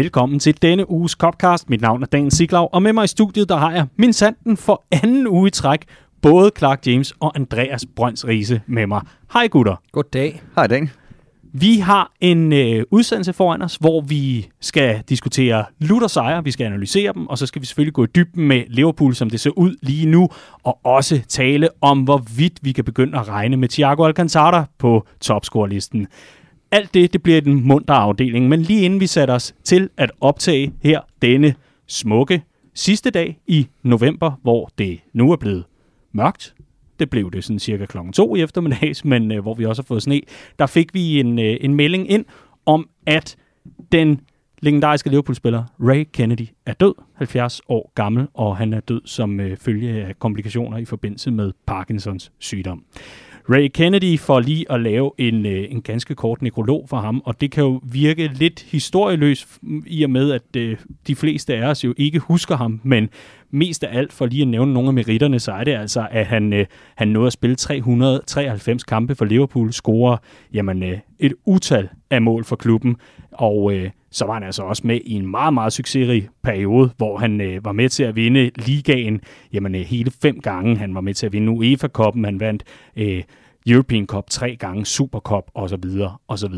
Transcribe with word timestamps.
Velkommen 0.00 0.38
til 0.38 0.62
denne 0.62 0.90
uges 0.90 1.12
Copcast. 1.12 1.70
Mit 1.70 1.80
navn 1.80 2.02
er 2.02 2.06
Dan 2.06 2.30
Siglaug, 2.30 2.68
og 2.72 2.82
med 2.82 2.92
mig 2.92 3.04
i 3.04 3.06
studiet, 3.06 3.48
der 3.48 3.56
har 3.56 3.72
jeg 3.72 3.86
min 3.96 4.12
sanden 4.12 4.56
for 4.56 4.84
anden 4.90 5.26
uge 5.26 5.48
i 5.48 5.50
træk, 5.50 5.84
både 6.22 6.50
Clark 6.58 6.86
James 6.86 7.14
og 7.20 7.32
Andreas 7.34 7.86
Brøns 7.96 8.26
Riese 8.26 8.60
med 8.66 8.86
mig. 8.86 9.02
Hej 9.32 9.48
gutter. 9.48 9.76
Goddag. 9.92 10.42
Hej 10.56 10.66
Dan. 10.66 10.90
Vi 11.52 11.78
har 11.78 12.12
en 12.20 12.52
øh, 12.52 12.84
udsendelse 12.90 13.32
foran 13.32 13.62
os, 13.62 13.76
hvor 13.76 14.00
vi 14.00 14.48
skal 14.60 15.02
diskutere 15.08 15.64
Luther 15.78 16.08
sejre, 16.08 16.44
vi 16.44 16.50
skal 16.50 16.64
analysere 16.64 17.12
dem, 17.12 17.26
og 17.26 17.38
så 17.38 17.46
skal 17.46 17.62
vi 17.62 17.66
selvfølgelig 17.66 17.94
gå 17.94 18.04
i 18.04 18.08
dybden 18.14 18.48
med 18.48 18.64
Liverpool, 18.68 19.14
som 19.14 19.30
det 19.30 19.40
ser 19.40 19.50
ud 19.50 19.76
lige 19.82 20.06
nu, 20.06 20.28
og 20.64 20.80
også 20.84 21.20
tale 21.28 21.68
om, 21.80 22.02
hvorvidt 22.02 22.58
vi 22.62 22.72
kan 22.72 22.84
begynde 22.84 23.18
at 23.18 23.28
regne 23.28 23.56
med 23.56 23.68
Thiago 23.68 24.04
Alcantara 24.04 24.64
på 24.78 25.06
topscorelisten. 25.20 26.06
Alt 26.72 26.94
det, 26.94 27.12
det 27.12 27.22
bliver 27.22 27.40
den 27.40 27.66
mundre 27.66 27.94
afdeling, 27.94 28.48
men 28.48 28.62
lige 28.62 28.82
inden 28.82 29.00
vi 29.00 29.06
satte 29.06 29.32
os 29.32 29.54
til 29.64 29.88
at 29.96 30.10
optage 30.20 30.72
her 30.82 31.00
denne 31.22 31.54
smukke 31.86 32.42
sidste 32.74 33.10
dag 33.10 33.38
i 33.46 33.68
november, 33.82 34.32
hvor 34.42 34.70
det 34.78 35.00
nu 35.12 35.32
er 35.32 35.36
blevet 35.36 35.64
mørkt, 36.12 36.54
det 36.98 37.10
blev 37.10 37.30
det 37.30 37.44
sådan 37.44 37.58
cirka 37.58 37.86
klokken 37.86 38.12
2 38.12 38.36
i 38.36 38.42
eftermiddags, 38.42 39.04
men 39.12 39.32
øh, 39.32 39.42
hvor 39.42 39.54
vi 39.54 39.64
også 39.64 39.82
har 39.82 39.86
fået 39.86 40.02
sne, 40.02 40.20
der 40.58 40.66
fik 40.66 40.94
vi 40.94 41.20
en, 41.20 41.38
øh, 41.38 41.56
en 41.60 41.74
melding 41.74 42.10
ind 42.10 42.24
om, 42.66 42.88
at 43.06 43.36
den 43.92 44.20
legendariske 44.60 45.10
Liverpool-spiller 45.10 45.64
Ray 45.80 46.08
Kennedy 46.12 46.48
er 46.66 46.72
død, 46.72 46.94
70 47.14 47.60
år 47.68 47.92
gammel, 47.94 48.28
og 48.34 48.56
han 48.56 48.72
er 48.72 48.80
død 48.80 49.00
som 49.04 49.40
øh, 49.40 49.56
følge 49.56 50.04
af 50.04 50.18
komplikationer 50.18 50.78
i 50.78 50.84
forbindelse 50.84 51.30
med 51.30 51.52
Parkinsons 51.66 52.32
sygdom. 52.38 52.84
Ray 53.52 53.68
Kennedy 53.74 54.18
for 54.18 54.40
lige 54.40 54.72
at 54.72 54.80
lave 54.80 55.10
en, 55.18 55.46
øh, 55.46 55.66
en 55.70 55.82
ganske 55.82 56.14
kort 56.14 56.42
nekrolog 56.42 56.86
for 56.88 56.96
ham, 56.96 57.22
og 57.24 57.40
det 57.40 57.50
kan 57.50 57.64
jo 57.64 57.80
virke 57.82 58.30
lidt 58.34 58.60
historieløst 58.60 59.48
i 59.86 60.02
og 60.02 60.10
med, 60.10 60.32
at 60.32 60.56
øh, 60.56 60.76
de 61.06 61.16
fleste 61.16 61.54
af 61.54 61.70
os 61.70 61.84
jo 61.84 61.94
ikke 61.96 62.18
husker 62.18 62.56
ham, 62.56 62.80
men 62.82 63.08
mest 63.50 63.84
af 63.84 63.98
alt 63.98 64.12
for 64.12 64.26
lige 64.26 64.42
at 64.42 64.48
nævne 64.48 64.72
nogle 64.72 64.88
af 64.88 64.94
meritterne, 64.94 65.40
så 65.40 65.52
er 65.52 65.64
det 65.64 65.72
altså, 65.72 66.08
at 66.10 66.26
han, 66.26 66.52
øh, 66.52 66.66
han 66.94 67.08
nåede 67.08 67.26
at 67.26 67.32
spille 67.32 67.56
393 67.56 68.84
kampe 68.84 69.14
for 69.14 69.24
Liverpool, 69.24 69.72
scorer 69.72 70.16
jamen, 70.52 70.82
øh, 70.82 70.98
et 71.18 71.34
utal 71.44 71.88
af 72.10 72.22
mål 72.22 72.44
for 72.44 72.56
klubben, 72.56 72.96
og 73.32 73.72
øh, 73.74 73.90
så 74.10 74.24
var 74.24 74.34
han 74.34 74.42
altså 74.42 74.62
også 74.62 74.86
med 74.86 75.00
i 75.04 75.12
en 75.12 75.30
meget, 75.30 75.54
meget 75.54 75.72
succesrig 75.72 76.28
periode, 76.42 76.90
hvor 76.96 77.18
han 77.18 77.40
øh, 77.40 77.64
var 77.64 77.72
med 77.72 77.88
til 77.88 78.04
at 78.04 78.16
vinde 78.16 78.50
ligaen 78.56 79.20
jamen, 79.52 79.74
øh, 79.74 79.80
hele 79.80 80.12
fem 80.22 80.40
gange. 80.40 80.76
Han 80.76 80.94
var 80.94 81.00
med 81.00 81.14
til 81.14 81.26
at 81.26 81.32
vinde 81.32 81.52
UEFA-koppen, 81.52 82.24
han 82.24 82.40
vandt 82.40 82.64
øh, 82.96 83.22
European 83.66 84.06
Cup 84.06 84.30
tre 84.30 84.56
gange, 84.56 84.86
Super 84.86 85.18
Cup 85.18 85.50
osv. 85.54 85.84
osv. 86.28 86.54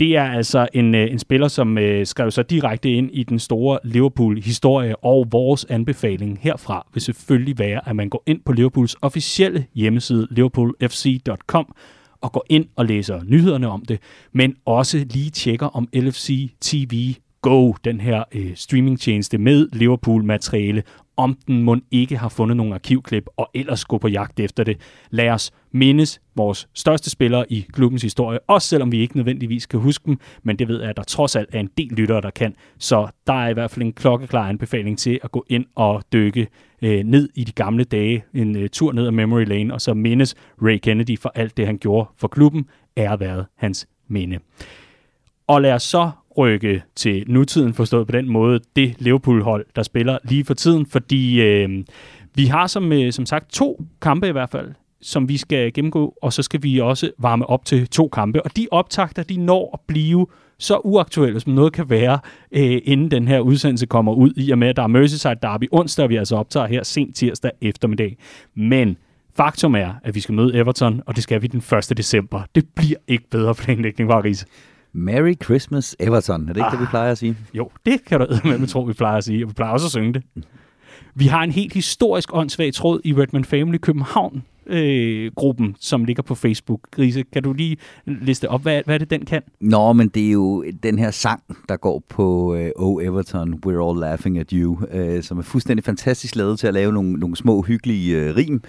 Det 0.00 0.16
er 0.16 0.22
altså 0.22 0.68
en, 0.72 0.94
øh, 0.94 1.10
en 1.10 1.18
spiller, 1.18 1.48
som 1.48 1.78
øh, 1.78 2.06
skrev 2.06 2.30
sig 2.30 2.50
direkte 2.50 2.90
ind 2.90 3.10
i 3.12 3.22
den 3.22 3.38
store 3.38 3.78
Liverpool-historie, 3.84 4.96
og 4.96 5.26
vores 5.30 5.64
anbefaling 5.64 6.38
herfra 6.42 6.86
vil 6.94 7.02
selvfølgelig 7.02 7.58
være, 7.58 7.88
at 7.88 7.96
man 7.96 8.08
går 8.08 8.22
ind 8.26 8.40
på 8.44 8.52
Liverpools 8.52 8.96
officielle 9.02 9.66
hjemmeside, 9.74 10.28
liverpoolfc.com, 10.30 11.74
og 12.20 12.32
går 12.32 12.46
ind 12.50 12.66
og 12.76 12.86
læser 12.86 13.20
nyhederne 13.24 13.68
om 13.68 13.84
det, 13.84 13.98
men 14.32 14.56
også 14.64 15.06
lige 15.10 15.30
tjekker 15.30 15.66
om 15.66 15.88
LFC 15.94 16.50
TV 16.60 17.14
Go, 17.42 17.72
den 17.84 18.00
her 18.00 18.24
øh, 18.34 18.50
streamingtjeneste 18.54 19.38
med 19.38 19.68
Liverpool-materiale, 19.72 20.82
om 21.18 21.38
den 21.46 21.62
mund 21.62 21.82
ikke 21.90 22.16
har 22.16 22.28
fundet 22.28 22.56
nogle 22.56 22.74
arkivklip, 22.74 23.26
og 23.36 23.50
ellers 23.54 23.84
gå 23.84 23.98
på 23.98 24.08
jagt 24.08 24.40
efter 24.40 24.64
det. 24.64 24.80
Lad 25.10 25.30
os 25.30 25.52
mindes 25.72 26.20
vores 26.36 26.68
største 26.74 27.10
spillere 27.10 27.52
i 27.52 27.66
klubbens 27.72 28.02
historie, 28.02 28.38
også 28.46 28.68
selvom 28.68 28.92
vi 28.92 29.00
ikke 29.00 29.16
nødvendigvis 29.16 29.66
kan 29.66 29.80
huske 29.80 30.04
dem, 30.06 30.18
men 30.42 30.56
det 30.58 30.68
ved 30.68 30.80
jeg, 30.80 30.90
at 30.90 30.96
der 30.96 31.02
trods 31.02 31.36
alt 31.36 31.48
er 31.52 31.60
en 31.60 31.70
del 31.78 31.92
lyttere, 31.92 32.20
der 32.20 32.30
kan. 32.30 32.54
Så 32.78 33.08
der 33.26 33.32
er 33.32 33.48
i 33.48 33.52
hvert 33.52 33.70
fald 33.70 33.86
en 33.86 33.92
klokkeklar 33.92 34.48
anbefaling 34.48 34.98
til 34.98 35.20
at 35.22 35.32
gå 35.32 35.44
ind 35.48 35.64
og 35.74 36.02
dykke 36.12 36.46
øh, 36.82 37.04
ned 37.04 37.28
i 37.34 37.44
de 37.44 37.52
gamle 37.52 37.84
dage, 37.84 38.24
en 38.34 38.56
øh, 38.56 38.68
tur 38.68 38.92
ned 38.92 39.06
ad 39.06 39.12
Memory 39.12 39.44
Lane, 39.44 39.74
og 39.74 39.80
så 39.80 39.94
mindes 39.94 40.34
Ray 40.62 40.78
Kennedy 40.78 41.18
for 41.18 41.32
alt 41.34 41.56
det, 41.56 41.66
han 41.66 41.78
gjorde 41.78 42.10
for 42.16 42.28
klubben, 42.28 42.66
er 42.96 43.16
været 43.16 43.46
hans 43.56 43.88
minde. 44.08 44.38
Og 45.46 45.62
lad 45.62 45.72
os 45.72 45.82
så 45.82 46.10
oprykke 46.38 46.82
til 46.96 47.24
nutiden, 47.26 47.74
forstået 47.74 48.06
på 48.06 48.12
den 48.12 48.28
måde, 48.28 48.60
det 48.76 48.94
Liverpool-hold, 48.98 49.66
der 49.76 49.82
spiller 49.82 50.18
lige 50.24 50.44
for 50.44 50.54
tiden, 50.54 50.86
fordi 50.86 51.40
øh, 51.40 51.84
vi 52.34 52.46
har 52.46 52.66
som, 52.66 52.92
øh, 52.92 53.12
som 53.12 53.26
sagt 53.26 53.52
to 53.52 53.84
kampe 54.02 54.28
i 54.28 54.32
hvert 54.32 54.50
fald, 54.50 54.70
som 55.00 55.28
vi 55.28 55.36
skal 55.36 55.72
gennemgå, 55.72 56.14
og 56.22 56.32
så 56.32 56.42
skal 56.42 56.62
vi 56.62 56.78
også 56.78 57.10
varme 57.18 57.46
op 57.46 57.64
til 57.64 57.88
to 57.88 58.08
kampe. 58.08 58.42
Og 58.42 58.56
de 58.56 58.66
optagter, 58.70 59.22
de 59.22 59.36
når 59.36 59.70
at 59.74 59.80
blive 59.86 60.26
så 60.58 60.76
uaktuelle, 60.76 61.40
som 61.40 61.52
noget 61.52 61.72
kan 61.72 61.90
være, 61.90 62.18
øh, 62.52 62.80
inden 62.84 63.10
den 63.10 63.28
her 63.28 63.40
udsendelse 63.40 63.86
kommer 63.86 64.12
ud, 64.12 64.32
i 64.36 64.50
og 64.50 64.58
med, 64.58 64.68
at 64.68 64.76
der 64.76 64.82
er 64.82 64.86
Merseyside 64.86 65.36
Derby 65.42 65.68
onsdag, 65.72 66.02
og 66.04 66.10
vi 66.10 66.16
altså 66.16 66.36
optager 66.36 66.66
her 66.66 66.82
sent 66.82 67.16
tirsdag 67.16 67.50
eftermiddag. 67.60 68.16
Men 68.54 68.96
faktum 69.36 69.74
er, 69.74 69.92
at 70.04 70.14
vi 70.14 70.20
skal 70.20 70.34
møde 70.34 70.54
Everton, 70.54 71.02
og 71.06 71.16
det 71.16 71.22
skal 71.22 71.42
vi 71.42 71.46
den 71.46 71.62
1. 71.90 71.96
december. 71.96 72.42
Det 72.54 72.64
bliver 72.76 72.98
ikke 73.08 73.24
bedre 73.30 73.54
planlægning, 73.54 74.08
var 74.08 74.24
Riese. 74.24 74.46
Merry 74.92 75.34
Christmas 75.44 75.96
Everton. 76.00 76.42
Er 76.42 76.46
det 76.46 76.56
ikke 76.56 76.66
ah, 76.66 76.72
det, 76.72 76.80
vi 76.80 76.86
plejer 76.90 77.12
at 77.12 77.18
sige? 77.18 77.36
Jo, 77.54 77.70
det 77.86 78.04
kan 78.04 78.20
du 78.20 78.26
med 78.44 78.66
tro, 78.66 78.80
vi 78.80 78.92
plejer 78.92 79.16
at 79.16 79.24
sige. 79.24 79.44
Og 79.44 79.48
vi 79.48 79.54
plejer 79.54 79.72
også 79.72 79.86
at 79.86 79.90
synge 79.90 80.14
det. 80.14 80.22
Vi 81.14 81.26
har 81.26 81.42
en 81.42 81.52
helt 81.52 81.72
historisk 81.72 82.28
åndssvag 82.32 82.74
tråd 82.74 83.00
i 83.04 83.14
Redman 83.14 83.44
Family 83.44 83.78
København, 83.78 84.42
øh, 84.66 85.30
gruppen, 85.36 85.76
som 85.80 86.04
ligger 86.04 86.22
på 86.22 86.34
Facebook. 86.34 86.80
Grise, 86.90 87.24
kan 87.32 87.42
du 87.42 87.52
lige 87.52 87.76
liste 88.06 88.48
op, 88.48 88.62
hvad, 88.62 88.82
hvad 88.84 88.94
er 88.94 88.98
det, 88.98 89.10
den 89.10 89.24
kan? 89.24 89.42
Nå, 89.60 89.92
men 89.92 90.08
det 90.08 90.28
er 90.28 90.32
jo 90.32 90.64
den 90.82 90.98
her 90.98 91.10
sang, 91.10 91.42
der 91.68 91.76
går 91.76 92.02
på 92.08 92.54
øh, 92.54 92.70
Oh 92.76 93.04
Everton, 93.04 93.54
We're 93.66 93.88
All 93.88 94.00
Laughing 94.00 94.38
at 94.38 94.50
You, 94.50 94.78
øh, 94.92 95.22
som 95.22 95.38
er 95.38 95.42
fuldstændig 95.42 95.84
fantastisk 95.84 96.36
lavet 96.36 96.58
til 96.58 96.66
at 96.66 96.74
lave 96.74 96.92
nogle, 96.92 97.12
nogle 97.12 97.36
små 97.36 97.62
hyggelige 97.62 98.16
øh, 98.16 98.36
rim 98.36 98.62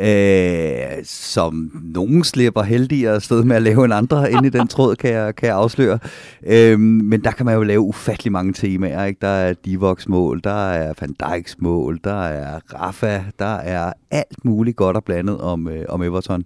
øh, 0.00 1.04
som 1.04 1.70
nogen 1.94 2.24
slipper 2.24 2.62
heldigere 2.62 3.20
sted 3.20 3.44
med 3.44 3.56
at 3.56 3.62
lave 3.62 3.84
en 3.84 3.92
andre 3.92 4.32
ind 4.32 4.46
i 4.46 4.48
den 4.48 4.68
tråd, 4.68 4.96
kan 4.96 5.10
jeg, 5.10 5.36
kan 5.36 5.48
jeg 5.48 5.56
afsløre. 5.56 5.98
Øh, 6.46 6.80
men 6.80 7.24
der 7.24 7.30
kan 7.30 7.46
man 7.46 7.54
jo 7.54 7.62
lave 7.62 7.80
ufattelig 7.80 8.32
mange 8.32 8.52
temaer. 8.52 9.04
Ikke? 9.04 9.18
Der 9.20 9.28
er 9.28 9.52
Divox 9.52 10.08
mål, 10.08 10.40
der 10.44 10.70
er 10.70 10.92
Van 11.00 11.14
Dijks 11.20 11.56
mål, 11.58 12.00
der 12.04 12.22
er 12.22 12.60
Rafa, 12.74 13.22
der 13.38 13.56
er 13.56 13.92
alt 14.10 14.44
muligt 14.44 14.76
godt 14.76 14.96
og 14.96 15.04
blandet 15.04 15.40
om, 15.40 15.68
øh, 15.68 15.84
om 15.88 16.02
Everton. 16.02 16.44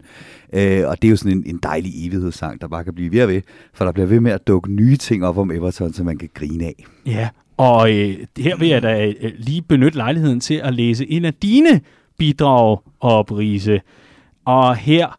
Øh, 0.52 0.88
og 0.88 1.02
det 1.02 1.08
er 1.08 1.10
jo 1.10 1.16
sådan 1.16 1.38
en, 1.38 1.42
en 1.46 1.60
dejlig 1.62 2.06
evighedssang, 2.06 2.60
der 2.60 2.68
bare 2.68 2.84
kan 2.84 2.94
blive 2.94 3.12
ved 3.12 3.26
ved, 3.26 3.42
for 3.74 3.84
der 3.84 3.92
bliver 3.92 4.06
ved 4.06 4.20
med 4.20 4.32
at 4.32 4.46
dukke 4.46 4.72
nye 4.72 4.96
ting 4.96 5.24
op 5.24 5.38
om 5.38 5.50
Everton, 5.50 5.92
som 5.92 6.06
man 6.06 6.18
kan 6.18 6.28
grine 6.34 6.64
af. 6.64 6.84
Ja, 7.06 7.28
og 7.56 7.91
øh, 7.91 8.16
her 8.38 8.56
vil 8.56 8.68
jeg 8.68 8.82
da 8.82 9.06
øh, 9.06 9.32
lige 9.38 9.62
benytte 9.62 9.96
lejligheden 9.96 10.41
til 10.41 10.54
at 10.54 10.74
læse 10.74 11.10
en 11.10 11.24
af 11.24 11.34
dine 11.34 11.80
bidrag 12.22 12.78
op, 13.00 13.31
Riese. 13.31 13.81
Og 14.44 14.77
her, 14.77 15.19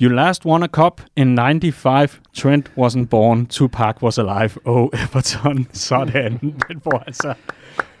You 0.00 0.12
last 0.12 0.44
won 0.44 0.62
a 0.62 0.66
cup 0.66 1.00
in 1.16 1.36
95. 1.36 2.20
Trent 2.34 2.70
wasn't 2.78 3.08
born. 3.10 3.46
Tupac 3.46 4.02
was 4.02 4.18
alive. 4.18 4.58
Oh, 4.64 4.88
Everton. 5.02 5.66
Sådan. 5.72 6.38
Den 6.68 6.80
får 6.82 7.04
altså 7.06 7.34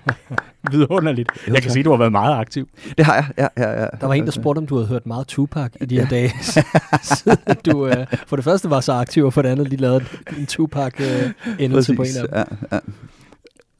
vidunderligt. 0.72 1.30
Jeg 1.46 1.62
kan 1.62 1.70
se, 1.70 1.78
at 1.78 1.84
du 1.84 1.90
har 1.90 1.96
været 1.96 2.12
meget 2.12 2.38
aktiv. 2.38 2.68
Det 2.98 3.06
har 3.06 3.14
jeg, 3.14 3.24
ja, 3.38 3.48
ja, 3.62 3.80
ja. 3.80 3.86
Der 4.00 4.06
var 4.06 4.14
en, 4.14 4.24
der 4.24 4.30
spurgte, 4.30 4.58
om 4.58 4.66
du 4.66 4.74
havde 4.74 4.88
hørt 4.88 5.06
meget 5.06 5.26
Tupac 5.26 5.70
i 5.80 5.84
de 5.84 5.94
her 5.94 6.02
ja. 6.02 6.08
dage, 6.08 6.32
siden 7.02 7.56
du 7.64 7.86
uh, 7.86 7.92
for 8.26 8.36
det 8.36 8.44
første 8.44 8.70
var 8.70 8.80
så 8.80 8.92
aktiv, 8.92 9.24
og 9.24 9.32
for 9.32 9.42
det 9.42 9.48
andet 9.48 9.68
lige 9.68 9.80
lavede 9.80 10.04
en 10.38 10.46
Tupac-endelse 10.46 11.92
uh, 11.92 11.96
på 11.96 12.02
en 12.02 12.08
af 12.16 12.28
dem. 12.28 12.58
Ja, 12.72 12.76
ja. 12.76 12.80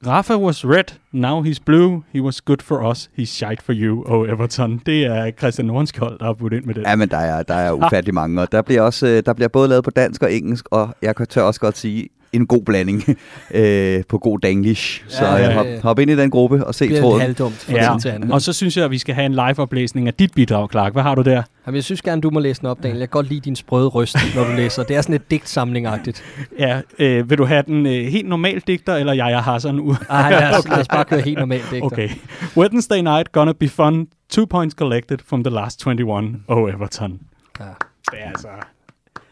Rafa 0.06 0.38
was 0.38 0.64
red, 0.64 0.84
now 1.12 1.42
he's 1.42 1.58
blue. 1.58 2.04
He 2.12 2.20
was 2.20 2.40
good 2.40 2.62
for 2.62 2.90
us, 2.90 3.10
he's 3.18 3.28
shite 3.28 3.62
for 3.62 3.72
you, 3.72 4.04
oh 4.06 4.24
Everton. 4.28 4.80
Det 4.86 5.04
er 5.06 5.30
Christian 5.30 5.66
Nordenskjold, 5.66 6.18
der 6.18 6.24
har 6.24 6.32
budt 6.32 6.52
ind 6.52 6.64
med 6.64 6.74
det. 6.74 6.82
Ja, 6.82 6.96
men 6.96 7.08
der 7.08 7.16
er, 7.16 7.42
der 7.42 7.54
er 7.54 7.72
ufattelig 7.72 8.14
mange, 8.14 8.40
og 8.42 8.52
der 8.52 8.62
bliver, 8.62 8.82
også, 8.82 9.06
øh, 9.06 9.22
der 9.26 9.32
bliver 9.32 9.48
både 9.48 9.68
lavet 9.68 9.84
på 9.84 9.90
dansk 9.90 10.22
og 10.22 10.32
engelsk, 10.32 10.66
og 10.70 10.94
jeg 11.02 11.16
kan 11.16 11.26
tør 11.26 11.42
også 11.42 11.60
godt 11.60 11.78
sige, 11.78 12.08
en 12.32 12.46
god 12.46 12.62
blanding 12.62 13.04
øh, 13.54 14.02
på 14.08 14.18
god 14.18 14.38
danglish. 14.38 15.04
Så 15.08 15.24
ja, 15.24 15.36
ja, 15.36 15.42
ja. 15.42 15.54
Hop, 15.54 15.66
hop 15.82 15.98
ind 15.98 16.10
i 16.10 16.16
den 16.16 16.30
gruppe 16.30 16.66
og 16.66 16.74
se 16.74 16.88
det 16.88 17.00
tråden. 17.00 17.28
Det 17.28 17.38
dumt 17.38 17.54
for 17.54 17.72
ja. 17.72 17.96
til 18.00 18.32
Og 18.32 18.42
så 18.42 18.52
synes 18.52 18.76
jeg, 18.76 18.84
at 18.84 18.90
vi 18.90 18.98
skal 18.98 19.14
have 19.14 19.26
en 19.26 19.32
live-oplæsning 19.32 20.06
af 20.06 20.14
dit 20.14 20.34
bidrag, 20.34 20.70
Clark. 20.70 20.92
Hvad 20.92 21.02
har 21.02 21.14
du 21.14 21.22
der? 21.22 21.42
Jamen, 21.66 21.76
jeg 21.76 21.84
synes 21.84 22.02
gerne, 22.02 22.22
du 22.22 22.30
må 22.30 22.40
læse 22.40 22.60
den 22.60 22.68
op, 22.68 22.82
Daniel. 22.82 22.98
Jeg 22.98 23.08
kan 23.08 23.12
godt 23.12 23.28
lide 23.28 23.40
din 23.40 23.56
sprøde 23.56 23.88
røst, 23.88 24.16
når 24.34 24.44
du 24.44 24.52
læser. 24.52 24.82
Det 24.82 24.96
er 24.96 25.00
sådan 25.00 25.14
et 25.14 25.22
digtsamling-agtigt. 25.30 26.22
Ja, 26.58 26.80
øh, 26.98 27.30
vil 27.30 27.38
du 27.38 27.44
have 27.44 27.62
den 27.66 27.86
øh, 27.86 27.92
helt 27.92 28.28
normal 28.28 28.62
digter, 28.66 28.94
eller 28.94 29.12
jeg 29.12 29.32
er 29.32 29.40
Hassan 29.40 29.74
nu? 29.74 29.96
Nej, 30.08 30.30
lad, 30.30 30.50
os, 30.50 30.58
okay. 30.64 30.70
lad 30.70 30.80
os 30.80 30.88
bare 30.88 31.04
køre 31.04 31.20
helt 31.20 31.38
normal 31.38 31.60
digter. 31.70 31.86
Okay. 31.86 32.08
Wednesday 32.56 33.00
night, 33.00 33.32
gonna 33.32 33.52
be 33.52 33.68
fun. 33.68 34.06
Two 34.30 34.46
points 34.46 34.74
collected 34.74 35.18
from 35.26 35.44
the 35.44 35.54
last 35.54 35.86
21. 35.86 36.36
Oh, 36.48 36.70
Everton. 36.70 37.20
Ja. 37.60 37.64
Det 38.10 38.18
er 38.18 38.28
altså... 38.28 38.48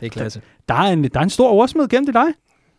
Det 0.01 0.07
er 0.07 0.11
klasse. 0.11 0.41
Der, 0.69 0.75
der, 0.75 0.83
er, 0.83 0.93
en, 0.93 1.05
der 1.05 1.19
er 1.19 1.23
en 1.23 1.31
stor 1.31 1.49
oversmed 1.49 1.89
gennem 1.89 2.07
til 2.07 2.15
dig. 2.15 2.27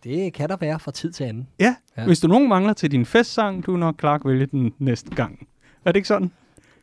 Det 0.03 0.33
kan 0.33 0.49
der 0.49 0.55
være 0.59 0.79
fra 0.79 0.91
tid 0.91 1.11
til 1.11 1.23
anden. 1.23 1.47
Ja, 1.59 1.75
ja. 1.97 2.05
hvis 2.05 2.19
du 2.19 2.27
nogen 2.27 2.49
mangler 2.49 2.73
til 2.73 2.91
din 2.91 3.05
festsang, 3.05 3.65
du 3.65 3.73
er 3.73 3.77
nok 3.77 3.95
klar 3.97 4.15
at 4.15 4.21
vælge 4.25 4.45
den 4.45 4.73
næste 4.79 5.09
gang. 5.15 5.47
Er 5.85 5.91
det 5.91 5.95
ikke 5.95 6.07
sådan? 6.07 6.31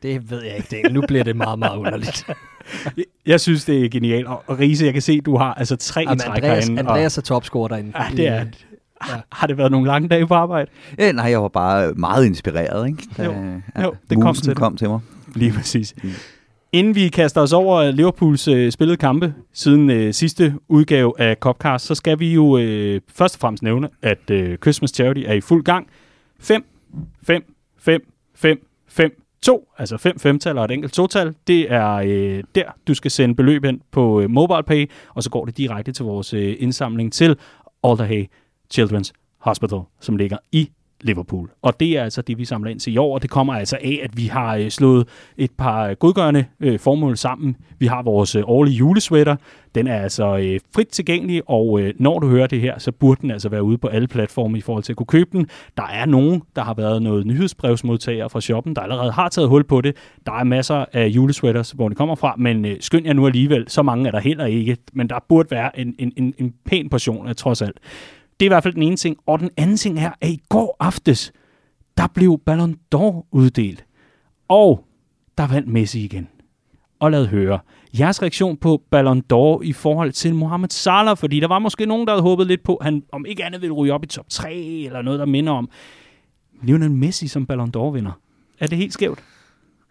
Det 0.02 0.30
ved 0.30 0.42
jeg 0.42 0.56
ikke, 0.56 0.68
Daniel. 0.70 0.94
Nu 0.94 1.02
bliver 1.08 1.24
det 1.24 1.36
meget, 1.36 1.58
meget 1.58 1.76
underligt. 1.78 2.26
jeg 3.26 3.40
synes, 3.40 3.64
det 3.64 3.84
er 3.84 3.88
genialt. 3.88 4.26
Og 4.26 4.58
Riese, 4.58 4.84
jeg 4.84 4.92
kan 4.92 5.02
se, 5.02 5.20
du 5.20 5.36
har 5.36 5.54
altså 5.54 5.76
tre 5.76 6.00
Jamen, 6.00 6.16
i 6.16 6.18
træk 6.18 6.36
Andreas, 6.36 6.64
herinde. 6.64 6.80
Andreas 6.80 7.18
er 7.18 7.22
topscorer 7.22 7.68
derinde. 7.68 7.92
Ja, 7.96 8.16
det 8.16 8.28
er 8.28 8.44
Ja. 9.08 9.20
Har 9.32 9.46
det 9.46 9.58
været 9.58 9.70
nogle 9.70 9.86
lange 9.86 10.08
dage 10.08 10.26
på 10.26 10.34
arbejde? 10.34 10.70
Ja, 10.98 11.12
nej, 11.12 11.30
jeg 11.30 11.42
var 11.42 11.48
bare 11.48 11.92
meget 11.92 12.26
inspireret, 12.26 12.88
ikke? 12.88 13.02
Da, 13.16 13.24
jo, 13.24 13.32
jo 13.82 13.94
det 14.10 14.20
kom 14.20 14.34
til, 14.34 14.54
kom 14.54 14.76
til 14.76 14.88
mig. 14.88 15.00
Lige 15.34 15.52
præcis. 15.52 15.94
Mm. 16.02 16.10
Inden 16.72 16.94
vi 16.94 17.08
kaster 17.08 17.40
os 17.40 17.52
over 17.52 17.90
Liverpools 17.90 18.48
øh, 18.48 18.72
spillede 18.72 18.96
kampe 18.96 19.34
siden 19.52 19.90
øh, 19.90 20.14
sidste 20.14 20.54
udgave 20.68 21.20
af 21.20 21.36
Copcast, 21.36 21.86
så 21.86 21.94
skal 21.94 22.18
vi 22.20 22.34
jo 22.34 22.58
øh, 22.58 23.00
først 23.08 23.34
og 23.34 23.40
fremmest 23.40 23.62
nævne, 23.62 23.88
at 24.02 24.30
øh, 24.30 24.58
Christmas 24.58 24.90
Charity 24.90 25.22
er 25.26 25.32
i 25.32 25.40
fuld 25.40 25.64
gang. 25.64 25.88
5, 26.40 26.64
5, 27.22 27.54
5, 27.78 28.12
5, 28.34 28.66
5, 28.88 29.22
2, 29.42 29.68
altså 29.78 29.96
5 29.96 30.18
femtal 30.18 30.58
og 30.58 30.64
et 30.64 30.70
enkelt 30.70 30.92
total, 30.92 31.34
det 31.46 31.72
er 31.72 31.92
øh, 31.94 32.44
der, 32.54 32.64
du 32.86 32.94
skal 32.94 33.10
sende 33.10 33.34
beløb 33.34 33.64
ind 33.64 33.80
på 33.90 34.20
øh, 34.20 34.30
MobilePay, 34.30 34.90
og 35.14 35.22
så 35.22 35.30
går 35.30 35.44
det 35.44 35.56
direkte 35.56 35.92
til 35.92 36.04
vores 36.04 36.34
øh, 36.34 36.56
indsamling 36.58 37.12
til 37.12 37.36
Alderhay 37.84 38.24
Children's 38.74 39.10
Hospital, 39.38 39.80
som 40.00 40.16
ligger 40.16 40.38
i 40.52 40.70
Liverpool. 41.02 41.50
Og 41.62 41.80
det 41.80 41.98
er 41.98 42.02
altså 42.02 42.22
det, 42.22 42.38
vi 42.38 42.44
samler 42.44 42.70
ind 42.70 42.80
til 42.80 42.94
i 42.94 42.96
år, 42.96 43.14
og 43.14 43.22
det 43.22 43.30
kommer 43.30 43.54
altså 43.54 43.78
af, 43.82 44.00
at 44.02 44.16
vi 44.16 44.26
har 44.26 44.56
øh, 44.56 44.70
slået 44.70 45.08
et 45.36 45.50
par 45.58 45.88
øh, 45.88 45.96
godgørende 45.96 46.44
øh, 46.60 46.78
formål 46.78 47.16
sammen. 47.16 47.56
Vi 47.78 47.86
har 47.86 48.02
vores 48.02 48.34
øh, 48.34 48.42
årlige 48.46 48.74
julesweater. 48.74 49.36
Den 49.74 49.86
er 49.86 49.96
altså 49.96 50.36
øh, 50.36 50.60
frit 50.74 50.88
tilgængelig, 50.88 51.42
og 51.46 51.80
øh, 51.80 51.94
når 51.98 52.18
du 52.18 52.28
hører 52.28 52.46
det 52.46 52.60
her, 52.60 52.78
så 52.78 52.92
burde 52.92 53.22
den 53.22 53.30
altså 53.30 53.48
være 53.48 53.62
ude 53.62 53.78
på 53.78 53.86
alle 53.86 54.08
platforme 54.08 54.58
i 54.58 54.60
forhold 54.60 54.84
til 54.84 54.92
at 54.92 54.96
kunne 54.96 55.06
købe 55.06 55.30
den. 55.32 55.46
Der 55.76 55.86
er 55.86 56.06
nogen, 56.06 56.42
der 56.56 56.62
har 56.62 56.74
været 56.74 57.02
noget 57.02 57.26
nyhedsbrevsmodtager 57.26 58.28
fra 58.28 58.40
shoppen, 58.40 58.76
der 58.76 58.82
allerede 58.82 59.12
har 59.12 59.28
taget 59.28 59.48
hul 59.48 59.64
på 59.64 59.80
det. 59.80 59.96
Der 60.26 60.32
er 60.32 60.44
masser 60.44 60.84
af 60.92 61.06
julesweaters, 61.06 61.70
hvor 61.70 61.88
det 61.88 61.98
kommer 61.98 62.14
fra, 62.14 62.34
men 62.38 62.64
øh, 62.64 62.76
skynd 62.80 63.06
jer 63.06 63.12
nu 63.12 63.26
alligevel, 63.26 63.64
så 63.68 63.82
mange 63.82 64.06
er 64.06 64.10
der 64.10 64.20
heller 64.20 64.46
ikke. 64.46 64.76
Men 64.92 65.08
der 65.08 65.24
burde 65.28 65.50
være 65.50 65.78
en, 65.80 65.94
en, 65.98 66.12
en, 66.16 66.34
en 66.38 66.54
pæn 66.64 66.88
portion 66.88 67.28
af 67.28 67.36
trods 67.36 67.62
alt. 67.62 67.76
Det 68.40 68.46
er 68.46 68.48
i 68.48 68.54
hvert 68.54 68.62
fald 68.62 68.74
den 68.74 68.82
ene 68.82 68.96
ting. 68.96 69.16
Og 69.26 69.38
den 69.40 69.50
anden 69.56 69.76
ting 69.76 69.98
er, 69.98 70.10
at 70.20 70.30
i 70.30 70.40
går 70.48 70.76
aftes, 70.80 71.32
der 71.96 72.06
blev 72.06 72.40
Ballon 72.46 72.76
d'Or 72.94 73.28
uddelt. 73.30 73.84
Og 74.48 74.84
der 75.38 75.46
vandt 75.46 75.68
Messi 75.68 76.04
igen. 76.04 76.28
Og 77.00 77.10
lad 77.10 77.26
høre 77.26 77.58
jeres 77.98 78.22
reaktion 78.22 78.56
på 78.56 78.82
Ballon 78.90 79.22
d'Or 79.32 79.62
i 79.62 79.72
forhold 79.72 80.12
til 80.12 80.34
Mohamed 80.34 80.68
Salah, 80.68 81.16
fordi 81.16 81.40
der 81.40 81.48
var 81.48 81.58
måske 81.58 81.86
nogen, 81.86 82.06
der 82.06 82.12
havde 82.12 82.22
håbet 82.22 82.46
lidt 82.46 82.62
på, 82.62 82.76
at 82.76 82.84
han 82.84 83.02
om 83.12 83.26
ikke 83.26 83.44
andet 83.44 83.60
ville 83.60 83.72
ryge 83.72 83.92
op 83.92 84.04
i 84.04 84.06
top 84.06 84.26
3, 84.28 84.54
eller 84.54 85.02
noget, 85.02 85.20
der 85.20 85.26
minder 85.26 85.52
om 85.52 85.68
Lionel 86.62 86.90
Messi 86.90 87.28
som 87.28 87.46
Ballon 87.46 87.72
d'Or-vinder. 87.76 88.10
Er 88.60 88.66
det 88.66 88.78
helt 88.78 88.92
skævt? 88.92 89.18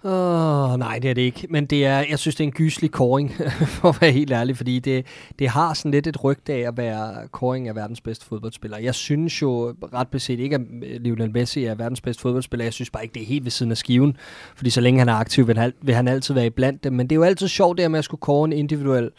Oh, 0.07 0.79
nej, 0.79 0.99
det 0.99 1.09
er 1.09 1.13
det 1.13 1.21
ikke. 1.21 1.47
Men 1.49 1.65
det 1.65 1.85
er, 1.85 2.05
jeg 2.09 2.19
synes, 2.19 2.35
det 2.35 2.43
er 2.43 2.47
en 2.47 2.51
gyselig 2.53 2.91
koring, 2.91 3.31
for 3.81 3.89
at 3.89 4.01
være 4.01 4.11
helt 4.11 4.31
ærlig, 4.31 4.57
fordi 4.57 4.79
det, 4.79 5.05
det 5.39 5.49
har 5.49 5.73
sådan 5.73 5.91
lidt 5.91 6.07
et 6.07 6.23
rygte 6.23 6.53
af 6.53 6.67
at 6.67 6.77
være 6.77 7.27
koring 7.27 7.67
af 7.67 7.75
verdens 7.75 8.01
bedste 8.01 8.25
fodboldspiller. 8.25 8.77
Jeg 8.77 8.95
synes 8.95 9.41
jo 9.41 9.75
ret 9.93 10.07
beset 10.07 10.39
ikke, 10.39 10.55
at 10.55 10.61
Lionel 11.01 11.31
Messi 11.31 11.65
er 11.65 11.75
verdens 11.75 12.01
bedste 12.01 12.21
fodboldspiller. 12.21 12.65
Jeg 12.65 12.73
synes 12.73 12.89
bare 12.89 13.03
ikke, 13.03 13.13
det 13.13 13.21
er 13.21 13.25
helt 13.25 13.43
ved 13.43 13.51
siden 13.51 13.71
af 13.71 13.77
skiven, 13.77 14.17
fordi 14.55 14.69
så 14.69 14.81
længe 14.81 14.99
han 14.99 15.09
er 15.09 15.13
aktiv, 15.13 15.47
vil 15.47 15.57
han, 15.57 15.73
vil 15.81 15.95
han 15.95 16.07
altid 16.07 16.33
være 16.33 16.45
i 16.45 16.49
blandt 16.49 16.83
dem. 16.83 16.93
Men 16.93 17.07
det 17.07 17.15
er 17.15 17.19
jo 17.19 17.23
altid 17.23 17.47
sjovt 17.47 17.77
det 17.77 17.91
med 17.91 17.99
at 17.99 18.05
skulle 18.05 18.21
kåre 18.21 18.45
en 18.45 18.53
individuel 18.53 19.11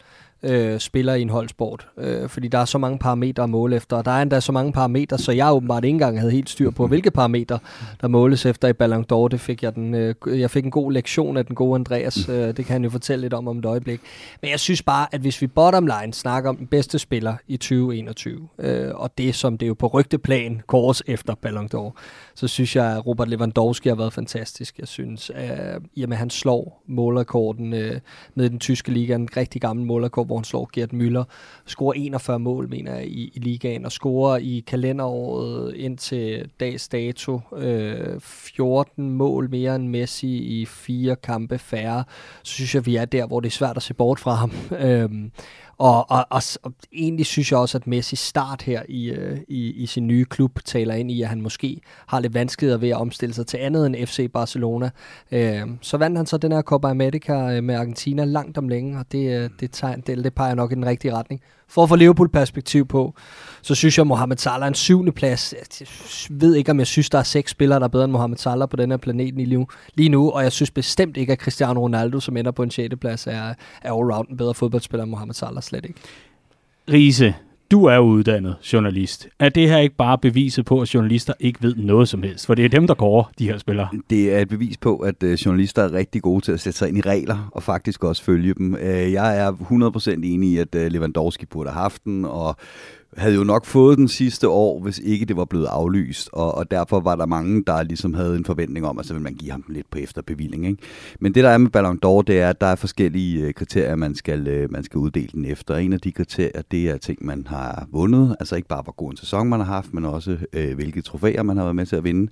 øh, 0.43 0.79
spiller 0.79 1.13
i 1.13 1.21
en 1.21 1.29
holdsport, 1.29 1.87
øh, 1.97 2.29
fordi 2.29 2.47
der 2.47 2.57
er 2.57 2.65
så 2.65 2.77
mange 2.77 2.99
parametre 2.99 3.43
at 3.43 3.49
måle 3.49 3.75
efter, 3.75 3.97
og 3.97 4.05
der 4.05 4.11
er 4.11 4.21
endda 4.21 4.39
så 4.39 4.51
mange 4.51 4.71
parametre, 4.71 5.17
så 5.17 5.31
jeg 5.31 5.53
åbenbart 5.53 5.83
ikke 5.83 5.93
engang 5.93 6.19
havde 6.19 6.31
helt 6.31 6.49
styr 6.49 6.69
på, 6.69 6.87
hvilke 6.97 7.11
parametre 7.11 7.59
der 8.01 8.07
måles 8.07 8.45
efter 8.45 8.67
i 8.67 8.73
Ballon 8.73 9.05
d'Or. 9.13 9.27
Det 9.27 9.39
fik 9.39 9.63
jeg, 9.63 9.75
den, 9.75 9.93
øh, 9.93 10.15
jeg 10.27 10.51
fik 10.51 10.65
en 10.65 10.71
god 10.71 10.91
lektion 10.91 11.37
af 11.37 11.45
den 11.45 11.55
gode 11.55 11.75
Andreas, 11.75 12.29
øh, 12.29 12.35
det 12.35 12.55
kan 12.55 12.73
han 12.73 12.83
jo 12.83 12.89
fortælle 12.89 13.21
lidt 13.21 13.33
om 13.33 13.47
om 13.47 13.59
et 13.59 13.65
øjeblik. 13.65 14.01
Men 14.41 14.51
jeg 14.51 14.59
synes 14.59 14.81
bare, 14.81 15.07
at 15.11 15.21
hvis 15.21 15.41
vi 15.41 15.47
bottom 15.47 15.87
line 15.87 16.13
snakker 16.13 16.49
om 16.49 16.57
den 16.57 16.67
bedste 16.67 16.99
spiller 16.99 17.35
i 17.47 17.57
2021, 17.57 18.47
øh, 18.59 18.91
og 18.95 19.17
det 19.17 19.35
som 19.35 19.57
det 19.57 19.65
er 19.65 19.67
jo 19.67 19.73
på 19.73 19.87
rygteplan 19.87 20.61
kors 20.67 21.01
efter 21.07 21.35
Ballon 21.35 21.69
d'Or, 21.75 21.99
så 22.35 22.47
synes 22.47 22.75
jeg, 22.75 22.85
at 22.85 23.07
Robert 23.07 23.29
Lewandowski 23.29 23.89
har 23.89 23.95
været 23.95 24.13
fantastisk. 24.13 24.79
Jeg 24.79 24.87
synes, 24.87 25.31
at 25.35 25.81
jamen, 25.97 26.17
han 26.17 26.29
slår 26.29 26.83
målrekorden 26.87 27.73
øh, 27.73 27.99
med 28.35 28.49
den 28.49 28.59
tyske 28.59 28.91
liga, 28.91 29.15
en 29.15 29.29
rigtig 29.37 29.61
gammel 29.61 29.85
målrekord, 29.85 30.26
hvor 30.27 30.37
han 30.37 30.43
slår 30.43 30.69
Gert 30.73 30.93
Müller, 30.93 31.23
scorer 31.65 31.93
41 31.93 32.39
mål, 32.39 32.69
mener 32.69 32.95
jeg, 32.95 33.07
i, 33.07 33.31
i 33.33 33.39
ligaen, 33.39 33.85
og 33.85 33.91
scorer 33.91 34.37
i 34.37 34.63
kalenderåret 34.67 35.73
indtil 35.75 36.49
dags 36.59 36.87
dato 36.87 37.41
øh, 37.55 38.19
14 38.19 39.09
mål 39.09 39.49
mere 39.49 39.75
end 39.75 39.87
Messi 39.87 40.37
i 40.37 40.65
fire 40.65 41.15
kampe 41.15 41.57
færre. 41.57 42.03
Så 42.43 42.53
synes 42.53 42.75
jeg, 42.75 42.85
vi 42.85 42.95
er 42.95 43.05
der, 43.05 43.27
hvor 43.27 43.39
det 43.39 43.47
er 43.47 43.51
svært 43.51 43.77
at 43.77 43.83
se 43.83 43.93
bort 43.93 44.19
fra 44.19 44.33
ham. 44.33 44.51
øhm, 44.85 45.31
og, 45.79 46.11
og, 46.11 46.25
og, 46.29 46.41
og 46.63 46.73
egentlig 46.93 47.25
synes 47.25 47.51
jeg 47.51 47.59
også, 47.59 47.77
at 47.77 47.87
Messi 47.87 48.15
start 48.15 48.61
her 48.61 48.81
i, 48.89 49.09
øh, 49.09 49.37
i, 49.47 49.71
i 49.71 49.85
sin 49.85 50.07
nye 50.07 50.25
klub 50.25 50.59
taler 50.65 50.93
ind 50.93 51.11
i, 51.11 51.21
at 51.21 51.27
han 51.27 51.41
måske 51.41 51.81
har 52.07 52.19
lidt 52.19 52.33
vanskeligheder 52.33 52.79
ved 52.79 52.89
at 52.89 52.97
omstille 52.97 53.35
sig 53.35 53.47
til 53.47 53.57
andet 53.57 53.85
end 53.85 54.07
FC 54.07 54.31
Barcelona. 54.31 54.89
Øh, 55.31 55.61
så 55.81 55.97
vandt 55.97 56.17
han 56.17 56.25
så 56.25 56.37
den 56.37 56.51
her 56.51 56.61
Copa 56.61 56.87
America 56.87 57.55
øh, 57.55 57.63
med 57.63 57.75
Argentina 57.75 58.23
langt 58.23 58.57
om 58.57 58.69
længe, 58.69 58.99
og 58.99 59.05
det, 59.11 59.43
øh, 59.43 59.49
det, 59.59 59.69
tegn, 59.71 60.01
det, 60.01 60.23
det 60.23 60.33
peger 60.33 60.55
nok 60.55 60.71
i 60.71 60.75
den 60.75 60.85
rigtige 60.85 61.13
retning. 61.13 61.41
For 61.69 61.83
at 61.83 61.89
få 61.89 61.95
Liverpool-perspektiv 61.95 62.87
på, 62.87 63.13
så 63.61 63.75
synes 63.75 63.97
jeg, 63.97 64.03
at 64.03 64.07
Mohamed 64.07 64.37
Salah 64.37 64.61
er 64.61 64.67
en 64.67 64.73
syvende 64.73 65.11
plads. 65.11 65.53
Jeg 65.81 65.87
ved 66.29 66.55
ikke, 66.55 66.71
om 66.71 66.79
jeg 66.79 66.87
synes, 66.87 67.09
der 67.09 67.19
er 67.19 67.23
seks 67.23 67.51
spillere, 67.51 67.79
der 67.79 67.85
er 67.85 67.89
bedre 67.89 68.03
end 68.03 68.11
Mohamed 68.11 68.37
Salah 68.37 68.69
på 68.69 68.75
den 68.75 68.91
her 68.91 68.97
planet 68.97 69.33
lige 69.95 70.09
nu, 70.09 70.31
og 70.31 70.43
jeg 70.43 70.51
synes 70.51 70.71
bestemt 70.71 71.17
ikke, 71.17 71.31
at 71.31 71.39
Cristiano 71.39 71.81
Ronaldo, 71.81 72.19
som 72.19 72.37
ender 72.37 72.51
på 72.51 72.63
en 72.63 72.71
sjette 72.71 72.97
plads, 72.97 73.27
er, 73.27 73.53
er 73.81 73.91
all-round 73.91 74.29
en 74.29 74.37
bedre 74.37 74.53
fodboldspiller 74.53 75.03
end 75.03 75.11
Mohamed 75.11 75.33
Salah 75.33 75.63
slet 75.67 75.85
ikke. 75.85 75.99
Riese, 76.91 77.33
du 77.71 77.85
er 77.85 77.97
uddannet 77.97 78.55
journalist. 78.73 79.27
Er 79.39 79.49
det 79.49 79.69
her 79.69 79.77
ikke 79.77 79.95
bare 79.95 80.17
beviset 80.17 80.65
på, 80.65 80.81
at 80.81 80.93
journalister 80.93 81.33
ikke 81.39 81.59
ved 81.61 81.75
noget 81.75 82.09
som 82.09 82.23
helst? 82.23 82.45
For 82.45 82.55
det 82.55 82.65
er 82.65 82.69
dem, 82.69 82.87
der 82.87 82.93
går 82.93 83.31
de 83.39 83.45
her 83.45 83.57
spillere. 83.57 83.87
Det 84.09 84.35
er 84.35 84.39
et 84.39 84.49
bevis 84.49 84.77
på, 84.77 84.97
at 84.97 85.23
øh, 85.23 85.33
journalister 85.33 85.83
er 85.83 85.93
rigtig 85.93 86.21
gode 86.21 86.45
til 86.45 86.51
at 86.51 86.59
sætte 86.59 86.79
sig 86.79 86.87
ind 86.87 86.97
i 86.97 87.01
regler, 87.01 87.49
og 87.51 87.63
faktisk 87.63 88.03
også 88.03 88.23
følge 88.23 88.53
dem. 88.53 88.75
Øh, 88.75 89.13
jeg 89.13 89.39
er 89.39 89.51
100% 89.51 90.11
enig 90.11 90.49
i, 90.49 90.57
at 90.57 90.75
øh, 90.75 90.91
Lewandowski 90.91 91.45
burde 91.45 91.69
have 91.69 91.81
haft 91.81 92.05
den, 92.05 92.25
og 92.25 92.55
havde 93.17 93.35
jo 93.35 93.43
nok 93.43 93.65
fået 93.65 93.97
den 93.97 94.07
sidste 94.07 94.49
år, 94.49 94.79
hvis 94.79 94.99
ikke 94.99 95.25
det 95.25 95.37
var 95.37 95.45
blevet 95.45 95.65
aflyst, 95.65 96.29
og, 96.33 96.55
og 96.55 96.71
derfor 96.71 96.99
var 96.99 97.15
der 97.15 97.25
mange, 97.25 97.63
der 97.67 97.83
ligesom 97.83 98.13
havde 98.13 98.35
en 98.35 98.45
forventning 98.45 98.85
om, 98.85 98.99
at 98.99 99.05
så 99.05 99.13
ville 99.13 99.23
man 99.23 99.33
give 99.33 99.51
ham 99.51 99.63
den 99.63 99.75
lidt 99.75 99.91
på 99.91 99.97
efterbevilling. 99.97 100.67
Ikke? 100.67 100.83
Men 101.19 101.35
det, 101.35 101.43
der 101.43 101.49
er 101.49 101.57
med 101.57 101.69
Ballon 101.69 101.99
d'Or, 102.05 102.21
det 102.21 102.39
er, 102.39 102.49
at 102.49 102.61
der 102.61 102.67
er 102.67 102.75
forskellige 102.75 103.41
øh, 103.41 103.53
kriterier, 103.53 103.95
man 103.95 104.15
skal, 104.15 104.47
øh, 104.47 104.71
man 104.71 104.83
skal 104.83 104.97
uddele 104.97 105.29
den 105.33 105.45
efter. 105.45 105.75
En 105.75 105.93
af 105.93 105.99
de 105.99 106.11
kriterier, 106.11 106.61
det 106.71 106.89
er 106.89 106.97
ting, 106.97 107.25
man 107.25 107.47
har 107.47 107.87
vundet, 107.91 108.35
altså 108.39 108.55
ikke 108.55 108.67
bare 108.67 108.81
hvor 108.81 108.95
god 108.95 109.11
en 109.11 109.17
sæson 109.17 109.49
man 109.49 109.59
har 109.59 109.73
haft, 109.73 109.93
men 109.93 110.05
også 110.05 110.37
øh, 110.53 110.75
hvilke 110.75 111.01
trofæer 111.01 111.43
man 111.43 111.57
har 111.57 111.63
været 111.63 111.75
med 111.75 111.85
til 111.85 111.95
at 111.95 112.03
vinde. 112.03 112.31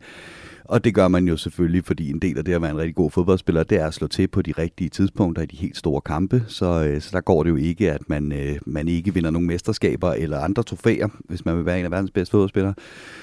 Og 0.66 0.84
det 0.84 0.94
gør 0.96 1.08
man 1.08 1.28
jo 1.28 1.38
selvfølgelig, 1.38 1.86
fordi 1.86 2.10
en 2.10 2.20
del 2.20 2.38
af 2.38 2.46
det 2.46 2.54
at 2.54 2.62
være 2.62 2.72
en 2.72 2.78
rigtig 2.78 2.96
god 2.96 3.12
fodboldspiller, 3.12 3.64
det 3.64 3.80
er 3.82 3.88
at 3.88 3.94
slå 3.94 4.08
til 4.08 4.28
på 4.28 4.42
de 4.42 4.54
rigtige 4.58 4.90
tidspunkter 4.90 5.42
i 5.42 5.46
de 5.46 5.58
helt 5.58 5.78
store 5.78 6.02
kampe. 6.02 6.44
Så, 6.48 6.84
øh, 6.84 7.02
så 7.02 7.10
der 7.14 7.22
går 7.22 7.44
det 7.44 7.50
jo 7.50 7.56
ikke, 7.56 7.92
at 7.92 8.02
man, 8.10 8.32
øh, 8.32 8.58
man 8.66 8.88
ikke 8.88 9.14
vinder 9.14 9.30
nogle 9.30 9.48
mesterskaber 9.48 10.12
eller 10.12 10.40
andre 10.40 10.64
trofæer, 10.64 11.08
hvis 11.20 11.46
man 11.46 11.58
vil 11.58 11.66
være 11.66 11.80
en 11.80 11.86
af 11.86 11.92
verdens 11.92 12.12
bedste 12.12 12.32
fodboldspillere. 12.32 12.74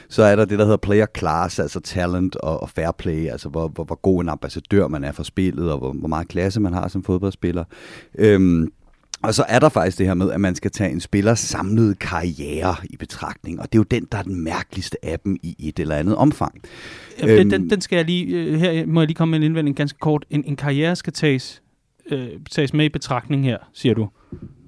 Så 0.08 0.22
er 0.22 0.36
der 0.36 0.44
det, 0.44 0.58
der 0.58 0.64
hedder 0.64 0.76
player 0.76 1.06
class, 1.18 1.58
altså 1.58 1.80
talent 1.80 2.36
og, 2.36 2.62
og 2.62 2.70
fair 2.70 2.90
play, 2.90 3.28
altså 3.28 3.48
hvor, 3.48 3.68
hvor, 3.68 3.84
hvor 3.84 4.00
god 4.02 4.22
en 4.22 4.28
ambassadør 4.28 4.88
man 4.88 5.04
er 5.04 5.12
for 5.12 5.22
spillet, 5.22 5.72
og 5.72 5.78
hvor, 5.78 5.92
hvor 5.92 6.08
meget 6.08 6.28
klasse 6.28 6.60
man 6.60 6.72
har 6.72 6.88
som 6.88 7.04
fodboldspiller. 7.04 7.64
Øhm, 8.18 8.72
og 9.22 9.34
så 9.34 9.44
er 9.48 9.58
der 9.58 9.68
faktisk 9.68 9.98
det 9.98 10.06
her 10.06 10.14
med, 10.14 10.32
at 10.32 10.40
man 10.40 10.54
skal 10.54 10.70
tage 10.70 10.90
en 10.90 11.00
spillers 11.00 11.38
samlede 11.38 11.94
karriere 11.94 12.74
i 12.84 12.96
betragtning, 12.96 13.60
og 13.60 13.72
det 13.72 13.74
er 13.74 13.78
jo 13.78 13.84
den, 13.90 14.08
der 14.12 14.18
er 14.18 14.22
den 14.22 14.44
mærkeligste 14.44 15.04
af 15.04 15.20
dem 15.20 15.36
i 15.42 15.56
et 15.58 15.78
eller 15.78 15.96
andet 15.96 16.16
omfang. 16.16 16.62
Jamen, 17.20 17.38
øhm, 17.38 17.50
den, 17.50 17.70
den 17.70 17.80
skal 17.80 17.96
jeg 17.96 18.04
lige, 18.04 18.26
øh, 18.26 18.54
her 18.54 18.86
må 18.86 19.00
jeg 19.00 19.06
lige 19.06 19.14
komme 19.14 19.30
med 19.30 19.38
en 19.38 19.44
indvending 19.44 19.76
ganske 19.76 19.98
kort. 19.98 20.24
En, 20.30 20.44
en 20.46 20.56
karriere 20.56 20.96
skal 20.96 21.12
tages, 21.12 21.62
øh, 22.10 22.28
tages 22.50 22.74
med 22.74 22.84
i 22.84 22.88
betragtning 22.88 23.44
her, 23.44 23.58
siger 23.74 23.94
du. 23.94 24.08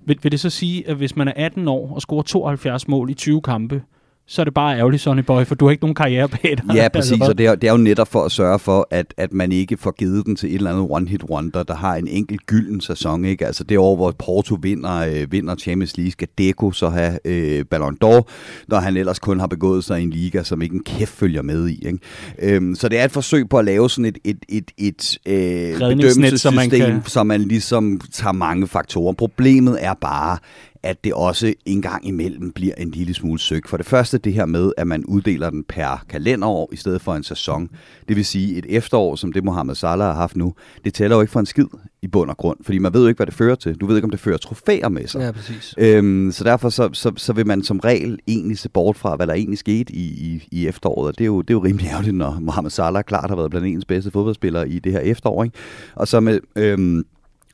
Vil, 0.07 0.19
vil 0.23 0.33
det 0.33 0.41
så 0.41 0.51
sige, 0.51 0.89
at 0.89 0.97
hvis 0.97 1.17
man 1.17 1.29
er 1.29 1.33
18 1.37 1.69
år 1.69 1.95
og 1.95 2.01
scorer 2.01 2.23
72 2.23 2.89
mål 2.89 3.11
i 3.11 3.15
20 3.15 3.43
kampe, 3.43 3.83
så 4.27 4.43
er 4.43 4.45
det 4.45 4.55
bare 4.55 4.79
ærgerligt, 4.79 5.03
Sonny 5.03 5.23
Boy, 5.23 5.45
for 5.45 5.55
du 5.55 5.65
har 5.65 5.71
ikke 5.71 5.83
nogen 5.83 5.95
karriere 5.95 6.29
bag 6.29 6.57
dig. 6.57 6.75
Ja, 6.75 6.89
præcis, 6.95 7.21
og 7.21 7.39
det 7.39 7.47
er, 7.47 7.55
det 7.55 7.69
er 7.69 7.73
jo 7.73 7.79
netop 7.79 8.09
for 8.09 8.25
at 8.25 8.33
sørge 8.33 8.59
for, 8.59 8.89
at, 8.91 9.15
at 9.17 9.33
man 9.33 9.53
ikke 9.53 9.77
får 9.77 9.91
givet 9.91 10.27
den 10.27 10.37
til 10.37 10.49
et 10.49 10.55
eller 10.55 10.71
andet 10.71 10.89
one-hit 10.91 11.25
wonder, 11.31 11.63
der 11.63 11.75
har 11.75 11.97
en 11.97 12.09
enkelt 12.09 12.47
gylden 12.47 12.81
sæson. 12.81 13.25
Ikke? 13.25 13.47
Altså 13.47 13.65
det 13.65 13.79
år, 13.79 13.97
hvor 13.97 14.11
Porto 14.11 14.59
vinder, 14.63 14.97
øh, 14.97 15.33
vinder 15.33 15.57
Champions 15.57 15.97
League, 15.97 16.13
skal 16.13 16.29
Deco 16.39 16.73
så 16.73 16.89
have 16.89 17.19
øh, 17.25 17.65
Ballon 17.65 17.97
d'Or, 18.05 18.23
når 18.69 18.79
han 18.79 18.97
ellers 18.97 19.19
kun 19.19 19.41
har 19.41 19.47
begået 19.47 19.85
sig 19.85 20.01
i 20.01 20.03
en 20.03 20.11
liga, 20.11 20.43
som 20.43 20.63
ikke 20.63 20.75
en 20.75 20.85
kæft 20.85 21.13
følger 21.13 21.43
med 21.43 21.69
i. 21.69 21.87
Ikke? 21.87 21.99
Øhm, 22.39 22.75
så 22.75 22.89
det 22.89 23.01
er 23.01 23.05
et 23.05 23.13
forsøg 23.13 23.49
på 23.49 23.59
at 23.59 23.65
lave 23.65 23.91
sådan 23.91 24.05
et, 24.05 24.19
et, 24.25 24.39
et, 24.49 24.71
et 24.79 25.19
øh, 25.27 25.79
bedømmelsessystem, 25.79 26.39
så 26.39 26.51
man, 26.51 26.71
kan... 26.71 27.03
så 27.07 27.23
man 27.23 27.41
ligesom 27.41 28.01
tager 28.13 28.33
mange 28.33 28.69
faktorer. 28.69 29.13
Problemet 29.13 29.85
er 29.85 29.95
bare, 29.95 30.39
at 30.85 31.05
det 31.05 31.15
også 31.15 31.55
en 31.65 31.83
gang 31.83 32.07
imellem 32.09 32.51
bliver 32.51 32.75
en 32.79 32.91
lille 32.91 33.15
smule 33.15 33.39
søg. 33.39 33.63
For 33.67 33.77
det 33.77 33.87
første 33.87 34.19
det 34.19 34.33
her 34.33 34.47
med, 34.47 34.73
at 34.77 34.87
man 34.87 35.05
uddeler 35.05 35.51
den 35.51 35.65
per 35.69 36.05
kalenderår 36.09 36.69
i 36.73 36.77
stedet 36.77 37.01
for 37.01 37.15
en 37.15 37.23
sæson. 37.23 37.69
Det 38.09 38.17
vil 38.17 38.25
sige, 38.25 38.57
et 38.57 38.67
efterår, 38.69 39.17
som 39.17 39.33
det 39.33 39.45
Mohamed 39.45 39.75
Salah 39.75 40.07
har 40.07 40.15
haft 40.15 40.37
nu, 40.37 40.55
det 40.85 40.95
tæller 40.95 41.17
jo 41.17 41.21
ikke 41.21 41.33
for 41.33 41.41
en 41.41 41.47
skid 41.47 41.67
i 42.03 42.07
bund 42.09 42.31
og 42.31 42.37
grund, 42.37 42.57
fordi 42.63 42.79
man 42.79 42.95
ved 42.95 43.01
jo 43.01 43.09
ikke, 43.09 43.19
hvad 43.19 43.27
det 43.27 43.35
fører 43.35 43.55
til. 43.55 43.75
Du 43.75 43.87
ved 43.87 43.97
ikke, 43.97 44.05
om 44.05 44.11
det 44.11 44.21
fører 44.21 44.37
trofæer 44.37 44.89
med 44.89 45.07
sig. 45.07 45.21
Ja, 45.21 45.33
præcis. 45.33 45.75
Øhm, 45.79 46.33
så 46.33 46.45
derfor 46.45 46.69
så, 46.69 46.91
så, 46.93 47.13
så 47.17 47.33
vil 47.33 47.47
man 47.47 47.63
som 47.63 47.79
regel 47.79 48.19
egentlig 48.27 48.59
se 48.59 48.69
bort 48.69 48.97
fra, 48.97 49.17
hvad 49.17 49.27
der 49.27 49.35
egentlig 49.35 49.59
skete 49.59 49.93
i, 49.93 50.05
i, 50.05 50.49
i 50.53 50.67
efteråret. 50.67 51.09
Og 51.09 51.19
det 51.19 51.25
er, 51.25 51.27
jo, 51.27 51.41
det 51.41 51.51
er 51.51 51.55
jo 51.55 51.65
rimelig 51.65 51.87
ærgerligt, 51.87 52.17
når 52.17 52.39
Mohamed 52.41 52.71
Salah 52.71 53.03
klart 53.05 53.31
har 53.31 53.37
været 53.37 53.51
blandt 53.51 53.67
ens 53.67 53.85
bedste 53.85 54.11
fodboldspillere 54.11 54.69
i 54.69 54.79
det 54.79 54.93
her 54.93 55.01
efterår. 55.01 55.45
Ikke? 55.45 55.57
Og 55.95 56.09
så 56.09 56.21
med, 56.21 56.41
øhm, 56.57 57.05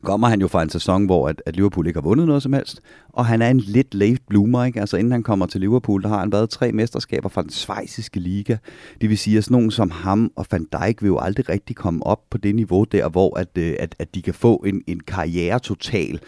kommer 0.03 0.29
han 0.29 0.41
jo 0.41 0.49
fra 0.49 0.63
en 0.63 0.71
sæson, 0.71 1.05
hvor 1.07 1.29
at, 1.29 1.43
at 1.47 1.57
Liverpool 1.57 1.87
ikke 1.87 1.97
har 1.97 2.03
vundet 2.03 2.27
noget 2.27 2.43
som 2.43 2.53
helst, 2.53 2.81
og 3.13 3.27
han 3.27 3.43
er 3.43 3.51
en 3.51 3.61
lidt 3.61 3.95
late 3.95 4.21
bloomer, 4.29 4.65
ikke? 4.65 4.81
Altså 4.81 4.97
inden 4.97 5.13
han 5.13 5.23
kommer 5.23 5.47
til 5.47 5.61
Liverpool, 5.61 6.03
der 6.03 6.09
har 6.09 6.19
han 6.19 6.33
været 6.33 6.51
tre 6.51 6.73
mesterskaber 6.73 7.29
fra 7.29 7.43
den 7.43 7.51
svejsiske 7.51 8.21
liga. 8.21 8.57
Det 9.01 9.09
vil 9.09 9.19
sige, 9.19 9.39
at 9.39 9.45
sådan 9.45 9.55
nogen 9.55 9.71
som 9.71 9.91
ham 9.91 10.33
og 10.37 10.47
Van 10.51 10.67
Dijk 10.73 11.03
vil 11.03 11.09
jo 11.09 11.19
aldrig 11.19 11.49
rigtig 11.49 11.77
komme 11.77 12.07
op 12.07 12.21
på 12.31 12.39
det 12.39 12.55
niveau 12.55 12.85
der, 12.85 13.09
hvor 13.09 13.39
at, 13.39 13.49
øh, 13.59 13.75
at, 13.79 13.95
at 13.99 14.15
de 14.15 14.23
kan 14.23 14.35
få 14.35 14.57
en, 14.57 14.83
en 14.87 15.01
karriere 15.01 15.59
total, 15.59 16.21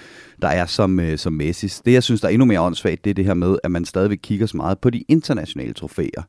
der 0.42 0.48
er 0.48 0.66
som, 0.66 1.00
øh, 1.00 1.18
som 1.18 1.32
Messi. 1.32 1.66
Det, 1.84 1.92
jeg 1.92 2.02
synes, 2.02 2.20
der 2.20 2.28
er 2.28 2.32
endnu 2.32 2.44
mere 2.44 2.60
åndssvagt, 2.60 3.04
det 3.04 3.10
er 3.10 3.14
det 3.14 3.24
her 3.24 3.34
med, 3.34 3.56
at 3.64 3.70
man 3.70 3.84
stadigvæk 3.84 4.18
kigger 4.22 4.46
så 4.46 4.56
meget 4.56 4.78
på 4.78 4.90
de 4.90 5.04
internationale 5.08 5.72
trofæer. 5.72 6.22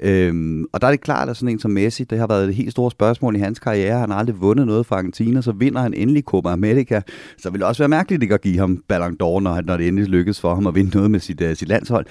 Øhm, 0.00 0.64
og 0.72 0.80
der 0.80 0.86
er 0.86 0.90
det 0.90 1.00
klart, 1.00 1.28
at 1.28 1.36
sådan 1.36 1.48
en 1.48 1.58
som 1.58 1.70
Messi, 1.70 2.04
det 2.04 2.18
har 2.18 2.26
været 2.26 2.48
et 2.48 2.54
helt 2.54 2.70
stort 2.70 2.92
spørgsmål 2.92 3.36
i 3.36 3.38
hans 3.38 3.58
karriere. 3.58 3.98
Han 3.98 4.10
har 4.10 4.18
aldrig 4.18 4.40
vundet 4.40 4.66
noget 4.66 4.86
fra 4.86 4.96
Argentina, 4.96 5.40
så 5.40 5.52
vinder 5.52 5.80
han 5.80 5.94
endelig 5.94 6.22
Copa 6.22 6.48
America. 6.48 7.00
Så 7.38 7.50
vil 7.50 7.60
det 7.60 7.68
også 7.68 7.82
være 7.82 7.88
mærkeligt 7.88 8.22
ikke 8.22 8.34
at 8.34 8.40
give 8.40 8.58
ham 8.58 8.82
Ballon 8.88 9.12
d'Or, 9.12 9.40
når, 9.40 9.60
når 9.60 9.76
det 9.76 9.88
endelig 9.88 9.99
lykkes 10.08 10.40
for 10.40 10.54
ham 10.54 10.66
at 10.66 10.74
vinde 10.74 10.96
noget 10.96 11.10
med 11.10 11.20
sit, 11.20 11.40
uh, 11.40 11.54
sit 11.54 11.68
landshold. 11.68 12.06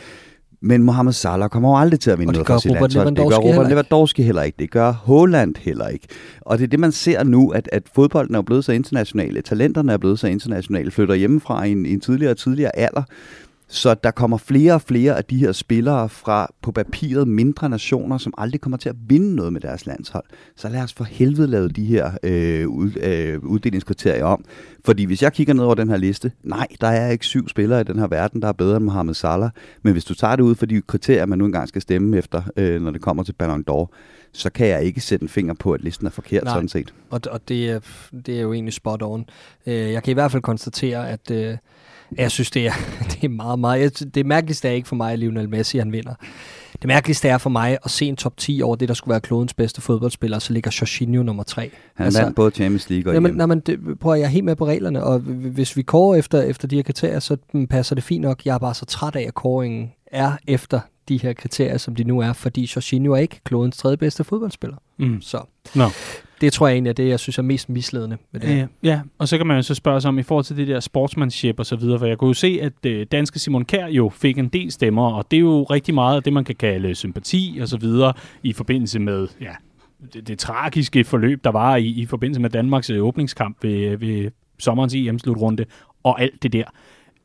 Men 0.62 0.84
Mohamed 0.84 1.13
Salah 1.13 1.50
kommer 1.50 1.69
jo 1.69 1.77
aldrig 1.77 2.00
til 2.00 2.12
at 2.12 2.19
vinde 2.19 2.34
noget 2.34 2.48
for 2.48 2.58
sit 2.58 2.72
Robert 2.72 2.93
landshold. 2.93 3.15
Det 3.15 3.29
gør 3.29 3.38
Robert 3.38 3.69
Lewandowski 3.69 4.24
heller 4.24 4.41
ikke. 4.41 4.55
Det 4.60 4.72
gør 4.72 4.91
Holland 4.91 5.55
heller 5.60 5.88
ikke. 5.88 6.08
Og 6.41 6.58
det 6.58 6.63
er 6.63 6.67
det, 6.67 6.79
man 6.79 6.91
ser 6.91 7.24
nu, 7.24 7.50
at, 7.50 7.69
at 7.72 7.84
fodbolden 7.96 8.36
er 8.36 8.41
blevet 8.41 8.65
så 8.65 8.72
internationale. 8.72 9.41
Talenterne 9.41 9.93
er 9.93 9.98
blevet 9.98 10.19
så 10.19 10.27
internationale. 10.27 10.91
Flytter 10.91 11.15
hjemmefra 11.15 11.63
i 11.63 11.72
en, 11.72 11.86
i 11.86 11.93
en 11.93 12.00
tidligere 12.00 12.31
og 12.31 12.38
tidligere 12.38 12.75
alder. 12.75 13.03
Så 13.72 13.94
der 13.94 14.12
kommer 14.12 14.38
flere 14.38 14.74
og 14.74 14.82
flere 14.82 15.18
af 15.18 15.26
de 15.26 15.38
her 15.38 15.52
spillere 15.52 16.10
fra 16.10 16.54
på 16.62 16.72
papiret 16.72 17.28
mindre 17.28 17.70
nationer, 17.70 18.18
som 18.18 18.34
aldrig 18.38 18.62
kommer 18.62 18.78
til 18.78 18.90
at 18.90 18.96
vinde 19.08 19.36
noget 19.36 19.54
med 19.54 19.62
deres 19.62 19.86
landshold. 19.86 20.24
Så 20.56 20.70
lad 20.70 20.82
os 20.82 20.94
for 20.94 21.04
helvede 21.04 21.48
lave 21.48 21.68
de 21.68 21.86
her 21.86 22.12
øh, 22.24 22.68
ud, 22.68 22.92
øh, 23.04 23.40
uddelingskriterier 23.40 24.26
om. 24.26 24.46
Fordi 24.86 25.04
hvis 25.04 25.22
jeg 25.24 25.34
kigger 25.34 25.54
ned 25.54 25.64
over 25.64 25.76
den 25.76 25.90
her 25.90 25.98
liste, 25.98 26.32
nej, 26.44 26.68
der 26.82 26.88
er 26.88 27.12
ikke 27.12 27.26
syv 27.26 27.50
spillere 27.50 27.82
i 27.82 27.84
den 27.84 28.00
her 28.00 28.08
verden, 28.08 28.42
der 28.42 28.48
er 28.48 28.52
bedre 28.52 28.78
end 28.78 28.86
Mohamed 28.86 29.14
Salah. 29.14 29.50
Men 29.82 29.94
hvis 29.94 30.06
du 30.06 30.14
tager 30.14 30.36
det 30.36 30.44
ud 30.44 30.56
for 30.56 30.66
de 30.66 30.82
kriterier, 30.82 31.26
man 31.26 31.38
nu 31.38 31.46
engang 31.46 31.68
skal 31.68 31.82
stemme 31.82 32.18
efter, 32.18 32.42
øh, 32.58 32.82
når 32.82 32.92
det 32.92 33.02
kommer 33.02 33.24
til 33.24 33.34
Ballon 33.34 33.66
d'Or, 33.70 33.88
så 34.34 34.50
kan 34.50 34.68
jeg 34.68 34.84
ikke 34.84 35.02
sætte 35.02 35.24
en 35.24 35.30
finger 35.30 35.54
på, 35.54 35.72
at 35.74 35.82
listen 35.82 36.08
er 36.08 36.12
forkert 36.12 36.44
Nej. 36.44 36.54
sådan 36.54 36.70
set. 36.70 36.94
Og, 37.10 37.22
og 37.32 37.48
det, 37.48 37.70
er, 37.70 37.80
det 38.26 38.38
er 38.38 38.42
jo 38.42 38.54
egentlig 38.54 38.74
spot 38.74 39.02
on. 39.02 39.26
Øh, 39.68 39.74
jeg 39.74 40.04
kan 40.04 40.12
i 40.12 40.14
hvert 40.14 40.32
fald 40.32 40.44
konstatere, 40.44 41.10
at... 41.10 41.32
Øh, 41.32 41.58
jeg 42.18 42.32
synes, 42.32 42.51
det 42.51 42.68
er, 42.68 42.74
det 43.12 43.24
er 43.24 43.30
meget, 43.30 43.60
meget... 43.60 44.16
Det 44.16 44.25
mærkeligste 44.25 44.68
er 44.68 44.72
ikke 44.72 44.88
for 44.88 44.96
mig, 44.96 45.13
at 45.13 45.20
Lionel 45.20 45.50
Messi 45.50 45.78
han 45.78 45.92
vinder. 45.92 46.13
Det 46.74 46.88
mærkeligste 46.88 47.28
er 47.28 47.38
for 47.38 47.50
mig 47.50 47.78
at 47.86 47.92
se 47.92 48.06
en 48.06 48.16
top 48.16 48.38
10 48.38 48.62
over 48.62 48.75
det, 48.75 48.88
der 48.88 48.94
skulle 48.94 49.12
være 49.12 49.22
klodens 49.22 49.54
bedste 49.54 49.82
fodboldspiller, 49.82 50.39
så 50.39 50.54
ligger 50.54 50.78
Jorginho 50.82 51.24
nummer 51.24 51.44
3. 51.44 51.72
Han 51.96 52.06
altså, 52.06 52.22
vandt 52.22 52.36
både 52.36 52.51
Champions 52.51 52.89
League 52.89 53.12
og 53.12 53.13
jamen, 53.13 53.36
nej, 53.36 53.46
men 53.46 53.60
det, 53.60 53.80
prøv 54.00 54.13
at 54.13 54.20
jeg 54.20 54.25
er 54.25 54.30
helt 54.30 54.46
med 54.46 54.56
på 54.56 54.66
reglerne, 54.66 55.04
og 55.04 55.20
hvis 55.20 55.78
vi 55.78 55.82
kårer 55.82 56.16
efter, 56.16 56.42
efter 56.42 56.68
de 56.68 56.75
her 56.75 56.84
kriterier, 56.84 57.20
så 57.20 57.38
passer 57.70 57.96
det 57.96 58.04
fint 58.04 58.22
nok. 58.22 58.46
Jeg 58.46 58.54
er 58.54 58.58
bare 58.58 58.74
så 58.74 58.86
træt 58.86 59.16
af, 59.16 59.25
at 59.28 59.34
kåringen 59.34 59.92
er 60.12 60.32
efter 60.48 60.80
de 61.10 61.18
her 61.18 61.34
kriterier, 61.34 61.78
som 61.78 61.96
de 61.96 62.04
nu 62.04 62.20
er, 62.20 62.34
fordi 62.34 62.72
Jorginho 62.75 63.13
er 63.13 63.18
ikke 63.18 63.39
klodens 63.44 63.78
tredje 63.78 63.98
bedste 63.98 64.24
fodboldspiller. 64.24 64.78
Mm. 64.98 65.22
Så. 65.22 65.42
No 65.75 65.86
det 66.42 66.54
tror 66.54 66.68
jeg 66.68 66.74
egentlig 66.74 66.89
er 66.89 66.94
det, 66.94 67.08
jeg 67.08 67.20
synes 67.20 67.38
er 67.38 67.42
mest 67.42 67.70
misledende 67.70 68.18
med 68.32 68.42
det 68.42 68.58
Ja, 68.58 68.68
ja, 68.84 69.01
og 69.18 69.28
så 69.28 69.38
kan 69.38 69.48
man 69.48 69.56
jo 69.56 69.62
så 69.62 69.75
spørge 69.75 70.01
sig 70.01 70.10
om 70.10 70.20
i 70.20 70.24
forhold 70.24 70.46
til 70.46 70.58
det 70.58 70.68
der 70.68 70.80
sportsmanship 70.80 71.60
og 71.60 71.66
så 71.66 71.75
videre, 71.75 72.00
for 72.00 72.06
jeg 72.06 72.18
kunne 72.18 72.28
jo 72.28 72.34
se, 72.34 72.60
at 72.62 72.86
øh, 72.86 73.06
danske 73.12 73.39
Simon 73.39 73.66
Kær 73.66 73.88
jo 73.88 74.10
fik 74.10 74.38
en 74.38 74.48
del 74.48 74.72
stemmer, 74.72 75.12
og 75.12 75.25
det 75.32 75.38
er 75.38 75.42
jo 75.42 75.63
rigtig 75.63 75.94
meget 75.94 76.16
af 76.16 76.24
det, 76.24 76.34
man 76.34 76.44
kan 76.44 76.56
kalde 76.56 76.96
sympati 76.96 77.60
og 77.62 77.68
så 77.68 77.78
videre 77.78 78.13
i 78.44 78.54
forbindelse 78.54 79.00
med, 79.00 79.28
ja, 79.42 79.51
det, 80.13 80.28
det 80.28 80.39
tragiske 80.39 81.04
forløb, 81.04 81.44
der 81.44 81.51
var 81.51 81.75
i, 81.75 81.86
i 81.86 82.06
forbindelse 82.06 82.42
med 82.42 82.50
Danmarks 82.50 82.89
øh, 82.89 83.04
åbningskamp 83.04 83.63
ved, 83.63 83.98
ved 83.98 84.32
sommerens 84.60 84.94
EM-slutrunde 84.94 85.66
og 86.04 86.22
alt 86.22 86.44
det 86.44 86.54
der. 86.54 86.63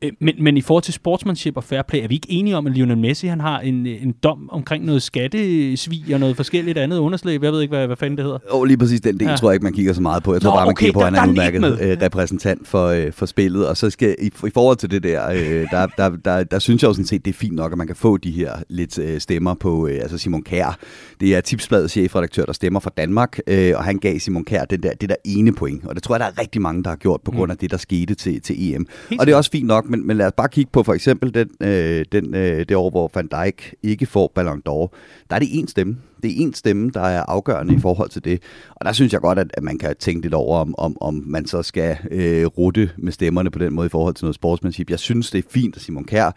Øh, 0.01 0.11
men, 0.19 0.35
men 0.39 0.57
i 0.57 0.61
forhold 0.61 0.83
til 0.83 0.93
sportsmanship 0.93 1.57
og 1.57 1.63
fair 1.63 1.81
play, 1.81 2.03
er 2.03 2.07
vi 2.07 2.15
ikke 2.15 2.31
enige 2.31 2.57
om, 2.57 2.67
at 2.67 2.73
Lionel 2.73 2.97
Messi 2.97 3.27
han 3.27 3.39
har 3.39 3.59
en, 3.59 3.85
en 3.85 4.11
dom 4.23 4.49
omkring 4.51 4.85
noget 4.85 5.03
skattesvig 5.03 6.13
og 6.13 6.19
noget 6.19 6.35
forskelligt 6.35 6.77
andet 6.77 6.97
underslæb? 6.97 7.43
Jeg 7.43 7.51
ved 7.51 7.61
ikke, 7.61 7.75
hvad, 7.75 7.87
hvad 7.87 7.95
fanden 7.95 8.17
det 8.17 8.25
hedder. 8.25 8.39
Og 8.49 8.59
oh, 8.59 8.65
lige 8.65 8.77
præcis 8.77 9.01
den 9.01 9.19
del 9.19 9.27
ja. 9.27 9.35
tror 9.35 9.49
jeg 9.49 9.55
ikke, 9.55 9.63
man 9.63 9.73
kigger 9.73 9.93
så 9.93 10.01
meget 10.01 10.23
på. 10.23 10.33
Jeg 10.33 10.41
tror 10.41 10.49
Nå, 10.49 10.55
bare, 10.55 10.65
man 10.65 10.71
okay, 10.71 10.85
kigger 10.85 10.93
på, 10.93 10.99
at 10.99 11.05
han 11.05 11.15
er 11.15 11.23
en 11.23 11.29
udmærket 11.29 11.81
øh, 11.81 11.97
repræsentant 12.01 12.67
for, 12.67 12.87
øh, 12.87 13.11
for 13.11 13.25
spillet. 13.25 13.67
Og 13.67 13.77
så 13.77 13.89
skal 13.89 14.15
i, 14.21 14.25
i 14.25 14.49
forhold 14.53 14.77
til 14.77 14.91
det 14.91 15.03
der, 15.03 15.29
øh, 15.29 15.67
der, 15.71 15.87
der, 15.97 16.09
der, 16.09 16.43
der 16.43 16.59
synes 16.59 16.83
jeg 16.83 16.87
jo 16.87 16.93
sådan 16.93 17.05
set, 17.05 17.25
det 17.25 17.31
er 17.31 17.37
fint 17.37 17.55
nok, 17.55 17.71
at 17.71 17.77
man 17.77 17.87
kan 17.87 17.95
få 17.95 18.17
de 18.17 18.31
her 18.31 18.51
lidt 18.69 18.99
øh, 18.99 19.19
stemmer 19.19 19.53
på 19.53 19.87
øh, 19.87 20.01
altså 20.01 20.17
Simon 20.17 20.43
Kær. 20.43 20.77
Det 21.19 21.35
er 21.35 21.41
Tipsbladets 21.41 21.93
chefredaktør, 21.93 22.45
der 22.45 22.53
stemmer 22.53 22.79
for 22.79 22.89
Danmark, 22.89 23.39
øh, 23.47 23.73
og 23.75 23.83
han 23.83 23.97
gav 23.97 24.19
Simon 24.19 24.45
Kær 24.45 24.65
den 24.65 24.83
der, 24.83 24.93
det 24.93 25.09
der 25.09 25.15
ene 25.25 25.53
point. 25.53 25.85
Og 25.85 25.95
det 25.95 26.03
tror 26.03 26.15
jeg, 26.15 26.19
der 26.19 26.25
er 26.25 26.41
rigtig 26.41 26.61
mange, 26.61 26.83
der 26.83 26.89
har 26.89 26.97
gjort 26.97 27.21
på 27.21 27.31
grund 27.31 27.51
af 27.51 27.55
mm. 27.55 27.59
det, 27.59 27.71
der 27.71 27.77
skete 27.77 28.15
til, 28.15 28.41
til 28.41 28.73
EM. 28.73 28.87
Helt 29.09 29.21
og 29.21 29.27
det 29.27 29.33
er 29.33 29.37
også 29.37 29.51
fint 29.51 29.67
nok, 29.67 29.84
men, 29.89 30.07
men 30.07 30.17
lad 30.17 30.25
os 30.25 30.33
bare 30.37 30.49
kigge 30.49 30.71
på 30.71 30.83
for 30.83 30.93
eksempel 30.93 31.33
den, 31.33 31.49
øh, 31.61 32.05
den, 32.11 32.35
øh, 32.35 32.59
det 32.59 32.75
år, 32.75 32.89
hvor 32.89 33.11
Van 33.13 33.27
Dijk 33.27 33.73
ikke 33.83 34.05
får 34.05 34.31
Ballon 34.35 34.61
d'Or. 34.69 34.87
Der 35.29 35.35
er 35.35 35.39
det 35.39 35.47
en 35.51 35.67
stemme. 35.67 35.97
Det 36.23 36.31
er 36.31 36.35
en 36.37 36.53
stemme, 36.53 36.91
der 36.93 37.01
er 37.01 37.23
afgørende 37.23 37.75
i 37.75 37.79
forhold 37.79 38.09
til 38.09 38.23
det. 38.25 38.41
Og 38.75 38.85
der 38.85 38.91
synes 38.91 39.13
jeg 39.13 39.21
godt, 39.21 39.39
at, 39.39 39.47
at 39.53 39.63
man 39.63 39.77
kan 39.77 39.95
tænke 39.99 40.21
lidt 40.21 40.33
over, 40.33 40.59
om, 40.59 40.75
om, 40.77 40.97
om 41.01 41.23
man 41.25 41.45
så 41.45 41.63
skal 41.63 41.97
øh, 42.11 42.45
rutte 42.45 42.89
med 42.97 43.11
stemmerne 43.11 43.51
på 43.51 43.59
den 43.59 43.73
måde 43.73 43.85
i 43.85 43.89
forhold 43.89 44.13
til 44.15 44.25
noget 44.25 44.35
sportsmanship. 44.35 44.89
Jeg 44.89 44.99
synes, 44.99 45.31
det 45.31 45.45
er 45.45 45.49
fint, 45.49 45.75
at 45.75 45.81
Simon 45.81 46.03
Kær 46.03 46.31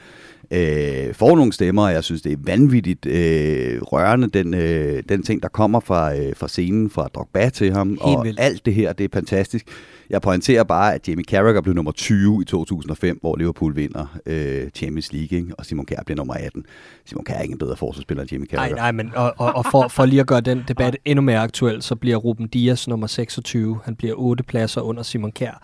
øh, 0.50 1.14
får 1.14 1.36
nogle 1.36 1.52
stemmer, 1.52 1.82
og 1.82 1.92
jeg 1.92 2.04
synes, 2.04 2.22
det 2.22 2.32
er 2.32 2.36
vanvittigt 2.44 3.06
øh, 3.06 3.82
rørende, 3.82 4.28
den, 4.28 4.54
øh, 4.54 5.02
den 5.08 5.22
ting, 5.22 5.42
der 5.42 5.48
kommer 5.48 5.80
fra, 5.80 6.16
øh, 6.16 6.36
fra 6.36 6.48
scenen, 6.48 6.90
fra 6.90 7.08
Drogba 7.14 7.48
til 7.48 7.72
ham, 7.72 7.88
Helt 7.88 8.00
og 8.02 8.24
vildt. 8.24 8.40
alt 8.40 8.66
det 8.66 8.74
her, 8.74 8.92
det 8.92 9.04
er 9.04 9.08
fantastisk. 9.12 9.66
Jeg 10.10 10.22
pointerer 10.22 10.64
bare, 10.64 10.94
at 10.94 11.08
Jamie 11.08 11.24
Carragher 11.24 11.60
blev 11.60 11.74
nummer 11.74 11.92
20 11.92 12.42
i 12.42 12.44
2005, 12.44 13.18
hvor 13.20 13.36
Liverpool 13.36 13.76
vinder 13.76 14.18
øh, 14.26 14.70
Champions 14.70 15.12
League, 15.12 15.38
ikke? 15.38 15.54
og 15.58 15.66
Simon 15.66 15.86
Kjær 15.86 16.02
bliver 16.04 16.16
nummer 16.16 16.34
18. 16.34 16.64
Simon 17.04 17.24
Kjær 17.24 17.36
er 17.36 17.42
ikke 17.42 17.52
en 17.52 17.58
bedre 17.58 17.76
forsvarsspiller 17.76 18.22
end 18.22 18.32
Jamie 18.32 18.48
Carragher. 18.48 18.76
Nej, 18.76 18.82
nej, 18.82 18.92
men 18.92 19.12
og, 19.14 19.34
og, 19.38 19.56
og 19.56 19.64
for, 19.70 19.88
for 19.88 20.04
lige 20.04 20.20
at 20.20 20.26
gøre 20.26 20.40
den 20.40 20.64
debat 20.68 20.96
endnu 21.04 21.22
mere 21.22 21.38
aktuel, 21.38 21.82
så 21.82 21.96
bliver 21.96 22.16
Ruben 22.16 22.48
Dias 22.48 22.88
nummer 22.88 23.06
26. 23.06 23.80
Han 23.84 23.96
bliver 23.96 24.14
8 24.16 24.44
pladser 24.44 24.80
under 24.80 25.02
Simon 25.02 25.32
Kjær 25.32 25.62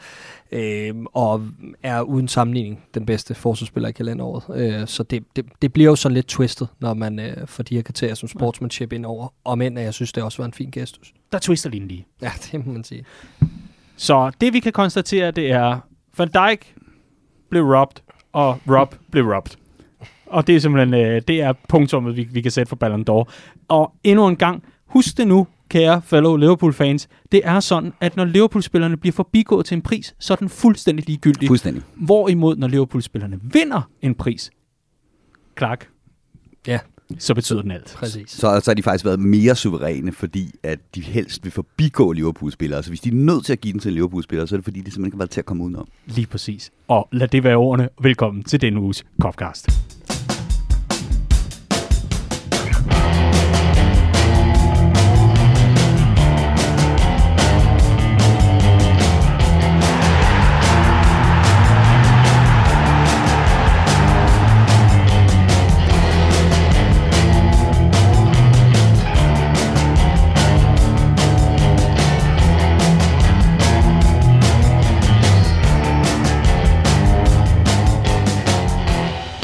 øh, 0.54 0.94
og 1.12 1.42
er 1.82 2.00
uden 2.00 2.28
sammenligning 2.28 2.82
den 2.94 3.06
bedste 3.06 3.34
forsvarsspiller 3.34 3.88
i 3.88 3.92
kalenderåret. 3.92 4.60
Øh, 4.60 4.86
så 4.86 5.02
det, 5.02 5.24
det, 5.36 5.44
det 5.62 5.72
bliver 5.72 5.90
jo 5.90 5.96
sådan 5.96 6.14
lidt 6.14 6.26
twistet, 6.26 6.68
når 6.80 6.94
man 6.94 7.18
øh, 7.18 7.46
får 7.46 7.62
de 7.62 7.74
her 7.74 7.82
kriterier 7.82 8.14
som 8.14 8.28
sportsmanship 8.28 8.92
ind 8.92 9.06
over. 9.06 9.32
Og 9.44 9.58
men 9.58 9.78
jeg 9.78 9.94
synes, 9.94 10.12
det 10.12 10.22
også 10.22 10.42
var 10.42 10.46
en 10.46 10.52
fin 10.52 10.70
gestus. 10.70 11.14
Der 11.32 11.38
twister 11.38 11.70
lige 11.70 11.88
lige. 11.88 12.06
Ja, 12.22 12.32
det 12.52 12.66
må 12.66 12.72
man 12.72 12.84
sige. 12.84 13.04
Så 13.96 14.30
det 14.40 14.52
vi 14.52 14.60
kan 14.60 14.72
konstatere, 14.72 15.30
det 15.30 15.50
er, 15.50 15.78
Van 16.18 16.28
Dijk 16.28 16.74
blev 17.50 17.64
robbed, 17.64 18.02
og 18.32 18.58
Rob 18.68 18.94
blev 19.10 19.24
robbed. 19.24 19.52
Og 20.26 20.46
det 20.46 20.56
er 20.56 20.60
simpelthen 20.60 20.94
øh, 20.94 21.22
det 21.28 21.40
er 21.42 21.52
punktummet, 21.68 22.16
vi, 22.16 22.28
vi 22.32 22.40
kan 22.40 22.50
sætte 22.50 22.68
for 22.68 22.76
Ballon 22.76 23.04
d'Or. 23.10 23.32
Og 23.68 23.92
endnu 24.04 24.28
en 24.28 24.36
gang, 24.36 24.62
husk 24.86 25.16
det 25.16 25.28
nu, 25.28 25.46
kære 25.68 26.02
fellow 26.02 26.36
Liverpool-fans, 26.36 27.08
det 27.32 27.40
er 27.44 27.60
sådan, 27.60 27.92
at 28.00 28.16
når 28.16 28.24
Liverpool-spillerne 28.24 28.96
bliver 28.96 29.12
forbigået 29.12 29.66
til 29.66 29.74
en 29.74 29.82
pris, 29.82 30.14
så 30.18 30.32
er 30.32 30.36
den 30.36 30.48
fuldstændig 30.48 31.06
ligegyldig. 31.06 31.48
Fuldstændig. 31.48 31.82
Hvorimod, 31.94 32.56
når 32.56 32.68
Liverpool-spillerne 32.68 33.40
vinder 33.42 33.90
en 34.02 34.14
pris, 34.14 34.50
Clark, 35.58 35.88
ja. 36.66 36.78
Så 37.18 37.34
betyder 37.34 37.62
den 37.62 37.70
alt. 37.70 37.94
Præcis. 37.96 38.30
Så, 38.30 38.60
så 38.60 38.70
har 38.70 38.74
de 38.74 38.82
faktisk 38.82 39.04
været 39.04 39.20
mere 39.20 39.56
suveræne, 39.56 40.12
fordi 40.12 40.50
at 40.62 40.78
de 40.94 41.00
helst 41.00 41.44
vil 41.44 41.52
forbigå 41.52 42.12
Liverpool-spillere. 42.12 42.82
Så 42.82 42.90
hvis 42.90 43.00
de 43.00 43.08
er 43.08 43.14
nødt 43.14 43.44
til 43.44 43.52
at 43.52 43.60
give 43.60 43.72
den 43.72 43.80
til 43.80 43.88
en 43.88 43.94
Liverpool-spiller, 43.94 44.46
så 44.46 44.54
er 44.54 44.56
det 44.56 44.64
fordi, 44.64 44.80
de 44.80 44.84
simpelthen 44.84 45.06
ikke 45.06 45.14
har 45.14 45.18
været 45.18 45.30
til 45.30 45.40
at 45.40 45.46
komme 45.46 45.64
udenom. 45.64 45.88
Lige 46.06 46.26
præcis. 46.26 46.70
Og 46.88 47.08
lad 47.12 47.28
det 47.28 47.44
være 47.44 47.56
ordene. 47.56 47.88
Velkommen 48.00 48.44
til 48.44 48.60
denne 48.60 48.80
uges 48.80 49.04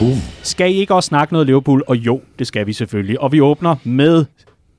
Boom. 0.00 0.16
skal 0.42 0.74
I 0.74 0.74
ikke 0.74 0.94
også 0.94 1.06
snakke 1.06 1.32
noget 1.32 1.46
Liverpool? 1.46 1.82
Og 1.86 1.96
jo, 1.96 2.20
det 2.38 2.46
skal 2.46 2.66
vi 2.66 2.72
selvfølgelig. 2.72 3.20
Og 3.20 3.32
vi 3.32 3.40
åbner 3.40 3.76
med 3.84 4.24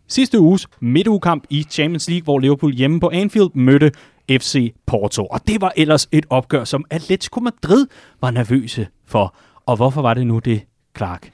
sidste 0.08 0.40
uges 0.40 0.68
midtugekamp 0.80 1.44
i 1.50 1.64
Champions 1.70 2.10
League, 2.10 2.24
hvor 2.24 2.40
Liverpool 2.40 2.74
hjemme 2.74 3.00
på 3.00 3.10
Anfield 3.14 3.50
mødte 3.54 3.92
FC 4.32 4.74
Porto. 4.88 5.26
Og 5.26 5.48
det 5.48 5.62
var 5.62 5.74
ellers 5.78 6.08
et 6.12 6.26
opgør, 6.30 6.64
som 6.64 6.86
Atletico 6.90 7.40
Madrid 7.40 7.88
var 8.22 8.32
nervøse 8.32 8.88
for. 9.08 9.36
Og 9.66 9.76
hvorfor 9.76 10.02
var 10.02 10.14
det 10.14 10.28
nu 10.28 10.40
det, 10.40 10.62
Clark? 10.98 11.30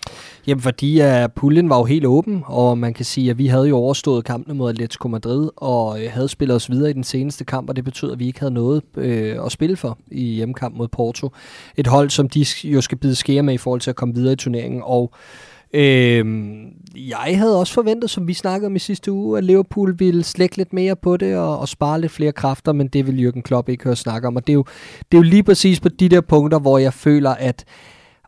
Jamen, 0.47 0.61
fordi 0.61 1.01
uh, 1.01 1.29
puljen 1.35 1.69
var 1.69 1.77
jo 1.77 1.83
helt 1.83 2.05
åben, 2.05 2.43
og 2.45 2.77
man 2.77 2.93
kan 2.93 3.05
sige, 3.05 3.29
at 3.29 3.37
vi 3.37 3.47
havde 3.47 3.67
jo 3.67 3.77
overstået 3.77 4.25
kampene 4.25 4.55
mod 4.55 4.69
Atletico 4.69 5.07
Madrid, 5.07 5.49
og 5.55 5.87
uh, 5.87 5.99
havde 6.09 6.27
spillet 6.27 6.55
os 6.55 6.71
videre 6.71 6.89
i 6.89 6.93
den 6.93 7.03
seneste 7.03 7.45
kamp, 7.45 7.69
og 7.69 7.75
det 7.75 7.83
betød, 7.83 8.11
at 8.11 8.19
vi 8.19 8.27
ikke 8.27 8.39
havde 8.39 8.53
noget 8.53 8.81
uh, 8.97 9.45
at 9.45 9.51
spille 9.51 9.75
for 9.77 9.97
i 10.11 10.23
hjemmekamp 10.23 10.77
mod 10.77 10.87
Porto. 10.87 11.31
Et 11.77 11.87
hold, 11.87 12.09
som 12.09 12.29
de 12.29 12.45
jo 12.63 12.81
skal 12.81 12.97
bide 12.97 13.15
skære 13.15 13.43
med 13.43 13.53
i 13.53 13.57
forhold 13.57 13.81
til 13.81 13.89
at 13.89 13.95
komme 13.95 14.15
videre 14.15 14.33
i 14.33 14.35
turneringen, 14.35 14.81
og 14.85 15.13
Øhm, 15.73 16.65
jeg 16.95 17.33
havde 17.37 17.59
også 17.59 17.73
forventet, 17.73 18.09
som 18.09 18.27
vi 18.27 18.33
snakkede 18.33 18.67
om 18.67 18.75
i 18.75 18.79
sidste 18.79 19.11
uge, 19.11 19.37
at 19.37 19.43
Liverpool 19.43 19.95
ville 19.99 20.23
slække 20.23 20.57
lidt 20.57 20.73
mere 20.73 20.95
på 20.95 21.17
det 21.17 21.37
og, 21.37 21.59
og 21.59 21.67
spare 21.67 22.01
lidt 22.01 22.11
flere 22.11 22.31
kræfter, 22.31 22.73
men 22.73 22.87
det 22.87 23.07
vil 23.07 23.27
Jürgen 23.27 23.41
Klopp 23.41 23.69
ikke 23.69 23.83
høre 23.83 23.95
snakke 23.95 24.27
om. 24.27 24.35
Og 24.35 24.47
det 24.47 24.53
er, 24.53 24.55
jo, 24.55 24.65
det 25.11 25.17
er 25.17 25.21
jo 25.21 25.29
lige 25.29 25.43
præcis 25.43 25.79
på 25.79 25.89
de 25.89 26.09
der 26.09 26.21
punkter, 26.21 26.59
hvor 26.59 26.77
jeg 26.77 26.93
føler, 26.93 27.29
at 27.29 27.65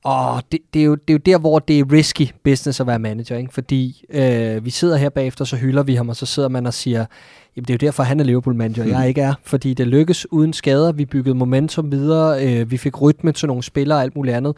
og 0.03 0.44
det, 0.51 0.60
det, 0.74 0.82
er 0.82 0.86
jo, 0.86 0.96
det 0.96 1.10
er 1.10 1.13
jo 1.13 1.18
der, 1.18 1.38
hvor 1.38 1.60
det 1.60 1.79
er 1.79 1.91
risky 1.91 2.27
business 2.44 2.79
at 2.79 2.88
være 2.88 3.00
manager, 3.00 3.38
ikke? 3.38 3.53
fordi 3.53 4.06
øh, 4.10 4.65
vi 4.65 4.70
sidder 4.70 4.98
her 4.98 5.10
bagefter, 5.10 5.46
så 5.46 5.56
hylder 5.56 5.84
vi 5.84 5.96
ham, 5.96 6.10
og 6.10 6.15
så 6.15 6.25
sidder 6.25 6.50
man 6.50 6.65
og 6.65 6.74
siger, 6.74 7.06
jamen 7.56 7.65
det 7.65 7.70
er 7.70 7.74
jo 7.82 7.88
derfor, 7.88 8.03
han 8.03 8.20
er 8.20 8.24
Liverpool-manager, 8.24 8.84
jeg 8.84 9.08
ikke 9.08 9.22
er, 9.22 9.34
fordi 9.44 9.74
det 9.74 9.88
lykkes 9.88 10.32
uden 10.32 10.53
skader, 10.53 10.91
vi 10.91 11.06
byggede 11.06 11.36
momentum 11.36 11.91
videre, 11.91 12.46
øh, 12.48 12.72
vi 12.72 12.77
fik 12.77 13.01
rytme 13.01 13.32
til 13.32 13.48
nogle 13.48 13.63
spillere 13.63 13.98
og 13.98 14.03
alt 14.03 14.15
muligt 14.15 14.36
andet, 14.36 14.58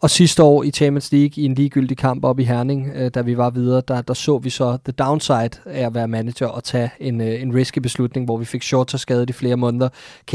og 0.00 0.10
sidste 0.10 0.42
år 0.42 0.62
i 0.62 0.70
Champions 0.70 1.12
League 1.12 1.42
i 1.42 1.44
en 1.44 1.54
ligegyldig 1.54 1.96
kamp 1.96 2.24
op 2.24 2.40
i 2.40 2.44
Herning, 2.44 2.90
øh, 2.94 3.10
da 3.14 3.20
vi 3.20 3.36
var 3.36 3.50
videre, 3.50 3.82
der, 3.88 4.02
der 4.02 4.14
så 4.14 4.38
vi 4.38 4.50
så 4.50 4.78
the 4.84 4.92
downside 4.92 5.50
af 5.66 5.86
at 5.86 5.94
være 5.94 6.08
manager 6.08 6.46
og 6.46 6.64
tage 6.64 6.90
en, 7.00 7.20
øh, 7.20 7.42
en 7.42 7.54
risky 7.54 7.78
beslutning, 7.78 8.26
hvor 8.26 8.36
vi 8.36 8.44
fik 8.44 8.62
short 8.62 9.00
skadet 9.00 9.30
i 9.30 9.32
flere 9.32 9.56
måneder. 9.56 9.88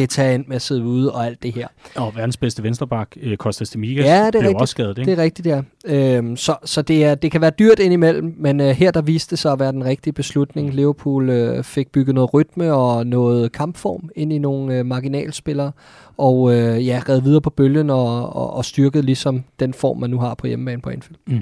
Tage 0.09 0.33
ind 0.33 0.45
med 0.47 0.55
at 0.55 0.61
sidde 0.61 0.83
ude 0.83 1.11
og 1.11 1.25
alt 1.25 1.43
det 1.43 1.53
her. 1.53 1.67
Og 1.95 2.15
verdens 2.15 2.37
bedste 2.37 2.63
vensterbak, 2.63 3.07
øh, 3.21 3.37
Kostas 3.37 3.69
Demigas, 3.69 4.05
ja, 4.05 4.27
det 4.27 4.35
er 4.35 4.39
rigtigt. 4.39 4.61
også 4.61 4.71
skadet. 4.71 4.97
Ikke? 4.97 5.11
Det 5.11 5.19
er 5.19 5.23
rigtigt, 5.23 5.47
ja. 5.47 5.61
Øhm, 5.85 6.37
så 6.37 6.55
så 6.65 6.81
det, 6.81 7.05
er, 7.05 7.15
det 7.15 7.31
kan 7.31 7.41
være 7.41 7.51
dyrt 7.59 7.79
indimellem, 7.79 8.35
men 8.37 8.59
øh, 8.61 8.67
her 8.69 8.91
der 8.91 9.01
viste 9.01 9.31
det 9.31 9.39
sig 9.39 9.51
at 9.51 9.59
være 9.59 9.71
den 9.71 9.85
rigtige 9.85 10.13
beslutning. 10.13 10.73
Liverpool 10.73 11.29
øh, 11.29 11.63
fik 11.63 11.91
bygget 11.91 12.15
noget 12.15 12.33
rytme 12.33 12.73
og 12.73 13.07
noget 13.07 13.51
kampform 13.51 14.09
ind 14.15 14.33
i 14.33 14.37
nogle 14.37 14.77
øh, 14.77 14.85
marginalspillere, 14.85 15.71
og 16.17 16.53
øh, 16.53 16.87
ja, 16.87 17.01
red 17.09 17.21
videre 17.21 17.41
på 17.41 17.49
bølgen 17.49 17.89
og, 17.89 18.35
og, 18.35 18.53
og 18.53 18.65
styrket 18.65 19.05
ligesom 19.05 19.43
den 19.59 19.73
form, 19.73 19.97
man 19.97 20.09
nu 20.09 20.19
har 20.19 20.35
på 20.35 20.47
hjemmebane 20.47 20.81
på 20.81 20.89
Anfield. 20.89 21.17
Mm. 21.27 21.41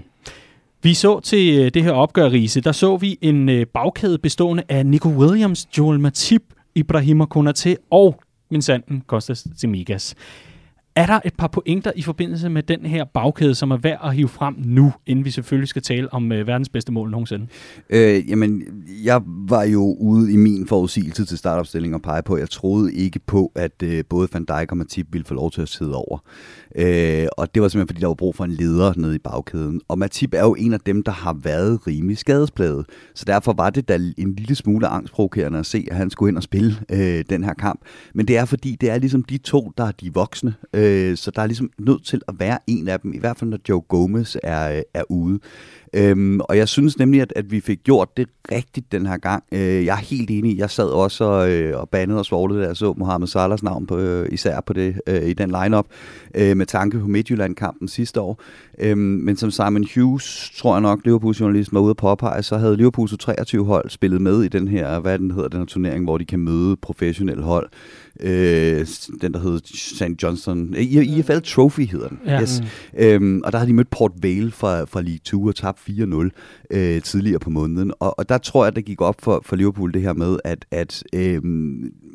Vi 0.84 0.94
så 0.94 1.20
til 1.20 1.60
øh, 1.60 1.72
det 1.74 1.84
her 1.84 1.92
opgør, 1.92 2.30
Riese, 2.30 2.62
der 2.62 2.72
så 2.72 2.98
vi 2.98 3.18
en 3.22 3.50
øh, 3.50 3.66
bagkæde 3.66 4.18
bestående 4.18 4.64
af 4.70 4.86
Nico 4.86 5.10
Williams, 5.10 5.68
Joel 5.78 6.00
Matip, 6.00 6.44
Ibrahima 6.76 7.26
Konate 7.26 7.78
og 7.90 8.22
min 8.52 8.62
sanden 8.62 9.04
Kostas 9.08 9.48
Tsimikas. 9.56 10.16
Er 10.96 11.06
der 11.06 11.20
et 11.26 11.34
par 11.38 11.48
pointer 11.48 11.92
i 11.96 12.02
forbindelse 12.02 12.50
med 12.50 12.64
den 12.64 12.86
her 12.86 13.04
bagkæde, 13.04 13.56
som 13.56 13.72
er 13.72 13.78
værd 13.78 14.00
at 14.04 14.16
hive 14.16 14.28
frem 14.28 14.56
nu, 14.58 14.94
inden 15.06 15.26
vi 15.26 15.32
selvfølgelig 15.32 15.68
skal 15.68 15.82
tale 15.82 16.14
om 16.14 16.32
øh, 16.32 16.48
verdens 16.48 16.70
bedste 16.70 16.92
mål 16.92 17.12
nogensinde? 17.12 17.48
Øh, 17.90 18.30
jamen, 18.30 18.64
jeg 19.04 19.22
var 19.26 19.64
jo 19.64 19.96
ude 20.00 20.34
i 20.34 20.36
min 20.36 20.68
forudsigelse 20.68 21.26
til 21.26 21.38
startopstilling 21.38 21.96
og 21.96 22.02
pege 22.02 22.22
på, 22.24 22.34
at 22.34 22.40
jeg 22.40 22.50
troede 22.50 22.94
ikke 22.94 23.20
på, 23.20 23.52
at 23.56 23.84
øh, 23.84 24.04
både 24.10 24.28
Van 24.34 24.46
Dijk 24.46 24.72
og 24.72 24.78
Matip 24.78 25.08
ville 25.12 25.26
få 25.26 25.34
lov 25.34 25.52
til 25.52 25.62
at 25.62 25.70
sidde 25.70 25.96
over. 25.96 26.18
Øh, 26.76 27.28
og 27.38 27.56
det 27.56 27.62
var 27.62 27.68
simpelthen, 27.68 27.88
fordi 27.88 28.02
der 28.02 28.08
var 28.08 28.14
brug 28.14 28.36
for 28.36 28.44
en 28.44 28.52
leder 28.52 28.94
nede 28.98 29.16
i 29.16 29.20
bagkæden. 29.20 29.82
Og 29.88 30.00
Matip 30.00 30.34
er 30.34 30.42
jo 30.42 30.56
en 30.60 30.74
af 30.74 30.80
dem, 30.80 31.04
der 31.04 31.12
har 31.12 31.34
været 31.34 31.88
rimelig 31.88 32.18
skadespladet. 32.18 32.86
Så 33.16 33.26
derfor 33.26 33.54
var 33.54 33.70
det 33.70 33.88
da 33.88 34.00
en 34.18 34.36
lille 34.36 34.56
smule 34.56 34.88
angstprovokerende 34.88 35.60
at 35.60 35.66
se, 35.66 35.88
at 35.92 35.98
han 35.98 36.10
skulle 36.10 36.30
ind 36.30 36.38
og 36.38 36.44
spille 36.44 36.76
øh, 36.92 37.24
den 37.30 37.44
her 37.44 37.54
kamp. 37.54 37.82
Men 38.14 38.28
det 38.28 38.38
er 38.38 38.46
fordi, 38.46 38.78
det 38.82 38.90
er 38.90 38.98
ligesom 38.98 39.24
de 39.24 39.38
to, 39.38 39.72
der 39.78 39.84
er 39.84 39.92
de 39.92 40.14
voksne. 40.14 40.54
Øh, 40.74 41.18
så 41.18 41.32
der 41.32 41.42
er 41.42 41.48
ligesom 41.48 41.70
nødt 41.80 42.06
til 42.06 42.22
at 42.28 42.36
være 42.40 42.60
en 42.68 42.88
af 42.88 43.00
dem, 43.00 43.14
i 43.14 43.20
hvert 43.20 43.38
fald 43.38 43.50
når 43.50 43.60
Joe 43.70 43.82
Gomez 43.82 44.36
er, 44.44 44.76
øh, 44.78 44.82
er 44.94 45.04
ude. 45.10 45.40
Øhm, 45.94 46.40
og 46.40 46.58
jeg 46.58 46.68
synes 46.68 47.00
nemlig, 47.00 47.22
at, 47.22 47.34
at 47.36 47.52
vi 47.52 47.60
fik 47.60 47.80
gjort 47.84 48.18
det 48.18 48.28
rigtigt 48.52 48.92
den 48.92 49.06
her 49.06 49.18
gang. 49.18 49.44
Øh, 49.52 49.86
jeg 49.86 49.94
er 49.94 50.06
helt 50.06 50.32
enig. 50.32 50.58
Jeg 50.58 50.70
sad 50.70 50.86
også 50.86 51.24
og, 51.24 51.52
øh, 51.52 51.80
og 51.80 51.90
bandede 51.90 52.20
og 52.20 52.26
svoglede, 52.26 52.62
da 52.62 52.68
jeg 52.68 52.78
så 52.78 52.94
Mohamed 52.98 53.28
Salahs 53.28 53.64
navn 53.64 53.88
på, 53.88 53.98
øh, 53.98 54.30
især 54.32 54.62
på 54.62 54.74
det, 54.74 55.02
øh, 55.08 55.22
i 55.22 55.34
den 55.34 55.52
lineup 55.64 55.86
øh, 56.36 56.58
med 56.58 56.66
tanke 56.66 57.00
på 57.00 57.08
Midtjylland-kampen 57.08 57.88
sidste 57.88 58.22
år. 58.22 58.42
Øhm, 58.80 58.98
men 58.98 59.38
som 59.38 59.52
Simon 59.52 59.86
Hughes, 59.96 60.52
tror 60.58 60.74
jeg 60.76 60.82
nok, 60.82 61.00
Liverpool-journalisten 61.06 61.76
var 61.76 61.82
ude 61.82 61.90
at 61.90 61.98
påpege, 61.98 62.44
så 62.44 62.58
havde 62.58 62.78
Liverpool 62.78 63.08
23 63.08 63.66
hold 63.66 63.90
spillet 63.90 64.22
med 64.22 64.44
i 64.44 64.48
den 64.48 64.68
her, 64.68 65.00
hvad 65.00 65.20
den 65.20 65.32
hedder, 65.32 65.48
den 65.48 65.60
her 65.60 65.66
turnering, 65.66 66.04
hvor 66.04 66.18
de 66.18 66.26
kan 66.26 66.40
møde 66.40 66.76
professionelle 66.76 67.44
hold 67.44 67.70
øh, 68.20 68.88
den 69.22 69.34
der 69.34 69.40
hed 69.40 69.60
St. 69.66 70.24
Johnston, 70.24 70.76
I, 70.78 71.20
IFL 71.20 71.40
Trophy 71.44 71.88
hedder 71.88 72.08
den, 72.08 72.20
ja. 72.26 72.42
yes. 72.42 72.62
Mm. 72.62 73.00
Øhm, 73.00 73.42
og 73.44 73.52
der 73.52 73.58
har 73.58 73.66
de 73.66 73.74
mødt 73.74 73.90
Port 73.90 74.12
Vale 74.22 74.52
fra, 74.52 74.84
fra 74.84 75.02
League 75.02 75.20
2 75.24 75.44
og 75.44 75.56
tabt 75.56 75.80
4-0 75.90 76.30
øh, 76.72 77.02
tidligere 77.02 77.40
på 77.40 77.50
måneden, 77.50 77.94
og, 78.00 78.20
og 78.20 78.30
der 78.30 78.38
tror 78.38 78.66
jeg, 78.66 78.76
det 78.76 78.86
gik 78.86 79.02
op 79.02 79.16
for, 79.22 79.42
for 79.46 79.56
Liverpool 79.56 79.94
det 79.94 80.02
her 80.02 80.14
med, 80.14 80.38
at, 80.44 80.66
at 80.72 81.04
øh, 81.14 81.44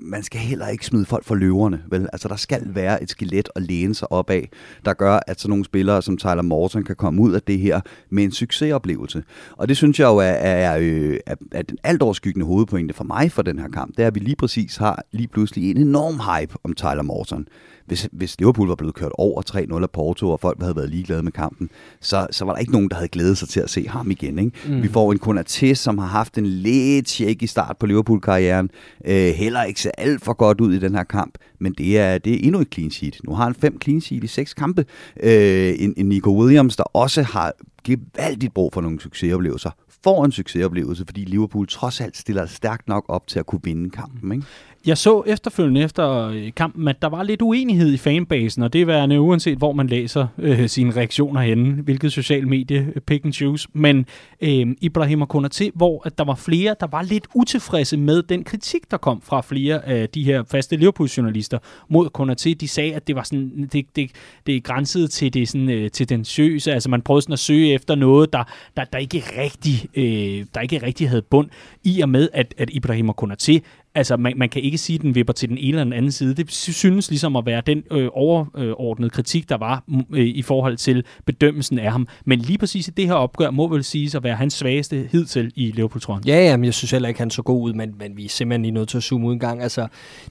man 0.02 0.22
skal 0.22 0.40
heller 0.40 0.68
ikke 0.68 0.86
smide 0.86 1.04
folk 1.04 1.24
for 1.24 1.34
løverne, 1.34 1.82
vel? 1.90 2.08
Altså 2.12 2.28
der 2.28 2.36
skal 2.36 2.62
være 2.74 3.02
et 3.02 3.10
skelet 3.10 3.48
at 3.54 3.62
læne 3.62 3.94
sig 3.94 4.05
op 4.12 4.30
af, 4.30 4.48
der 4.84 4.92
gør, 4.92 5.18
at 5.26 5.40
sådan 5.40 5.50
nogle 5.50 5.64
spillere 5.64 6.02
som 6.02 6.16
Tyler 6.16 6.42
Morton 6.42 6.84
kan 6.84 6.96
komme 6.96 7.22
ud 7.22 7.32
af 7.32 7.42
det 7.42 7.58
her 7.58 7.80
med 8.10 8.24
en 8.24 8.32
succesoplevelse. 8.32 9.22
Og 9.56 9.68
det 9.68 9.76
synes 9.76 10.00
jeg 10.00 10.06
jo 10.06 10.16
er, 10.16 10.24
er, 10.24 10.70
er, 10.70 10.78
øh, 10.80 11.18
er, 11.26 11.34
er 11.52 11.62
den 11.62 11.78
alt 11.84 12.02
overskyggende 12.02 12.46
hovedpointe 12.46 12.94
for 12.94 13.04
mig 13.04 13.32
for 13.32 13.42
den 13.42 13.58
her 13.58 13.68
kamp, 13.68 13.96
det 13.96 14.02
er, 14.02 14.06
at 14.06 14.14
vi 14.14 14.20
lige 14.20 14.36
præcis 14.36 14.76
har 14.76 15.02
lige 15.12 15.28
pludselig 15.28 15.70
en 15.70 15.76
enorm 15.76 16.14
hype 16.14 16.54
om 16.64 16.74
Tyler 16.74 17.02
Morton. 17.02 17.46
Hvis, 17.86 18.08
hvis 18.12 18.38
Liverpool 18.38 18.68
var 18.68 18.74
blevet 18.74 18.94
kørt 18.94 19.12
over 19.14 19.42
3-0 19.78 19.82
af 19.82 19.90
Porto, 19.90 20.30
og 20.30 20.40
folk 20.40 20.60
havde 20.60 20.76
været 20.76 20.90
ligeglade 20.90 21.22
med 21.22 21.32
kampen, 21.32 21.70
så, 22.00 22.26
så 22.30 22.44
var 22.44 22.52
der 22.52 22.58
ikke 22.60 22.72
nogen, 22.72 22.88
der 22.88 22.94
havde 22.94 23.08
glædet 23.08 23.38
sig 23.38 23.48
til 23.48 23.60
at 23.60 23.70
se 23.70 23.88
ham 23.88 24.10
igen. 24.10 24.38
Ikke? 24.38 24.52
Mm. 24.68 24.82
Vi 24.82 24.88
får 24.88 25.12
en 25.12 25.20
Konaté, 25.26 25.74
som 25.74 25.98
har 25.98 26.06
haft 26.06 26.38
en 26.38 26.46
lidt 26.46 27.08
shaky 27.08 27.44
start 27.44 27.76
på 27.76 27.86
Liverpool-karrieren. 27.86 28.70
Øh, 29.04 29.34
heller 29.34 29.62
ikke 29.62 29.80
ser 29.80 29.90
alt 29.98 30.24
for 30.24 30.32
godt 30.32 30.60
ud 30.60 30.74
i 30.74 30.78
den 30.78 30.94
her 30.94 31.04
kamp, 31.04 31.38
men 31.58 31.72
det 31.72 31.98
er, 31.98 32.18
det 32.18 32.34
er 32.34 32.38
endnu 32.42 32.60
et 32.60 32.68
clean 32.74 32.90
sheet. 32.90 33.20
Nu 33.24 33.34
har 33.34 33.44
han 33.44 33.54
fem 33.54 33.80
clean 33.82 34.00
sheet 34.00 34.24
i 34.24 34.26
seks 34.26 34.54
kampe. 34.54 34.84
Øh, 35.22 35.74
en, 35.78 35.94
en 35.96 36.06
Nico 36.06 36.42
Williams, 36.42 36.76
der 36.76 36.84
også 36.84 37.22
har 37.22 37.52
gevaldigt 37.84 38.54
brug 38.54 38.72
for 38.72 38.80
nogle 38.80 39.00
succesoplevelser, 39.00 39.70
får 40.04 40.24
en 40.24 40.32
succesoplevelse, 40.32 41.04
fordi 41.06 41.24
Liverpool 41.24 41.66
trods 41.66 42.00
alt 42.00 42.16
stiller 42.16 42.46
stærkt 42.46 42.88
nok 42.88 43.04
op 43.08 43.26
til 43.26 43.38
at 43.38 43.46
kunne 43.46 43.60
vinde 43.64 43.90
kampen. 43.90 44.32
Ikke? 44.32 44.46
Jeg 44.86 44.98
så 44.98 45.22
efterfølgende 45.26 45.82
efter 45.82 46.28
øh, 46.28 46.52
kampen, 46.56 46.88
at 46.88 47.02
der 47.02 47.08
var 47.08 47.22
lidt 47.22 47.42
uenighed 47.42 47.92
i 47.92 47.96
fanbasen, 47.96 48.62
og 48.62 48.72
det 48.72 48.80
er 48.80 48.86
værende 48.86 49.20
uanset 49.20 49.58
hvor 49.58 49.72
man 49.72 49.86
læser 49.86 50.26
øh, 50.38 50.68
sine 50.68 50.96
reaktioner 50.96 51.40
henne, 51.40 51.82
hvilket 51.82 52.12
social 52.12 52.48
medie, 52.48 52.92
øh, 52.94 53.00
pick 53.02 53.24
and 53.24 53.32
choose. 53.32 53.68
Men 53.72 54.06
øh, 54.40 54.66
Ibrahim 54.80 55.26
Konate, 55.26 55.72
hvor 55.74 56.06
at 56.06 56.18
der 56.18 56.24
var 56.24 56.34
flere, 56.34 56.74
der 56.80 56.86
var 56.86 57.02
lidt 57.02 57.26
utilfredse 57.34 57.96
med 57.96 58.22
den 58.22 58.44
kritik, 58.44 58.90
der 58.90 58.96
kom 58.96 59.20
fra 59.20 59.40
flere 59.40 59.86
af 59.86 60.08
de 60.08 60.24
her 60.24 60.42
faste 60.50 60.76
Liverpool-journalister 60.76 61.58
mod 61.88 62.08
Konate. 62.08 62.54
De 62.54 62.68
sagde, 62.68 62.94
at 62.94 63.06
det 63.06 63.16
var 63.16 63.22
sådan, 63.22 63.68
det, 63.72 63.86
det, 63.96 64.10
det 64.46 64.64
grænsede 64.64 65.08
til 65.08 65.34
det 65.34 65.48
sådan, 65.48 65.70
øh, 65.70 65.90
tendentiøse, 65.90 66.72
altså 66.72 66.90
man 66.90 67.02
prøvede 67.02 67.22
sådan 67.22 67.32
at 67.32 67.38
søge 67.38 67.72
efter 67.72 67.94
noget, 67.94 68.32
der, 68.32 68.44
der, 68.76 68.84
der 68.84 68.98
ikke 68.98 69.22
rigtig, 69.38 69.88
øh, 69.94 70.46
der 70.54 70.60
ikke 70.60 70.82
rigtig 70.82 71.08
havde 71.08 71.22
bund, 71.22 71.48
i 71.84 72.00
og 72.00 72.08
med, 72.08 72.28
at, 72.32 72.54
at 72.58 72.70
Ibrahim 72.72 73.12
Konate 73.12 73.60
Altså, 73.96 74.16
man, 74.16 74.32
man 74.36 74.48
kan 74.48 74.62
ikke 74.62 74.78
sige, 74.78 74.94
at 74.94 75.02
den 75.02 75.14
vipper 75.14 75.32
til 75.32 75.48
den 75.48 75.58
ene 75.58 75.68
eller 75.68 75.84
den 75.84 75.92
anden 75.92 76.12
side. 76.12 76.34
Det 76.34 76.52
synes 76.52 77.10
ligesom 77.10 77.36
at 77.36 77.46
være 77.46 77.62
den 77.66 77.82
øh, 77.90 78.08
overordnede 78.12 79.10
kritik, 79.10 79.48
der 79.48 79.56
var 79.56 79.84
mm, 79.86 80.04
øh, 80.14 80.26
i 80.26 80.42
forhold 80.42 80.76
til 80.76 81.04
bedømmelsen 81.26 81.78
af 81.78 81.92
ham. 81.92 82.08
Men 82.24 82.38
lige 82.38 82.58
præcis 82.58 82.88
i 82.88 82.90
det 82.90 83.06
her 83.06 83.14
opgør 83.14 83.50
må 83.50 83.68
vel 83.68 83.84
siges 83.84 84.14
at 84.14 84.22
være 84.22 84.36
hans 84.36 84.54
svageste 84.54 85.08
hidtil 85.12 85.52
i 85.54 85.70
Liverpool-trøjen. 85.70 86.22
Ja, 86.26 86.44
ja, 86.44 86.56
men 86.56 86.64
jeg 86.64 86.74
synes 86.74 86.90
heller 86.90 87.08
ikke, 87.08 87.20
han 87.20 87.30
så 87.30 87.42
god 87.42 87.62
ud, 87.62 87.72
men, 87.72 87.94
men 87.98 88.16
vi 88.16 88.24
er 88.24 88.28
simpelthen 88.28 88.62
lige 88.62 88.72
nødt 88.72 88.88
til 88.88 88.96
at 88.96 89.02
zoome 89.02 89.26
ud 89.26 89.32
en 89.32 89.38
gang. 89.38 89.62
Altså, 89.62 89.88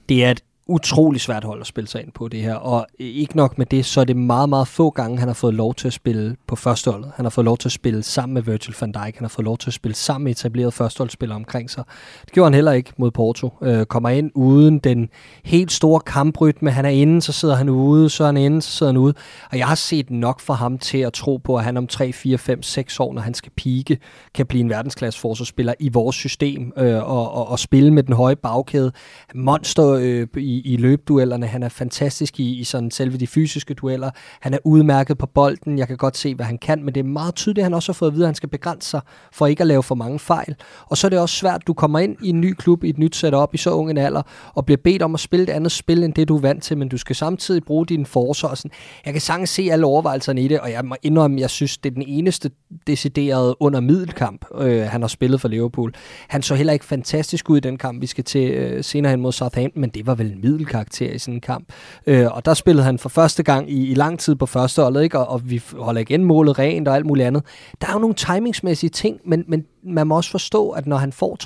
det 0.08 0.24
er 0.24 0.30
et 0.30 0.40
utrolig 0.68 1.20
svært 1.20 1.44
hold 1.44 1.60
at 1.60 1.66
spille 1.66 1.88
sig 1.88 2.02
ind 2.02 2.12
på 2.12 2.28
det 2.28 2.40
her. 2.40 2.54
Og 2.54 2.86
ikke 2.98 3.36
nok 3.36 3.58
med 3.58 3.66
det, 3.66 3.84
så 3.84 4.00
er 4.00 4.04
det 4.04 4.16
meget, 4.16 4.48
meget 4.48 4.68
få 4.68 4.90
gange, 4.90 5.18
han 5.18 5.28
har 5.28 5.34
fået 5.34 5.54
lov 5.54 5.74
til 5.74 5.86
at 5.86 5.92
spille 5.92 6.36
på 6.46 6.56
førsteholdet. 6.56 7.12
Han 7.16 7.24
har 7.24 7.30
fået 7.30 7.44
lov 7.44 7.58
til 7.58 7.68
at 7.68 7.72
spille 7.72 8.02
sammen 8.02 8.34
med 8.34 8.42
Virgil 8.42 8.74
van 8.80 8.92
Dijk. 8.92 9.16
Han 9.16 9.24
har 9.24 9.28
fået 9.28 9.44
lov 9.44 9.58
til 9.58 9.70
at 9.70 9.74
spille 9.74 9.94
sammen 9.94 10.24
med 10.24 10.32
etablerede 10.32 10.72
førsteholdsspillere 10.72 11.36
omkring 11.36 11.70
sig. 11.70 11.84
Det 12.24 12.32
gjorde 12.32 12.46
han 12.46 12.54
heller 12.54 12.72
ikke 12.72 12.92
mod 12.96 13.10
Porto. 13.10 13.50
Øh, 13.62 13.86
kommer 13.86 14.08
ind 14.08 14.30
uden 14.34 14.78
den 14.78 15.08
helt 15.44 15.72
store 15.72 16.00
kamprytme. 16.00 16.70
Han 16.70 16.84
er 16.84 16.90
inde, 16.90 17.22
så 17.22 17.32
sidder 17.32 17.54
han 17.54 17.68
ude, 17.68 18.10
så 18.10 18.24
er 18.24 18.28
han 18.28 18.36
inde, 18.36 18.62
så 18.62 18.70
sidder 18.70 18.92
han 18.92 18.96
ude. 18.96 19.14
Og 19.50 19.58
jeg 19.58 19.66
har 19.66 19.74
set 19.74 20.10
nok 20.10 20.40
for 20.40 20.54
ham 20.54 20.78
til 20.78 20.98
at 20.98 21.12
tro 21.12 21.36
på, 21.36 21.56
at 21.56 21.64
han 21.64 21.76
om 21.76 21.86
3, 21.86 22.12
4, 22.12 22.38
5, 22.38 22.62
6 22.62 23.00
år, 23.00 23.12
når 23.12 23.22
han 23.22 23.34
skal 23.34 23.52
pike, 23.56 23.98
kan 24.34 24.46
blive 24.46 24.60
en 24.60 24.70
verdensklasse 24.70 25.20
forsvarsspiller 25.20 25.74
i 25.80 25.88
vores 25.88 26.16
system 26.16 26.72
øh, 26.76 27.10
og, 27.10 27.32
og, 27.32 27.48
og 27.48 27.58
spille 27.58 27.90
med 27.94 28.02
den 28.02 28.14
høje 28.14 28.36
bagkæde. 28.36 28.92
Monster 29.34 29.88
øh, 29.88 30.26
i 30.36 30.55
i, 30.56 30.72
i 30.72 30.76
løbduellerne, 30.76 31.46
han 31.46 31.62
er 31.62 31.68
fantastisk 31.68 32.40
i, 32.40 32.60
i 32.60 32.64
sådan 32.64 32.90
selve 32.90 33.18
de 33.18 33.26
fysiske 33.26 33.74
dueller, 33.74 34.10
han 34.40 34.54
er 34.54 34.58
udmærket 34.64 35.18
på 35.18 35.26
bolden, 35.26 35.78
jeg 35.78 35.88
kan 35.88 35.96
godt 35.96 36.16
se, 36.16 36.34
hvad 36.34 36.46
han 36.46 36.58
kan, 36.58 36.84
men 36.84 36.94
det 36.94 37.00
er 37.00 37.04
meget 37.04 37.34
tydeligt, 37.34 37.58
at 37.58 37.64
han 37.64 37.74
også 37.74 37.92
har 37.92 37.94
fået 37.94 38.10
at 38.10 38.14
vide, 38.14 38.24
at 38.24 38.28
han 38.28 38.34
skal 38.34 38.48
begrænse 38.48 38.90
sig 38.90 39.00
for 39.32 39.46
ikke 39.46 39.60
at 39.60 39.66
lave 39.66 39.82
for 39.82 39.94
mange 39.94 40.18
fejl. 40.18 40.54
Og 40.86 40.96
så 40.96 41.06
er 41.06 41.08
det 41.08 41.18
også 41.18 41.34
svært, 41.34 41.66
du 41.66 41.74
kommer 41.74 41.98
ind 41.98 42.16
i 42.22 42.28
en 42.28 42.40
ny 42.40 42.54
klub, 42.54 42.84
i 42.84 42.88
et 42.88 42.98
nyt 42.98 43.16
setup, 43.16 43.54
i 43.54 43.56
så 43.56 43.70
ung 43.70 43.90
en 43.90 43.98
alder, 43.98 44.22
og 44.54 44.66
bliver 44.66 44.78
bedt 44.84 45.02
om 45.02 45.14
at 45.14 45.20
spille 45.20 45.42
et 45.42 45.50
andet 45.50 45.72
spil, 45.72 46.02
end 46.02 46.14
det 46.14 46.28
du 46.28 46.36
er 46.36 46.40
vant 46.40 46.62
til, 46.62 46.78
men 46.78 46.88
du 46.88 46.98
skal 46.98 47.16
samtidig 47.16 47.64
bruge 47.64 47.86
dine 47.86 48.06
forser. 48.06 48.48
Og 48.48 48.58
sådan. 48.58 48.70
Jeg 49.04 49.12
kan 49.12 49.20
sagtens 49.20 49.50
se 49.50 49.68
alle 49.72 49.86
overvejelserne 49.86 50.42
i 50.42 50.48
det, 50.48 50.60
og 50.60 50.70
jeg 50.70 50.84
må 50.84 50.96
indrømme, 51.02 51.40
jeg 51.40 51.50
synes, 51.50 51.78
det 51.78 51.90
er 51.90 51.94
den 51.94 52.04
eneste 52.06 52.50
deciderede 52.86 53.56
under 53.60 53.80
middelkamp, 53.80 54.44
øh, 54.58 54.82
han 54.82 55.00
har 55.00 55.08
spillet 55.08 55.40
for 55.40 55.48
Liverpool. 55.48 55.94
Han 56.28 56.42
så 56.42 56.54
heller 56.54 56.72
ikke 56.72 56.84
fantastisk 56.84 57.50
ud 57.50 57.56
i 57.56 57.60
den 57.60 57.76
kamp, 57.76 58.00
vi 58.00 58.06
skal 58.06 58.24
til 58.24 58.50
øh, 58.50 58.84
senere 58.84 59.10
hen 59.10 59.20
mod 59.20 59.32
Southampton, 59.32 59.80
men 59.80 59.90
det 59.90 60.06
var 60.06 60.14
vel 60.14 60.32
en 60.32 60.40
middelkarakter 60.46 61.12
i 61.12 61.18
sådan 61.18 61.34
en 61.34 61.40
kamp. 61.40 61.72
Øh, 62.06 62.26
og 62.30 62.44
der 62.44 62.54
spillede 62.54 62.84
han 62.84 62.98
for 62.98 63.08
første 63.08 63.42
gang 63.42 63.70
i, 63.70 63.90
i 63.90 63.94
lang 63.94 64.18
tid 64.18 64.34
på 64.34 64.46
første 64.46 64.82
hold, 64.82 64.96
ikke? 64.96 65.18
Og, 65.18 65.28
og 65.28 65.50
vi 65.50 65.62
holder 65.78 66.00
igen 66.00 66.24
målet 66.24 66.58
rent 66.58 66.88
og 66.88 66.96
alt 66.96 67.06
muligt 67.06 67.26
andet. 67.26 67.42
Der 67.80 67.86
er 67.88 67.92
jo 67.92 67.98
nogle 67.98 68.14
timingsmæssige 68.14 68.90
ting, 68.90 69.20
men, 69.24 69.44
men 69.48 69.64
man 69.84 70.06
må 70.06 70.16
også 70.16 70.30
forstå, 70.30 70.70
at 70.70 70.86
når 70.86 70.96
han 70.96 71.12
får 71.12 71.36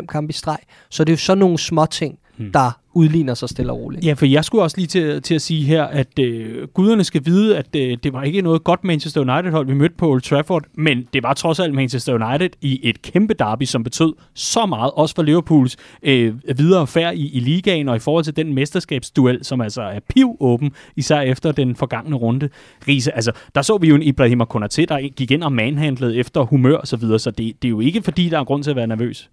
3-4-5 0.00 0.06
kampe 0.06 0.30
i 0.30 0.32
streg, 0.32 0.58
så 0.90 1.02
er 1.02 1.04
det 1.04 1.12
jo 1.12 1.16
sådan 1.16 1.38
nogle 1.38 1.58
små 1.58 1.86
ting, 1.86 2.18
hmm. 2.36 2.52
der 2.52 2.80
udligner 2.94 3.34
sig 3.34 3.48
stille 3.48 3.72
og 3.72 3.78
roligt. 3.78 4.04
Ja, 4.04 4.12
for 4.12 4.26
jeg 4.26 4.44
skulle 4.44 4.62
også 4.62 4.76
lige 4.76 4.86
til, 4.86 5.22
til 5.22 5.34
at 5.34 5.42
sige 5.42 5.64
her, 5.64 5.84
at 5.84 6.18
øh, 6.18 6.68
guderne 6.68 7.04
skal 7.04 7.22
vide, 7.24 7.58
at 7.58 7.66
øh, 7.76 7.98
det 8.02 8.12
var 8.12 8.22
ikke 8.22 8.42
noget 8.42 8.64
godt 8.64 8.84
Manchester 8.84 9.20
United-hold, 9.20 9.66
vi 9.66 9.74
mødte 9.74 9.94
på 9.98 10.10
Old 10.10 10.20
Trafford, 10.20 10.64
men 10.74 11.08
det 11.12 11.22
var 11.22 11.34
trods 11.34 11.60
alt 11.60 11.74
Manchester 11.74 12.14
United 12.14 12.50
i 12.60 12.80
et 12.82 13.02
kæmpe 13.02 13.34
derby, 13.34 13.64
som 13.64 13.84
betød 13.84 14.12
så 14.34 14.66
meget, 14.66 14.90
også 14.94 15.14
for 15.14 15.22
Liverpools 15.22 15.76
øh, 16.02 16.34
videre 16.56 16.86
færd 16.86 17.14
i, 17.14 17.28
i 17.28 17.40
ligaen, 17.40 17.88
og 17.88 17.96
i 17.96 17.98
forhold 17.98 18.24
til 18.24 18.36
den 18.36 18.54
mesterskabsduel, 18.54 19.44
som 19.44 19.60
altså 19.60 19.82
er 19.82 20.00
piv 20.08 20.36
åben, 20.40 20.72
især 20.96 21.20
efter 21.20 21.52
den 21.52 21.76
forgangne 21.76 22.16
runde. 22.16 22.48
Riese, 22.88 23.14
altså, 23.14 23.32
der 23.54 23.62
så 23.62 23.78
vi 23.78 23.88
jo 23.88 23.94
en 23.94 24.02
Ibrahim 24.02 24.42
Konaté, 24.42 24.84
der 24.88 25.08
gik 25.08 25.30
ind 25.30 25.42
og 25.42 25.52
manhandlede 25.52 26.16
efter 26.16 26.40
humør 26.40 26.76
og 26.76 26.86
så 26.86 26.96
videre, 26.96 27.18
så 27.18 27.30
det, 27.30 27.62
det 27.62 27.68
er 27.68 27.70
jo 27.70 27.80
ikke 27.80 28.02
fordi, 28.02 28.28
der 28.28 28.40
er 28.40 28.44
grund 28.44 28.62
til 28.62 28.70
at 28.70 28.76
være 28.76 28.86
nervøs. 28.86 29.30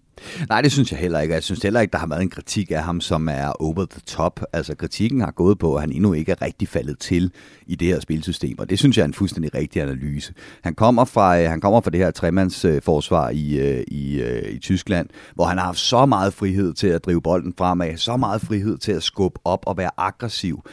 Nej, 0.48 0.60
det 0.60 0.72
synes 0.72 0.92
jeg 0.92 1.00
heller 1.00 1.20
ikke. 1.20 1.34
Jeg 1.34 1.42
synes 1.42 1.62
heller 1.62 1.80
ikke, 1.80 1.92
der 1.92 1.98
har 1.98 2.06
været 2.06 2.22
en 2.22 2.30
kritik 2.30 2.70
af 2.70 2.82
ham, 2.82 3.00
som 3.00 3.28
er 3.28 3.51
over 3.60 3.86
the 3.90 4.00
top. 4.06 4.40
Altså 4.52 4.74
kritikken 4.74 5.20
har 5.20 5.30
gået 5.30 5.58
på, 5.58 5.74
at 5.74 5.80
han 5.80 5.92
endnu 5.92 6.12
ikke 6.12 6.32
er 6.32 6.42
rigtig 6.42 6.68
faldet 6.68 6.98
til 6.98 7.32
i 7.66 7.74
det 7.74 7.88
her 7.88 8.00
spilsystem, 8.00 8.58
og 8.58 8.70
det 8.70 8.78
synes 8.78 8.96
jeg 8.96 9.02
er 9.02 9.06
en 9.06 9.14
fuldstændig 9.14 9.54
rigtig 9.54 9.82
analyse. 9.82 10.34
Han 10.62 10.74
kommer 10.74 11.04
fra, 11.04 11.40
øh, 11.40 11.50
han 11.50 11.60
kommer 11.60 11.80
fra 11.80 11.90
det 11.90 12.00
her 12.00 12.10
tremandsforsvar 12.10 13.30
i, 13.30 13.58
øh, 13.58 13.84
i, 13.88 14.20
øh, 14.20 14.52
i 14.52 14.58
Tyskland, 14.58 15.08
hvor 15.34 15.44
han 15.44 15.58
har 15.58 15.64
haft 15.64 15.78
så 15.78 16.06
meget 16.06 16.34
frihed 16.34 16.72
til 16.72 16.86
at 16.86 17.04
drive 17.04 17.22
bolden 17.22 17.54
fremad, 17.58 17.96
så 17.96 18.16
meget 18.16 18.40
frihed 18.40 18.78
til 18.78 18.92
at 18.92 19.02
skubbe 19.02 19.40
op 19.44 19.64
og 19.66 19.76
være 19.76 19.90
aggressiv. 19.96 20.64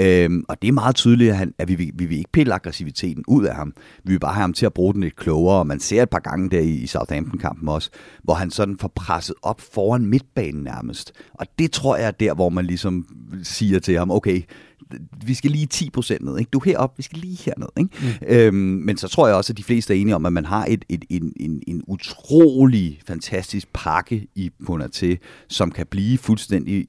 Øhm, 0.00 0.44
og 0.48 0.62
det 0.62 0.68
er 0.68 0.72
meget 0.72 0.96
tydeligt, 0.96 1.30
at, 1.30 1.36
han, 1.36 1.54
at 1.58 1.68
vi, 1.68 1.74
vi, 1.74 1.90
vi 1.94 2.06
vil 2.06 2.18
ikke 2.18 2.32
pille 2.32 2.54
aggressiviteten 2.54 3.24
ud 3.28 3.44
af 3.44 3.54
ham. 3.54 3.72
Vi 4.04 4.12
vil 4.12 4.20
bare 4.20 4.34
have 4.34 4.40
ham 4.40 4.52
til 4.52 4.66
at 4.66 4.74
bruge 4.74 4.94
den 4.94 5.02
lidt 5.02 5.16
klogere. 5.16 5.64
Man 5.64 5.80
ser 5.80 6.02
et 6.02 6.10
par 6.10 6.18
gange 6.18 6.50
der 6.50 6.60
i, 6.60 6.70
i 6.70 6.86
Southampton-kampen 6.86 7.68
også, 7.68 7.90
hvor 8.22 8.34
han 8.34 8.50
sådan 8.50 8.78
får 8.78 8.92
presset 8.94 9.34
op 9.42 9.60
foran 9.60 10.06
midtbanen 10.06 10.62
nærmest. 10.62 11.12
Og 11.34 11.46
det 11.58 11.72
tror 11.72 11.96
jeg 11.96 12.06
er 12.06 12.10
der, 12.10 12.34
hvor 12.34 12.48
man 12.48 12.64
ligesom 12.64 13.06
siger 13.42 13.78
til 13.78 13.98
ham, 13.98 14.10
okay, 14.10 14.42
vi 15.26 15.34
skal 15.34 15.50
lige 15.50 15.66
10 15.66 15.90
ned. 16.20 16.38
Ikke? 16.38 16.48
Du 16.50 16.58
er 16.58 16.62
heroppe, 16.64 16.96
vi 16.96 17.02
skal 17.02 17.18
lige 17.18 17.38
herned. 17.44 17.68
Ikke? 17.78 17.90
Mm. 18.20 18.26
Øhm, 18.36 18.54
men 18.56 18.96
så 18.96 19.08
tror 19.08 19.26
jeg 19.26 19.36
også, 19.36 19.52
at 19.52 19.56
de 19.56 19.64
fleste 19.64 19.94
er 19.94 20.00
enige 20.00 20.14
om, 20.14 20.26
at 20.26 20.32
man 20.32 20.44
har 20.44 20.66
et, 20.68 20.84
et, 20.88 21.04
en, 21.10 21.32
en, 21.40 21.62
en 21.66 21.82
utrolig 21.86 23.00
fantastisk 23.06 23.68
pakke 23.72 24.26
i 24.34 24.50
Bonaté, 24.62 25.16
som 25.48 25.70
kan 25.70 25.86
blive 25.86 26.18
fuldstændig 26.18 26.86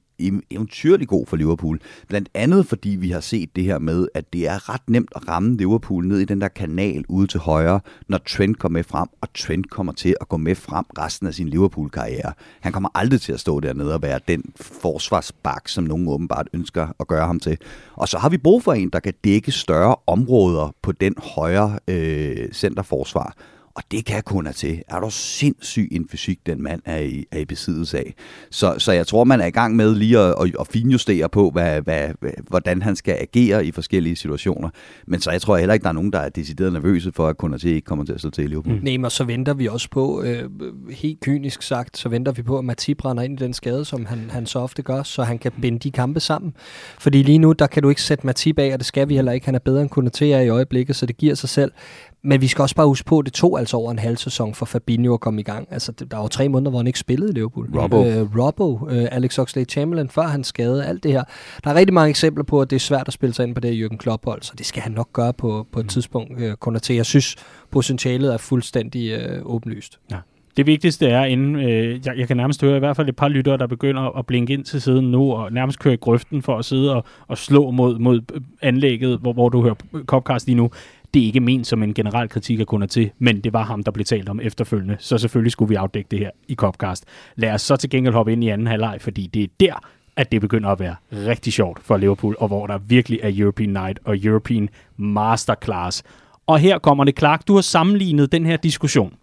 eventyrlig 0.50 1.08
god 1.08 1.26
for 1.26 1.36
Liverpool. 1.36 1.80
Blandt 2.08 2.28
andet 2.34 2.66
fordi 2.66 2.88
vi 2.88 3.10
har 3.10 3.20
set 3.20 3.56
det 3.56 3.64
her 3.64 3.78
med, 3.78 4.08
at 4.14 4.32
det 4.32 4.48
er 4.48 4.68
ret 4.74 4.88
nemt 4.88 5.12
at 5.16 5.28
ramme 5.28 5.56
Liverpool 5.56 6.06
ned 6.06 6.18
i 6.18 6.24
den 6.24 6.40
der 6.40 6.48
kanal 6.48 7.04
ude 7.08 7.26
til 7.26 7.40
højre, 7.40 7.80
når 8.08 8.18
Trent 8.18 8.58
kommer 8.58 8.78
med 8.78 8.84
frem, 8.84 9.08
og 9.20 9.28
Trent 9.34 9.70
kommer 9.70 9.92
til 9.92 10.16
at 10.20 10.28
gå 10.28 10.36
med 10.36 10.54
frem 10.54 10.84
resten 10.98 11.26
af 11.26 11.34
sin 11.34 11.48
Liverpool-karriere. 11.48 12.32
Han 12.60 12.72
kommer 12.72 12.88
aldrig 12.94 13.20
til 13.20 13.32
at 13.32 13.40
stå 13.40 13.60
dernede 13.60 13.94
og 13.94 14.02
være 14.02 14.20
den 14.28 14.44
forsvarsbak, 14.56 15.68
som 15.68 15.84
nogen 15.84 16.08
åbenbart 16.08 16.48
ønsker 16.52 16.88
at 17.00 17.08
gøre 17.08 17.26
ham 17.26 17.40
til. 17.40 17.58
Og 17.94 18.08
så 18.08 18.18
har 18.18 18.28
vi 18.28 18.38
brug 18.38 18.62
for 18.62 18.72
en, 18.72 18.90
der 18.90 19.00
kan 19.00 19.14
dække 19.24 19.52
større 19.52 19.96
områder 20.06 20.74
på 20.82 20.92
den 20.92 21.14
højre 21.18 21.78
øh, 21.88 22.52
centerforsvar. 22.52 23.36
Og 23.74 23.82
det 23.90 24.04
kan 24.04 24.22
kun 24.22 24.46
have 24.46 24.54
til. 24.54 24.82
Er 24.88 25.00
du 25.00 25.10
sindssyg 25.10 25.88
en 25.92 26.08
fysik, 26.10 26.38
den 26.46 26.62
mand 26.62 26.82
er 26.84 26.98
i, 26.98 27.26
er 27.30 27.38
i 27.38 27.44
besiddelse 27.44 27.98
af. 27.98 28.14
Så, 28.50 28.74
så 28.78 28.92
jeg 28.92 29.06
tror, 29.06 29.24
man 29.24 29.40
er 29.40 29.46
i 29.46 29.50
gang 29.50 29.76
med 29.76 29.94
lige 29.94 30.18
at, 30.18 30.34
at, 30.40 30.56
at 30.60 30.66
finjustere 30.66 31.28
på, 31.28 31.50
hvad, 31.50 31.82
hvad, 31.82 32.10
hvordan 32.48 32.82
han 32.82 32.96
skal 32.96 33.16
agere 33.20 33.66
i 33.66 33.72
forskellige 33.72 34.16
situationer. 34.16 34.70
Men 35.06 35.20
så 35.20 35.30
jeg 35.30 35.42
tror 35.42 35.56
heller 35.56 35.74
ikke, 35.74 35.82
der 35.84 35.88
er 35.88 35.92
nogen, 35.92 36.12
der 36.12 36.18
er 36.18 36.28
decideret 36.28 36.72
nervøse 36.72 37.12
for, 37.12 37.28
at 37.28 37.38
kun 37.38 37.58
til 37.58 37.70
ikke 37.70 37.84
kommer 37.84 38.04
til 38.04 38.12
at 38.12 38.20
slå 38.20 38.30
til 38.30 38.44
i 38.44 38.46
Liverpool. 38.46 38.76
Mm. 38.76 38.84
Nej, 38.84 38.96
men 38.96 39.10
så 39.10 39.24
venter 39.24 39.54
vi 39.54 39.68
også 39.68 39.88
på, 39.90 40.22
øh, 40.22 40.50
helt 40.90 41.20
kynisk 41.20 41.62
sagt, 41.62 41.98
så 41.98 42.08
venter 42.08 42.32
vi 42.32 42.42
på, 42.42 42.58
at 42.58 42.64
Matip 42.64 42.96
brænder 42.96 43.22
ind 43.22 43.40
i 43.40 43.44
den 43.44 43.52
skade, 43.52 43.84
som 43.84 44.06
han, 44.06 44.30
han 44.30 44.46
så 44.46 44.58
ofte 44.58 44.82
gør, 44.82 45.02
så 45.02 45.22
han 45.22 45.38
kan 45.38 45.52
binde 45.62 45.78
de 45.78 45.90
kampe 45.90 46.20
sammen. 46.20 46.54
Fordi 46.98 47.22
lige 47.22 47.38
nu, 47.38 47.52
der 47.52 47.66
kan 47.66 47.82
du 47.82 47.88
ikke 47.88 48.02
sætte 48.02 48.26
Matip 48.26 48.58
af, 48.58 48.72
og 48.72 48.78
det 48.78 48.86
skal 48.86 49.08
vi 49.08 49.14
heller 49.14 49.32
ikke. 49.32 49.46
Han 49.46 49.54
er 49.54 49.58
bedre 49.58 49.82
end 49.82 49.90
Konaté 49.90 50.24
i 50.24 50.48
øjeblikket, 50.48 50.96
så 50.96 51.06
det 51.06 51.16
giver 51.16 51.34
sig 51.34 51.48
selv. 51.48 51.72
Men 52.22 52.40
vi 52.40 52.46
skal 52.46 52.62
også 52.62 52.74
bare 52.74 52.86
huske 52.86 53.06
på, 53.06 53.18
at 53.18 53.24
det 53.24 53.32
tog 53.32 53.58
altså 53.58 53.76
over 53.76 53.90
en 53.90 53.98
halv 53.98 54.16
sæson 54.16 54.54
for 54.54 54.66
Fabinho 54.66 55.14
at 55.14 55.20
komme 55.20 55.40
i 55.40 55.44
gang. 55.44 55.68
Altså, 55.70 55.92
der 55.92 56.16
var 56.16 56.28
tre 56.28 56.48
måneder, 56.48 56.70
hvor 56.70 56.78
han 56.78 56.86
ikke 56.86 56.98
spillede 56.98 57.30
i 57.30 57.34
Liverpool. 57.34 57.78
Robbo. 57.78 58.06
Øh, 58.06 58.38
Robbo, 58.38 58.88
øh, 58.90 59.08
Alex 59.10 59.38
Oxlade-Chamberlain, 59.38 60.08
før 60.08 60.22
han 60.22 60.44
skade, 60.44 60.86
alt 60.86 61.02
det 61.02 61.12
her. 61.12 61.24
Der 61.64 61.70
er 61.70 61.74
rigtig 61.74 61.94
mange 61.94 62.10
eksempler 62.10 62.44
på, 62.44 62.60
at 62.60 62.70
det 62.70 62.76
er 62.76 62.80
svært 62.80 63.08
at 63.08 63.12
spille 63.12 63.34
sig 63.34 63.46
ind 63.46 63.54
på 63.54 63.60
det 63.60 63.76
her 63.76 63.88
Jürgen 63.88 63.96
Klopp-hold, 63.96 64.42
så 64.42 64.52
det 64.58 64.66
skal 64.66 64.82
han 64.82 64.92
nok 64.92 65.12
gøre 65.12 65.32
på, 65.32 65.66
på 65.72 65.80
et 65.80 65.84
mm. 65.84 65.88
tidspunkt. 65.88 66.40
Øh, 66.40 66.56
kun 66.56 66.80
til. 66.80 66.96
Jeg 66.96 67.06
synes, 67.06 67.36
potentialet 67.70 68.32
er 68.32 68.36
fuldstændig 68.36 69.10
øh, 69.10 69.40
åbenlyst. 69.44 69.98
Ja. 70.10 70.16
Det 70.56 70.66
vigtigste 70.66 71.06
er, 71.06 71.24
inden, 71.24 71.56
øh, 71.56 72.06
jeg, 72.06 72.18
jeg 72.18 72.28
kan 72.28 72.36
nærmest 72.36 72.62
høre 72.62 72.76
i 72.76 72.78
hvert 72.78 72.96
fald 72.96 73.08
et 73.08 73.16
par 73.16 73.28
lyttere, 73.28 73.58
der 73.58 73.66
begynder 73.66 74.18
at 74.18 74.26
blinke 74.26 74.52
ind 74.52 74.64
til 74.64 74.80
siden 74.80 75.10
nu, 75.10 75.32
og 75.32 75.52
nærmest 75.52 75.78
køre 75.78 75.94
i 75.94 75.96
grøften 75.96 76.42
for 76.42 76.58
at 76.58 76.64
sidde 76.64 76.94
og, 76.94 77.04
og 77.28 77.38
slå 77.38 77.70
mod, 77.70 77.98
mod 77.98 78.20
anlægget, 78.62 79.18
hvor, 79.18 79.32
hvor 79.32 79.48
du 79.48 79.62
hører 79.62 79.74
Copcast 80.06 80.46
lige 80.46 80.56
nu 80.56 80.70
det 81.14 81.22
er 81.22 81.26
ikke 81.26 81.40
ment 81.40 81.66
som 81.66 81.82
en 81.82 81.94
generel 81.94 82.28
kritik 82.28 82.60
af 82.60 82.66
kunder 82.66 82.86
til, 82.86 83.10
men 83.18 83.40
det 83.40 83.52
var 83.52 83.64
ham, 83.64 83.82
der 83.82 83.90
blev 83.90 84.04
talt 84.04 84.28
om 84.28 84.40
efterfølgende. 84.42 84.96
Så 84.98 85.18
selvfølgelig 85.18 85.52
skulle 85.52 85.68
vi 85.68 85.74
afdække 85.74 86.08
det 86.10 86.18
her 86.18 86.30
i 86.48 86.54
Copcast. 86.54 87.04
Lad 87.36 87.52
os 87.52 87.62
så 87.62 87.76
til 87.76 87.90
gengæld 87.90 88.14
hoppe 88.14 88.32
ind 88.32 88.44
i 88.44 88.48
anden 88.48 88.66
halvleg, 88.66 88.98
fordi 89.00 89.26
det 89.26 89.42
er 89.42 89.48
der, 89.60 89.74
at 90.16 90.32
det 90.32 90.40
begynder 90.40 90.68
at 90.68 90.80
være 90.80 90.94
rigtig 91.12 91.52
sjovt 91.52 91.78
for 91.82 91.96
Liverpool, 91.96 92.36
og 92.38 92.48
hvor 92.48 92.66
der 92.66 92.78
virkelig 92.78 93.20
er 93.22 93.30
European 93.34 93.68
Night 93.68 93.98
og 94.04 94.16
European 94.18 94.68
Masterclass. 94.96 96.02
Og 96.46 96.58
her 96.58 96.78
kommer 96.78 97.04
det 97.04 97.14
klart, 97.14 97.48
du 97.48 97.54
har 97.54 97.60
sammenlignet 97.60 98.32
den 98.32 98.46
her 98.46 98.56
diskussion 98.56 99.14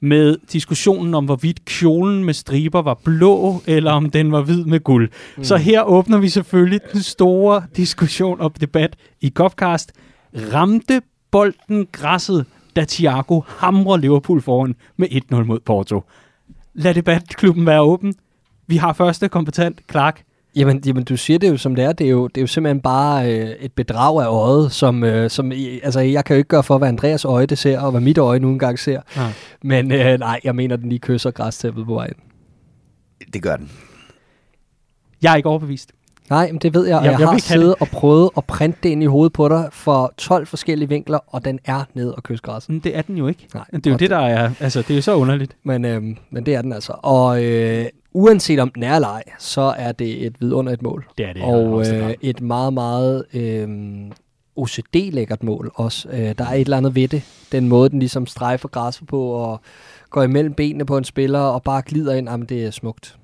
med 0.00 0.36
diskussionen 0.52 1.14
om, 1.14 1.24
hvorvidt 1.24 1.64
kjolen 1.64 2.24
med 2.24 2.34
striber 2.34 2.82
var 2.82 3.00
blå, 3.04 3.62
eller 3.66 3.92
om 3.92 4.10
den 4.10 4.32
var 4.32 4.42
hvid 4.42 4.64
med 4.64 4.80
guld. 4.80 5.10
Mm. 5.36 5.44
Så 5.44 5.56
her 5.56 5.82
åbner 5.82 6.18
vi 6.18 6.28
selvfølgelig 6.28 6.80
den 6.92 7.00
store 7.02 7.62
diskussion 7.76 8.40
og 8.40 8.60
debat 8.60 8.96
i 9.20 9.30
Copcast. 9.34 9.92
Ramte 10.52 11.02
bolden 11.32 11.86
græsset, 11.92 12.46
da 12.76 12.84
Thiago 12.88 13.40
hamrer 13.46 13.96
Liverpool 13.96 14.42
foran 14.42 14.74
med 14.96 15.08
1-0 15.08 15.34
mod 15.44 15.60
Porto. 15.60 16.02
Lad 16.74 16.94
debatklubben 16.94 17.66
være 17.66 17.80
åben. 17.80 18.14
Vi 18.66 18.76
har 18.76 18.92
første 18.92 19.28
kompetent, 19.28 19.80
Clark. 19.90 20.22
Jamen, 20.56 20.82
jamen, 20.86 21.04
du 21.04 21.16
siger 21.16 21.38
det 21.38 21.50
jo 21.50 21.56
som 21.56 21.74
det 21.74 21.84
er. 21.84 21.92
Det 21.92 22.06
er 22.06 22.10
jo, 22.10 22.26
det 22.26 22.36
er 22.36 22.40
jo 22.40 22.46
simpelthen 22.46 22.80
bare 22.80 23.32
øh, 23.32 23.50
et 23.50 23.72
bedrag 23.72 24.22
af 24.22 24.26
øjet, 24.26 24.72
som, 24.72 25.04
øh, 25.04 25.30
som 25.30 25.52
altså, 25.82 26.00
jeg 26.00 26.24
kan 26.24 26.36
jo 26.36 26.38
ikke 26.38 26.48
gøre 26.48 26.62
for, 26.62 26.78
hvad 26.78 26.88
Andreas 26.88 27.24
øje 27.24 27.46
det 27.46 27.58
ser, 27.58 27.80
og 27.80 27.90
hvad 27.90 28.00
mit 28.00 28.18
øje 28.18 28.38
nu 28.38 28.48
engang 28.48 28.78
ser. 28.78 29.00
Ja. 29.16 29.32
Men 29.62 29.92
øh, 29.92 30.18
nej, 30.18 30.40
jeg 30.44 30.54
mener, 30.54 30.76
den 30.76 30.88
lige 30.88 30.98
kysser 30.98 31.30
græstæppet 31.30 31.86
på 31.86 31.94
vejen. 31.94 32.14
Det 33.32 33.42
gør 33.42 33.56
den. 33.56 33.70
Jeg 35.22 35.32
er 35.32 35.36
ikke 35.36 35.48
overbevist. 35.48 35.92
Nej, 36.32 36.52
men 36.52 36.58
det 36.58 36.74
ved 36.74 36.86
jeg, 36.86 36.98
og 36.98 37.04
jeg, 37.04 37.12
jeg, 37.12 37.20
jeg 37.20 37.28
har 37.28 37.38
siddet 37.38 37.74
og 37.80 37.88
prøvet 37.88 38.30
at 38.36 38.44
printe 38.44 38.78
det 38.82 38.88
ind 38.88 39.02
i 39.02 39.06
hovedet 39.06 39.32
på 39.32 39.48
dig 39.48 39.68
for 39.72 40.12
12 40.16 40.46
forskellige 40.46 40.88
vinkler, 40.88 41.18
og 41.26 41.44
den 41.44 41.58
er 41.64 41.84
ned 41.94 42.10
og 42.10 42.22
kysse 42.22 42.42
græsset. 42.42 42.70
Men 42.70 42.80
det 42.80 42.96
er 42.96 43.02
den 43.02 43.16
jo 43.16 43.28
ikke. 43.28 43.48
Nej. 43.54 43.64
Det 43.74 43.86
er 43.86 43.90
jo 43.90 43.96
det, 43.96 44.10
der 44.10 44.18
er, 44.18 44.50
altså 44.60 44.82
det 44.82 44.90
er 44.90 44.94
jo 44.94 45.02
så 45.02 45.14
underligt. 45.14 45.56
Men, 45.62 45.84
øhm, 45.84 46.16
men 46.30 46.46
det 46.46 46.54
er 46.54 46.62
den 46.62 46.72
altså. 46.72 46.94
Og 47.02 47.44
øh, 47.44 47.84
uanset 48.12 48.58
om 48.58 48.70
den 48.70 48.82
er 48.82 48.94
eller 48.94 49.08
ej, 49.08 49.22
så 49.38 49.74
er 49.78 49.92
det 49.92 50.26
et 50.26 50.40
vidunderligt 50.40 50.82
mål. 50.82 51.06
Det 51.18 51.26
er 51.28 51.32
det. 51.32 51.42
Og 51.42 51.80
øh, 51.80 52.14
et 52.20 52.40
meget, 52.40 52.72
meget 52.72 53.24
øh, 53.34 53.68
OCD-lækkert 54.56 55.42
mål 55.42 55.70
også. 55.74 56.08
Øh, 56.08 56.34
der 56.38 56.44
er 56.44 56.54
et 56.54 56.60
eller 56.60 56.76
andet 56.76 56.94
ved 56.94 57.08
det. 57.08 57.22
Den 57.52 57.68
måde, 57.68 57.90
den 57.90 57.98
ligesom 57.98 58.26
strejfer 58.26 58.68
græsset 58.68 59.06
på, 59.06 59.22
og 59.22 59.60
går 60.10 60.22
imellem 60.22 60.54
benene 60.54 60.84
på 60.86 60.96
en 60.96 61.04
spiller, 61.04 61.40
og 61.40 61.62
bare 61.62 61.82
glider 61.82 62.14
ind. 62.14 62.28
Jamen, 62.28 62.46
det 62.46 62.64
er 62.64 62.70
smukt 62.70 63.16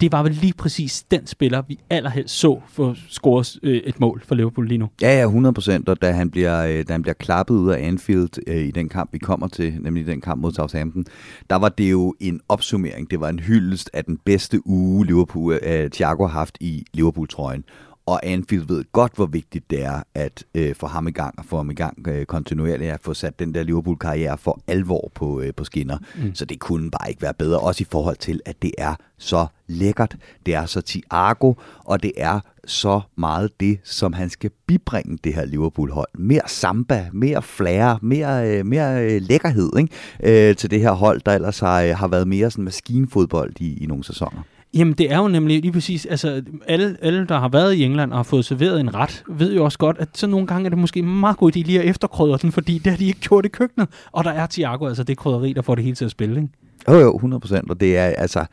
det 0.00 0.12
var 0.12 0.22
vel 0.22 0.32
lige 0.32 0.52
præcis 0.52 1.02
den 1.02 1.26
spiller, 1.26 1.62
vi 1.68 1.78
allerhelst 1.90 2.34
så 2.34 2.60
for 2.68 2.96
score 3.08 3.44
øh, 3.62 3.76
et 3.76 4.00
mål 4.00 4.22
for 4.24 4.34
Liverpool 4.34 4.68
lige 4.68 4.78
nu. 4.78 4.88
Ja, 5.02 5.18
ja, 5.18 5.24
100 5.24 5.52
procent, 5.52 5.88
og 5.88 6.02
da 6.02 6.12
han, 6.12 6.30
bliver, 6.30 6.66
øh, 6.66 6.84
da 6.88 6.92
han 6.92 7.02
bliver 7.02 7.14
klappet 7.14 7.54
ud 7.54 7.70
af 7.70 7.86
Anfield 7.86 8.30
øh, 8.46 8.56
i 8.56 8.70
den 8.70 8.88
kamp, 8.88 9.12
vi 9.12 9.18
kommer 9.18 9.48
til, 9.48 9.76
nemlig 9.80 10.06
den 10.06 10.20
kamp 10.20 10.40
mod 10.40 10.52
Southampton, 10.52 11.04
der 11.50 11.56
var 11.56 11.68
det 11.68 11.90
jo 11.90 12.14
en 12.20 12.40
opsummering, 12.48 13.10
det 13.10 13.20
var 13.20 13.28
en 13.28 13.38
hyldest 13.38 13.90
af 13.92 14.04
den 14.04 14.18
bedste 14.24 14.66
uge, 14.66 15.06
Liverpool, 15.06 15.58
øh, 15.62 15.90
Thiago 15.90 16.26
har 16.26 16.38
haft 16.38 16.56
i 16.60 16.84
Liverpool-trøjen 16.94 17.64
og 18.06 18.26
Anfield 18.26 18.66
ved 18.66 18.84
godt, 18.92 19.12
hvor 19.14 19.26
vigtigt 19.26 19.70
det 19.70 19.84
er 19.84 20.02
at 20.14 20.44
øh, 20.54 20.74
få 20.74 20.86
ham 20.86 21.08
i 21.08 21.10
gang 21.10 21.38
og 21.38 21.44
få 21.44 21.56
ham 21.56 21.70
i 21.70 21.74
gang 21.74 22.08
øh, 22.08 22.26
kontinuerligt 22.26 22.92
at 22.92 23.00
få 23.02 23.14
sat 23.14 23.38
den 23.38 23.54
der 23.54 23.62
Liverpool-karriere 23.62 24.38
for 24.38 24.60
alvor 24.66 25.10
på, 25.14 25.40
øh, 25.40 25.54
på 25.54 25.64
skinner. 25.64 25.98
Mm. 26.16 26.34
Så 26.34 26.44
det 26.44 26.58
kunne 26.58 26.90
bare 26.90 27.10
ikke 27.10 27.22
være 27.22 27.34
bedre, 27.34 27.58
også 27.58 27.82
i 27.82 27.86
forhold 27.90 28.16
til, 28.16 28.40
at 28.44 28.62
det 28.62 28.72
er 28.78 28.94
så 29.18 29.46
lækkert, 29.66 30.16
det 30.46 30.54
er 30.54 30.66
så 30.66 30.80
Thiago, 30.80 31.54
og 31.78 32.02
det 32.02 32.12
er 32.16 32.40
så 32.66 33.00
meget 33.16 33.60
det, 33.60 33.78
som 33.84 34.12
han 34.12 34.30
skal 34.30 34.50
bibringe 34.66 35.18
det 35.24 35.34
her 35.34 35.44
Liverpool-hold. 35.44 36.08
Mere 36.18 36.42
samba, 36.46 37.08
mere 37.12 37.42
flair, 37.42 37.98
mere, 38.02 38.58
øh, 38.58 38.66
mere 38.66 39.04
øh, 39.04 39.22
lækkerhed 39.22 39.70
ikke? 39.78 40.48
Øh, 40.48 40.56
til 40.56 40.70
det 40.70 40.80
her 40.80 40.92
hold, 40.92 41.20
der 41.26 41.32
ellers 41.32 41.60
har, 41.60 41.82
øh, 41.82 41.96
har 41.96 42.08
været 42.08 42.28
mere 42.28 42.50
sådan 42.50 42.64
maskinfodbold 42.64 43.52
i, 43.60 43.82
i 43.82 43.86
nogle 43.86 44.04
sæsoner. 44.04 44.42
Jamen, 44.74 44.94
det 44.94 45.12
er 45.12 45.18
jo 45.18 45.28
nemlig 45.28 45.60
lige 45.60 45.72
præcis, 45.72 46.06
altså 46.06 46.42
alle, 46.66 46.96
alle, 47.02 47.26
der 47.26 47.38
har 47.38 47.48
været 47.48 47.74
i 47.74 47.84
England 47.84 48.12
og 48.12 48.18
har 48.18 48.22
fået 48.22 48.44
serveret 48.44 48.80
en 48.80 48.94
ret, 48.94 49.24
ved 49.28 49.54
jo 49.54 49.64
også 49.64 49.78
godt, 49.78 49.96
at 49.98 50.08
så 50.14 50.26
nogle 50.26 50.46
gange 50.46 50.66
er 50.66 50.70
det 50.70 50.78
måske 50.78 51.02
meget 51.02 51.36
godt, 51.36 51.52
at 51.52 51.54
de 51.54 51.62
lige 51.62 51.82
at 51.82 51.88
efterkrydder 51.88 52.36
den, 52.36 52.52
fordi 52.52 52.78
det 52.78 52.86
har 52.86 52.96
de 52.96 53.06
ikke 53.06 53.20
gjort 53.20 53.44
i 53.44 53.48
køkkenet. 53.48 53.88
Og 54.12 54.24
der 54.24 54.30
er 54.30 54.46
Thiago, 54.46 54.86
altså 54.86 55.04
det 55.04 55.16
krydderi, 55.16 55.52
der 55.52 55.62
får 55.62 55.74
det 55.74 55.84
hele 55.84 55.96
til 55.96 56.04
at 56.04 56.10
spille, 56.10 56.36
ikke? 56.36 56.48
Jo, 56.88 56.94
jo, 56.94 57.14
100 57.14 57.40
procent, 57.40 57.70
og 57.70 57.80
det 57.80 57.98
er 57.98 58.04
altså, 58.04 58.44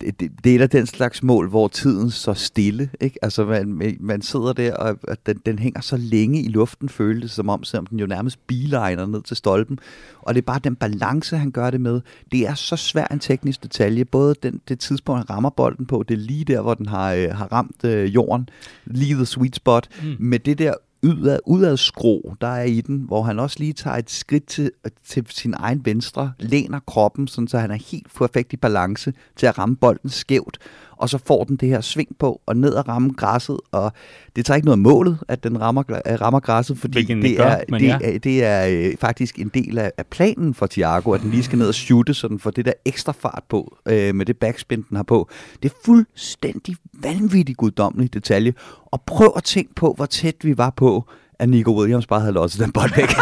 det, 0.00 0.30
det 0.44 0.54
er 0.54 0.58
da 0.58 0.66
den 0.66 0.86
slags 0.86 1.22
mål, 1.22 1.48
hvor 1.48 1.68
tiden 1.68 2.10
så 2.10 2.34
stille. 2.34 2.90
Ikke? 3.00 3.18
Altså 3.22 3.44
man, 3.44 3.96
man 4.00 4.22
sidder 4.22 4.52
der, 4.52 4.74
og, 4.74 4.98
og 5.08 5.16
den, 5.26 5.40
den 5.46 5.58
hænger 5.58 5.80
så 5.80 5.96
længe 5.96 6.42
i 6.42 6.48
luften, 6.48 6.88
føltes 6.88 7.30
som 7.30 7.48
om, 7.48 7.64
selvom 7.64 7.86
den 7.86 8.00
jo 8.00 8.06
nærmest 8.06 8.46
bilejner 8.46 9.06
ned 9.06 9.22
til 9.22 9.36
stolpen. 9.36 9.78
Og 10.22 10.34
det 10.34 10.40
er 10.40 10.46
bare 10.46 10.60
den 10.64 10.76
balance, 10.76 11.36
han 11.36 11.50
gør 11.50 11.70
det 11.70 11.80
med. 11.80 12.00
Det 12.32 12.46
er 12.46 12.54
så 12.54 12.76
svær 12.76 13.06
en 13.06 13.18
teknisk 13.18 13.62
detalje. 13.62 14.04
Både 14.04 14.34
den, 14.42 14.60
det 14.68 14.78
tidspunkt, 14.78 15.18
han 15.18 15.30
rammer 15.30 15.50
bolden 15.50 15.86
på, 15.86 16.04
det 16.08 16.14
er 16.14 16.18
lige 16.18 16.44
der, 16.44 16.60
hvor 16.60 16.74
den 16.74 16.86
har, 16.86 17.12
øh, 17.12 17.30
har 17.30 17.52
ramt 17.52 17.84
øh, 17.84 18.14
jorden. 18.14 18.48
Lige 18.84 19.14
the 19.14 19.26
sweet 19.26 19.56
spot. 19.56 19.88
Mm. 20.02 20.16
Med 20.18 20.38
det 20.38 20.58
der 20.58 20.74
udad, 21.02 21.38
udad 21.46 21.76
skro, 21.76 22.34
der 22.40 22.46
er 22.46 22.62
i 22.62 22.80
den, 22.80 22.98
hvor 22.98 23.22
han 23.22 23.38
også 23.38 23.56
lige 23.58 23.72
tager 23.72 23.96
et 23.96 24.10
skridt 24.10 24.46
til, 24.46 24.70
til 25.08 25.26
sin 25.30 25.54
egen 25.56 25.84
venstre, 25.84 26.32
læner 26.38 26.80
kroppen, 26.86 27.28
sådan, 27.28 27.48
så 27.48 27.58
han 27.58 27.70
er 27.70 27.90
helt 27.90 28.14
perfekt 28.14 28.52
i 28.52 28.56
balance 28.56 29.12
til 29.36 29.46
at 29.46 29.58
ramme 29.58 29.76
bolden 29.76 30.10
skævt, 30.10 30.58
og 30.98 31.08
så 31.08 31.18
får 31.26 31.44
den 31.44 31.56
det 31.56 31.68
her 31.68 31.80
sving 31.80 32.16
på, 32.18 32.40
og 32.46 32.56
ned 32.56 32.72
og 32.72 32.88
ramme 32.88 33.12
græsset, 33.16 33.58
og 33.72 33.92
det 34.36 34.46
tager 34.46 34.56
ikke 34.56 34.66
noget 34.66 34.78
målet, 34.78 35.18
at 35.28 35.44
den 35.44 35.60
rammer, 35.60 35.82
rammer 36.20 36.40
græsset, 36.40 36.78
fordi 36.78 36.92
Hvilken 36.92 37.22
det, 37.22 37.36
gør, 37.36 37.44
er, 37.44 37.64
det, 37.64 37.82
ja. 37.82 37.98
er, 38.02 38.18
det 38.18 38.44
er 38.44 38.66
øh, 38.70 38.96
faktisk 39.00 39.38
en 39.38 39.50
del 39.54 39.78
af, 39.78 39.92
af 39.98 40.06
planen 40.06 40.54
for 40.54 40.66
Thiago, 40.66 41.12
at 41.12 41.20
den 41.20 41.30
lige 41.30 41.42
skal 41.42 41.58
ned 41.58 41.68
og 41.68 41.74
shoote, 41.74 42.14
så 42.14 42.28
den 42.28 42.38
får 42.38 42.50
det 42.50 42.64
der 42.64 42.72
ekstra 42.84 43.12
fart 43.12 43.42
på, 43.48 43.76
øh, 43.88 44.14
med 44.14 44.26
det 44.26 44.36
backspin, 44.36 44.84
den 44.88 44.96
har 44.96 45.04
på. 45.04 45.28
Det 45.62 45.70
er 45.70 45.74
fuldstændig 45.84 46.76
vanvittigt 47.02 47.58
guddommelig 47.58 48.14
detalje, 48.14 48.54
og 48.86 49.02
prøv 49.06 49.32
at 49.36 49.44
tænke 49.44 49.74
på, 49.74 49.92
hvor 49.96 50.06
tæt 50.06 50.36
vi 50.42 50.58
var 50.58 50.70
på, 50.70 51.08
at 51.38 51.48
Nico 51.48 51.80
Williams 51.80 52.06
bare 52.06 52.20
havde 52.20 52.32
losset 52.32 52.60
den 52.60 52.72
bold 52.72 52.90
væk. 52.96 53.08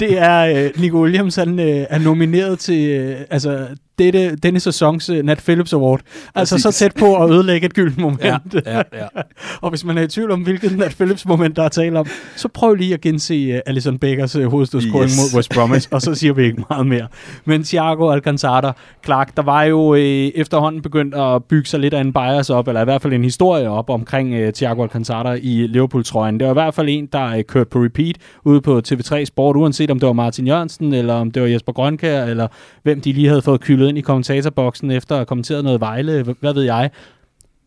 det 0.00 0.18
er, 0.18 0.64
øh, 0.64 0.80
Nico 0.80 1.02
Williams, 1.02 1.36
han 1.36 1.58
øh, 1.58 1.86
er 1.90 1.98
nomineret 1.98 2.58
til, 2.58 2.90
øh, 2.90 3.20
altså, 3.30 3.68
dette, 4.04 4.36
denne 4.36 4.60
sæsons 4.60 5.10
uh, 5.10 5.16
Nat 5.16 5.38
Phillips 5.38 5.72
Award. 5.72 6.00
Altså 6.34 6.54
Præcis. 6.54 6.62
så 6.62 6.72
tæt 6.72 6.94
på 6.94 7.24
at 7.24 7.30
ødelægge 7.30 7.66
et 7.66 7.74
gyldent 7.74 7.98
moment. 7.98 8.24
Ja, 8.24 8.36
ja, 8.66 8.82
ja. 8.92 9.06
og 9.62 9.70
hvis 9.70 9.84
man 9.84 9.98
er 9.98 10.02
i 10.02 10.08
tvivl 10.08 10.30
om, 10.30 10.42
hvilket 10.42 10.78
Nat 10.78 10.94
Phillips 10.94 11.26
moment, 11.26 11.56
der 11.56 11.62
er 11.62 11.68
tale 11.68 11.98
om, 11.98 12.06
så 12.36 12.48
prøv 12.48 12.74
lige 12.74 12.94
at 12.94 13.00
gense 13.00 13.54
uh, 13.54 13.60
Alison 13.66 13.98
Beckers 13.98 14.36
uh, 14.36 14.44
hovedstødskåring 14.44 15.10
yes. 15.10 15.16
mod 15.16 15.36
West 15.36 15.50
Bromwich, 15.54 15.88
og 15.90 16.02
så 16.02 16.14
siger 16.14 16.32
vi 16.32 16.44
ikke 16.44 16.64
meget 16.70 16.86
mere. 16.86 17.06
Men 17.44 17.64
Thiago 17.64 18.10
Alcantara, 18.10 18.76
Clark, 19.04 19.36
der 19.36 19.42
var 19.42 19.62
jo 19.62 19.92
uh, 19.92 19.98
efterhånden 19.98 20.82
begyndt 20.82 21.14
at 21.14 21.44
bygge 21.44 21.68
sig 21.68 21.80
lidt 21.80 21.94
af 21.94 22.00
en 22.00 22.12
bias 22.12 22.50
op, 22.50 22.68
eller 22.68 22.80
i 22.80 22.84
hvert 22.84 23.02
fald 23.02 23.12
en 23.12 23.24
historie 23.24 23.70
op 23.70 23.90
omkring 23.90 24.34
uh, 24.34 24.50
Thiago 24.50 24.82
Alcantara 24.82 25.34
i 25.34 25.66
Liverpool-trøjen. 25.66 26.40
Det 26.40 26.46
var 26.46 26.52
i 26.52 26.60
hvert 26.62 26.74
fald 26.74 26.88
en, 26.90 27.08
der 27.12 27.36
uh, 27.36 27.42
kørte 27.42 27.70
på 27.70 27.78
repeat 27.78 28.16
ude 28.44 28.60
på 28.60 28.82
TV3 28.88 29.24
Sport, 29.24 29.56
uanset 29.56 29.90
om 29.90 30.00
det 30.00 30.06
var 30.06 30.12
Martin 30.12 30.46
Jørgensen, 30.46 30.94
eller 30.94 31.14
om 31.14 31.30
det 31.30 31.42
var 31.42 31.48
Jesper 31.48 31.72
Grønkær, 31.72 32.24
eller 32.24 32.46
hvem 32.82 33.00
de 33.00 33.12
lige 33.12 33.28
havde 33.28 33.42
fået 33.42 33.60
kyldet 33.60 33.89
ind 33.90 33.98
i 33.98 34.00
kommentatorboksen 34.00 34.90
efter 34.90 35.14
at 35.14 35.18
have 35.18 35.26
kommenteret 35.26 35.64
noget 35.64 35.80
Vejle, 35.80 36.22
hvad 36.40 36.54
ved 36.54 36.62
jeg. 36.62 36.90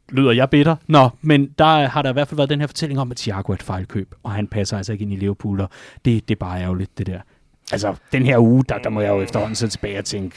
Lyder 0.09 0.31
jeg 0.31 0.49
bitter? 0.49 0.75
Nå, 0.87 1.09
men 1.21 1.49
der 1.57 1.87
har 1.87 2.01
der 2.01 2.09
i 2.09 2.13
hvert 2.13 2.27
fald 2.27 2.37
været 2.37 2.49
den 2.49 2.59
her 2.59 2.67
fortælling 2.67 2.99
om, 2.99 3.11
at 3.11 3.17
Thiago 3.17 3.51
er 3.51 3.55
et 3.55 3.63
fejlkøb, 3.63 4.15
og 4.23 4.31
han 4.31 4.47
passer 4.47 4.77
altså 4.77 4.91
ikke 4.91 5.01
ind 5.01 5.13
i 5.13 5.15
Liverpool, 5.15 5.61
og 5.61 5.69
det, 6.05 6.29
det 6.29 6.35
er 6.35 6.39
bare 6.39 6.61
ærgerligt, 6.61 6.97
det 6.97 7.07
der. 7.07 7.19
Altså, 7.71 7.95
den 8.11 8.25
her 8.25 8.37
uge, 8.37 8.63
der, 8.69 8.77
der 8.77 8.89
må 8.89 9.01
jeg 9.01 9.09
jo 9.09 9.21
efterhånden 9.21 9.55
sætte 9.55 9.73
tilbage 9.73 9.99
og 9.99 10.05
tænke, 10.05 10.35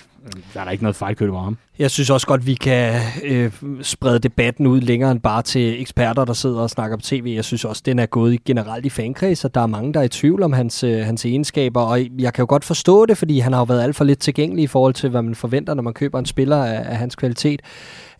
der 0.54 0.60
er 0.60 0.64
da 0.64 0.70
ikke 0.70 0.84
noget 0.84 0.96
fejlkøb 0.96 1.32
over 1.32 1.42
ham. 1.42 1.58
Jeg 1.78 1.90
synes 1.90 2.10
også 2.10 2.26
godt, 2.26 2.46
vi 2.46 2.54
kan 2.54 3.00
øh, 3.24 3.52
sprede 3.82 4.18
debatten 4.18 4.66
ud 4.66 4.80
længere 4.80 5.10
end 5.10 5.20
bare 5.20 5.42
til 5.42 5.80
eksperter, 5.80 6.24
der 6.24 6.32
sidder 6.32 6.60
og 6.60 6.70
snakker 6.70 6.96
på 6.96 7.02
tv. 7.02 7.32
Jeg 7.36 7.44
synes 7.44 7.64
også, 7.64 7.82
den 7.86 7.98
er 7.98 8.06
gået 8.06 8.44
generelt 8.44 8.86
i 8.86 8.90
fankreds, 8.90 9.44
og 9.44 9.54
der 9.54 9.60
er 9.60 9.66
mange, 9.66 9.92
der 9.94 10.00
er 10.00 10.04
i 10.04 10.08
tvivl 10.08 10.42
om 10.42 10.52
hans, 10.52 10.84
øh, 10.84 10.98
hans 10.98 11.24
egenskaber. 11.24 11.80
Og 11.80 12.00
jeg 12.18 12.32
kan 12.32 12.42
jo 12.42 12.46
godt 12.48 12.64
forstå 12.64 13.06
det, 13.06 13.18
fordi 13.18 13.38
han 13.38 13.52
har 13.52 13.60
jo 13.60 13.64
været 13.64 13.82
alt 13.82 13.96
for 13.96 14.04
lidt 14.04 14.18
tilgængelig 14.18 14.62
i 14.62 14.66
forhold 14.66 14.94
til, 14.94 15.10
hvad 15.10 15.22
man 15.22 15.34
forventer, 15.34 15.74
når 15.74 15.82
man 15.82 15.94
køber 15.94 16.18
en 16.18 16.26
spiller 16.26 16.64
af, 16.64 16.90
af 16.90 16.96
hans 16.96 17.16
kvalitet. 17.16 17.62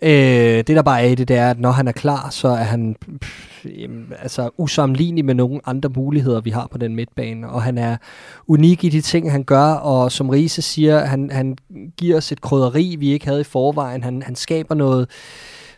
Øh, 0.02 0.10
det 0.10 0.68
der 0.68 0.82
bare 0.82 1.02
er 1.02 1.06
i 1.06 1.14
det, 1.14 1.28
det 1.28 1.36
er, 1.36 1.50
at 1.50 1.60
når 1.60 1.70
han 1.70 1.88
er 1.88 1.92
klar, 1.92 2.30
så 2.30 2.48
er 2.48 2.62
han 2.62 2.96
pff, 3.20 3.66
jamen, 3.78 4.12
altså 4.22 4.50
usammenlignelig 4.56 5.24
med 5.24 5.34
nogle 5.34 5.60
andre 5.64 5.88
muligheder, 5.88 6.40
vi 6.40 6.50
har 6.50 6.68
på 6.72 6.78
den 6.78 6.96
midtbane. 6.96 7.48
Og 7.48 7.62
han 7.62 7.78
er 7.78 7.96
unik 8.46 8.84
i 8.84 8.88
de 8.88 9.00
ting, 9.00 9.32
han 9.32 9.44
gør, 9.44 9.72
og 9.72 10.12
som 10.12 10.28
Riese 10.28 10.62
siger, 10.62 11.04
han, 11.04 11.30
han 11.32 11.56
giver 11.96 12.16
os 12.16 12.32
et 12.32 12.40
krydderi, 12.40 12.96
vi 12.98 13.10
ikke 13.12 13.26
havde 13.26 13.40
i 13.40 13.44
forvejen. 13.44 14.04
Han, 14.04 14.22
han 14.22 14.36
skaber 14.36 14.74
noget 14.74 15.08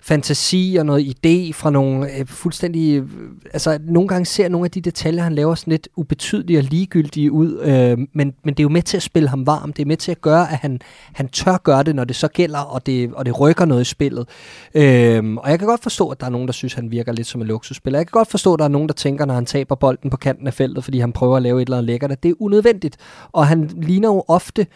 fantasi 0.08 0.76
og 0.78 0.86
noget 0.86 1.04
idé 1.04 1.52
fra 1.52 1.70
nogle 1.70 2.16
øh, 2.16 2.26
fuldstændig... 2.26 3.00
Øh, 3.00 3.08
altså, 3.52 3.78
nogle 3.82 4.08
gange 4.08 4.26
ser 4.26 4.48
nogle 4.48 4.64
af 4.64 4.70
de 4.70 4.80
detaljer, 4.80 5.22
han 5.22 5.34
laver 5.34 5.54
sådan 5.54 5.70
lidt 5.70 5.88
ubetydelige 5.96 6.58
og 6.58 6.64
ligegyldige 6.64 7.32
ud, 7.32 7.58
øh, 7.60 7.98
men, 8.12 8.34
men 8.44 8.54
det 8.54 8.60
er 8.60 8.62
jo 8.62 8.68
med 8.68 8.82
til 8.82 8.96
at 8.96 9.02
spille 9.02 9.28
ham 9.28 9.46
varm. 9.46 9.72
Det 9.72 9.82
er 9.82 9.86
med 9.86 9.96
til 9.96 10.10
at 10.10 10.20
gøre, 10.20 10.52
at 10.52 10.58
han, 10.58 10.80
han 11.12 11.28
tør 11.28 11.56
gøre 11.56 11.82
det, 11.82 11.94
når 11.94 12.04
det 12.04 12.16
så 12.16 12.28
gælder, 12.28 12.58
og 12.58 12.86
det, 12.86 13.12
og 13.14 13.26
det 13.26 13.40
rykker 13.40 13.64
noget 13.64 13.80
i 13.80 13.84
spillet. 13.84 14.28
Øh, 14.74 15.36
og 15.36 15.50
jeg 15.50 15.58
kan 15.58 15.68
godt 15.68 15.82
forstå, 15.82 16.08
at 16.08 16.20
der 16.20 16.26
er 16.26 16.30
nogen, 16.30 16.48
der 16.48 16.52
synes, 16.52 16.74
han 16.74 16.90
virker 16.90 17.12
lidt 17.12 17.26
som 17.26 17.40
en 17.40 17.46
luksusspiller. 17.46 17.98
Jeg 17.98 18.06
kan 18.06 18.18
godt 18.18 18.30
forstå, 18.30 18.52
at 18.54 18.58
der 18.58 18.64
er 18.64 18.68
nogen, 18.68 18.88
der 18.88 18.94
tænker, 18.94 19.24
når 19.24 19.34
han 19.34 19.46
taber 19.46 19.74
bolden 19.74 20.10
på 20.10 20.16
kanten 20.16 20.46
af 20.46 20.54
feltet, 20.54 20.84
fordi 20.84 20.98
han 20.98 21.12
prøver 21.12 21.36
at 21.36 21.42
lave 21.42 21.62
et 21.62 21.66
eller 21.66 21.76
andet 21.76 21.86
lækkert, 21.86 22.12
at 22.12 22.22
det 22.22 22.28
er 22.28 22.34
unødvendigt. 22.40 22.96
Og 23.32 23.46
han 23.46 23.70
ligner 23.82 24.08
jo 24.08 24.24
ofte 24.28 24.66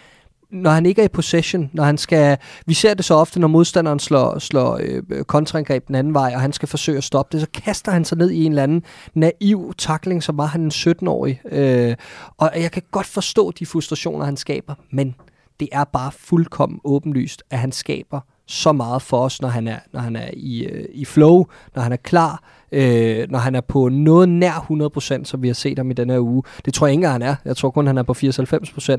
når 0.53 0.71
han 0.71 0.87
ikke 0.87 1.01
er 1.01 1.07
i 1.07 1.09
possession, 1.09 1.71
når 1.73 1.85
han 1.85 1.99
skal, 1.99 2.38
vi 2.67 2.75
ser 2.75 2.95
det 2.95 3.05
så 3.05 3.15
ofte, 3.15 3.41
når 3.41 3.49
modstanderen 3.49 3.99
slår, 3.99 4.38
slår 4.38 4.81
øh, 4.83 5.25
kontraangreb 5.25 5.87
den 5.87 5.95
anden 5.95 6.15
vej, 6.15 6.33
og 6.35 6.41
han 6.41 6.53
skal 6.53 6.69
forsøge 6.69 6.99
at 6.99 7.05
stoppe 7.05 7.33
det, 7.33 7.41
så 7.41 7.61
kaster 7.65 7.93
han 7.93 8.05
sig 8.05 8.19
ned 8.19 8.31
i 8.31 8.45
en 8.45 8.53
eller 8.53 8.62
anden 8.62 8.83
naiv 9.15 9.75
takling, 9.79 10.23
som 10.23 10.38
var 10.38 10.47
han 10.47 10.61
en 10.61 10.71
17-årig. 10.71 11.41
Øh, 11.45 11.97
og 12.37 12.51
jeg 12.57 12.73
kan 12.73 12.83
godt 12.91 13.07
forstå 13.07 13.51
de 13.51 13.67
frustrationer, 13.67 14.25
han 14.25 14.37
skaber, 14.37 14.75
men 14.91 15.15
det 15.61 15.69
er 15.73 15.85
bare 15.85 16.12
fuldkommen 16.12 16.81
åbenlyst, 16.85 17.43
at 17.51 17.59
han 17.59 17.73
skaber 17.73 18.21
så 18.47 18.73
meget 18.73 19.03
for 19.03 19.19
os, 19.19 19.43
når 19.43 19.49
han 19.49 19.69
er, 19.69 19.79
når 19.93 20.01
han 20.01 20.17
er 20.17 20.31
i, 20.33 20.65
øh, 20.65 20.85
i 20.93 21.05
flow, 21.05 21.45
når 21.75 21.83
han 21.83 21.93
er 21.93 21.97
klar, 21.97 22.43
øh, 22.73 23.31
når 23.31 23.39
han 23.39 23.55
er 23.55 23.61
på 23.61 23.89
noget 23.89 24.29
nær 24.29 24.53
100%, 25.21 25.25
som 25.25 25.43
vi 25.43 25.47
har 25.47 25.55
set 25.55 25.79
ham 25.79 25.91
i 25.91 25.95
den 25.95 26.11
her 26.11 26.21
uge. 26.21 26.43
Det 26.65 26.75
tror 26.75 26.87
jeg 26.87 26.95
ikke, 26.95 27.09
han 27.09 27.23
er. 27.23 27.35
Jeg 27.45 27.57
tror 27.57 27.71
kun, 27.71 27.87
han 27.87 27.99
er 27.99 28.03
på 28.03 28.13
94%. 28.13 28.99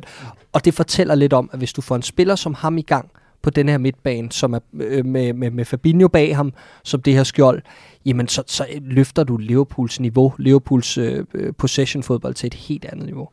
Og 0.54 0.66
det 0.66 0.74
fortæller 0.74 1.16
lidt 1.16 1.34
om, 1.34 1.50
at 1.54 1.60
hvis 1.60 1.74
du 1.74 1.82
får 1.82 1.96
en 1.96 2.02
spiller 2.02 2.36
som 2.36 2.54
ham 2.54 2.78
i 2.78 2.82
gang 2.82 3.10
på 3.42 3.50
den 3.50 3.70
her 3.70 3.78
midtbane, 3.78 4.32
som 4.32 4.54
er 4.54 4.60
øh, 4.74 5.06
med, 5.06 5.34
med, 5.34 5.52
med 5.52 5.66
Fabinho 5.66 6.08
bag 6.08 6.36
ham, 6.36 6.54
som 6.84 7.02
det 7.02 7.14
her 7.14 7.24
skjold, 7.24 7.62
jamen 8.06 8.28
så, 8.28 8.44
så 8.48 8.66
løfter 8.82 9.24
du 9.24 9.38
Liverpools 9.38 10.00
niveau, 10.00 10.34
Liverpools 10.38 10.98
øh, 10.98 11.26
øh 11.34 11.54
possession-fodbold 11.58 12.34
til 12.34 12.48
et 12.48 12.54
helt 12.54 12.86
andet 12.86 13.06
niveau. 13.06 13.30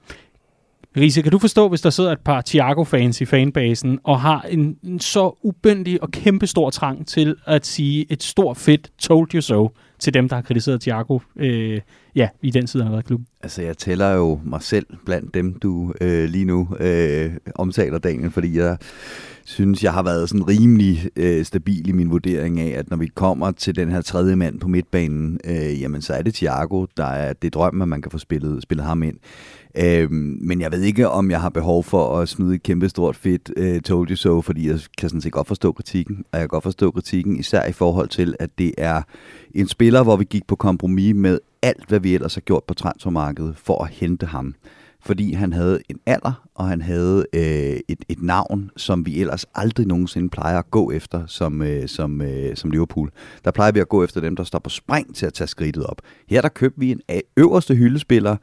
Riese, 0.96 1.22
kan 1.22 1.32
du 1.32 1.38
forstå, 1.38 1.68
hvis 1.68 1.80
der 1.80 1.90
sidder 1.90 2.12
et 2.12 2.20
par 2.20 2.42
Thiago-fans 2.46 3.20
i 3.20 3.24
fanbasen, 3.24 3.98
og 4.04 4.20
har 4.20 4.42
en, 4.42 4.76
en 4.82 5.00
så 5.00 5.38
ubændig 5.42 6.02
og 6.02 6.10
kæmpestor 6.10 6.70
trang 6.70 7.06
til 7.06 7.36
at 7.46 7.66
sige 7.66 8.06
et 8.12 8.22
stort 8.22 8.56
fedt 8.56 8.90
told 8.98 9.34
you 9.34 9.40
so 9.40 9.70
til 9.98 10.14
dem, 10.14 10.28
der 10.28 10.36
har 10.36 10.42
kritiseret 10.42 10.80
Thiago 10.80 11.18
øh, 11.36 11.80
ja, 12.14 12.28
i 12.42 12.50
den 12.50 12.66
tid, 12.66 12.80
han 12.80 12.86
har 12.86 12.92
været 12.92 13.02
i 13.02 13.06
klubben? 13.06 13.26
Altså, 13.42 13.62
jeg 13.62 13.78
tæller 13.78 14.10
jo 14.10 14.40
mig 14.44 14.62
selv 14.62 14.86
blandt 15.06 15.34
dem, 15.34 15.54
du 15.54 15.92
øh, 16.00 16.28
lige 16.28 16.44
nu 16.44 16.68
øh, 16.80 17.30
omtaler, 17.54 17.98
Daniel, 17.98 18.30
fordi 18.30 18.58
jeg 18.58 18.76
synes, 19.44 19.84
jeg 19.84 19.92
har 19.92 20.02
været 20.02 20.28
sådan 20.28 20.48
rimelig 20.48 21.08
øh, 21.16 21.44
stabil 21.44 21.88
i 21.88 21.92
min 21.92 22.10
vurdering 22.10 22.60
af, 22.60 22.78
at 22.78 22.90
når 22.90 22.96
vi 22.96 23.06
kommer 23.06 23.50
til 23.50 23.76
den 23.76 23.90
her 23.90 24.02
tredje 24.02 24.36
mand 24.36 24.60
på 24.60 24.68
midtbanen, 24.68 25.40
øh, 25.44 25.80
jamen 25.80 26.02
så 26.02 26.14
er 26.14 26.22
det 26.22 26.34
Thiago, 26.34 26.86
der 26.96 27.04
er 27.04 27.32
det 27.32 27.54
drøm, 27.54 27.82
at 27.82 27.88
man 27.88 28.02
kan 28.02 28.10
få 28.10 28.18
spillet, 28.18 28.62
spillet 28.62 28.86
ham 28.86 29.02
ind. 29.02 29.16
Øh, 29.74 30.10
men 30.10 30.60
jeg 30.60 30.72
ved 30.72 30.82
ikke, 30.82 31.08
om 31.08 31.30
jeg 31.30 31.40
har 31.40 31.48
behov 31.48 31.84
for 31.84 32.18
at 32.18 32.28
smide 32.28 32.54
et 32.54 32.62
kæmpe 32.62 32.88
stort 32.88 33.16
fedt 33.16 33.52
øh, 33.56 33.80
told 33.80 34.10
you 34.10 34.16
so, 34.16 34.40
fordi 34.40 34.68
jeg 34.68 34.80
kan 34.98 35.08
sådan 35.08 35.20
set 35.20 35.32
godt 35.32 35.46
forstå 35.46 35.72
kritikken, 35.72 36.16
og 36.32 36.38
jeg 36.38 36.40
kan 36.40 36.48
godt 36.48 36.62
forstå 36.62 36.90
kritikken, 36.90 37.36
især 37.36 37.66
i 37.66 37.72
forhold 37.72 38.08
til, 38.08 38.34
at 38.38 38.50
det 38.58 38.72
er 38.78 39.02
en 39.54 39.68
spiller, 39.68 40.02
hvor 40.02 40.16
vi 40.16 40.24
gik 40.24 40.46
på 40.46 40.56
kompromis 40.56 41.14
med 41.14 41.38
alt, 41.62 41.88
hvad 41.88 42.00
vi 42.00 42.14
ellers 42.14 42.34
har 42.34 42.40
gjort 42.40 42.64
på 42.64 42.74
transfermarkedet 42.74 43.54
for 43.56 43.84
at 43.84 43.90
hente 43.90 44.26
ham 44.26 44.54
fordi 45.02 45.32
han 45.32 45.52
havde 45.52 45.80
en 45.88 46.00
alder, 46.06 46.48
og 46.54 46.68
han 46.68 46.82
havde 46.82 47.26
øh, 47.32 47.80
et, 47.88 48.04
et 48.08 48.22
navn, 48.22 48.70
som 48.76 49.06
vi 49.06 49.20
ellers 49.20 49.46
aldrig 49.54 49.86
nogensinde 49.86 50.28
plejer 50.28 50.58
at 50.58 50.70
gå 50.70 50.90
efter 50.90 51.26
som, 51.26 51.62
øh, 51.62 51.88
som, 51.88 52.22
øh, 52.22 52.56
som 52.56 52.70
Liverpool. 52.70 53.10
Der 53.44 53.50
plejer 53.50 53.72
vi 53.72 53.80
at 53.80 53.88
gå 53.88 54.04
efter 54.04 54.20
dem, 54.20 54.36
der 54.36 54.44
står 54.44 54.58
på 54.58 54.70
spring 54.70 55.14
til 55.14 55.26
at 55.26 55.32
tage 55.32 55.48
skridtet 55.48 55.84
op. 55.84 56.02
Her 56.28 56.40
der 56.40 56.48
købte 56.48 56.80
vi 56.80 56.90
en 56.90 57.00
øverste 57.36 57.74
hyldespiller, 57.74 58.36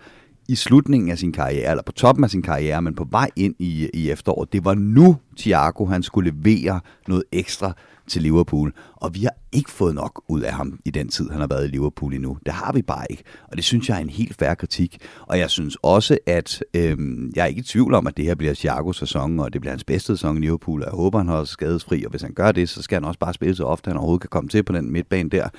i 0.48 0.56
slutningen 0.56 1.12
af 1.12 1.18
sin 1.18 1.32
karriere, 1.32 1.72
eller 1.72 1.84
på 1.84 1.92
toppen 1.92 2.24
af 2.24 2.30
sin 2.30 2.42
karriere, 2.42 2.82
men 2.82 2.96
på 2.96 3.08
vej 3.12 3.30
ind 3.36 3.56
i, 3.60 3.90
i 3.94 4.10
efteråret. 4.10 4.54
Det 4.54 4.66
var 4.66 4.74
nu, 4.74 5.18
Thiago 5.38 5.86
han 5.86 6.04
skulle 6.04 6.32
levere 6.32 6.80
noget 7.08 7.24
ekstra 7.32 7.74
til 8.08 8.22
Liverpool. 8.22 8.74
Og 8.96 9.16
vi 9.16 9.24
har 9.24 9.34
ikke 9.52 9.72
fået 9.72 9.96
nok 9.96 10.24
ud 10.28 10.42
af 10.42 10.54
ham 10.54 10.80
i 10.86 10.90
den 10.90 11.08
tid, 11.08 11.30
han 11.30 11.40
har 11.40 11.48
været 11.48 11.66
i 11.66 11.68
Liverpool 11.68 12.14
endnu. 12.14 12.38
Det 12.46 12.54
har 12.54 12.74
vi 12.74 12.82
bare 12.82 13.06
ikke. 13.10 13.24
Og 13.52 13.58
det 13.58 13.64
synes 13.64 13.90
jeg 13.90 13.98
er 13.98 14.02
en 14.02 14.10
helt 14.10 14.36
færre 14.36 14.56
kritik. 14.56 14.98
Og 15.22 15.40
jeg 15.40 15.50
synes 15.50 15.78
også, 15.82 16.18
at 16.26 16.64
øhm, 16.74 17.32
jeg 17.36 17.42
er 17.42 17.46
ikke 17.46 17.60
i 17.60 17.64
tvivl 17.64 17.94
om, 17.94 18.08
at 18.08 18.18
det 18.18 18.26
her 18.26 18.36
bliver 18.36 18.54
Thiagos 18.54 18.98
sæson, 18.98 19.40
og 19.40 19.54
det 19.54 19.62
bliver 19.62 19.72
hans 19.72 19.84
bedste 19.84 20.08
sæson 20.08 20.38
i 20.38 20.40
Liverpool. 20.40 20.82
Jeg 20.84 20.92
håber, 20.92 21.18
han 21.18 21.28
holder 21.28 21.46
skadesfri, 21.46 22.04
og 22.04 22.10
hvis 22.10 22.22
han 22.22 22.34
gør 22.34 22.52
det, 22.52 22.70
så 22.70 22.82
skal 22.82 22.96
han 22.96 23.06
også 23.06 23.20
bare 23.20 23.34
spille 23.34 23.56
så 23.56 23.64
ofte, 23.64 23.88
han 23.88 23.98
overhovedet 23.98 24.22
kan 24.22 24.30
komme 24.30 24.50
til 24.50 24.64
på 24.64 24.74
den 24.74 24.92
midtbane 24.92 25.30
der. 25.30 25.50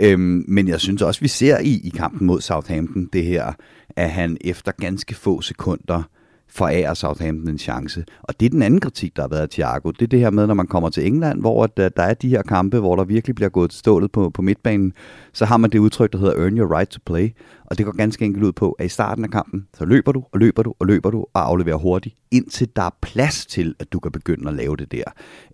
Øhm, 0.00 0.44
men 0.48 0.68
jeg 0.68 0.80
synes 0.80 1.02
også, 1.02 1.20
vi 1.20 1.28
ser 1.28 1.58
i, 1.58 1.80
i 1.84 1.88
kampen 1.88 2.26
mod 2.26 2.40
Southampton 2.40 3.08
det 3.12 3.24
her, 3.24 3.52
at 3.96 4.10
han 4.10 4.36
efter 4.40 4.72
ganske 4.72 5.14
få 5.14 5.40
sekunder 5.40 6.02
forærer 6.48 6.94
Southampton 6.94 7.48
en 7.48 7.58
chance. 7.58 8.04
Og 8.22 8.40
det 8.40 8.46
er 8.46 8.50
den 8.50 8.62
anden 8.62 8.80
kritik, 8.80 9.16
der 9.16 9.22
har 9.22 9.28
været 9.28 9.40
af 9.40 9.48
Thiago. 9.48 9.90
Det 9.90 10.02
er 10.02 10.06
det 10.06 10.20
her 10.20 10.30
med, 10.30 10.46
når 10.46 10.54
man 10.54 10.66
kommer 10.66 10.88
til 10.88 11.06
England, 11.06 11.40
hvor 11.40 11.66
der, 11.66 11.84
øh, 11.84 11.90
der 11.96 12.02
er 12.02 12.14
de 12.14 12.28
her 12.28 12.42
kampe, 12.42 12.78
hvor 12.78 12.96
der 12.96 13.04
virkelig 13.04 13.34
bliver 13.34 13.48
gået 13.48 13.70
til 13.70 13.78
stålet 13.78 14.12
på, 14.12 14.30
på 14.30 14.42
midtbanen, 14.42 14.92
så 15.32 15.44
har 15.44 15.56
man 15.56 15.70
det 15.70 15.78
udtryk, 15.78 16.12
der 16.12 16.18
hedder 16.18 16.34
earn 16.34 16.58
your 16.58 16.76
right 16.76 16.90
to 16.90 17.00
play. 17.06 17.28
Og 17.64 17.78
det 17.78 17.86
går 17.86 17.96
ganske 17.96 18.24
enkelt 18.24 18.44
ud 18.44 18.52
på, 18.52 18.72
at 18.72 18.86
i 18.86 18.88
starten 18.88 19.24
af 19.24 19.30
kampen, 19.30 19.66
så 19.74 19.84
løber 19.84 20.12
du, 20.12 20.24
og 20.32 20.38
løber 20.38 20.62
du, 20.62 20.74
og 20.78 20.86
løber 20.86 21.10
du, 21.10 21.26
og 21.34 21.48
afleverer 21.48 21.76
hurtigt, 21.76 22.14
indtil 22.30 22.68
der 22.76 22.82
er 22.82 22.96
plads 23.02 23.46
til, 23.46 23.74
at 23.78 23.92
du 23.92 24.00
kan 24.00 24.12
begynde 24.12 24.48
at 24.48 24.54
lave 24.54 24.76
det 24.76 24.92
der. 24.92 25.04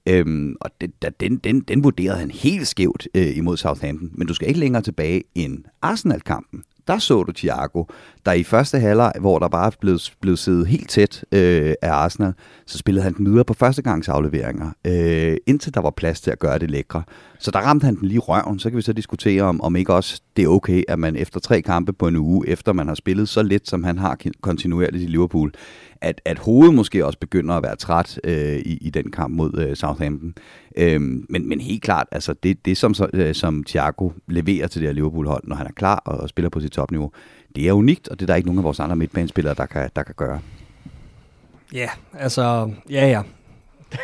Øhm, 0.08 0.56
og 0.60 0.70
det, 0.80 1.02
der, 1.02 1.10
den, 1.10 1.36
den, 1.36 1.60
den 1.60 1.84
vurderede 1.84 2.18
han 2.18 2.30
helt 2.30 2.68
skævt 2.68 3.08
øh, 3.14 3.36
imod 3.36 3.56
Southampton. 3.56 4.10
Men 4.12 4.26
du 4.26 4.34
skal 4.34 4.48
ikke 4.48 4.60
længere 4.60 4.82
tilbage 4.82 5.22
end 5.34 5.64
Arsenal-kampen, 5.82 6.62
der 6.88 6.98
så 6.98 7.22
du 7.22 7.32
Thiago, 7.32 7.84
der 8.26 8.32
i 8.32 8.42
første 8.42 8.78
halvleg, 8.78 9.12
hvor 9.20 9.38
der 9.38 9.48
bare 9.48 9.72
blev, 9.80 9.98
blev 10.20 10.36
siddet 10.36 10.66
helt 10.66 10.90
tæt 10.90 11.24
øh, 11.32 11.74
af 11.82 11.90
Arsenal, 11.90 12.32
så 12.66 12.78
spillede 12.78 13.04
han 13.04 13.14
den 13.14 13.26
videre 13.26 13.44
på 13.44 13.54
førstegangsafleveringer, 13.54 14.70
øh, 14.86 15.36
indtil 15.46 15.74
der 15.74 15.80
var 15.80 15.90
plads 15.90 16.20
til 16.20 16.30
at 16.30 16.38
gøre 16.38 16.58
det 16.58 16.70
lækre. 16.70 17.02
Så 17.38 17.50
der 17.50 17.58
ramte 17.58 17.84
han 17.84 17.96
den 17.96 18.08
lige 18.08 18.20
røven. 18.20 18.58
Så 18.58 18.70
kan 18.70 18.76
vi 18.76 18.82
så 18.82 18.92
diskutere 18.92 19.42
om, 19.42 19.60
om 19.60 19.76
ikke 19.76 19.94
også 19.94 20.20
det 20.36 20.44
er 20.44 20.48
okay, 20.48 20.82
at 20.88 20.98
man 20.98 21.16
efter 21.16 21.40
tre 21.40 21.62
kampe 21.62 21.92
på 21.92 22.08
en 22.08 22.16
uge, 22.16 22.48
efter 22.48 22.72
man 22.72 22.88
har 22.88 22.94
spillet 22.94 23.28
så 23.28 23.42
lidt, 23.42 23.68
som 23.68 23.84
han 23.84 23.98
har 23.98 24.18
kontinuerligt 24.40 25.02
i 25.02 25.06
Liverpool, 25.06 25.52
at, 26.02 26.20
at 26.24 26.38
hovedet 26.38 26.74
måske 26.74 27.06
også 27.06 27.18
begynder 27.18 27.54
at 27.54 27.62
være 27.62 27.76
træt 27.76 28.20
øh, 28.24 28.56
i, 28.56 28.78
i 28.80 28.90
den 28.90 29.10
kamp 29.10 29.34
mod 29.34 29.58
øh, 29.58 29.76
Southampton. 29.76 30.34
Øhm, 30.76 31.26
men, 31.28 31.48
men 31.48 31.60
helt 31.60 31.82
klart, 31.82 32.06
altså 32.12 32.34
det, 32.42 32.64
det 32.64 32.76
som, 32.76 32.94
øh, 33.12 33.34
som 33.34 33.64
Thiago 33.64 34.10
leverer 34.28 34.66
til 34.66 34.80
det 34.80 34.88
her 34.88 34.94
Liverpool-hold, 34.94 35.42
når 35.46 35.56
han 35.56 35.66
er 35.66 35.72
klar 35.72 36.02
og, 36.04 36.18
og 36.18 36.28
spiller 36.28 36.48
på 36.48 36.60
sit 36.60 36.72
topniveau, 36.72 37.10
det 37.56 37.68
er 37.68 37.72
unikt, 37.72 38.08
og 38.08 38.20
det 38.20 38.24
er 38.24 38.26
der 38.26 38.34
ikke 38.34 38.48
nogen 38.48 38.58
af 38.58 38.64
vores 38.64 38.80
andre 38.80 38.96
midtbanespillere, 38.96 39.54
der 39.54 39.66
kan, 39.66 39.90
der 39.96 40.02
kan 40.02 40.14
gøre. 40.16 40.40
Ja, 41.72 41.88
altså, 42.12 42.70
ja 42.90 43.08
ja. 43.08 43.22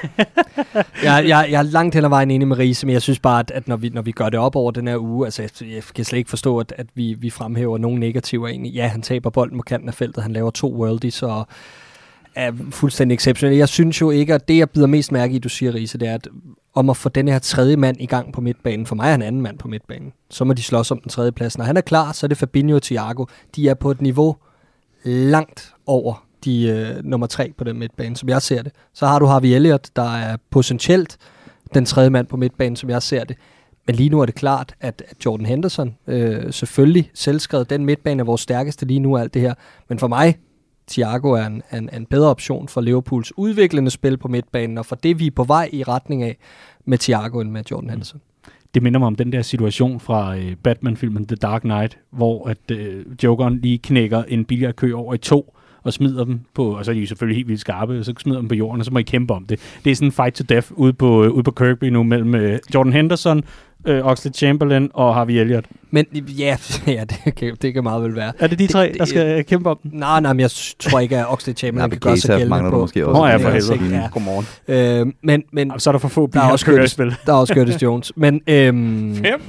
jeg, 1.04 1.24
jeg, 1.28 1.48
jeg 1.50 1.58
er 1.58 1.62
langt 1.62 1.94
hen 1.94 2.04
ad 2.04 2.08
vejen 2.08 2.30
enig 2.30 2.48
med 2.48 2.58
Riese, 2.58 2.86
men 2.86 2.92
jeg 2.92 3.02
synes 3.02 3.18
bare, 3.18 3.40
at, 3.40 3.50
at 3.50 3.68
når, 3.68 3.76
vi, 3.76 3.88
når 3.88 4.02
vi 4.02 4.12
gør 4.12 4.28
det 4.28 4.40
op 4.40 4.56
over 4.56 4.70
den 4.70 4.88
her 4.88 4.96
uge, 4.96 5.26
altså 5.26 5.42
jeg, 5.42 5.50
jeg 5.74 5.82
kan 5.94 6.04
slet 6.04 6.18
ikke 6.18 6.30
forstå, 6.30 6.58
at, 6.58 6.74
at 6.76 6.86
vi, 6.94 7.14
vi 7.14 7.30
fremhæver 7.30 7.78
nogle 7.78 8.00
negativer 8.00 8.48
egentlig. 8.48 8.72
Ja, 8.72 8.86
han 8.86 9.02
taber 9.02 9.30
bolden 9.30 9.58
på 9.58 9.62
kanten 9.62 9.88
af 9.88 9.94
feltet, 9.94 10.22
han 10.22 10.32
laver 10.32 10.50
to 10.50 10.74
worldies, 10.74 11.22
og 11.22 11.46
er 12.38 12.52
fuldstændig 12.70 13.14
exceptionel. 13.14 13.56
Jeg 13.56 13.68
synes 13.68 14.00
jo 14.00 14.10
ikke, 14.10 14.34
at 14.34 14.48
det, 14.48 14.58
jeg 14.58 14.70
bider 14.70 14.86
mest 14.86 15.12
mærke 15.12 15.34
i, 15.34 15.38
du 15.38 15.48
siger, 15.48 15.74
Riese, 15.74 15.98
det 15.98 16.08
er, 16.08 16.14
at 16.14 16.28
om 16.74 16.90
at 16.90 16.96
få 16.96 17.08
den 17.08 17.28
her 17.28 17.38
tredje 17.38 17.76
mand 17.76 17.96
i 18.00 18.06
gang 18.06 18.32
på 18.32 18.40
midtbanen. 18.40 18.86
For 18.86 18.94
mig 18.94 19.06
er 19.06 19.10
han 19.10 19.22
anden 19.22 19.42
mand 19.42 19.58
på 19.58 19.68
midtbanen. 19.68 20.12
Så 20.30 20.44
må 20.44 20.52
de 20.52 20.62
slås 20.62 20.90
om 20.90 21.00
den 21.00 21.08
tredje 21.08 21.32
plads. 21.32 21.58
Når 21.58 21.64
han 21.64 21.76
er 21.76 21.80
klar, 21.80 22.12
så 22.12 22.26
er 22.26 22.28
det 22.28 22.36
Fabinho 22.36 22.76
og 22.76 22.82
Thiago. 22.82 23.24
De 23.56 23.68
er 23.68 23.74
på 23.74 23.90
et 23.90 24.00
niveau 24.00 24.36
langt 25.04 25.74
over 25.86 26.26
de 26.44 26.68
øh, 26.68 27.04
nummer 27.04 27.26
tre 27.26 27.52
på 27.58 27.64
den 27.64 27.78
midtbane, 27.78 28.16
som 28.16 28.28
jeg 28.28 28.42
ser 28.42 28.62
det. 28.62 28.72
Så 28.94 29.06
har 29.06 29.18
du 29.18 29.26
Harvey 29.26 29.48
Elliott, 29.48 29.90
der 29.96 30.16
er 30.16 30.36
potentielt 30.50 31.16
den 31.74 31.84
tredje 31.84 32.10
mand 32.10 32.26
på 32.26 32.36
midtbanen, 32.36 32.76
som 32.76 32.90
jeg 32.90 33.02
ser 33.02 33.24
det. 33.24 33.36
Men 33.86 33.96
lige 33.96 34.08
nu 34.08 34.20
er 34.20 34.26
det 34.26 34.34
klart, 34.34 34.74
at, 34.80 35.02
Jordan 35.24 35.46
Henderson 35.46 35.96
øh, 36.06 36.52
selvfølgelig 36.52 37.10
selvskrevet, 37.14 37.70
den 37.70 37.84
midtbane 37.84 38.20
er 38.20 38.24
vores 38.24 38.40
stærkeste 38.40 38.86
lige 38.86 39.00
nu 39.00 39.16
alt 39.16 39.34
det 39.34 39.42
her. 39.42 39.54
Men 39.88 39.98
for 39.98 40.08
mig, 40.08 40.38
Thiago 40.88 41.30
er 41.30 41.46
en, 41.46 41.62
en, 41.72 41.90
en 41.92 42.06
bedre 42.06 42.28
option 42.28 42.68
for 42.68 42.80
Liverpools 42.80 43.32
udviklende 43.38 43.90
spil 43.90 44.16
på 44.16 44.28
midtbanen, 44.28 44.78
og 44.78 44.86
for 44.86 44.96
det 44.96 45.18
vi 45.18 45.26
er 45.26 45.30
på 45.30 45.44
vej 45.44 45.68
i 45.72 45.82
retning 45.82 46.22
af 46.22 46.36
med 46.84 46.98
Thiago 46.98 47.40
end 47.40 47.50
med 47.50 47.62
Jordan 47.70 47.90
Henderson. 47.90 48.20
Det 48.74 48.82
minder 48.82 48.98
mig 48.98 49.06
om 49.06 49.14
den 49.14 49.32
der 49.32 49.42
situation 49.42 50.00
fra 50.00 50.36
øh, 50.36 50.56
Batman-filmen 50.62 51.26
The 51.26 51.36
Dark 51.36 51.60
Knight, 51.60 51.98
hvor 52.10 52.48
at 52.48 52.70
øh, 52.70 53.04
Jokeren 53.24 53.60
lige 53.60 53.78
knækker 53.78 54.22
en 54.22 54.44
billigere 54.44 54.94
over 54.94 55.14
i 55.14 55.18
to, 55.18 55.54
og 55.82 55.92
smider 55.92 56.24
dem 56.24 56.40
på, 56.54 56.76
og 56.76 56.84
så 56.84 56.90
er 56.90 56.94
de 56.94 57.06
selvfølgelig 57.06 57.36
helt 57.36 57.48
vildt 57.48 57.60
skarpe, 57.60 57.98
og 57.98 58.04
så 58.04 58.14
smider 58.18 58.38
dem 58.38 58.48
på 58.48 58.54
jorden, 58.54 58.80
og 58.80 58.84
så 58.84 58.92
må 58.92 58.98
I 58.98 59.02
kæmpe 59.02 59.34
om 59.34 59.46
det. 59.46 59.60
Det 59.84 59.90
er 59.90 59.94
sådan 59.94 60.08
en 60.08 60.12
fight 60.12 60.34
to 60.34 60.44
death 60.48 60.72
ude 60.72 60.92
på, 60.92 61.24
øh, 61.24 61.30
ude 61.30 61.42
på 61.42 61.50
Kirkby 61.50 61.84
nu 61.84 62.02
mellem 62.02 62.34
øh, 62.34 62.58
Jordan 62.74 62.92
Henderson, 62.92 63.44
øh, 63.88 64.06
Oxlade 64.06 64.36
Chamberlain 64.36 64.90
og 64.94 65.14
Harvey 65.14 65.34
Elliott. 65.34 65.66
Men 65.90 66.06
ja, 66.38 66.56
ja 66.86 67.04
det, 67.04 67.34
kan, 67.34 67.56
det 67.62 67.74
kan 67.74 67.82
meget 67.82 68.02
vel 68.02 68.14
være. 68.14 68.32
Er 68.38 68.46
det 68.46 68.58
de 68.58 68.66
tre, 68.66 68.88
det, 68.88 68.98
der 68.98 69.04
skal 69.04 69.36
det, 69.36 69.46
kæmpe 69.46 69.70
om 69.70 69.78
den? 69.82 69.90
Nej, 69.94 70.20
nej, 70.20 70.32
men 70.32 70.40
jeg 70.40 70.50
tror 70.78 71.00
ikke, 71.00 71.18
at 71.18 71.32
Oxlade 71.32 71.58
Chamberlain 71.60 71.90
kan 71.90 72.00
gøre 72.00 72.16
sig 72.16 72.38
gældende 72.38 72.70
på. 72.70 72.80
Måske 72.80 73.06
også. 73.06 73.20
Nå 73.20 73.26
ja, 73.26 73.36
for 73.36 73.50
helvede. 73.50 73.96
Ja. 73.96 74.08
Godmorgen. 74.12 74.46
Øh, 74.68 75.12
men, 75.22 75.42
men, 75.52 75.72
så 75.78 75.90
er 75.90 75.92
der 75.92 75.98
for 75.98 76.08
få 76.08 76.26
biler, 76.26 76.42
der 76.42 76.48
er 76.48 76.52
også 76.52 76.66
Curtis, 76.66 76.90
spil. 76.90 77.16
Der 77.26 77.32
er 77.32 77.36
også 77.36 77.54
Curtis 77.54 77.82
Jones. 77.82 78.12
Men, 78.16 78.40
øhm, 78.46 79.14
Fem? 79.14 79.40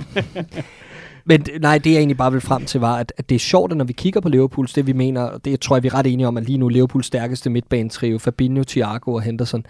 Men 1.25 1.45
nej, 1.61 1.77
det 1.77 1.91
jeg 1.91 1.97
egentlig 1.97 2.17
bare 2.17 2.31
vil 2.31 2.41
frem 2.41 2.65
til 2.65 2.79
var, 2.79 2.95
at, 2.95 3.13
at 3.17 3.29
det 3.29 3.35
er 3.35 3.39
sjovt, 3.39 3.71
at 3.71 3.77
når 3.77 3.85
vi 3.85 3.93
kigger 3.93 4.21
på 4.21 4.29
Liverpools, 4.29 4.73
det 4.73 4.87
vi 4.87 4.93
mener, 4.93 5.21
og 5.21 5.45
det 5.45 5.59
tror 5.59 5.75
jeg, 5.75 5.83
vi 5.83 5.87
er 5.87 5.93
ret 5.93 6.07
enige 6.07 6.27
om, 6.27 6.37
at 6.37 6.43
lige 6.43 6.57
nu 6.57 6.67
Liverpools 6.67 7.05
stærkeste 7.05 7.49
midtbanetrio, 7.49 8.17
Fabinho, 8.17 8.63
Thiago 8.63 9.13
og 9.13 9.21
Henderson, 9.21 9.65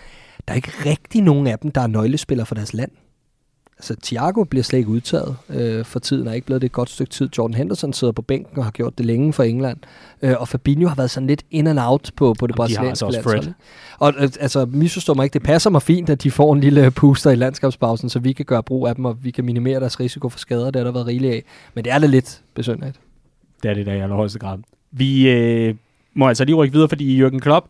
der 0.47 0.53
er 0.53 0.55
ikke 0.55 0.71
rigtig 0.85 1.21
nogen 1.21 1.47
af 1.47 1.59
dem, 1.59 1.71
der 1.71 1.81
er 1.81 1.87
nøglespillere 1.87 2.45
for 2.45 2.55
deres 2.55 2.73
land 2.73 2.91
altså 3.79 3.95
Thiago 4.03 4.43
bliver 4.43 4.63
slet 4.63 4.79
ikke 4.79 4.89
udtaget 4.89 5.35
øh, 5.49 5.85
for 5.85 5.99
tiden, 5.99 6.27
er 6.27 6.33
ikke 6.33 6.45
blevet 6.45 6.61
det 6.61 6.65
et 6.65 6.71
godt 6.71 6.89
stykke 6.89 7.11
tid. 7.11 7.29
Jordan 7.37 7.53
Henderson 7.53 7.93
sidder 7.93 8.13
på 8.13 8.21
bænken 8.21 8.57
og 8.57 8.63
har 8.63 8.71
gjort 8.71 8.97
det 8.97 9.05
længe 9.05 9.33
for 9.33 9.43
England. 9.43 9.77
Øh, 10.21 10.35
og 10.39 10.47
Fabinho 10.47 10.87
har 10.87 10.95
været 10.95 11.11
sådan 11.11 11.27
lidt 11.27 11.43
in 11.51 11.67
and 11.67 11.79
out 11.81 12.11
på, 12.15 12.35
på 12.39 12.47
det 12.47 12.55
brasilianske 12.55 13.05
altså 13.05 13.21
landshold. 13.29 13.53
Og 13.99 14.13
øh, 14.17 14.29
altså, 14.39 14.65
misforstår 14.65 15.13
mig 15.13 15.23
ikke, 15.23 15.33
det 15.33 15.43
passer 15.43 15.69
mig 15.69 15.81
fint, 15.81 16.09
at 16.09 16.23
de 16.23 16.31
får 16.31 16.53
en 16.53 16.61
lille 16.61 16.91
puster 16.91 17.31
i 17.31 17.35
landskabspausen, 17.35 18.09
så 18.09 18.19
vi 18.19 18.33
kan 18.33 18.45
gøre 18.45 18.63
brug 18.63 18.87
af 18.87 18.95
dem, 18.95 19.05
og 19.05 19.17
vi 19.23 19.31
kan 19.31 19.45
minimere 19.45 19.79
deres 19.79 19.99
risiko 19.99 20.29
for 20.29 20.39
skader. 20.39 20.65
Det 20.65 20.75
har 20.75 20.83
der 20.83 20.91
været 20.91 21.07
rigeligt 21.07 21.33
af. 21.33 21.43
Men 21.73 21.83
det 21.83 21.93
er 21.93 21.97
lidt 21.97 22.41
besynderligt. 22.55 22.99
Det 23.63 23.71
er 23.71 23.73
det 23.73 23.85
der 23.85 23.93
i 23.93 23.99
allerhøjeste 23.99 24.39
grad. 24.39 24.57
Vi 24.91 25.29
øh, 25.29 25.75
må 26.13 26.27
altså 26.27 26.45
lige 26.45 26.55
rykke 26.55 26.73
videre, 26.73 26.89
fordi 26.89 27.23
Jürgen 27.23 27.39
Klopp 27.39 27.65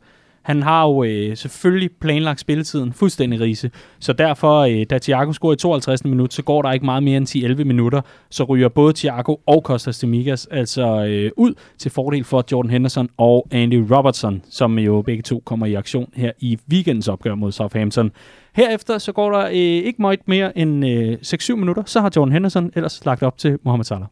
han 0.50 0.64
har 0.64 0.88
jo 0.88 1.04
øh, 1.04 1.38
selvfølgelig 1.38 1.90
planlagt 2.02 2.40
spilletiden 2.40 2.94
fuldstændig 2.94 3.40
rise, 3.40 3.72
så 4.00 4.14
derfor, 4.14 4.60
øh, 4.60 4.86
da 4.90 4.98
Thiago 4.98 5.34
scorer 5.34 5.54
i 5.54 5.58
52. 5.58 6.06
minut, 6.06 6.34
så 6.34 6.42
går 6.42 6.62
der 6.62 6.72
ikke 6.72 6.86
meget 6.86 7.04
mere 7.04 7.18
end 7.18 7.60
10-11 7.60 7.64
minutter, 7.64 8.02
så 8.30 8.44
ryger 8.44 8.70
både 8.70 8.94
Thiago 8.94 9.36
og 9.46 9.64
Kostas 9.64 10.00
Demigas 10.00 10.46
altså 10.52 11.06
øh, 11.06 11.32
ud 11.38 11.54
til 11.78 11.92
fordel 11.92 12.24
for 12.24 12.46
Jordan 12.52 12.72
Henderson 12.72 13.10
og 13.18 13.48
Andy 13.52 13.86
Robertson, 13.92 14.42
som 14.50 14.80
jo 14.80 15.02
begge 15.02 15.24
to 15.24 15.42
kommer 15.46 15.66
i 15.66 15.74
aktion 15.74 16.10
her 16.14 16.32
i 16.40 16.58
weekendens 16.72 17.08
opgør 17.08 17.36
mod 17.36 17.52
Southampton. 17.52 18.12
Herefter 18.54 18.98
så 18.98 19.12
går 19.12 19.32
der 19.32 19.46
øh, 19.46 19.54
ikke 19.56 20.02
meget 20.02 20.20
mere 20.26 20.58
end 20.58 20.86
øh, 20.86 21.18
6-7 21.22 21.56
minutter, 21.56 21.84
så 21.86 22.02
har 22.02 22.12
Jordan 22.16 22.34
Henderson 22.34 22.72
ellers 22.76 23.06
lagt 23.06 23.24
op 23.24 23.38
til 23.38 23.58
Mohamed 23.64 23.86
Salah. 23.86 24.08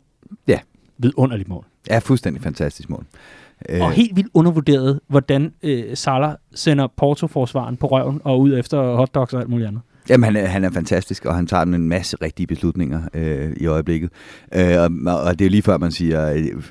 Ja. 0.47 0.59
Vidunderligt 0.97 1.49
mål. 1.49 1.65
Ja, 1.89 1.99
fuldstændig 1.99 2.43
fantastisk 2.43 2.89
mål. 2.89 3.05
Øh. 3.69 3.81
Og 3.81 3.91
helt 3.91 4.15
vildt 4.15 4.29
undervurderet, 4.33 4.99
hvordan 5.07 5.53
øh, 5.63 5.83
Salah 5.93 6.35
sender 6.53 6.87
Porto-forsvaren 6.97 7.77
på 7.77 7.87
røven 7.87 8.21
og 8.23 8.39
ud 8.39 8.57
efter 8.59 8.95
hotdogs 8.95 9.33
og 9.33 9.39
alt 9.39 9.49
muligt 9.49 9.67
andet. 9.67 9.81
Jamen, 10.09 10.23
han 10.23 10.35
er, 10.35 10.45
han 10.45 10.63
er 10.63 10.71
fantastisk, 10.71 11.25
og 11.25 11.35
han 11.35 11.47
tager 11.47 11.63
en 11.63 11.89
masse 11.89 12.17
rigtige 12.21 12.47
beslutninger 12.47 13.01
øh, 13.13 13.53
i 13.57 13.65
øjeblikket. 13.65 14.09
Øh, 14.55 14.77
og, 15.07 15.21
og 15.21 15.39
det 15.39 15.41
er 15.41 15.45
jo 15.45 15.49
lige 15.49 15.61
før, 15.61 15.77
man 15.77 15.91
siger, 15.91 16.21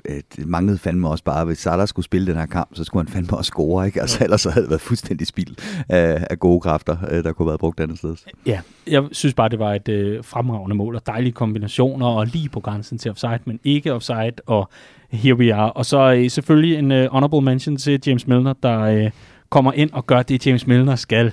at 0.04 0.22
det 0.36 0.46
manglede 0.46 0.78
fandme 0.78 1.08
også 1.08 1.24
bare, 1.24 1.44
hvis 1.44 1.58
Salah 1.58 1.88
skulle 1.88 2.04
spille 2.04 2.26
den 2.26 2.36
her 2.36 2.46
kamp, 2.46 2.68
så 2.72 2.84
skulle 2.84 3.06
han 3.06 3.12
fandme 3.14 3.36
også 3.36 3.48
score, 3.48 3.86
ikke? 3.86 4.00
Altså, 4.00 4.24
ellers 4.24 4.40
så 4.40 4.50
havde 4.50 4.62
det 4.62 4.70
været 4.70 4.80
fuldstændig 4.80 5.26
spild 5.26 5.56
af, 5.88 6.26
af 6.30 6.38
gode 6.38 6.60
kræfter, 6.60 6.96
øh, 7.10 7.24
der 7.24 7.32
kunne 7.32 7.44
have 7.44 7.50
været 7.50 7.60
brugt 7.60 7.80
andet 7.80 7.98
sted. 7.98 8.16
Ja, 8.46 8.60
jeg 8.86 9.02
synes 9.12 9.34
bare, 9.34 9.48
det 9.48 9.58
var 9.58 9.74
et 9.74 9.88
øh, 9.88 10.24
fremragende 10.24 10.76
mål, 10.76 10.94
og 10.94 11.06
dejlige 11.06 11.32
kombinationer, 11.32 12.06
og 12.06 12.26
lige 12.26 12.48
på 12.48 12.60
grænsen 12.60 12.98
til 12.98 13.10
offside, 13.10 13.38
men 13.44 13.60
ikke 13.64 13.92
offside, 13.92 14.32
og 14.46 14.70
here 15.12 15.34
we 15.34 15.54
are. 15.54 15.72
Og 15.72 15.86
så 15.86 16.12
øh, 16.12 16.30
selvfølgelig 16.30 16.78
en 16.78 16.92
øh, 16.92 17.10
honorable 17.10 17.40
mention 17.40 17.76
til 17.76 18.00
James 18.06 18.26
Milner, 18.26 18.52
der 18.62 18.80
øh, 18.80 19.10
kommer 19.50 19.72
ind 19.72 19.90
og 19.92 20.06
gør 20.06 20.22
det, 20.22 20.46
James 20.46 20.66
Milner 20.66 20.96
skal 20.96 21.32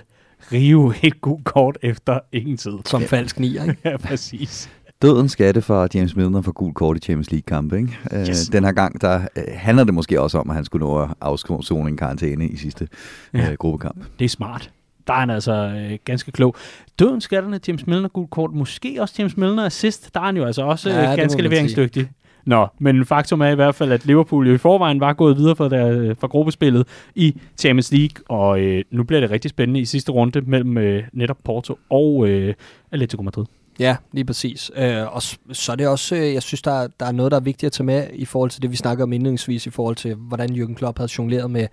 rive 0.51 0.93
et 1.03 1.21
godt 1.21 1.43
kort 1.43 1.78
efter 1.82 2.19
ingen 2.32 2.57
tid. 2.57 2.74
Som 2.86 3.01
ja. 3.01 3.07
falsk 3.07 3.39
nier, 3.39 3.63
ikke? 3.63 3.78
ja, 3.89 3.97
præcis. 3.97 4.69
Døden 5.01 5.30
skatte 5.30 5.61
for 5.61 5.88
James 5.93 6.15
Milner 6.15 6.41
for 6.41 6.51
gul 6.51 6.74
kort 6.74 6.97
i 6.97 6.99
Champions 6.99 7.32
League-kamp. 7.32 7.74
Ikke? 7.74 7.97
Øh, 8.11 8.19
yes. 8.19 8.47
Den 8.47 8.63
her 8.63 8.71
gang 8.71 9.01
der 9.01 9.21
øh, 9.36 9.43
handler 9.53 9.84
det 9.84 9.93
måske 9.93 10.21
også 10.21 10.38
om, 10.38 10.49
at 10.49 10.55
han 10.55 10.65
skulle 10.65 10.86
nå 10.86 11.01
at 11.01 11.09
afzone 11.21 11.89
en 11.89 11.97
karantæne 11.97 12.47
i 12.47 12.57
sidste 12.57 12.88
ja. 13.34 13.51
øh, 13.51 13.57
gruppekamp. 13.57 14.05
Det 14.19 14.26
er 14.26 14.30
smart. 14.30 14.71
Der 15.07 15.13
er 15.13 15.19
han 15.19 15.30
altså 15.30 15.53
øh, 15.53 15.97
ganske 16.05 16.32
klog. 16.32 16.55
Døden 16.99 17.21
skatterne, 17.21 17.59
James 17.67 17.88
Milner 17.88 18.09
gul 18.09 18.28
kort, 18.28 18.51
måske 18.53 18.97
også 19.01 19.15
James 19.19 19.38
Milner 19.38 19.65
assist. 19.65 20.13
Der 20.13 20.19
er 20.19 20.26
han 20.26 20.38
jo 20.38 20.45
altså 20.45 20.61
også 20.61 20.89
ja, 20.89 21.11
øh, 21.11 21.17
ganske 21.17 21.41
leveringsdygtig. 21.41 22.09
Nå, 22.45 22.67
men 22.79 23.05
faktum 23.05 23.41
er 23.41 23.47
i 23.47 23.55
hvert 23.55 23.75
fald, 23.75 23.91
at 23.91 24.05
Liverpool 24.05 24.47
jo 24.47 24.53
i 24.53 24.57
forvejen 24.57 24.99
var 24.99 25.13
gået 25.13 25.37
videre 25.37 25.55
fra, 25.55 25.69
der, 25.69 25.89
øh, 25.89 26.15
fra 26.19 26.27
gruppespillet 26.27 26.87
i 27.15 27.35
Champions 27.57 27.91
League, 27.91 28.23
og 28.29 28.59
øh, 28.59 28.83
nu 28.91 29.03
bliver 29.03 29.19
det 29.19 29.31
rigtig 29.31 29.49
spændende 29.49 29.79
i 29.79 29.85
sidste 29.85 30.11
runde 30.11 30.41
mellem 30.41 30.77
øh, 30.77 31.03
netop 31.13 31.37
Porto 31.43 31.79
og 31.89 32.27
øh, 32.27 32.53
Atletico 32.91 33.23
Madrid. 33.23 33.45
Ja, 33.79 33.95
lige 34.11 34.25
præcis. 34.25 34.71
Øh, 34.75 35.15
og 35.15 35.21
så 35.51 35.71
er 35.71 35.75
det 35.75 35.87
også, 35.87 36.15
øh, 36.15 36.33
jeg 36.33 36.43
synes, 36.43 36.61
der 36.61 36.87
der 36.99 37.05
er 37.05 37.11
noget, 37.11 37.31
der 37.31 37.37
er 37.37 37.41
vigtigt 37.41 37.67
at 37.67 37.71
tage 37.71 37.85
med 37.85 38.07
i 38.13 38.25
forhold 38.25 38.49
til 38.49 38.61
det, 38.61 38.71
vi 38.71 38.75
snakker 38.75 39.03
om 39.03 39.13
indledningsvis, 39.13 39.67
i 39.67 39.69
forhold 39.69 39.95
til, 39.95 40.15
hvordan 40.15 40.49
Jürgen 40.49 40.73
Klopp 40.73 40.97
havde 40.97 41.11
jongleret 41.17 41.51
med, 41.51 41.67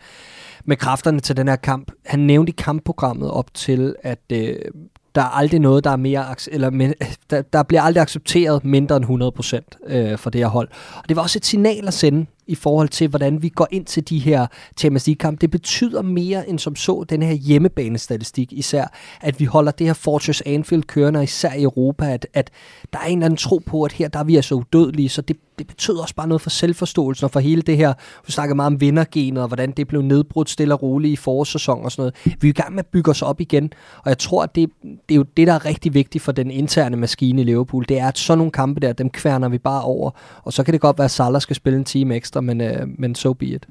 med 0.65 0.77
kræfterne 0.77 1.21
til 1.21 1.37
den 1.37 1.49
her 1.49 1.57
kamp. 1.57 1.93
Han 2.07 2.21
nævnte 2.21 2.51
i 2.51 2.55
kampprogrammet 2.59 3.31
op 3.31 3.55
til, 3.55 3.95
at 4.03 4.21
øh, 4.33 4.57
der 5.15 5.21
er 5.21 5.37
aldrig 5.37 5.61
noget, 5.61 5.85
der 5.85 5.91
er 5.91 5.97
mere, 5.97 6.35
eller 6.53 6.71
men, 6.71 6.95
der, 7.31 7.43
der 7.43 7.63
bliver 7.63 7.83
aldrig 7.83 8.03
accepteret 8.03 8.65
mindre 8.65 8.97
end 8.97 9.65
100% 9.89 9.95
øh, 9.95 10.19
for 10.19 10.31
det 10.31 10.41
her 10.41 10.49
hold. 10.49 10.69
Og 10.97 11.09
det 11.09 11.17
var 11.17 11.23
også 11.23 11.39
et 11.39 11.47
signal 11.47 11.87
at 11.87 11.95
sende 11.95 12.27
i 12.51 12.55
forhold 12.55 12.89
til, 12.89 13.09
hvordan 13.09 13.43
vi 13.43 13.49
går 13.49 13.69
ind 13.71 13.85
til 13.85 14.09
de 14.09 14.19
her 14.19 14.47
Champions 14.79 15.07
League-kampe. 15.07 15.41
Det 15.41 15.51
betyder 15.51 16.03
mere 16.03 16.49
end 16.49 16.59
som 16.59 16.77
så 16.77 17.05
den 17.09 17.23
her 17.23 17.33
hjemmebanestatistik 17.33 18.53
især, 18.53 18.85
at 19.21 19.41
vi 19.41 19.45
holder 19.45 19.73
det 19.73 19.87
her 19.87 19.95
Fortress 19.95 20.43
Anfield 20.47 20.83
kørende, 20.83 21.23
især 21.23 21.53
i 21.53 21.63
Europa, 21.63 22.13
at, 22.13 22.27
at 22.35 22.51
der 22.93 22.99
er 22.99 23.07
en 23.07 23.19
eller 23.19 23.27
anden 23.27 23.37
tro 23.37 23.59
på, 23.67 23.83
at 23.83 23.93
her 23.93 24.09
der 24.09 24.19
er 24.19 24.25
vi 24.25 24.37
altså 24.37 24.55
udødelige, 24.55 25.09
så 25.09 25.23
det, 25.23 25.37
det 25.59 25.67
betyder 25.67 26.03
også 26.03 26.15
bare 26.15 26.29
noget 26.29 26.41
for 26.41 26.51
selvforståelsen 26.51 27.25
og 27.25 27.31
for 27.31 27.41
hele 27.41 27.63
det 27.63 27.77
her, 27.77 27.93
vi 28.27 28.33
snakker 28.33 28.55
meget 28.55 28.67
om 28.67 28.81
vindergenet 28.81 29.43
og 29.43 29.49
hvordan 29.49 29.71
det 29.71 29.89
blev 29.89 30.03
nedbrudt 30.03 30.51
stille 30.51 30.75
og 30.75 30.83
roligt 30.83 31.13
i 31.13 31.17
forårssæsonen 31.17 31.85
og 31.85 31.93
sådan 31.93 32.03
noget. 32.03 32.43
Vi 32.43 32.49
er 32.49 32.53
i 32.53 32.53
gang 32.53 32.75
med 32.75 32.79
at 32.79 32.87
bygge 32.87 33.11
os 33.11 33.23
op 33.23 33.41
igen, 33.41 33.73
og 34.05 34.09
jeg 34.09 34.19
tror, 34.19 34.43
at 34.43 34.55
det, 34.55 34.71
det 34.83 35.15
er 35.15 35.17
jo 35.17 35.25
det, 35.37 35.47
der 35.47 35.53
er 35.53 35.65
rigtig 35.65 35.95
vigtigt 35.95 36.25
for 36.25 36.33
den 36.33 36.51
interne 36.51 36.97
maskine 36.97 37.41
i 37.41 37.45
Liverpool. 37.45 37.85
Det 37.89 37.99
er, 37.99 38.09
at 38.09 38.19
sådan 38.19 38.39
nogle 38.39 38.53
kampe 38.53 38.81
der, 38.81 38.93
dem 38.93 39.11
kværner 39.11 39.49
vi 39.49 39.59
bare 39.59 39.83
over, 39.83 40.11
og 40.45 40.53
så 40.53 40.63
kan 40.63 40.73
det 40.73 40.81
godt 40.81 40.99
være, 40.99 41.05
at 41.05 41.11
Salah 41.11 41.41
skal 41.41 41.57
spille 41.57 41.79
en 41.79 41.85
time 41.85 42.15
ekstra, 42.15 42.40
men, 42.41 42.61
øh, 42.61 42.89
men 42.99 43.15
so 43.15 43.33
be 43.33 43.47
it. 43.47 43.69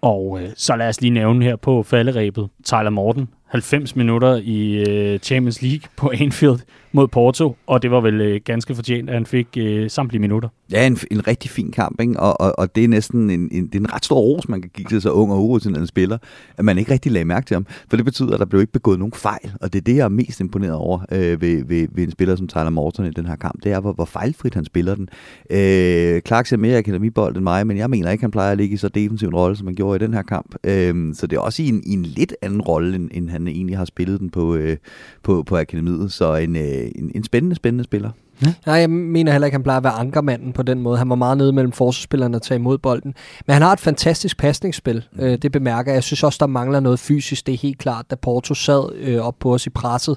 Og 0.00 0.38
øh, 0.42 0.48
så 0.56 0.76
lad 0.76 0.88
os 0.88 1.00
lige 1.00 1.10
nævne 1.10 1.44
her 1.44 1.56
på 1.56 1.82
falderæbet, 1.82 2.48
Tyler 2.64 2.90
Morten, 2.90 3.28
90 3.46 3.96
minutter 3.96 4.40
i 4.44 4.84
øh, 4.88 5.18
Champions 5.18 5.62
League 5.62 5.88
på 5.96 6.12
Anfield 6.20 6.60
mod 6.92 7.08
Porto, 7.08 7.56
og 7.66 7.82
det 7.82 7.90
var 7.90 8.00
vel 8.00 8.20
øh, 8.20 8.40
ganske 8.44 8.74
fortjent, 8.74 9.08
at 9.08 9.14
han 9.14 9.26
fik 9.26 9.46
øh, 9.56 9.90
samtlige 9.90 10.20
minutter. 10.20 10.48
Ja, 10.72 10.86
en, 10.86 10.98
en 11.10 11.26
rigtig 11.26 11.50
fin 11.50 11.70
kamp, 11.70 12.00
ikke? 12.00 12.20
Og, 12.20 12.40
og, 12.40 12.58
og 12.58 12.76
det 12.76 12.84
er 12.84 12.88
næsten 12.88 13.30
en, 13.30 13.48
en, 13.52 13.66
det 13.66 13.74
er 13.74 13.78
en 13.78 13.94
ret 13.94 14.04
stor 14.04 14.20
ros, 14.20 14.48
man 14.48 14.62
kan 14.62 14.70
give 14.74 14.86
til 14.88 15.02
så 15.02 15.10
ung 15.10 15.32
og 15.32 15.44
urutineret 15.44 15.88
spiller, 15.88 16.18
at 16.56 16.64
man 16.64 16.78
ikke 16.78 16.92
rigtig 16.92 17.12
lagde 17.12 17.24
mærke 17.24 17.46
til 17.46 17.54
ham. 17.54 17.66
For 17.88 17.96
det 17.96 18.04
betyder, 18.04 18.34
at 18.34 18.40
der 18.40 18.46
blev 18.46 18.60
ikke 18.60 18.72
begået 18.72 18.98
nogen 18.98 19.12
fejl, 19.12 19.52
og 19.60 19.72
det 19.72 19.78
er 19.78 19.82
det, 19.82 19.96
jeg 19.96 20.04
er 20.04 20.08
mest 20.08 20.40
imponeret 20.40 20.74
over 20.74 21.00
øh, 21.12 21.40
ved, 21.40 21.64
ved, 21.64 21.88
ved 21.90 22.04
en 22.04 22.10
spiller 22.10 22.36
som 22.36 22.48
Tyler 22.48 22.70
Morton 22.70 23.06
i 23.06 23.10
den 23.10 23.26
her 23.26 23.36
kamp. 23.36 23.64
Det 23.64 23.72
er, 23.72 23.80
hvor, 23.80 23.92
hvor 23.92 24.04
fejlfrit 24.04 24.54
han 24.54 24.64
spiller 24.64 24.94
den. 24.94 25.08
Øh, 25.50 26.20
Clark 26.20 26.46
ser 26.46 26.56
mere 26.56 26.78
akademibold 26.78 27.36
end 27.36 27.42
mig, 27.42 27.66
men 27.66 27.76
jeg 27.76 27.90
mener 27.90 28.10
ikke, 28.10 28.22
han 28.22 28.30
plejer 28.30 28.52
at 28.52 28.58
ligge 28.58 28.74
i 28.74 28.76
så 28.76 28.88
defensiv 28.88 29.28
en 29.28 29.34
rolle, 29.34 29.56
som 29.56 29.66
han 29.66 29.74
gjorde 29.74 29.96
i 29.96 30.06
den 30.06 30.14
her 30.14 30.22
kamp. 30.22 30.54
Øh, 30.64 31.14
så 31.14 31.26
det 31.26 31.36
er 31.36 31.40
også 31.40 31.62
i 31.62 31.68
en, 31.68 31.82
i 31.86 31.92
en 31.92 32.02
lidt 32.02 32.34
anden 32.42 32.60
rolle, 32.60 32.96
end, 32.96 33.10
end 33.12 33.30
han 33.30 33.48
egentlig 33.48 33.78
har 33.78 33.84
spillet 33.84 34.20
den 34.20 34.30
på, 34.30 34.54
øh, 34.54 34.76
på, 35.22 35.42
på 35.42 35.56
akademiet. 35.56 36.12
Så 36.12 36.34
en, 36.34 36.56
øh, 36.56 36.81
en, 36.94 37.12
en 37.14 37.24
spændende, 37.24 37.56
spændende 37.56 37.84
spiller. 37.84 38.10
Ja. 38.42 38.52
Nej, 38.66 38.74
jeg 38.74 38.90
mener 38.90 39.32
heller 39.32 39.46
ikke, 39.46 39.54
at 39.54 39.58
han 39.58 39.62
plejer 39.62 39.76
at 39.76 39.84
være 39.84 39.92
ankermanden 39.92 40.52
på 40.52 40.62
den 40.62 40.80
måde. 40.80 40.98
Han 40.98 41.08
var 41.08 41.14
meget 41.14 41.36
nede 41.36 41.52
mellem 41.52 41.72
forsvarsspillerne 41.72 42.36
og 42.36 42.42
tage 42.42 42.58
imod 42.58 42.78
bolden. 42.78 43.14
Men 43.46 43.52
han 43.52 43.62
har 43.62 43.72
et 43.72 43.80
fantastisk 43.80 44.38
pasningsspil. 44.38 45.04
Mm. 45.12 45.20
Øh, 45.20 45.38
det 45.38 45.52
bemærker 45.52 45.90
jeg. 45.90 45.94
Jeg 45.94 46.02
synes 46.02 46.22
også, 46.22 46.36
der 46.40 46.46
mangler 46.46 46.80
noget 46.80 46.98
fysisk. 46.98 47.46
Det 47.46 47.52
er 47.54 47.58
helt 47.58 47.78
klart, 47.78 48.10
da 48.10 48.14
Porto 48.14 48.54
sad 48.54 48.94
øh, 48.96 49.20
op 49.20 49.34
på 49.40 49.54
os 49.54 49.66
i 49.66 49.70
presset, 49.70 50.16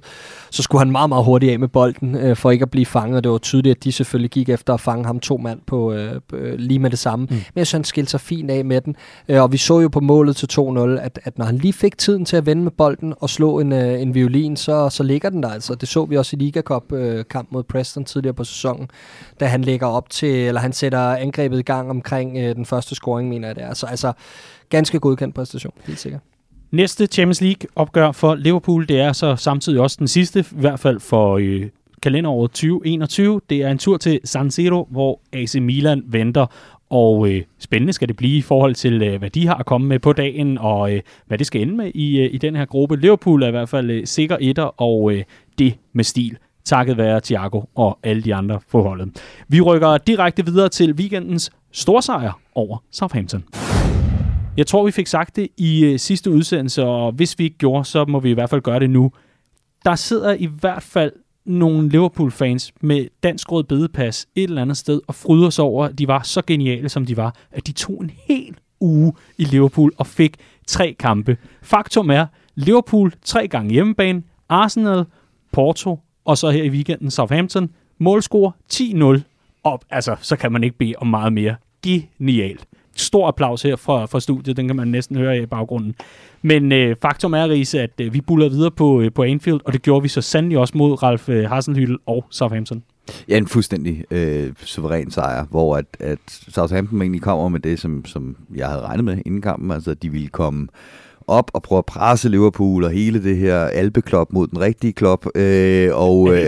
så 0.52 0.64
skulle 0.64 0.80
han 0.80 0.92
meget, 0.92 1.10
meget 1.10 1.26
hurtigt 1.26 1.52
af 1.52 1.60
med 1.60 1.68
bolden, 1.68 2.16
øh, 2.16 2.36
for 2.36 2.52
ikke 2.52 2.64
at 2.64 2.72
blive 2.72 2.86
fanget. 2.86 3.24
Det 3.24 3.32
var 3.32 3.38
tydeligt, 3.38 3.78
at 3.78 3.84
de 3.84 3.92
selvfølgelig 3.92 4.32
gik 4.32 4.50
efter 4.50 4.74
at 4.74 4.80
fange 4.80 5.06
ham 5.06 5.20
to 5.20 5.38
mand 5.38 5.60
på 5.68 5.94
øh, 5.94 6.22
øh, 6.34 6.54
lige 6.60 6.80
med 6.80 6.90
det 6.90 7.00
samme. 7.00 7.28
Mm. 7.30 7.36
Men 7.36 7.44
jeg 7.56 7.68
synes, 7.68 7.72
han 7.72 7.84
skilte 7.84 8.12
sig 8.12 8.22
fint 8.22 8.52
af 8.52 8.66
med 8.66 8.82
den. 8.82 8.96
Øh, 9.30 9.42
og 9.42 9.52
vi 9.52 9.58
så 9.58 9.80
jo 9.80 9.88
på 9.88 10.00
målet 10.00 10.36
til 10.36 10.48
2-0, 10.52 10.80
at, 10.80 11.20
at 11.24 11.38
når 11.38 11.46
han 11.46 11.58
lige 11.58 11.74
fik 11.74 11.98
tiden 11.98 12.26
til 12.26 12.38
at 12.38 12.46
vende 12.46 12.64
med 12.64 12.72
bolden 12.72 13.14
og 13.20 13.30
slå 13.30 13.60
en, 13.60 13.74
øh, 13.74 14.02
en 14.02 14.16
violin, 14.16 14.58
så, 14.58 14.90
så 14.90 15.04
ligger 15.04 15.30
den 15.30 15.44
der 15.44 15.50
altså. 15.50 15.76
Det 15.76 15.90
så 15.90 16.06
vi 16.06 16.18
også 16.18 16.36
i 16.36 16.40
Liga 16.40 16.62
Cup 16.62 16.92
øh, 16.92 17.26
kamp 17.30 17.52
mod 17.52 17.64
Preston 17.64 18.06
tidligere 18.16 18.34
på 18.34 18.44
sæsonen, 18.44 18.90
da 19.40 19.46
han 19.46 19.62
lægger 19.62 19.88
op 19.88 20.10
til, 20.10 20.36
eller 20.36 20.62
han 20.62 20.74
sætter 20.74 21.00
angrebet 21.00 21.60
i 21.60 21.62
gang 21.62 21.90
omkring 21.90 22.38
øh, 22.38 22.56
den 22.56 22.66
første 22.66 22.96
scoring, 22.96 23.30
mener 23.30 23.48
jeg 23.48 23.56
det 23.56 23.64
er. 23.64 23.74
Så 23.74 23.86
altså, 23.86 24.14
ganske 24.70 25.00
godkendt 25.00 25.36
præstation, 25.36 25.74
helt 25.86 26.00
sikkert. 26.00 26.22
Næste 26.72 27.08
Champions 27.08 27.42
League 27.42 27.70
opgør 27.76 28.12
for 28.12 28.36
Liverpool, 28.36 28.88
det 28.88 29.00
er 29.00 29.14
så 29.14 29.36
samtidig 29.36 29.80
også 29.80 29.96
den 30.00 30.08
sidste, 30.08 30.40
i 30.40 30.60
hvert 30.60 30.80
fald 30.80 31.00
for 31.00 31.38
øh, 31.42 31.70
kalenderåret 32.02 32.52
2021. 32.52 33.42
Det 33.50 33.62
er 33.62 33.70
en 33.70 33.78
tur 33.78 33.98
til 33.98 34.20
San 34.24 34.52
Siro, 34.52 34.88
hvor 34.92 35.22
AC 35.34 35.56
Milan 35.56 36.04
venter, 36.08 36.46
og 36.90 37.30
øh, 37.30 37.42
spændende 37.60 37.94
skal 37.94 38.08
det 38.08 38.16
blive 38.16 38.38
i 38.38 38.42
forhold 38.42 38.76
til, 38.76 39.02
øh, 39.02 39.20
hvad 39.20 39.30
de 39.30 39.48
har 39.48 39.64
kommet 39.64 39.88
med 39.88 40.00
på 40.00 40.14
dagen, 40.14 40.58
og 40.58 40.94
øh, 40.94 41.02
hvad 41.28 41.38
det 41.38 41.48
skal 41.48 41.62
ende 41.62 41.76
med 41.76 41.92
i, 41.96 42.20
øh, 42.20 42.34
i 42.34 42.38
den 42.38 42.56
her 42.56 42.66
gruppe. 42.66 42.98
Liverpool 42.98 43.44
er 43.44 43.48
i 43.48 43.52
hvert 43.52 43.70
fald 43.70 43.90
øh, 43.90 44.08
sikker 44.08 44.38
etter, 44.42 44.82
og 44.82 45.14
øh, 45.14 45.24
det 45.60 45.78
med 45.94 46.04
stil 46.04 46.38
takket 46.66 46.98
være 46.98 47.22
Thiago 47.22 47.62
og 47.76 48.00
alle 48.04 48.22
de 48.22 48.36
andre 48.36 48.60
forholdet. 48.68 49.22
Vi 49.48 49.62
rykker 49.62 49.98
direkte 49.98 50.46
videre 50.46 50.70
til 50.70 50.94
weekendens 50.94 51.52
storsejr 51.72 52.40
over 52.56 52.84
Southampton. 52.92 53.44
Jeg 54.58 54.68
tror, 54.68 54.86
vi 54.86 54.92
fik 54.92 55.08
sagt 55.08 55.36
det 55.36 55.48
i 55.58 55.86
øh, 55.86 56.00
sidste 56.00 56.32
udsendelse, 56.32 56.84
og 56.84 57.12
hvis 57.12 57.40
vi 57.40 57.44
ikke 57.44 57.58
gjorde, 57.58 57.86
så 57.86 58.06
må 58.06 58.20
vi 58.20 58.30
i 58.30 58.34
hvert 58.34 58.50
fald 58.50 58.62
gøre 58.62 58.80
det 58.80 58.90
nu. 58.90 59.12
Der 59.86 59.96
sidder 59.96 60.34
i 60.34 60.46
hvert 60.46 60.84
fald 60.84 61.12
nogle 61.46 61.90
Liverpool-fans 61.90 62.74
med 62.82 63.08
dansk 63.24 63.52
rød 63.52 63.64
bedepas 63.64 64.28
et 64.36 64.44
eller 64.44 64.62
andet 64.62 64.78
sted 64.78 65.02
og 65.08 65.16
fryder 65.16 65.50
sig 65.50 65.64
over, 65.64 65.86
at 65.86 66.00
de 66.00 66.08
var 66.08 66.22
så 66.24 66.42
geniale, 66.48 66.90
som 66.90 67.06
de 67.06 67.18
var, 67.18 67.36
at 67.52 67.68
de 67.68 67.72
tog 67.72 68.04
en 68.04 68.12
hel 68.28 68.56
uge 68.80 69.14
i 69.38 69.44
Liverpool 69.44 69.92
og 69.98 70.08
fik 70.08 70.38
tre 70.68 70.96
kampe. 71.00 71.38
Faktum 71.62 72.10
er, 72.10 72.26
Liverpool 72.56 73.14
tre 73.22 73.48
gange 73.48 73.74
hjemmebane, 73.74 74.24
Arsenal, 74.50 75.06
Porto 75.52 76.00
og 76.26 76.38
så 76.38 76.50
her 76.50 76.64
i 76.64 76.70
weekenden 76.70 77.12
Southampton. 77.12 77.70
Målscore 77.98 78.52
10-0. 78.74 79.22
Og 79.64 79.82
altså, 79.90 80.16
så 80.22 80.36
kan 80.36 80.52
man 80.52 80.64
ikke 80.64 80.78
bede 80.78 80.94
om 80.98 81.08
meget 81.08 81.34
mere. 81.34 81.56
Genialt. 81.84 82.66
Stor 82.96 83.28
applaus 83.28 83.62
her 83.62 83.76
fra, 83.76 84.06
fra 84.06 84.20
studiet, 84.20 84.58
den 84.58 84.68
kan 84.68 84.76
man 84.76 84.88
næsten 84.88 85.16
høre 85.16 85.38
i 85.38 85.46
baggrunden. 85.46 85.96
Men 86.42 86.72
øh, 86.72 86.96
faktum 87.02 87.34
er, 87.34 87.50
Riese, 87.50 87.82
at 87.82 87.92
øh, 88.02 88.14
vi 88.14 88.22
buller 88.22 88.50
videre 88.50 88.72
på, 88.72 89.02
øh, 89.02 89.12
på 89.12 89.24
Anfield, 89.24 89.60
og 89.66 89.74
det 89.74 89.82
gjorde 89.82 90.02
vi 90.02 90.08
så 90.08 90.22
sandelig 90.22 90.58
også 90.58 90.78
mod 90.78 91.04
Ralf 91.04 91.30
øh, 91.30 91.52
Hasenhüttel 91.52 91.96
og 92.06 92.26
Southampton. 92.30 92.84
Ja, 93.30 93.38
en 93.38 93.48
fuldstændig 93.48 94.04
øh, 94.12 94.54
suveræn 94.64 95.12
sejr, 95.12 95.46
hvor 95.46 95.78
at, 95.78 95.86
at 96.00 96.20
Southampton 96.28 97.02
egentlig 97.02 97.22
kommer 97.22 97.50
med 97.50 97.60
det, 97.60 97.80
som, 97.80 98.06
som 98.06 98.36
jeg 98.56 98.68
havde 98.68 98.82
regnet 98.82 99.06
med 99.06 99.18
inden 99.26 99.42
kampen, 99.42 99.72
altså 99.72 99.92
at 99.92 100.04
de 100.04 100.10
ville 100.10 100.28
komme 100.28 100.68
op 101.28 101.52
og 101.54 101.64
prøve 101.64 101.80
at 101.80 101.86
presse 101.86 102.30
Liverpool 102.30 102.84
og 102.84 102.92
hele 102.92 103.24
det 103.24 103.38
her 103.38 103.60
albeklop 103.60 104.34
mod 104.34 104.48
den 104.48 104.60
rigtige 104.60 104.94
klop. 104.94 105.26
Øh, 105.36 105.90
og 105.94 106.36
øh, 106.36 106.48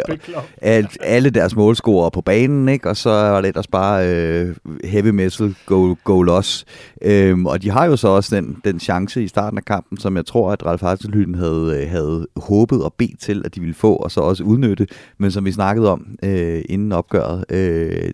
alt, 0.62 0.98
alle 1.02 1.30
deres 1.30 1.56
målscorer 1.56 2.10
på 2.10 2.22
banen, 2.22 2.70
ikke? 2.70 2.90
og 2.90 2.98
så 2.98 3.10
er 3.10 3.42
det 3.42 3.48
ellers 3.48 3.68
bare 3.68 4.10
øh, 4.10 4.56
heavy 4.84 5.10
metal, 5.10 5.56
go, 5.66 5.96
go 6.04 6.22
loss. 6.22 6.66
Øh, 7.02 7.40
og 7.40 7.62
de 7.62 7.70
har 7.70 7.86
jo 7.86 7.98
så 7.98 8.08
også 8.08 8.36
den, 8.36 8.58
den 8.66 8.80
chance 8.80 9.24
i 9.24 9.28
starten 9.28 9.58
af 9.58 9.66
kampen, 9.66 9.98
som 9.98 10.18
jeg 10.18 10.26
tror, 10.26 10.52
at 10.52 10.66
Ralf 10.66 10.82
Hartzelhyden 10.82 11.36
havde, 11.36 11.82
øh, 11.82 11.90
havde 11.90 12.28
håbet 12.36 12.84
og 12.84 12.94
bedt 12.98 13.20
til, 13.20 13.42
at 13.46 13.56
de 13.56 13.60
ville 13.60 13.76
få, 13.76 13.96
og 13.96 14.12
så 14.12 14.22
også 14.22 14.44
udnytte. 14.44 14.88
Men 15.18 15.32
som 15.32 15.46
vi 15.46 15.52
snakkede 15.52 15.92
om 15.92 16.08
øh, 16.24 16.62
inden 16.70 16.92
opgøret, 16.92 17.46
øh, 17.50 18.12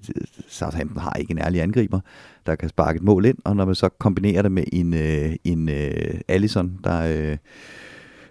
Southampton 0.48 1.02
har 1.02 1.14
ikke 1.14 1.32
en 1.32 1.40
ærlig 1.40 1.62
angriber 1.62 2.00
der 2.46 2.56
kan 2.56 2.70
sparke 2.70 2.98
et 2.98 3.04
mål 3.04 3.26
ind, 3.26 3.38
og 3.46 3.56
når 3.56 3.66
man 3.66 3.76
så 3.76 3.90
kombinerer 3.90 4.42
det 4.42 4.52
med 4.52 4.64
en, 4.74 4.94
øh, 4.94 5.36
en 5.44 5.70
øh, 5.70 6.14
Allison, 6.28 6.80
der, 6.84 7.02
øh, 7.02 7.38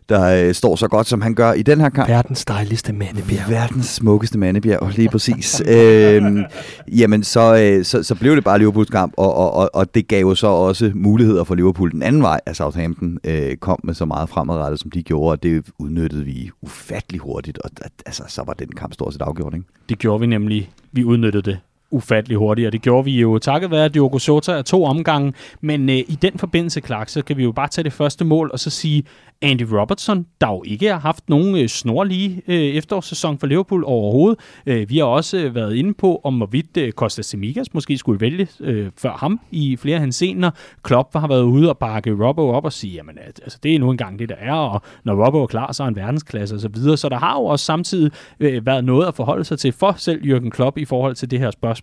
der 0.08 0.46
øh, 0.46 0.54
står 0.54 0.76
så 0.76 0.88
godt, 0.88 1.06
som 1.06 1.20
han 1.20 1.34
gør 1.34 1.52
i 1.52 1.62
den 1.62 1.80
her 1.80 1.88
kamp. 1.88 2.08
Verdens 2.08 2.44
dejligste 2.44 2.92
mandebjerg. 2.92 3.50
Verdens 3.50 3.86
smukkeste 3.86 4.38
mandebjerg, 4.38 4.92
lige 4.96 5.08
præcis. 5.08 5.62
øhm, 5.76 6.44
jamen, 6.88 7.22
så, 7.22 7.56
øh, 7.56 7.84
så, 7.84 8.02
så 8.02 8.14
blev 8.14 8.36
det 8.36 8.44
bare 8.44 8.58
Liverpools 8.58 8.90
kamp, 8.90 9.14
og, 9.16 9.34
og, 9.34 9.52
og, 9.52 9.70
og 9.74 9.94
det 9.94 10.08
gav 10.08 10.20
jo 10.20 10.34
så 10.34 10.46
også 10.46 10.92
muligheder 10.94 11.44
for 11.44 11.54
Liverpool 11.54 11.90
den 11.90 12.02
anden 12.02 12.22
vej, 12.22 12.40
at 12.46 12.56
Southampton 12.56 13.18
øh, 13.24 13.56
kom 13.56 13.80
med 13.84 13.94
så 13.94 14.04
meget 14.04 14.28
fremadrettet, 14.28 14.80
som 14.80 14.90
de 14.90 15.02
gjorde, 15.02 15.30
og 15.30 15.42
det 15.42 15.66
udnyttede 15.78 16.24
vi 16.24 16.50
ufattelig 16.62 17.20
hurtigt, 17.20 17.58
og 17.58 17.70
altså, 18.06 18.22
så 18.28 18.42
var 18.46 18.52
den 18.52 18.68
kamp 18.68 18.92
stort 18.92 19.12
set 19.12 19.22
afgjort, 19.22 19.54
ikke? 19.54 19.66
Det 19.88 19.98
gjorde 19.98 20.20
vi 20.20 20.26
nemlig. 20.26 20.70
Vi 20.92 21.04
udnyttede 21.04 21.50
det 21.50 21.58
ufattelig 21.93 22.38
hurtigt, 22.38 22.66
og 22.66 22.72
det 22.72 22.82
gjorde 22.82 23.05
vi 23.05 23.20
jo 23.20 23.38
takket 23.38 23.70
være 23.70 23.88
Diogo 23.88 24.18
Jota 24.28 24.53
af 24.53 24.64
to 24.64 24.84
omgange. 24.84 25.32
Men 25.61 25.90
øh, 25.90 25.97
i 25.97 26.18
den 26.22 26.38
forbindelse, 26.38 26.80
Clark, 26.80 27.09
så 27.09 27.22
kan 27.22 27.36
vi 27.36 27.43
jo 27.43 27.53
bare 27.53 27.68
tage 27.68 27.84
det 27.84 27.93
første 27.93 28.24
mål 28.24 28.51
og 28.53 28.59
så 28.59 28.70
sige, 28.70 29.05
Andy 29.43 29.62
Robertson, 29.62 30.26
der 30.40 30.49
jo 30.49 30.62
ikke 30.66 30.88
har 30.88 30.99
haft 30.99 31.28
nogen 31.28 31.57
øh, 31.57 31.68
snorlige 31.68 32.43
øh, 32.49 32.55
efterårssæson 32.55 33.38
for 33.38 33.47
Liverpool 33.47 33.84
overhovedet. 33.86 34.38
Øh, 34.66 34.90
vi 34.90 34.99
har 34.99 35.05
også 35.05 35.36
øh, 35.36 35.55
været 35.55 35.74
inde 35.74 35.95
på, 35.95 36.20
om 36.24 36.36
hvorvidt 36.36 36.76
øh, 36.76 36.93
Costa 36.93 37.22
Semigas 37.22 37.74
måske 37.74 37.99
skulle 37.99 38.20
vælge 38.20 38.49
øh, 38.61 38.90
før 38.99 39.12
ham 39.12 39.40
i 39.51 39.76
flere 39.76 39.99
hans 39.99 40.14
scener. 40.14 40.51
Klopp 40.82 41.16
har 41.16 41.28
været 41.28 41.43
ude 41.43 41.68
og 41.68 41.78
bakke 41.78 42.26
Robbo 42.26 42.49
op 42.49 42.64
og 42.64 42.72
sige, 42.72 42.95
jamen 42.95 43.18
altså, 43.18 43.59
det 43.62 43.74
er 43.74 43.78
nu 43.78 43.90
engang 43.90 44.18
det, 44.18 44.28
der 44.28 44.34
er, 44.38 44.55
og 44.55 44.82
når 45.05 45.24
Robbo 45.26 45.43
er 45.43 45.47
klar, 45.47 45.72
så 45.72 45.82
er 45.82 45.84
han 45.84 45.97
verdensklasse 45.97 46.55
osv. 46.55 46.61
Så, 46.61 46.68
videre. 46.68 46.97
så 46.97 47.09
der 47.09 47.18
har 47.18 47.34
jo 47.34 47.45
også 47.45 47.64
samtidig 47.64 48.12
øh, 48.40 48.66
været 48.66 48.84
noget 48.84 49.07
at 49.07 49.14
forholde 49.14 49.45
sig 49.45 49.59
til 49.59 49.72
for 49.72 49.95
selv 49.97 50.22
Jürgen 50.22 50.51
Klopp 50.51 50.78
i 50.78 50.84
forhold 50.84 51.14
til 51.14 51.30
det 51.30 51.38
her 51.38 51.51
spørgsmål. 51.51 51.81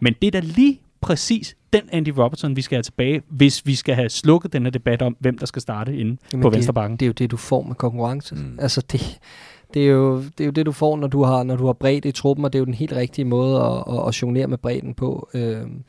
Men 0.00 0.14
det, 0.22 0.32
der 0.32 0.40
lige 0.40 0.80
præcis 1.00 1.56
den 1.72 1.82
Andy 1.92 2.08
Robertson, 2.08 2.56
vi 2.56 2.62
skal 2.62 2.76
have 2.76 2.82
tilbage, 2.82 3.22
hvis 3.28 3.66
vi 3.66 3.74
skal 3.74 3.94
have 3.94 4.08
slukket 4.08 4.52
den 4.52 4.62
her 4.62 4.70
debat 4.70 5.02
om, 5.02 5.16
hvem 5.18 5.38
der 5.38 5.46
skal 5.46 5.62
starte 5.62 5.96
inde 5.96 6.16
Jamen 6.32 6.42
på 6.42 6.50
Vensterbakken. 6.50 6.96
Det 6.96 7.06
er 7.06 7.08
jo 7.08 7.12
det, 7.12 7.30
du 7.30 7.36
får 7.36 7.62
med 7.62 7.74
konkurrence. 7.74 8.34
Mm. 8.34 8.58
Altså 8.58 8.80
det, 8.92 9.18
det, 9.74 9.82
er 9.82 9.90
jo, 9.90 10.16
det 10.16 10.40
er 10.40 10.44
jo 10.44 10.50
det, 10.50 10.66
du 10.66 10.72
får, 10.72 10.96
når 10.96 11.06
du 11.06 11.22
har, 11.22 11.42
når 11.42 11.56
du 11.56 11.66
har 11.66 11.72
bredt 11.72 12.04
i 12.04 12.12
truppen, 12.12 12.44
og 12.44 12.52
det 12.52 12.58
er 12.58 12.60
jo 12.60 12.64
den 12.64 12.74
helt 12.74 12.92
rigtige 12.92 13.24
måde 13.24 13.60
at, 13.60 13.94
at, 13.94 14.08
at 14.08 14.22
jonglere 14.22 14.46
med 14.46 14.58
bredden 14.58 14.94
på. 14.94 15.28
Øhm, 15.34 15.84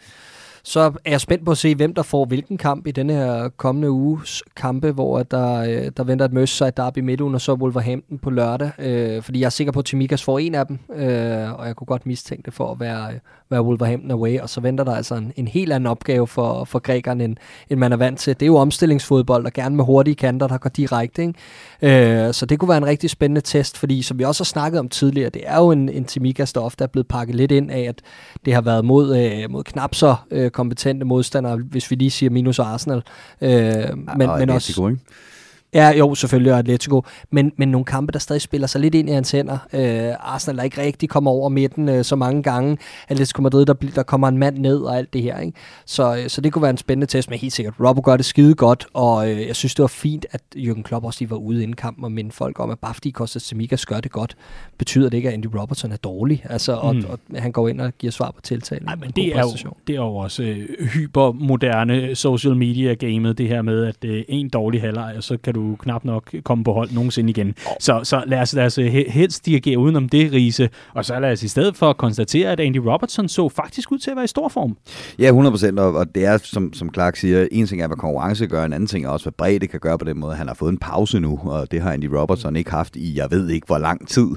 så 0.63 0.79
er 0.79 1.11
jeg 1.11 1.21
spændt 1.21 1.45
på 1.45 1.51
at 1.51 1.57
se, 1.57 1.75
hvem 1.75 1.93
der 1.93 2.01
får 2.01 2.25
hvilken 2.25 2.57
kamp 2.57 2.87
i 2.87 2.91
denne 2.91 3.13
her 3.13 3.49
kommende 3.49 3.91
uges 3.91 4.43
kampe, 4.55 4.91
hvor 4.91 5.23
der, 5.23 5.57
øh, 5.57 5.91
der 5.97 6.03
venter 6.03 6.25
et 6.25 6.33
Merseyside 6.33 6.71
derby 6.77 6.97
i 6.97 7.01
midtugen, 7.01 7.35
og 7.35 7.41
så 7.41 7.53
Wolverhampton 7.53 8.17
på 8.17 8.29
lørdag. 8.29 8.71
Øh, 8.79 9.21
fordi 9.21 9.39
jeg 9.39 9.45
er 9.45 9.49
sikker 9.49 9.73
på, 9.73 9.79
at 9.79 9.85
Timikas 9.85 10.23
får 10.23 10.39
en 10.39 10.55
af 10.55 10.67
dem, 10.67 10.79
øh, 10.95 11.59
og 11.59 11.67
jeg 11.67 11.75
kunne 11.75 11.85
godt 11.87 12.05
mistænke 12.05 12.43
det 12.45 12.53
for 12.53 12.71
at 12.71 12.79
være, 12.79 13.13
øh, 13.13 13.19
være 13.49 13.61
Wolverhampton 13.61 14.11
away, 14.11 14.39
og 14.39 14.49
så 14.49 14.61
venter 14.61 14.83
der 14.83 14.95
altså 14.95 15.15
en, 15.15 15.33
en 15.35 15.47
helt 15.47 15.73
anden 15.73 15.87
opgave 15.87 16.27
for, 16.27 16.63
for 16.63 16.79
grækerne, 16.79 17.23
end, 17.23 17.35
end 17.69 17.79
man 17.79 17.91
er 17.91 17.97
vant 17.97 18.19
til. 18.19 18.33
Det 18.33 18.41
er 18.41 18.47
jo 18.47 18.55
omstillingsfodbold, 18.55 19.45
og 19.45 19.53
gerne 19.53 19.75
med 19.75 19.85
hurtige 19.85 20.15
kanter, 20.15 20.47
der 20.47 20.57
går 20.57 20.69
direkte. 20.69 21.21
Ikke? 21.81 22.27
Øh, 22.27 22.33
så 22.33 22.45
det 22.45 22.59
kunne 22.59 22.69
være 22.69 22.77
en 22.77 22.85
rigtig 22.85 23.09
spændende 23.09 23.41
test, 23.41 23.77
fordi 23.77 24.01
som 24.01 24.19
vi 24.19 24.23
også 24.23 24.43
har 24.43 24.45
snakket 24.45 24.79
om 24.79 24.89
tidligere, 24.89 25.29
det 25.29 25.41
er 25.45 25.57
jo 25.57 25.71
en, 25.71 25.89
en 25.89 26.05
Timikas, 26.05 26.53
der 26.53 26.61
ofte 26.61 26.83
er 26.83 26.87
blevet 26.87 27.07
pakket 27.07 27.35
lidt 27.35 27.51
ind 27.51 27.71
af, 27.71 27.81
at 27.81 28.01
det 28.45 28.53
har 28.53 28.61
været 28.61 28.85
mod, 28.85 29.17
øh, 29.17 29.51
mod 29.51 29.63
knap 29.63 29.95
så 29.95 30.15
øh, 30.31 30.50
kompetente 30.51 31.05
modstandere, 31.05 31.57
hvis 31.57 31.91
vi 31.91 31.95
lige 31.95 32.11
siger 32.11 32.29
minus 32.29 32.59
Arsenal. 32.59 33.03
Øh, 33.41 33.51
men, 34.17 34.29
men 34.39 34.49
også, 34.49 34.89
ikke? 34.89 35.01
Ja, 35.73 35.91
jo, 35.97 36.15
selvfølgelig 36.15 36.53
Atletico, 36.53 37.03
men, 37.29 37.51
men 37.57 37.71
nogle 37.71 37.85
kampe, 37.85 38.11
der 38.11 38.19
stadig 38.19 38.41
spiller 38.41 38.67
sig 38.67 38.81
lidt 38.81 38.95
ind 38.95 39.09
i 39.09 39.11
hans 39.11 39.31
hænder. 39.31 39.57
Øh, 39.73 40.13
Arsenal 40.19 40.59
er 40.59 40.63
ikke 40.63 40.81
rigtig 40.81 41.09
kommer 41.09 41.31
over 41.31 41.49
midten 41.49 41.89
øh, 41.89 42.03
så 42.03 42.15
mange 42.15 42.43
gange. 42.43 42.77
Atletico 43.09 43.41
Madrid, 43.41 43.65
der, 43.65 43.73
der 43.73 44.03
kommer 44.03 44.27
en 44.27 44.37
mand 44.37 44.57
ned 44.57 44.77
og 44.77 44.97
alt 44.97 45.13
det 45.13 45.21
her. 45.21 45.39
Ikke? 45.39 45.57
Så, 45.85 46.15
øh, 46.15 46.29
så 46.29 46.41
det 46.41 46.53
kunne 46.53 46.61
være 46.61 46.69
en 46.69 46.77
spændende 46.77 47.07
test, 47.07 47.29
men 47.29 47.39
helt 47.39 47.53
sikkert. 47.53 47.73
Robbo 47.79 48.01
gør 48.05 48.17
det 48.17 48.25
skide 48.25 48.55
godt, 48.55 48.87
og 48.93 49.31
øh, 49.31 49.47
jeg 49.47 49.55
synes, 49.55 49.75
det 49.75 49.81
var 49.83 49.87
fint, 49.87 50.25
at 50.31 50.41
Jürgen 50.55 50.81
Klopp 50.81 51.05
også 51.05 51.17
lige 51.21 51.29
var 51.29 51.37
ude 51.37 51.63
inden 51.63 51.75
kampen 51.75 52.03
og 52.05 52.11
minde 52.11 52.31
folk 52.31 52.59
om, 52.59 52.69
at 52.69 52.79
bare 52.79 52.93
fordi 52.93 53.11
Costa 53.11 53.39
Semikas 53.39 53.85
gør 53.85 53.99
det 53.99 54.11
godt, 54.11 54.35
betyder 54.77 55.09
det 55.09 55.17
ikke, 55.17 55.29
at 55.29 55.33
Andy 55.33 55.47
Robertson 55.59 55.91
er 55.91 55.97
dårlig. 55.97 56.45
Altså, 56.49 56.73
og, 56.73 56.95
mm. 56.95 57.05
og, 57.09 57.19
og 57.33 57.41
han 57.41 57.51
går 57.51 57.67
ind 57.67 57.81
og 57.81 57.93
giver 57.99 58.11
svar 58.11 58.31
på 58.31 58.41
tiltalen. 58.41 58.85
Nej, 58.85 58.95
men 58.95 59.11
det 59.11 59.35
er, 59.37 59.41
jo, 59.41 59.73
det 59.87 59.93
er 59.93 59.99
jo 59.99 60.15
også 60.15 60.43
øh, 60.43 60.87
hypermoderne 60.87 62.15
social 62.15 62.55
media-gamet, 62.55 63.37
det 63.37 63.47
her 63.47 63.61
med, 63.61 63.85
at 63.85 64.05
øh, 64.05 64.23
en 64.27 64.49
dårlig 64.49 64.81
halvleg, 64.81 65.13
og 65.17 65.23
så 65.23 65.37
kan 65.37 65.53
du 65.53 65.60
knap 65.79 66.05
nok 66.05 66.35
komme 66.43 66.63
på 66.63 66.73
hold 66.73 66.91
nogensinde 66.91 67.29
igen. 67.29 67.55
Så, 67.79 67.99
så 68.03 68.23
lad 68.27 68.39
os, 68.39 68.53
lad 68.53 68.65
os 68.65 68.77
øh, 68.77 68.85
helst 69.07 69.45
dirigere 69.45 69.77
udenom 69.77 70.09
det, 70.09 70.33
Riese, 70.33 70.69
og 70.93 71.05
så 71.05 71.19
lad 71.19 71.31
os 71.31 71.43
i 71.43 71.47
stedet 71.47 71.75
for 71.75 71.93
konstatere, 71.93 72.51
at 72.51 72.59
Andy 72.59 72.77
Robertson 72.77 73.27
så 73.27 73.49
faktisk 73.49 73.91
ud 73.91 73.97
til 73.97 74.11
at 74.11 74.15
være 74.15 74.25
i 74.25 74.27
stor 74.27 74.47
form. 74.49 74.77
Ja, 75.19 75.31
100%. 75.31 75.79
og, 75.81 75.93
og 75.93 76.15
det 76.15 76.25
er, 76.25 76.37
som, 76.37 76.73
som 76.73 76.93
Clark 76.93 77.15
siger, 77.15 77.47
en 77.51 77.67
ting 77.67 77.81
er, 77.81 77.87
hvad 77.87 77.97
konkurrence 77.97 78.47
gør, 78.47 78.65
en 78.65 78.73
anden 78.73 78.87
ting 78.87 79.05
er 79.05 79.09
også, 79.09 79.25
hvad 79.25 79.33
bredde 79.37 79.67
kan 79.67 79.79
gøre 79.79 79.97
på 79.97 80.05
den 80.05 80.19
måde. 80.19 80.35
Han 80.35 80.47
har 80.47 80.53
fået 80.53 80.71
en 80.71 80.77
pause 80.77 81.19
nu, 81.19 81.39
og 81.43 81.71
det 81.71 81.81
har 81.81 81.91
Andy 81.91 82.05
Robertson 82.05 82.55
ikke 82.55 82.71
haft 82.71 82.95
i, 82.95 83.17
jeg 83.17 83.31
ved 83.31 83.49
ikke, 83.49 83.67
hvor 83.67 83.77
lang 83.77 84.07
tid, 84.07 84.27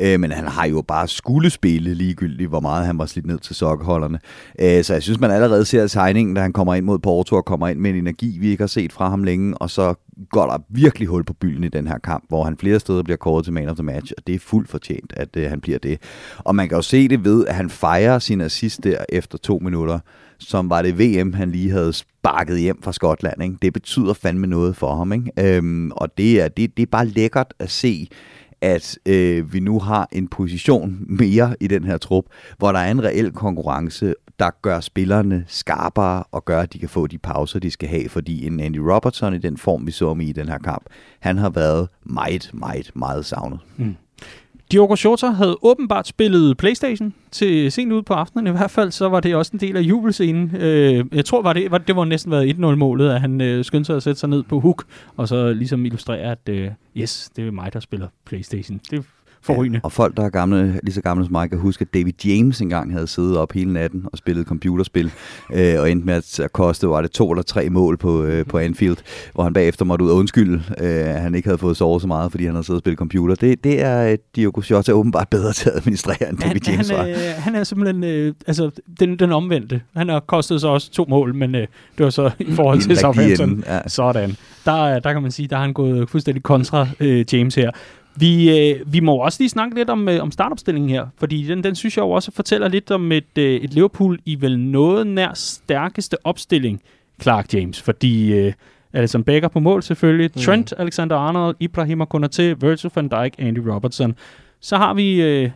øh, 0.00 0.20
men 0.20 0.32
han 0.32 0.48
har 0.48 0.66
jo 0.66 0.82
bare 0.88 1.08
skulle 1.08 1.50
spille 1.50 1.94
ligegyldigt, 1.94 2.48
hvor 2.48 2.60
meget 2.60 2.86
han 2.86 2.98
var 2.98 3.06
slidt 3.06 3.26
ned 3.26 3.38
til 3.38 3.56
sokkeholderne. 3.56 4.18
Øh, 4.60 4.84
så 4.84 4.92
jeg 4.92 5.02
synes, 5.02 5.20
man 5.20 5.30
allerede 5.30 5.64
ser 5.64 5.86
tegningen, 5.86 6.34
da 6.36 6.42
han 6.42 6.52
kommer 6.52 6.74
ind 6.74 6.84
mod 6.84 6.98
Porto 6.98 7.36
og 7.36 7.44
kommer 7.44 7.68
ind 7.68 7.78
med 7.78 7.90
en 7.90 7.96
energi, 7.96 8.38
vi 8.40 8.50
ikke 8.50 8.62
har 8.62 8.68
set 8.68 8.92
fra 8.92 9.08
ham 9.08 9.24
længe, 9.24 9.58
og 9.58 9.70
så 9.70 9.94
går 10.30 10.46
der 10.46 10.58
virkelig 10.68 11.08
hul 11.08 11.24
på 11.24 11.32
bylden 11.32 11.64
i 11.64 11.68
den 11.68 11.86
her 11.86 11.98
kamp, 11.98 12.24
hvor 12.28 12.44
han 12.44 12.56
flere 12.56 12.80
steder 12.80 13.02
bliver 13.02 13.16
kåret 13.16 13.44
til 13.44 13.52
man 13.52 13.68
of 13.68 13.76
the 13.76 13.82
match, 13.82 14.12
og 14.16 14.26
det 14.26 14.34
er 14.34 14.38
fuldt 14.38 14.68
fortjent, 14.68 15.12
at 15.16 15.36
øh, 15.36 15.50
han 15.50 15.60
bliver 15.60 15.78
det. 15.78 15.98
Og 16.38 16.54
man 16.54 16.68
kan 16.68 16.76
jo 16.76 16.82
se 16.82 17.08
det 17.08 17.24
ved, 17.24 17.46
at 17.46 17.54
han 17.54 17.70
fejrer 17.70 18.18
sin 18.18 18.40
assist 18.40 18.84
der 18.84 19.04
efter 19.08 19.38
to 19.38 19.58
minutter, 19.58 19.98
som 20.38 20.70
var 20.70 20.82
det 20.82 20.98
VM, 20.98 21.32
han 21.32 21.50
lige 21.50 21.70
havde 21.70 21.92
sparket 21.92 22.60
hjem 22.60 22.82
fra 22.82 22.92
Skotland. 22.92 23.42
Ikke? 23.42 23.56
Det 23.62 23.72
betyder 23.72 24.12
fandme 24.12 24.46
noget 24.46 24.76
for 24.76 24.94
ham. 24.94 25.12
Ikke? 25.12 25.32
Øhm, 25.38 25.90
og 25.90 26.18
det 26.18 26.40
er, 26.40 26.48
det, 26.48 26.76
det 26.76 26.82
er 26.82 26.90
bare 26.90 27.06
lækkert 27.06 27.54
at 27.58 27.70
se, 27.70 28.08
at 28.60 28.98
øh, 29.06 29.52
vi 29.52 29.60
nu 29.60 29.78
har 29.78 30.08
en 30.12 30.28
position 30.28 30.98
mere 31.08 31.56
i 31.60 31.66
den 31.66 31.84
her 31.84 31.98
trup, 31.98 32.24
hvor 32.58 32.72
der 32.72 32.78
er 32.78 32.90
en 32.90 33.04
reel 33.04 33.32
konkurrence, 33.32 34.14
der 34.42 34.50
gør 34.62 34.80
spillerne 34.80 35.44
skarpere 35.46 36.24
og 36.32 36.44
gør, 36.44 36.60
at 36.60 36.72
de 36.72 36.78
kan 36.78 36.88
få 36.88 37.06
de 37.06 37.18
pauser, 37.18 37.58
de 37.58 37.70
skal 37.70 37.88
have. 37.88 38.08
Fordi 38.08 38.46
en 38.46 38.60
Andy 38.60 38.76
Robertson 38.76 39.34
i 39.34 39.38
den 39.38 39.56
form, 39.56 39.86
vi 39.86 39.90
så 39.90 40.08
ham 40.08 40.20
i 40.20 40.32
den 40.32 40.48
her 40.48 40.58
kamp, 40.58 40.86
han 41.20 41.38
har 41.38 41.50
været 41.50 41.88
meget, 42.04 42.50
meget, 42.52 42.90
meget 42.94 43.24
savnet. 43.24 43.58
Mm. 43.76 43.96
Diogo 44.72 44.96
Jota 45.04 45.26
havde 45.26 45.56
åbenbart 45.62 46.06
spillet 46.06 46.56
Playstation 46.56 47.14
til 47.30 47.72
sent 47.72 47.92
ud 47.92 48.02
på 48.02 48.14
aftenen. 48.14 48.46
I 48.46 48.50
hvert 48.50 48.70
fald 48.70 48.90
så 48.90 49.08
var 49.08 49.20
det 49.20 49.34
også 49.34 49.50
en 49.54 49.60
del 49.60 49.76
af 49.76 49.80
jubelscenen. 49.80 50.56
Øh, 50.56 51.04
jeg 51.12 51.24
tror, 51.24 51.42
var 51.42 51.52
det, 51.52 51.70
var, 51.70 51.78
det 51.78 51.96
var 51.96 52.04
næsten 52.04 52.32
været 52.32 52.54
1-0-målet, 52.54 53.10
at 53.10 53.20
han 53.20 53.40
øh, 53.40 53.64
skyndte 53.64 53.86
sig 53.86 53.96
at 53.96 54.02
sætte 54.02 54.20
sig 54.20 54.28
ned 54.28 54.42
på 54.42 54.60
hook, 54.60 54.84
og 55.16 55.28
så 55.28 55.52
ligesom 55.52 55.84
illustrere, 55.84 56.18
at 56.18 56.48
øh, 56.48 56.70
yes, 56.96 57.30
det 57.36 57.46
er 57.46 57.50
mig, 57.50 57.72
der 57.72 57.80
spiller 57.80 58.08
Playstation. 58.24 58.80
Det 58.90 59.04
forrygende. 59.42 59.76
Ja, 59.76 59.80
og 59.84 59.92
folk, 59.92 60.16
der 60.16 60.24
er 60.24 60.28
gamle, 60.28 60.80
lige 60.82 60.94
så 60.94 61.00
gamle 61.00 61.24
som 61.24 61.32
mig, 61.32 61.50
kan 61.50 61.58
huske, 61.58 61.82
at 61.82 61.94
David 61.94 62.12
James 62.24 62.60
engang 62.60 62.92
havde 62.92 63.06
siddet 63.06 63.36
op 63.36 63.52
hele 63.52 63.72
natten 63.72 64.06
og 64.12 64.18
spillet 64.18 64.46
computerspil, 64.46 65.12
øh, 65.52 65.80
og 65.80 65.90
endte 65.90 66.06
med 66.06 66.14
at 66.14 66.52
koste, 66.52 66.88
var 66.88 67.02
det 67.02 67.10
to 67.10 67.30
eller 67.30 67.42
tre 67.42 67.70
mål 67.70 67.96
på, 67.96 68.22
øh, 68.22 68.46
på 68.46 68.58
Anfield, 68.58 68.96
hvor 69.34 69.44
han 69.44 69.52
bagefter 69.52 69.84
måtte 69.84 70.04
ud 70.04 70.10
og 70.10 70.16
undskylde, 70.16 70.62
øh, 70.78 71.14
at 71.14 71.20
han 71.20 71.34
ikke 71.34 71.48
havde 71.48 71.58
fået 71.58 71.76
sovet 71.76 72.02
så 72.02 72.08
meget, 72.08 72.30
fordi 72.30 72.44
han 72.44 72.54
havde 72.54 72.66
siddet 72.66 72.80
og 72.80 72.82
spillet 72.82 72.98
computer. 72.98 73.34
Det, 73.34 73.64
det 73.64 73.82
er 73.82 74.10
øh, 74.10 74.18
Diogo 74.36 74.62
Jota 74.70 74.92
åbenbart 74.92 75.28
bedre 75.28 75.52
til 75.52 75.68
at 75.68 75.76
administrere, 75.76 76.28
end 76.28 76.38
David 76.38 76.60
han, 76.66 76.74
James 76.74 76.90
han, 76.90 76.98
var. 76.98 77.06
Øh, 77.06 77.16
han 77.38 77.54
er 77.54 77.64
simpelthen 77.64 78.04
øh, 78.04 78.34
altså, 78.46 78.70
den, 79.00 79.18
den 79.18 79.32
omvendte. 79.32 79.80
Han 79.96 80.08
har 80.08 80.20
kostet 80.20 80.60
så 80.60 80.68
også 80.68 80.90
to 80.90 81.06
mål, 81.08 81.34
men 81.34 81.54
øh, 81.54 81.66
det 81.98 82.04
var 82.04 82.10
så 82.10 82.30
i 82.38 82.52
forhold 82.52 82.80
til 82.80 82.96
Southampton. 82.96 83.64
Ja. 83.66 83.88
Sådan. 83.88 84.36
Der, 84.64 84.98
der 84.98 85.12
kan 85.12 85.22
man 85.22 85.30
sige, 85.30 85.48
der 85.48 85.56
har 85.56 85.62
han 85.62 85.72
gået 85.72 86.10
fuldstændig 86.10 86.42
kontra 86.42 86.88
øh, 87.00 87.24
James 87.32 87.54
her. 87.54 87.70
Vi, 88.16 88.58
øh, 88.70 88.92
vi 88.92 89.00
må 89.00 89.16
også 89.16 89.42
lige 89.42 89.48
snakke 89.48 89.74
lidt 89.74 89.90
om, 89.90 90.08
øh, 90.08 90.22
om 90.22 90.30
startopstillingen 90.30 90.90
her, 90.90 91.06
fordi 91.18 91.46
den, 91.46 91.64
den 91.64 91.74
synes 91.74 91.96
jeg 91.96 92.02
jo 92.02 92.10
også 92.10 92.32
fortæller 92.32 92.68
lidt 92.68 92.90
om 92.90 93.12
et, 93.12 93.38
øh, 93.38 93.54
et 93.54 93.74
Liverpool 93.74 94.18
i 94.24 94.40
vel 94.40 94.58
noget 94.58 95.06
nær 95.06 95.30
stærkeste 95.34 96.16
opstilling, 96.26 96.80
Clark 97.22 97.54
James, 97.54 97.82
fordi 97.82 98.32
øh, 98.32 98.52
Alisson 98.92 99.24
Becker 99.24 99.48
på 99.48 99.60
mål 99.60 99.82
selvfølgelig, 99.82 100.30
mm. 100.34 100.40
Trent, 100.40 100.74
Alexander-Arnold, 100.78 101.56
Ibrahima 101.60 102.04
Konate, 102.04 102.60
Virgil 102.60 102.90
van 102.94 103.08
Dijk, 103.08 103.34
Andy 103.38 103.58
Robertson. 103.58 104.14
Så 104.60 104.76
har 104.76 104.94
vi 104.94 105.22
øh, 105.22 105.50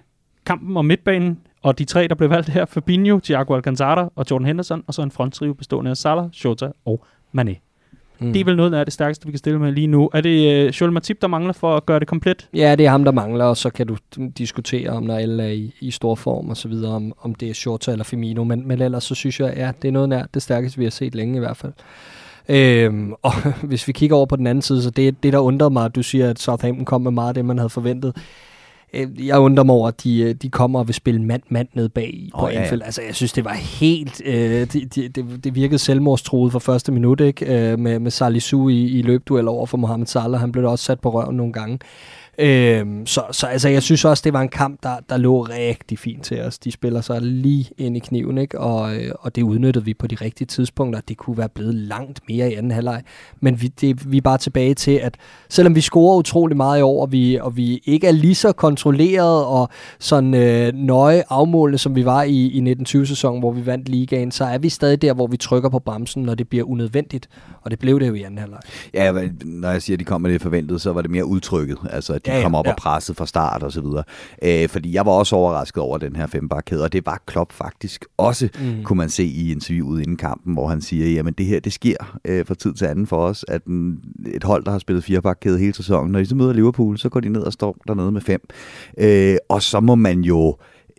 kampen 0.46 0.76
om 0.76 0.84
midtbanen, 0.84 1.38
og 1.62 1.78
de 1.78 1.84
tre, 1.84 2.08
der 2.08 2.14
blev 2.14 2.30
valgt 2.30 2.48
her, 2.48 2.64
Fabinho, 2.64 3.20
Thiago 3.24 3.54
Alcantara 3.54 4.12
og 4.16 4.26
Jordan 4.30 4.46
Henderson, 4.46 4.84
og 4.86 4.94
så 4.94 5.02
en 5.02 5.10
fronttrio 5.10 5.52
bestående 5.52 5.90
af 5.90 5.96
Salah, 5.96 6.28
Shota 6.32 6.68
og 6.84 7.04
Mané. 7.38 7.65
Mm. 8.18 8.32
Det 8.32 8.40
er 8.40 8.44
vel 8.44 8.56
noget 8.56 8.74
af 8.74 8.86
det 8.86 8.94
stærkeste, 8.94 9.26
vi 9.26 9.32
kan 9.32 9.38
stille 9.38 9.58
med 9.58 9.72
lige 9.72 9.86
nu. 9.86 10.10
Er 10.14 10.20
det 10.20 10.66
uh, 10.68 10.80
Joel 10.80 10.92
Matip, 10.92 11.22
der 11.22 11.28
mangler 11.28 11.52
for 11.52 11.76
at 11.76 11.86
gøre 11.86 12.00
det 12.00 12.08
komplet? 12.08 12.48
Ja, 12.54 12.74
det 12.76 12.86
er 12.86 12.90
ham, 12.90 13.04
der 13.04 13.12
mangler, 13.12 13.44
og 13.44 13.56
så 13.56 13.70
kan 13.70 13.86
du 13.86 13.96
diskutere, 14.38 14.90
om 14.90 15.02
når 15.02 15.16
alle 15.16 15.42
er 15.42 15.48
i, 15.48 15.74
i 15.80 15.90
stor 15.90 16.14
form 16.14 16.50
og 16.50 16.56
så 16.56 16.68
videre, 16.68 16.92
om, 16.92 17.12
om 17.20 17.34
det 17.34 17.50
er 17.50 17.54
Shorter 17.54 17.92
eller 17.92 18.04
Firmino. 18.04 18.44
Men, 18.44 18.68
men 18.68 18.82
ellers 18.82 19.04
så 19.04 19.14
synes 19.14 19.40
jeg, 19.40 19.54
ja, 19.56 19.72
det 19.82 19.88
er 19.88 19.92
noget 19.92 20.08
nær 20.08 20.22
det 20.34 20.42
stærkeste, 20.42 20.78
vi 20.78 20.84
har 20.84 20.90
set 20.90 21.14
længe 21.14 21.36
i 21.36 21.38
hvert 21.38 21.56
fald. 21.56 21.72
Øhm, 22.48 23.12
og 23.22 23.32
hvis 23.62 23.88
vi 23.88 23.92
kigger 23.92 24.16
over 24.16 24.26
på 24.26 24.36
den 24.36 24.46
anden 24.46 24.62
side, 24.62 24.82
så 24.82 24.90
det, 24.90 25.22
det 25.22 25.32
der 25.32 25.38
undrer 25.38 25.68
mig, 25.68 25.84
at 25.84 25.94
du 25.94 26.02
siger, 26.02 26.30
at 26.30 26.38
Southampton 26.38 26.84
kom 26.84 27.00
med 27.00 27.10
meget 27.10 27.28
af 27.28 27.34
det, 27.34 27.44
man 27.44 27.58
havde 27.58 27.70
forventet. 27.70 28.16
Øh, 28.96 29.26
jeg 29.26 29.38
undrer 29.38 29.64
mig 29.64 29.74
over, 29.74 29.88
at 29.88 30.04
de, 30.04 30.20
øh, 30.20 30.34
de 30.34 30.48
kommer 30.48 30.78
og 30.78 30.88
vil 30.88 30.94
spille 30.94 31.22
mand-mand 31.22 31.68
ned 31.74 31.88
bag 31.88 32.28
på 32.38 32.46
Åh, 32.46 32.52
ja, 32.52 32.58
ja. 32.58 32.62
Anfield. 32.62 32.82
Altså, 32.82 33.02
jeg 33.02 33.14
synes, 33.14 33.32
det 33.32 33.44
var 33.44 33.52
helt... 33.52 34.22
Øh, 34.24 34.66
det, 34.72 34.94
det, 34.94 35.44
det, 35.44 35.54
virkede 35.54 35.78
selvmordstruet 35.78 36.52
fra 36.52 36.58
første 36.58 36.92
minut, 36.92 37.20
ikke? 37.20 37.70
Øh, 37.72 37.78
med, 37.78 37.98
med 37.98 38.10
Salisu 38.10 38.68
i, 38.68 38.84
i 38.84 39.02
løbduel 39.02 39.48
over 39.48 39.66
for 39.66 39.76
Mohamed 39.76 40.06
Salah. 40.06 40.40
Han 40.40 40.52
blev 40.52 40.64
da 40.64 40.68
også 40.68 40.84
sat 40.84 41.00
på 41.00 41.10
røven 41.10 41.36
nogle 41.36 41.52
gange. 41.52 41.78
Øhm, 42.38 43.06
så, 43.06 43.22
så 43.32 43.46
altså, 43.46 43.68
jeg 43.68 43.82
synes 43.82 44.04
også, 44.04 44.22
det 44.24 44.32
var 44.32 44.40
en 44.40 44.48
kamp, 44.48 44.82
der, 44.82 44.96
der 45.08 45.16
lå 45.16 45.42
rigtig 45.42 45.98
fint 45.98 46.24
til 46.24 46.40
os. 46.40 46.58
De 46.58 46.72
spiller 46.72 47.00
sig 47.00 47.22
lige 47.22 47.70
ind 47.78 47.96
i 47.96 47.98
kniven, 47.98 48.38
ikke? 48.38 48.60
Og, 48.60 48.96
øh, 48.96 49.10
og 49.20 49.36
det 49.36 49.42
udnyttede 49.42 49.84
vi 49.84 49.94
på 49.94 50.06
de 50.06 50.14
rigtige 50.14 50.46
tidspunkter. 50.46 51.00
Det 51.08 51.16
kunne 51.16 51.38
være 51.38 51.48
blevet 51.48 51.74
langt 51.74 52.20
mere 52.28 52.50
i 52.50 52.54
anden 52.54 52.70
halvleg. 52.70 53.02
Men 53.40 53.62
vi, 53.62 53.66
det, 53.66 54.12
vi 54.12 54.16
er 54.16 54.20
bare 54.20 54.38
tilbage 54.38 54.74
til, 54.74 54.90
at 54.90 55.16
selvom 55.48 55.74
vi 55.74 55.80
scorer 55.80 56.16
utrolig 56.16 56.56
meget 56.56 56.78
i 56.78 56.82
år, 56.82 57.02
og 57.02 57.12
vi, 57.12 57.36
og 57.36 57.56
vi 57.56 57.82
ikke 57.84 58.06
er 58.06 58.12
lige 58.12 58.34
så 58.34 58.52
kontrolleret 58.52 59.44
og 59.44 59.68
sådan 59.98 60.34
øh, 60.34 60.72
nøje 60.74 61.22
afmålende, 61.28 61.78
som 61.78 61.94
vi 61.94 62.04
var 62.04 62.22
i, 62.22 62.46
i 62.46 62.72
1920-sæsonen, 62.72 63.40
hvor 63.40 63.52
vi 63.52 63.66
vandt 63.66 63.88
ligaen, 63.88 64.30
så 64.30 64.44
er 64.44 64.58
vi 64.58 64.68
stadig 64.68 65.02
der, 65.02 65.14
hvor 65.14 65.26
vi 65.26 65.36
trykker 65.36 65.68
på 65.68 65.78
bremsen, 65.78 66.22
når 66.22 66.34
det 66.34 66.48
bliver 66.48 66.64
unødvendigt. 66.64 67.28
Og 67.62 67.70
det 67.70 67.78
blev 67.78 68.00
det 68.00 68.08
jo 68.08 68.14
i 68.14 68.22
anden 68.22 68.38
halvleg. 68.38 68.60
Ja, 68.94 69.12
når 69.44 69.70
jeg 69.70 69.82
siger, 69.82 69.94
at 69.94 70.00
de 70.00 70.04
kom 70.04 70.20
med 70.20 70.32
det 70.32 70.42
forventede, 70.42 70.78
så 70.78 70.92
var 70.92 71.02
det 71.02 71.10
mere 71.10 71.24
udtrykket. 71.24 71.78
Altså, 71.90 72.12
at 72.12 72.25
de 72.26 72.32
Ja, 72.32 72.40
ja, 72.40 72.58
op 72.58 72.66
ja. 72.66 72.70
og 72.70 72.76
presset 72.76 73.16
fra 73.16 73.26
start 73.26 73.62
og 73.62 73.72
så 73.72 73.80
videre. 73.80 74.02
Øh, 74.42 74.68
fordi 74.68 74.94
jeg 74.94 75.06
var 75.06 75.12
også 75.12 75.36
overrasket 75.36 75.82
over 75.82 75.98
den 75.98 76.16
her 76.16 76.26
fembakkæde, 76.26 76.84
og 76.84 76.92
det 76.92 77.06
var 77.06 77.22
Klopp 77.26 77.52
faktisk 77.52 78.04
også, 78.16 78.48
mm. 78.60 78.84
kunne 78.84 78.96
man 78.96 79.08
se 79.08 79.24
i 79.24 79.52
interviewet 79.52 80.02
inden 80.02 80.16
kampen, 80.16 80.52
hvor 80.52 80.68
han 80.68 80.80
siger, 80.80 81.06
jamen 81.06 81.34
det 81.34 81.46
her, 81.46 81.60
det 81.60 81.72
sker 81.72 82.18
øh, 82.24 82.46
fra 82.46 82.54
tid 82.54 82.74
til 82.74 82.84
anden 82.84 83.06
for 83.06 83.16
os, 83.16 83.44
at 83.48 83.64
en, 83.64 83.98
et 84.26 84.44
hold, 84.44 84.64
der 84.64 84.70
har 84.70 84.78
spillet 84.78 85.04
firebakkæde 85.04 85.58
hele 85.58 85.74
sæsonen, 85.74 86.12
når 86.12 86.18
de 86.18 86.26
så 86.26 86.34
møder 86.34 86.52
Liverpool, 86.52 86.98
så 86.98 87.08
går 87.08 87.20
de 87.20 87.28
ned 87.28 87.42
og 87.42 87.52
står 87.52 87.76
dernede 87.88 88.12
med 88.12 88.20
fem. 88.20 88.40
Øh, 88.98 89.36
og 89.48 89.62
så 89.62 89.80
må 89.80 89.94
man 89.94 90.20
jo 90.20 90.56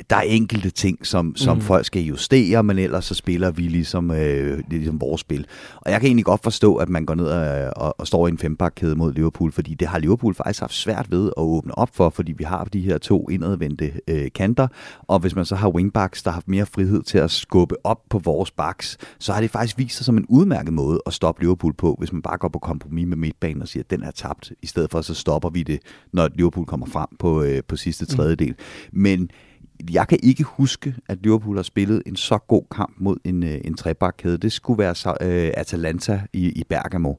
der 0.09 0.15
er 0.15 0.21
enkelte 0.21 0.69
ting, 0.69 1.07
som, 1.07 1.35
som 1.35 1.57
mm. 1.57 1.61
folk 1.61 1.85
skal 1.85 2.01
justere, 2.01 2.63
men 2.63 2.79
ellers 2.79 3.05
så 3.05 3.13
spiller 3.13 3.51
vi 3.51 3.61
ligesom, 3.61 4.11
øh, 4.11 4.59
ligesom 4.69 5.01
vores 5.01 5.21
spil. 5.21 5.45
Og 5.75 5.91
jeg 5.91 5.99
kan 5.99 6.07
egentlig 6.07 6.25
godt 6.25 6.43
forstå, 6.43 6.75
at 6.75 6.89
man 6.89 7.05
går 7.05 7.15
ned 7.15 7.25
og, 7.25 7.73
og, 7.75 7.95
og 7.97 8.07
står 8.07 8.27
i 8.27 8.29
en 8.29 8.37
fempakkæde 8.37 8.95
mod 8.95 9.13
Liverpool, 9.13 9.51
fordi 9.51 9.73
det 9.73 9.87
har 9.87 9.99
Liverpool 9.99 10.35
faktisk 10.35 10.59
haft 10.59 10.73
svært 10.73 11.11
ved 11.11 11.27
at 11.27 11.43
åbne 11.43 11.77
op 11.77 11.89
for, 11.93 12.09
fordi 12.09 12.31
vi 12.31 12.43
har 12.43 12.63
de 12.63 12.81
her 12.81 12.97
to 12.97 13.29
indadvendte 13.29 13.91
øh, 14.07 14.27
kanter, 14.35 14.67
og 15.07 15.19
hvis 15.19 15.35
man 15.35 15.45
så 15.45 15.55
har 15.55 15.69
wingbacks, 15.69 16.23
der 16.23 16.29
har 16.29 16.35
haft 16.35 16.47
mere 16.47 16.65
frihed 16.65 17.03
til 17.03 17.17
at 17.17 17.31
skubbe 17.31 17.75
op 17.83 18.01
på 18.09 18.19
vores 18.19 18.51
backs, 18.51 18.97
så 19.19 19.33
har 19.33 19.41
det 19.41 19.51
faktisk 19.51 19.77
vist 19.77 19.97
sig 19.97 20.05
som 20.05 20.17
en 20.17 20.25
udmærket 20.29 20.73
måde 20.73 21.01
at 21.05 21.13
stoppe 21.13 21.41
Liverpool 21.41 21.73
på, 21.73 21.95
hvis 21.99 22.13
man 22.13 22.21
bare 22.21 22.37
går 22.37 22.47
på 22.47 22.59
kompromis 22.59 23.07
med 23.07 23.17
midtbanen 23.17 23.61
og 23.61 23.67
siger, 23.67 23.83
at 23.83 23.89
den 23.89 24.03
er 24.03 24.11
tabt, 24.11 24.51
i 24.61 24.67
stedet 24.67 24.91
for 24.91 25.01
så 25.01 25.13
stopper 25.13 25.49
vi 25.49 25.63
det, 25.63 25.79
når 26.13 26.29
Liverpool 26.35 26.65
kommer 26.65 26.85
frem 26.85 27.07
på, 27.19 27.43
øh, 27.43 27.63
på 27.67 27.75
sidste 27.75 28.05
tredjedel. 28.05 28.55
Men 28.91 29.29
jeg 29.91 30.07
kan 30.07 30.19
ikke 30.23 30.43
huske, 30.43 30.95
at 31.07 31.17
Liverpool 31.23 31.55
har 31.55 31.63
spillet 31.63 32.03
en 32.05 32.15
så 32.15 32.37
god 32.37 32.63
kamp 32.71 32.93
mod 32.97 33.17
en, 33.23 33.43
øh, 33.43 33.57
en 33.65 33.73
trebakkæde. 33.73 34.37
Det 34.37 34.51
skulle 34.51 34.77
være 34.77 34.95
så, 34.95 35.09
øh, 35.21 35.51
Atalanta 35.57 36.21
i, 36.33 36.49
i 36.49 36.63
Bergamo. 36.69 37.13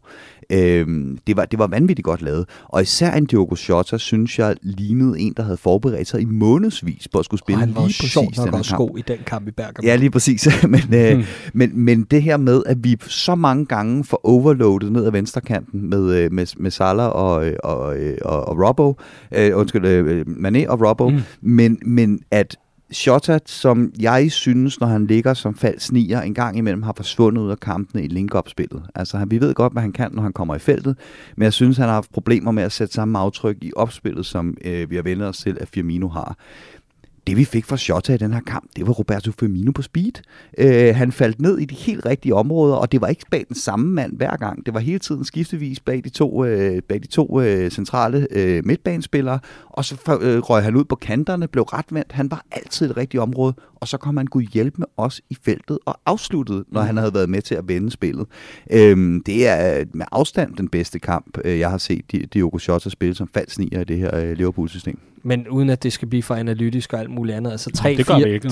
Øhm, 0.53 1.18
det, 1.26 1.36
var, 1.36 1.44
det 1.44 1.59
var 1.59 1.66
vanvittigt 1.66 2.05
godt 2.05 2.22
lavet. 2.22 2.49
Og 2.64 2.82
især 2.82 3.12
en 3.12 3.24
Diogo 3.26 3.57
Jota, 3.68 3.99
synes 3.99 4.38
jeg, 4.38 4.57
lignede 4.62 5.20
en, 5.20 5.34
der 5.36 5.42
havde 5.42 5.57
forberedt 5.57 6.09
sig 6.09 6.20
i 6.20 6.24
månedsvis 6.24 7.09
på 7.09 7.18
at 7.18 7.24
skulle 7.24 7.38
Og 7.38 7.46
spille 7.46 7.59
han 7.61 7.74
var 7.74 7.80
lige 7.86 7.96
jo 8.03 8.09
sjovt 8.09 8.26
præcis 8.26 8.38
nok 8.38 8.46
den 8.46 8.55
også 8.55 8.70
kamp. 8.70 8.78
god 8.78 8.99
i 8.99 9.03
den 9.09 9.18
kamp 9.26 9.49
i 9.49 9.51
Bergamo. 9.51 9.86
Ja, 9.88 9.96
lige 9.96 10.11
præcis. 10.11 10.49
men, 10.74 10.94
øh, 10.94 11.14
Hmm. 11.14 11.24
men, 11.55 11.70
men 11.74 12.03
det 12.03 12.22
her 12.22 12.36
med, 12.36 12.62
at 12.66 12.84
vi 12.84 12.96
så 13.01 13.34
mange 13.34 13.66
gange 13.66 14.05
får 14.05 14.20
overloadet 14.24 14.92
ned 14.92 15.07
ad 15.07 15.11
venstrekanten 15.11 15.90
med, 15.90 16.14
øh, 16.14 16.32
med, 16.32 16.46
med 16.57 16.70
Salah 16.70 17.07
og, 17.09 17.46
øh, 17.46 17.57
og, 17.64 17.96
øh, 17.99 18.16
og, 18.24 18.49
og 18.49 18.66
Robbo, 18.68 18.94
øh, 19.34 19.57
undskyld, 19.57 19.86
øh, 19.86 20.26
Mané 20.26 20.66
og 20.68 20.88
Robbo, 20.88 21.09
mm. 21.09 21.20
men, 21.40 21.78
men 21.82 22.20
at 22.30 22.57
Shota, 22.91 23.39
som 23.47 23.93
jeg 24.01 24.32
synes, 24.32 24.80
når 24.80 24.86
han 24.86 25.07
ligger 25.07 25.34
som 25.34 25.55
falsk 25.55 25.93
nier, 25.93 26.20
en 26.20 26.34
gang 26.34 26.59
imellem 26.59 26.82
har 26.82 26.93
forsvundet 26.97 27.43
ud 27.43 27.51
af 27.51 27.61
kampene 27.61 28.05
i 28.05 28.09
link-up-spillet. 28.09 28.82
Altså, 28.95 29.24
vi 29.28 29.41
ved 29.41 29.55
godt, 29.55 29.72
hvad 29.72 29.82
han 29.82 29.93
kan, 29.93 30.11
når 30.12 30.22
han 30.22 30.32
kommer 30.32 30.55
i 30.55 30.59
feltet, 30.59 30.99
men 31.36 31.45
jeg 31.45 31.53
synes, 31.53 31.76
han 31.76 31.86
har 31.86 31.95
haft 31.95 32.12
problemer 32.12 32.51
med 32.51 32.62
at 32.62 32.72
sætte 32.72 32.95
samme 32.95 33.18
aftryk 33.18 33.57
i 33.61 33.72
opspillet, 33.76 34.26
som 34.26 34.57
øh, 34.64 34.91
vi 34.91 34.97
har 34.97 35.03
vendt 35.03 35.22
os 35.22 35.39
til, 35.39 35.59
at 35.61 35.68
Firmino 35.68 36.09
har 36.09 36.36
det 37.29 37.37
vi 37.37 37.45
fik 37.45 37.64
fra 37.64 37.76
Shota 37.76 38.14
i 38.14 38.16
den 38.16 38.33
her 38.33 38.41
kamp, 38.41 38.70
det 38.76 38.87
var 38.87 38.93
Roberto 38.93 39.33
Firmino 39.41 39.72
på 39.72 39.83
speed. 39.83 40.12
Øh, 40.59 40.95
han 40.97 41.12
faldt 41.12 41.41
ned 41.41 41.59
i 41.59 41.64
de 41.64 41.74
helt 41.74 42.07
rigtige 42.07 42.35
områder, 42.35 42.74
og 42.74 42.93
det 42.93 43.01
var 43.01 43.07
ikke 43.07 43.24
bag 43.31 43.45
den 43.49 43.57
samme 43.57 43.91
mand 43.91 44.16
hver 44.16 44.37
gang. 44.37 44.66
Det 44.66 44.74
var 44.74 44.81
hele 44.81 44.99
tiden 44.99 45.24
skiftevis 45.24 45.81
bag 45.81 46.05
de 46.05 46.09
to, 46.09 46.45
øh, 46.45 46.83
bag 46.83 47.03
de 47.03 47.07
to 47.07 47.41
øh, 47.41 47.70
centrale 47.70 48.26
øh, 48.31 48.66
midtbanespillere, 48.66 49.39
og 49.70 49.85
så 49.85 50.18
øh, 50.22 50.39
røg 50.39 50.62
han 50.62 50.76
ud 50.76 50.85
på 50.85 50.97
kanterne, 50.97 51.49
blev 51.49 51.62
retvendt. 51.64 52.12
Han 52.12 52.31
var 52.31 52.45
altid 52.51 52.87
i 52.87 52.89
det 52.89 52.97
rigtige 52.97 53.20
område, 53.20 53.55
og 53.74 53.89
så 53.89 53.97
kom 53.97 54.16
han 54.16 54.26
kunne 54.26 54.47
hjælpe 54.53 54.79
med 54.79 54.87
os 54.97 55.20
i 55.31 55.37
feltet 55.43 55.79
og 55.87 56.01
afsluttede, 56.07 56.64
når 56.68 56.81
han 56.81 56.97
havde 56.97 57.14
været 57.14 57.29
med 57.29 57.43
til 57.43 57.55
at 57.55 57.68
vende 57.68 57.91
spillet. 57.91 58.26
Øhm, 58.70 59.22
det 59.26 59.49
er 59.49 59.85
med 59.95 60.07
afstand 60.12 60.57
den 60.57 60.68
bedste 60.68 60.99
kamp, 60.99 61.39
øh, 61.45 61.59
jeg 61.59 61.70
har 61.70 61.79
set 61.79 62.03
Di- 62.14 62.26
Diogo 62.35 62.59
Jota 62.68 62.89
spille 62.91 63.14
som 63.14 63.29
falsk 63.35 63.59
nier 63.59 63.81
i 63.81 63.85
det 63.85 63.99
her 63.99 64.16
øh, 64.16 64.33
Liverpool-system. 64.33 64.99
Men 65.23 65.49
uden 65.49 65.71
at 65.71 65.83
det 65.83 65.93
skal 65.93 66.09
blive 66.09 66.23
for 66.23 66.35
analytisk 66.35 66.93
og 66.93 67.01
alt 67.01 67.11
muligt 67.11 67.37
andet. 67.37 67.51
Altså 67.51 67.71
Nå, 67.85 67.91
det 67.91 68.07
gør 68.07 68.19
vi 68.19 68.33
ikke, 68.33 68.49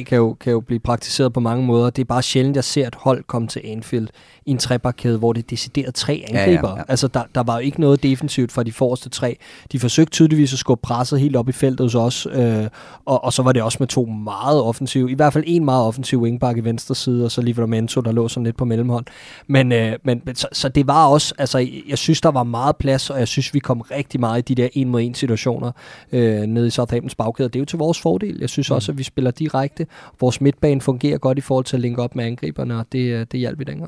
3-4-3 0.00 0.02
kan 0.02 0.16
jo, 0.16 0.36
kan 0.40 0.52
jo 0.52 0.60
blive 0.60 0.80
praktiseret 0.80 1.32
på 1.32 1.40
mange 1.40 1.66
måder. 1.66 1.90
Det 1.90 2.02
er 2.02 2.06
bare 2.06 2.22
sjældent, 2.22 2.56
jeg 2.56 2.64
ser 2.64 2.86
et 2.86 2.94
hold 2.94 3.24
komme 3.26 3.48
til 3.48 3.62
Anfield 3.64 4.08
i 4.46 4.50
en 4.50 4.58
trebakkæde, 4.58 5.18
hvor 5.18 5.32
det 5.32 5.42
er 5.42 5.46
decideret 5.50 5.94
tre 5.94 6.24
ja, 6.28 6.38
angriber. 6.38 6.76
ja. 6.76 6.82
Altså 6.88 7.08
der, 7.08 7.22
der 7.34 7.42
var 7.42 7.54
jo 7.54 7.60
ikke 7.60 7.80
noget 7.80 8.02
defensivt 8.02 8.52
fra 8.52 8.62
de 8.62 8.72
forreste 8.72 9.08
tre. 9.08 9.36
De 9.72 9.80
forsøgte 9.80 10.10
tydeligvis 10.10 10.52
at 10.52 10.58
skubbe 10.58 10.82
presset 10.82 11.20
helt 11.20 11.36
op 11.36 11.48
i 11.48 11.52
feltet 11.52 11.84
hos 11.84 11.94
os. 11.94 12.26
Øh, 12.32 12.66
og, 13.04 13.24
og 13.24 13.32
så 13.32 13.42
var 13.42 13.52
det 13.52 13.62
også 13.62 13.76
med 13.80 13.88
to 13.88 14.04
meget 14.04 14.62
offensive, 14.62 15.10
i 15.10 15.14
hvert 15.14 15.32
fald 15.32 15.44
en 15.46 15.64
meget 15.64 15.84
offensiv 15.84 16.22
wingback 16.22 16.58
i 16.58 16.60
venstre 16.60 16.94
side, 16.94 17.24
og 17.24 17.30
så 17.30 17.40
Livramento, 17.40 18.00
der 18.00 18.12
lå 18.12 18.28
sådan 18.28 18.44
lidt 18.44 18.56
på 18.56 18.64
mellemhånd. 18.64 19.06
Men, 19.46 19.72
øh, 19.72 19.92
men 20.02 20.22
men 20.24 20.34
så, 20.34 20.48
så 20.52 20.68
det 20.68 20.86
var 20.86 21.06
også, 21.06 21.34
altså 21.38 21.68
jeg 21.88 21.98
synes, 21.98 22.20
der 22.20 22.30
var 22.30 22.42
meget 22.42 22.76
plads, 22.76 23.10
og 23.10 23.18
jeg 23.18 23.28
synes, 23.28 23.54
vi 23.54 23.58
kom 23.58 23.80
rigtig 23.80 24.20
meget 24.20 24.38
i 24.38 24.54
de 24.54 24.62
der 24.62 24.68
en 24.72 24.88
mod 24.88 25.02
en 25.02 25.14
situationer 25.14 25.72
øh, 26.12 26.40
nede 26.40 26.66
i 26.66 26.70
Southamptons 26.70 27.14
bagkæde. 27.14 27.48
Det 27.48 27.56
er 27.56 27.60
jo 27.60 27.64
til 27.64 27.78
vores 27.78 28.00
fordel. 28.00 28.36
Jeg 28.40 28.48
synes 28.48 28.70
også, 28.70 28.92
at 28.92 28.98
vi 28.98 29.02
spiller 29.02 29.30
direkte. 29.30 29.86
Vores 30.20 30.40
midtbane 30.40 30.80
fungerer 30.80 31.18
godt 31.18 31.38
i 31.38 31.40
forhold 31.40 31.64
til 31.64 31.76
at 31.76 31.80
linke 31.80 32.02
op 32.02 32.16
med 32.16 32.24
angriberne, 32.24 32.78
og 32.78 32.86
det, 32.92 32.98
øh, 32.98 33.26
det 33.32 33.40
hjalp 33.40 33.60
i 33.60 33.64
den. 33.64 33.82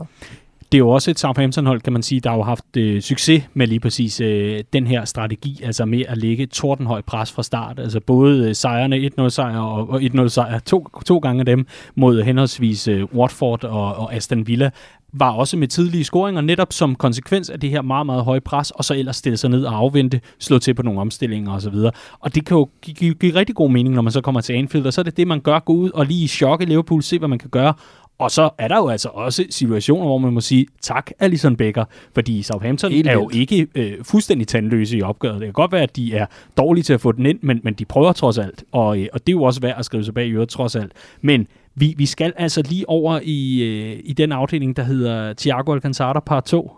Det 0.72 0.78
er 0.78 0.78
jo 0.78 0.89
også 0.89 1.11
et 1.11 1.18
Southampton-hold, 1.18 1.80
kan 1.80 1.93
man 1.93 2.03
sige, 2.03 2.20
der 2.20 2.30
har 2.30 2.37
jo 2.37 2.43
haft 2.43 2.76
øh, 2.76 3.03
succes 3.03 3.43
med 3.55 3.66
lige 3.66 3.80
præcis 3.80 4.20
øh, 4.20 4.64
den 4.72 4.87
her 4.87 5.05
strategi, 5.05 5.61
altså 5.64 5.84
med 5.84 6.05
at 6.09 6.18
lægge 6.18 6.47
tordenhøj 6.47 7.01
pres 7.01 7.32
fra 7.32 7.43
start. 7.43 7.78
Altså 7.78 8.01
både 8.01 8.49
øh, 8.49 8.55
sejrene, 8.55 9.11
1-0 9.20 9.28
sejr 9.28 9.59
og, 9.59 9.91
og 9.91 10.03
1-0 10.03 10.28
sejr, 10.28 10.59
to, 10.59 10.89
to 11.07 11.18
gange 11.18 11.45
dem 11.45 11.66
mod 11.95 12.22
henholdsvis 12.22 12.89
øh, 12.89 13.05
Watford 13.14 13.64
og, 13.64 13.95
og 13.95 14.14
Aston 14.14 14.47
Villa, 14.47 14.70
var 15.19 15.31
også 15.31 15.57
med 15.57 15.69
tidlige 15.69 16.05
scoringer, 16.05 16.41
netop 16.41 16.73
som 16.73 16.95
konsekvens 16.95 17.51
af 17.51 17.61
det 17.61 17.71
her 17.71 17.83
meget, 17.83 18.07
meget 18.07 18.25
høje 18.25 18.41
pres, 18.41 18.71
og 18.71 18.85
så 18.85 18.95
ellers 18.95 19.17
stille 19.17 19.37
sig 19.37 19.51
ned 19.51 19.64
og 19.64 19.77
afvente, 19.77 20.21
slå 20.39 20.59
til 20.59 20.75
på 20.75 20.83
nogle 20.83 21.01
omstillinger 21.01 21.53
osv. 21.53 21.75
Og 22.21 22.35
det 22.35 22.47
kan 22.47 22.57
jo 22.57 22.69
give, 22.83 22.95
give, 22.95 23.14
give 23.14 23.35
rigtig 23.35 23.55
god 23.55 23.71
mening, 23.71 23.95
når 23.95 24.03
man 24.03 24.12
så 24.12 24.21
kommer 24.21 24.41
til 24.41 24.53
Anfield, 24.53 24.87
og 24.87 24.93
så 24.93 25.01
er 25.01 25.03
det 25.03 25.17
det, 25.17 25.27
man 25.27 25.41
gør, 25.41 25.59
gå 25.59 25.73
ud 25.73 25.91
og 25.91 26.07
lige 26.07 26.29
chokke 26.29 26.64
Liverpool, 26.64 27.03
se 27.03 27.19
hvad 27.19 27.29
man 27.29 27.39
kan 27.39 27.51
gøre, 27.51 27.75
og 28.19 28.31
så 28.31 28.51
er 28.59 28.69
der 28.69 28.77
jo 28.77 28.89
altså 28.89 29.09
også 29.09 29.45
situationer, 29.51 30.07
hvor 30.07 30.19
man 30.19 30.33
må 30.33 30.41
sige, 30.41 30.67
tak 30.81 31.11
Alison 31.19 31.57
Becker, 31.57 31.85
fordi 32.14 32.43
Southampton 32.43 32.93
Helt 32.93 33.09
er 33.09 33.12
jo 33.12 33.31
ikke 33.33 33.67
øh, 33.75 33.93
fuldstændig 34.03 34.49
tandløse 34.49 34.99
i 34.99 35.03
opgøret. 35.03 35.35
Det 35.35 35.47
kan 35.47 35.53
godt 35.53 35.73
være, 35.73 35.83
at 35.83 35.97
de 35.97 36.14
er 36.14 36.27
dårlige 36.57 36.85
til 36.85 36.93
at 36.93 37.01
få 37.01 37.12
den 37.12 37.27
ind, 37.27 37.39
men, 37.43 37.61
men 37.62 37.75
de 37.75 37.85
prøver 37.85 38.12
trods 38.12 38.39
alt, 38.39 38.64
og, 38.73 39.01
øh, 39.01 39.09
og 39.12 39.27
det 39.27 39.33
er 39.33 39.37
jo 39.37 39.43
også 39.43 39.61
værd 39.61 39.75
at 39.79 39.85
skrive 39.85 40.05
sig 40.05 40.14
bag 40.14 40.27
i 40.27 40.31
øvrigt 40.31 40.51
trods 40.51 40.77
alt. 40.77 40.93
Men 41.21 41.47
vi, 41.77 41.95
vi 41.97 42.07
skal 42.07 42.33
altså 42.37 42.62
lige 42.62 42.89
over 42.89 43.20
i, 43.22 43.62
øh, 43.62 44.01
i 44.05 44.12
den 44.12 44.33
afdeling, 44.33 44.77
der 44.77 44.83
hedder 44.83 45.33
Thiago 45.33 45.72
Alcantara 45.72 46.20
par 46.20 46.41
2. 46.41 46.70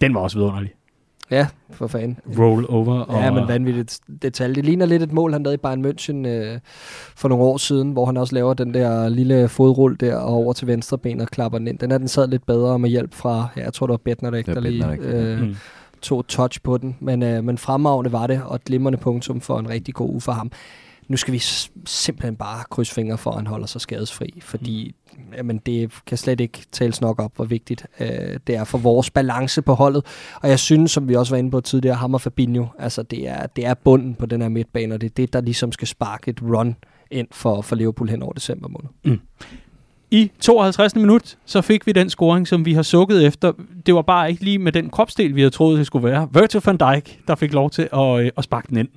Den 0.00 0.14
var 0.14 0.20
også 0.20 0.38
vidunderlig. 0.38 0.70
Ja, 1.30 1.46
for 1.70 1.86
fanden. 1.86 2.18
Roll 2.38 2.66
over. 2.68 3.00
Og, 3.00 3.22
Ja, 3.22 3.30
men 3.30 3.48
vanvittigt 3.48 4.00
detalje. 4.22 4.54
Det 4.54 4.64
ligner 4.64 4.86
lidt 4.86 5.02
et 5.02 5.12
mål, 5.12 5.32
han 5.32 5.42
lavede 5.42 5.54
i 5.54 5.58
Bayern 5.58 5.86
München 5.86 6.26
øh, 6.28 6.58
for 7.16 7.28
nogle 7.28 7.44
år 7.44 7.56
siden, 7.56 7.92
hvor 7.92 8.06
han 8.06 8.16
også 8.16 8.34
laver 8.34 8.54
den 8.54 8.74
der 8.74 9.08
lille 9.08 9.48
fodrull 9.48 9.96
der 10.00 10.16
og 10.16 10.34
over 10.34 10.52
til 10.52 10.66
venstre 10.66 10.98
ben 10.98 11.20
og 11.20 11.26
klapper 11.28 11.58
den 11.58 11.68
ind. 11.68 11.78
Den 11.78 11.90
er 11.90 11.98
den 11.98 12.08
sad 12.08 12.28
lidt 12.28 12.46
bedre 12.46 12.78
med 12.78 12.90
hjælp 12.90 13.14
fra, 13.14 13.48
ja, 13.56 13.62
jeg 13.64 13.72
tror 13.72 13.86
det 13.86 13.92
var 13.92 13.96
Det 13.96 14.46
der 14.46 14.54
var 14.54 14.60
lige 14.60 14.96
øh, 15.00 15.40
Mm. 15.40 15.56
tog 16.02 16.26
touch 16.28 16.62
på 16.62 16.78
den. 16.78 16.96
Men, 17.00 17.22
øh, 17.22 17.44
men 17.44 17.58
fremragende 17.58 18.12
var 18.12 18.26
det, 18.26 18.40
og 18.46 18.54
et 18.54 18.64
glimrende 18.64 18.98
punktum 18.98 19.40
for 19.40 19.58
en 19.58 19.68
rigtig 19.68 19.94
god 19.94 20.08
uge 20.10 20.20
for 20.20 20.32
ham. 20.32 20.50
Nu 21.08 21.16
skal 21.16 21.34
vi 21.34 21.38
simpelthen 21.86 22.36
bare 22.36 22.64
krydse 22.70 22.94
fingre 22.94 23.18
for, 23.18 23.30
at 23.30 23.36
han 23.36 23.46
holder 23.46 23.66
sig 23.66 23.80
skadesfri, 23.80 24.40
fordi 24.42 24.94
jamen, 25.36 25.58
det 25.58 25.92
kan 26.06 26.18
slet 26.18 26.40
ikke 26.40 26.66
tales 26.72 27.00
nok 27.00 27.22
op, 27.22 27.36
hvor 27.36 27.44
vigtigt 27.44 27.86
øh, 28.00 28.38
det 28.46 28.54
er 28.56 28.64
for 28.64 28.78
vores 28.78 29.10
balance 29.10 29.62
på 29.62 29.74
holdet. 29.74 30.04
Og 30.42 30.48
jeg 30.48 30.58
synes, 30.58 30.90
som 30.90 31.08
vi 31.08 31.14
også 31.14 31.32
var 31.32 31.38
inde 31.38 31.50
på 31.50 31.60
tidligere, 31.60 31.96
ham 31.96 32.14
og 32.14 32.20
Fabinho, 32.20 32.66
altså 32.78 33.02
det 33.02 33.28
er, 33.28 33.46
det 33.46 33.66
er 33.66 33.74
bunden 33.74 34.14
på 34.14 34.26
den 34.26 34.42
her 34.42 34.48
midtbane, 34.48 34.94
og 34.94 35.00
det 35.00 35.06
er 35.06 35.14
det, 35.14 35.32
der 35.32 35.40
ligesom 35.40 35.72
skal 35.72 35.88
sparke 35.88 36.30
et 36.30 36.42
run 36.42 36.76
ind 37.10 37.28
for, 37.32 37.62
for 37.62 37.76
Liverpool 37.76 38.08
hen 38.08 38.22
over 38.22 38.32
december 38.32 38.68
måned. 38.68 38.88
I 40.10 40.30
52. 40.40 40.96
minut, 40.96 41.38
så 41.44 41.60
fik 41.60 41.86
vi 41.86 41.92
den 41.92 42.10
scoring, 42.10 42.48
som 42.48 42.64
vi 42.64 42.72
har 42.72 42.82
sukket 42.82 43.26
efter. 43.26 43.52
Det 43.86 43.94
var 43.94 44.02
bare 44.02 44.30
ikke 44.30 44.44
lige 44.44 44.58
med 44.58 44.72
den 44.72 44.90
kropsdel, 44.90 45.34
vi 45.34 45.40
havde 45.40 45.50
troet, 45.50 45.78
det 45.78 45.86
skulle 45.86 46.08
være. 46.08 46.28
Virgil 46.32 46.62
van 46.64 46.76
Dijk, 46.76 47.20
der 47.28 47.34
fik 47.34 47.52
lov 47.52 47.70
til 47.70 47.88
at, 47.92 48.20
øh, 48.20 48.30
at 48.36 48.44
sparke 48.44 48.68
den 48.68 48.76
ind. 48.76 48.88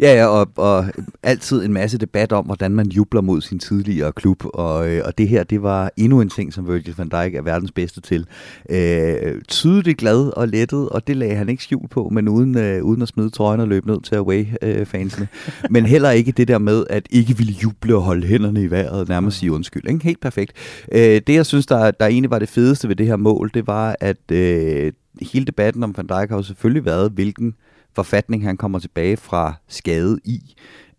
Ja, 0.00 0.14
ja 0.14 0.26
og, 0.26 0.48
og 0.56 0.84
altid 1.22 1.64
en 1.64 1.72
masse 1.72 1.98
debat 1.98 2.32
om, 2.32 2.44
hvordan 2.44 2.72
man 2.72 2.86
jubler 2.86 3.20
mod 3.20 3.40
sin 3.40 3.58
tidligere 3.58 4.12
klub, 4.12 4.44
og, 4.44 4.88
øh, 4.88 5.02
og 5.04 5.18
det 5.18 5.28
her, 5.28 5.44
det 5.44 5.62
var 5.62 5.90
endnu 5.96 6.20
en 6.20 6.28
ting, 6.28 6.52
som 6.52 6.68
Virgil 6.68 6.94
van 6.96 7.08
Dijk 7.08 7.34
er 7.34 7.42
verdens 7.42 7.72
bedste 7.72 8.00
til. 8.00 8.26
Øh, 8.70 9.42
tydeligt 9.48 9.98
glad 9.98 10.32
og 10.36 10.48
lettet, 10.48 10.88
og 10.88 11.06
det 11.06 11.16
lagde 11.16 11.34
han 11.34 11.48
ikke 11.48 11.62
skjul 11.62 11.88
på, 11.88 12.08
men 12.12 12.28
uden, 12.28 12.58
øh, 12.58 12.82
uden 12.82 13.02
at 13.02 13.08
smide 13.08 13.30
trøjen 13.30 13.60
og 13.60 13.68
løbe 13.68 13.86
ned 13.86 14.00
til 14.00 14.14
away-fansene. 14.14 15.28
Øh, 15.46 15.70
men 15.70 15.86
heller 15.86 16.10
ikke 16.10 16.32
det 16.32 16.48
der 16.48 16.58
med, 16.58 16.84
at 16.90 17.06
ikke 17.10 17.36
ville 17.36 17.52
juble 17.52 17.96
og 17.96 18.02
holde 18.02 18.26
hænderne 18.26 18.62
i 18.62 18.70
vejret, 18.70 19.08
nærmest 19.08 19.38
sige 19.38 19.52
undskyld. 19.52 19.88
Ikke? 19.88 20.04
Helt 20.04 20.20
perfekt. 20.20 20.52
Øh, 20.92 21.20
det, 21.26 21.34
jeg 21.34 21.46
synes, 21.46 21.66
der, 21.66 21.90
der 21.90 22.06
egentlig 22.06 22.30
var 22.30 22.38
det 22.38 22.48
fedeste 22.48 22.88
ved 22.88 22.96
det 22.96 23.06
her 23.06 23.16
mål, 23.16 23.50
det 23.54 23.66
var, 23.66 23.96
at 24.00 24.32
øh, 24.32 24.92
hele 25.22 25.44
debatten 25.44 25.82
om 25.82 25.94
Van 25.96 26.06
Dijk 26.06 26.28
har 26.28 26.36
jo 26.36 26.42
selvfølgelig 26.42 26.84
været, 26.84 27.12
hvilken 27.12 27.54
forfatning 27.96 28.44
han 28.44 28.56
kommer 28.56 28.78
tilbage 28.78 29.16
fra 29.16 29.54
skade 29.68 30.18
i. 30.24 30.54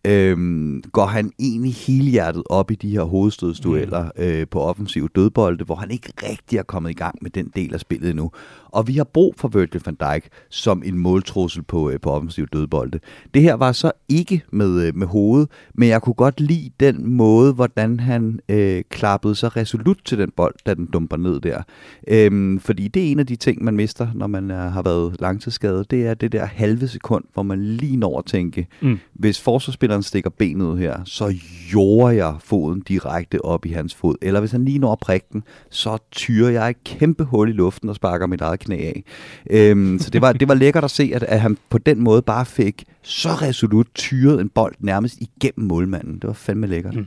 Øhm, 0.05 0.83
går 0.91 1.05
han 1.05 1.31
egentlig 1.39 1.73
helhjertet 1.73 2.43
op 2.49 2.71
i 2.71 2.75
de 2.75 2.89
her 2.89 3.01
hovedstødsdueller 3.01 4.03
mm. 4.03 4.23
øh, 4.23 4.47
på 4.47 4.61
offensiv 4.61 5.09
dødbolde, 5.09 5.63
hvor 5.63 5.75
han 5.75 5.91
ikke 5.91 6.13
rigtig 6.23 6.57
er 6.57 6.63
kommet 6.63 6.89
i 6.89 6.93
gang 6.93 7.17
med 7.21 7.31
den 7.31 7.51
del 7.55 7.73
af 7.73 7.79
spillet 7.79 8.09
endnu. 8.09 8.31
Og 8.77 8.87
vi 8.87 8.93
har 8.93 9.03
brug 9.03 9.33
for 9.37 9.47
Virgil 9.47 9.81
van 9.85 9.95
Dijk 9.95 10.27
som 10.49 10.83
en 10.85 10.97
måltrussel 10.97 11.63
på, 11.63 11.89
øh, 11.89 11.99
på 11.99 12.11
offensiv 12.11 12.47
dødbolde. 12.47 12.99
Det 13.33 13.41
her 13.41 13.53
var 13.53 13.71
så 13.71 13.91
ikke 14.09 14.41
med, 14.51 14.87
øh, 14.87 14.95
med 14.95 15.07
hovedet, 15.07 15.49
men 15.73 15.89
jeg 15.89 16.01
kunne 16.01 16.13
godt 16.13 16.39
lide 16.39 16.69
den 16.79 17.09
måde, 17.09 17.53
hvordan 17.53 17.99
han 17.99 18.39
øh, 18.49 18.83
klappede 18.89 19.35
så 19.35 19.47
resolut 19.47 19.97
til 20.05 20.17
den 20.17 20.31
bold, 20.31 20.55
da 20.65 20.73
den 20.73 20.85
dumper 20.85 21.17
ned 21.17 21.39
der. 21.39 21.61
Øhm, 22.07 22.59
fordi 22.59 22.87
det 22.87 23.07
er 23.07 23.11
en 23.11 23.19
af 23.19 23.27
de 23.27 23.35
ting, 23.35 23.63
man 23.63 23.75
mister, 23.75 24.07
når 24.13 24.27
man 24.27 24.51
er, 24.51 24.69
har 24.69 24.81
været 24.81 25.15
langtidsskadet. 25.19 25.91
Det 25.91 26.07
er 26.07 26.13
det 26.13 26.31
der 26.31 26.45
halve 26.45 26.87
sekund, 26.87 27.23
hvor 27.33 27.43
man 27.43 27.63
lige 27.63 27.97
når 27.97 28.19
at 28.19 28.25
tænke, 28.25 28.67
mm. 28.81 28.99
hvis 29.13 29.41
forsvarsspilleren 29.41 30.03
stikker 30.03 30.29
benet 30.29 30.79
her, 30.79 30.99
så 31.05 31.35
jorder 31.73 32.09
jeg 32.09 32.35
foden 32.39 32.81
direkte 32.81 33.45
op 33.45 33.65
i 33.65 33.69
hans 33.69 33.95
fod. 33.95 34.15
Eller 34.21 34.39
hvis 34.39 34.51
han 34.51 34.65
lige 34.65 34.79
når 34.79 34.91
at 34.91 34.99
prikke 34.99 35.27
den, 35.33 35.43
så 35.69 35.97
tyrer 36.11 36.49
jeg 36.49 36.69
et 36.69 36.83
kæmpe 36.83 37.23
hul 37.23 37.49
i 37.49 37.53
luften 37.53 37.89
og 37.89 37.95
sparker 37.95 38.27
mit 38.27 38.41
eget 38.41 38.59
knæ 38.67 38.75
af. 38.75 39.03
Øhm, 39.49 39.99
så 39.99 40.09
det 40.09 40.21
var, 40.21 40.33
det 40.33 40.47
var 40.47 40.53
lækkert 40.53 40.83
at 40.83 40.91
se, 40.91 41.11
at, 41.13 41.23
at 41.23 41.41
han 41.41 41.57
på 41.69 41.77
den 41.77 41.99
måde 42.03 42.21
bare 42.21 42.45
fik 42.45 42.83
så 43.01 43.29
resolut 43.29 43.87
tyret 43.95 44.41
en 44.41 44.49
bold 44.49 44.75
nærmest 44.79 45.17
igennem 45.19 45.67
målmanden. 45.67 46.13
Det 46.13 46.27
var 46.27 46.33
fandme 46.33 46.67
lækkert. 46.67 46.95
Mm. 46.95 47.05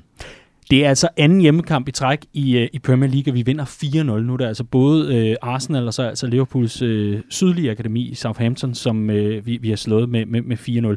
Det 0.71 0.85
er 0.85 0.89
altså 0.89 1.09
anden 1.17 1.41
hjemmekamp 1.41 1.89
i 1.89 1.91
træk 1.91 2.19
i, 2.33 2.57
øh, 2.57 2.69
i 2.73 2.79
Premier 2.79 3.11
League, 3.11 3.33
og 3.33 3.35
vi 3.35 3.43
vinder 3.43 3.65
4-0 3.65 4.01
nu. 4.03 4.37
Der 4.37 4.45
er 4.45 4.49
altså 4.49 4.65
både 4.65 5.17
øh, 5.17 5.37
Arsenal 5.43 5.87
og 5.87 5.95
så 5.95 6.03
altså 6.03 6.27
Liverpools 6.27 6.83
øh, 6.83 7.21
sydlige 7.29 7.71
akademi 7.71 8.09
i 8.09 8.15
Southampton, 8.15 8.75
som 8.75 9.11
øh, 9.11 9.47
vi, 9.47 9.57
vi 9.57 9.69
har 9.69 9.77
slået 9.77 10.09
med, 10.09 10.27
med, 10.27 10.43
med 10.43 10.97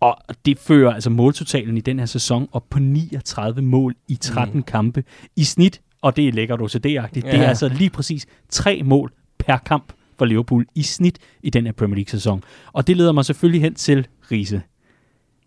Og 0.00 0.16
det 0.46 0.58
fører 0.58 0.92
altså 0.92 1.10
måltotalen 1.10 1.76
i 1.76 1.80
den 1.80 1.98
her 1.98 2.06
sæson 2.06 2.48
op 2.52 2.64
på 2.70 2.78
39 2.78 3.62
mål 3.62 3.94
i 4.08 4.14
13 4.14 4.56
mm. 4.56 4.62
kampe 4.62 5.04
i 5.36 5.44
snit. 5.44 5.80
Og 6.02 6.16
det 6.16 6.28
er 6.28 6.32
lækkert 6.32 6.60
OCD-agtigt. 6.60 7.26
Ja. 7.26 7.32
Det 7.32 7.40
er 7.40 7.48
altså 7.48 7.68
lige 7.68 7.90
præcis 7.90 8.26
tre 8.48 8.82
mål 8.84 9.12
per 9.38 9.56
kamp 9.56 9.92
for 10.18 10.24
Liverpool 10.24 10.66
i 10.74 10.82
snit 10.82 11.18
i 11.42 11.50
den 11.50 11.66
her 11.66 11.72
Premier 11.72 11.96
League-sæson. 11.96 12.42
Og 12.72 12.86
det 12.86 12.96
leder 12.96 13.12
mig 13.12 13.24
selvfølgelig 13.24 13.62
hen 13.62 13.74
til 13.74 14.06
Riese. 14.32 14.62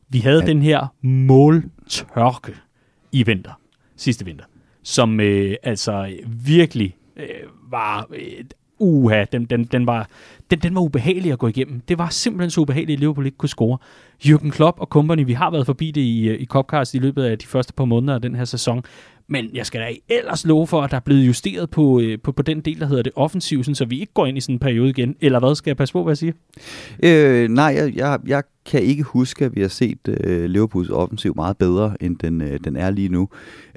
Vi 0.10 0.20
havde 0.20 0.42
ja. 0.42 0.48
den 0.48 0.62
her 0.62 0.88
måltørke 1.02 2.54
i 3.12 3.24
vinter, 3.24 3.60
sidste 3.96 4.26
vinter, 4.26 4.46
som 4.84 5.20
øh, 5.20 5.56
altså 5.64 6.10
virkelig 6.28 6.96
øh, 7.18 7.26
var... 7.72 8.08
Øh, 8.14 8.44
uha, 8.82 9.26
den, 9.32 9.46
den, 9.46 9.64
den, 9.64 9.88
var, 9.88 10.10
den, 10.52 10.60
den 10.60 10.76
var 10.76 10.82
ubehagelig 10.82 11.32
at 11.32 11.40
gå 11.40 11.48
igennem. 11.48 11.80
Det 11.80 11.98
var 11.98 12.10
simpelthen 12.10 12.50
så 12.50 12.62
ubehageligt, 12.62 12.98
at 12.98 13.00
Liverpool 13.00 13.26
ikke 13.26 13.38
kunne 13.38 13.50
score. 13.50 13.78
Jürgen 14.26 14.50
Klopp 14.50 14.80
og 14.80 14.88
company, 14.88 15.26
vi 15.26 15.34
har 15.34 15.52
været 15.52 15.66
forbi 15.66 15.92
det 15.92 16.02
i, 16.02 16.36
i 16.36 16.46
Copcast 16.46 16.94
i 16.94 17.00
løbet 17.00 17.24
af 17.24 17.38
de 17.38 17.48
første 17.48 17.74
par 17.74 17.86
måneder 17.86 18.16
af 18.16 18.22
den 18.22 18.36
her 18.36 18.46
sæson, 18.46 18.84
men 19.28 19.50
jeg 19.54 19.66
skal 19.66 19.82
da 19.82 19.96
ellers 20.10 20.46
love 20.46 20.68
for, 20.68 20.82
at 20.82 20.92
der 20.92 20.98
er 20.98 21.02
blevet 21.02 21.28
justeret 21.28 21.70
på, 21.70 22.00
øh, 22.00 22.20
på, 22.24 22.32
på 22.32 22.42
den 22.42 22.62
del, 22.62 22.80
der 22.80 22.86
hedder 22.86 23.04
det 23.04 23.12
offensiv, 23.16 23.64
så 23.64 23.86
vi 23.86 24.00
ikke 24.00 24.14
går 24.14 24.26
ind 24.26 24.38
i 24.38 24.42
sådan 24.42 24.56
en 24.56 24.60
periode 24.60 24.90
igen. 24.90 25.16
Eller 25.22 25.40
hvad 25.40 25.56
skal 25.56 25.70
jeg 25.70 25.78
passe 25.78 25.94
på, 25.94 26.04
hvad 26.04 26.12
jeg 26.12 26.18
siger? 26.18 26.34
Øh, 27.04 27.50
nej, 27.50 27.74
jeg, 27.78 27.96
jeg, 27.96 28.20
jeg 28.28 28.44
kan 28.66 28.82
ikke 28.82 29.04
huske, 29.04 29.46
at 29.46 29.56
vi 29.56 29.62
har 29.62 29.68
set 29.68 29.98
øh, 30.08 30.46
Liverpools 30.46 30.90
offensiv 30.90 31.34
meget 31.36 31.58
bedre, 31.58 31.94
end 32.00 32.18
den, 32.18 32.42
øh, 32.42 32.60
den 32.64 32.76
er 32.76 32.90
lige 32.90 33.10
nu. 33.10 33.30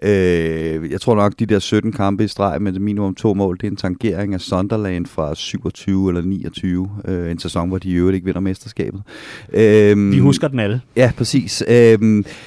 Øh, 0.03 0.91
jeg 0.91 1.01
tror 1.01 1.15
nok, 1.15 1.33
de 1.39 1.47
der 1.47 1.59
17 1.59 1.93
kampe 1.93 2.25
i 2.25 2.29
streg 2.29 2.63
med 2.63 2.73
minimum 2.73 3.15
to 3.15 3.35
mål, 3.35 3.57
det 3.57 3.67
er 3.67 3.71
en 3.71 3.77
tangering 3.77 4.35
af 4.35 4.41
Sunderland 4.41 5.07
fra 5.07 5.35
27 5.35 6.09
eller 6.09 6.23
29. 6.23 6.91
Øh, 7.05 7.31
en 7.31 7.39
sæson, 7.39 7.69
hvor 7.69 7.79
de 7.79 7.89
i 7.89 7.95
øvrigt 7.95 8.15
ikke 8.15 8.25
vinder 8.25 8.41
mesterskabet. 8.41 9.03
Øh, 9.53 10.11
vi 10.13 10.19
husker 10.19 10.49
den 10.49 10.59
alle. 10.59 10.81
Ja, 10.97 11.13
præcis. 11.17 11.63
Øh, 11.69 12.01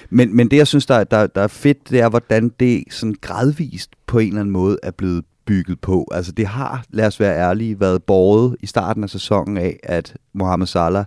men, 0.09 0.35
men 0.35 0.51
det, 0.51 0.57
jeg 0.57 0.67
synes, 0.67 0.85
der, 0.85 1.03
der, 1.03 1.27
der 1.27 1.41
er 1.41 1.47
fedt, 1.47 1.89
det 1.89 1.99
er, 1.99 2.09
hvordan 2.09 2.51
det 2.59 2.83
sådan 2.89 3.15
gradvist 3.21 3.89
på 4.07 4.19
en 4.19 4.27
eller 4.27 4.39
anden 4.39 4.53
måde 4.53 4.77
er 4.83 4.91
blevet 4.91 5.23
bygget 5.45 5.79
på. 5.79 6.07
Altså 6.11 6.31
det 6.31 6.47
har, 6.47 6.83
lad 6.89 7.07
os 7.07 7.19
være 7.19 7.37
ærlige, 7.37 7.79
været 7.79 8.03
båret 8.03 8.55
i 8.59 8.65
starten 8.65 9.03
af 9.03 9.09
sæsonen 9.09 9.57
af, 9.57 9.79
at 9.83 10.15
Mohamed 10.33 10.67
Salah 10.67 11.05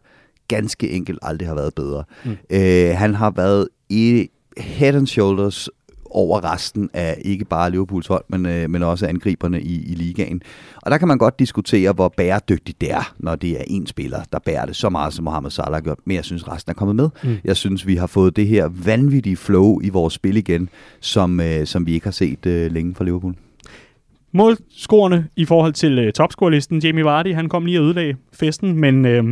ganske 0.50 0.90
enkelt 0.90 1.18
aldrig 1.22 1.48
har 1.48 1.54
været 1.54 1.74
bedre. 1.74 2.04
Mm. 2.24 2.36
Øh, 2.50 2.96
han 2.96 3.14
har 3.14 3.30
været 3.30 3.68
i 3.88 4.28
head 4.56 4.94
and 4.94 5.06
shoulders 5.06 5.68
over 6.10 6.52
resten 6.52 6.90
af 6.94 7.22
ikke 7.24 7.44
bare 7.44 7.70
Liverpools 7.70 8.06
hold, 8.06 8.24
men, 8.28 8.46
øh, 8.46 8.70
men 8.70 8.82
også 8.82 9.06
angriberne 9.06 9.60
i, 9.62 9.92
i 9.92 9.94
ligaen. 9.94 10.42
Og 10.76 10.90
der 10.90 10.98
kan 10.98 11.08
man 11.08 11.18
godt 11.18 11.38
diskutere, 11.38 11.92
hvor 11.92 12.08
bæredygtigt 12.16 12.80
det 12.80 12.92
er, 12.92 13.14
når 13.18 13.34
det 13.34 13.50
er 13.50 13.64
en 13.66 13.86
spiller, 13.86 14.20
der 14.32 14.38
bærer 14.38 14.66
det 14.66 14.76
så 14.76 14.88
meget, 14.88 15.14
som 15.14 15.24
Mohamed 15.24 15.50
Salah 15.50 15.74
har 15.74 15.80
gjort. 15.80 15.98
Men 16.04 16.16
jeg 16.16 16.24
synes, 16.24 16.48
resten 16.48 16.70
er 16.70 16.74
kommet 16.74 16.96
med. 16.96 17.08
Mm. 17.24 17.36
Jeg 17.44 17.56
synes, 17.56 17.86
vi 17.86 17.96
har 17.96 18.06
fået 18.06 18.36
det 18.36 18.46
her 18.46 18.68
vanvittige 18.84 19.36
flow 19.36 19.80
i 19.80 19.88
vores 19.88 20.14
spil 20.14 20.36
igen, 20.36 20.68
som, 21.00 21.40
øh, 21.40 21.66
som 21.66 21.86
vi 21.86 21.92
ikke 21.92 22.06
har 22.06 22.12
set 22.12 22.46
øh, 22.46 22.72
længe 22.72 22.94
fra 22.94 23.04
Liverpool. 23.04 23.34
Målscorerne 24.32 25.28
i 25.36 25.44
forhold 25.44 25.72
til 25.72 25.98
øh, 25.98 26.12
topscorelisten, 26.12 26.78
Jamie 26.78 27.04
Vardy, 27.04 27.34
han 27.34 27.48
kom 27.48 27.66
lige 27.66 27.80
og 27.80 27.84
ødelagde 27.84 28.16
festen, 28.32 28.80
men 28.80 29.04
øh, 29.04 29.24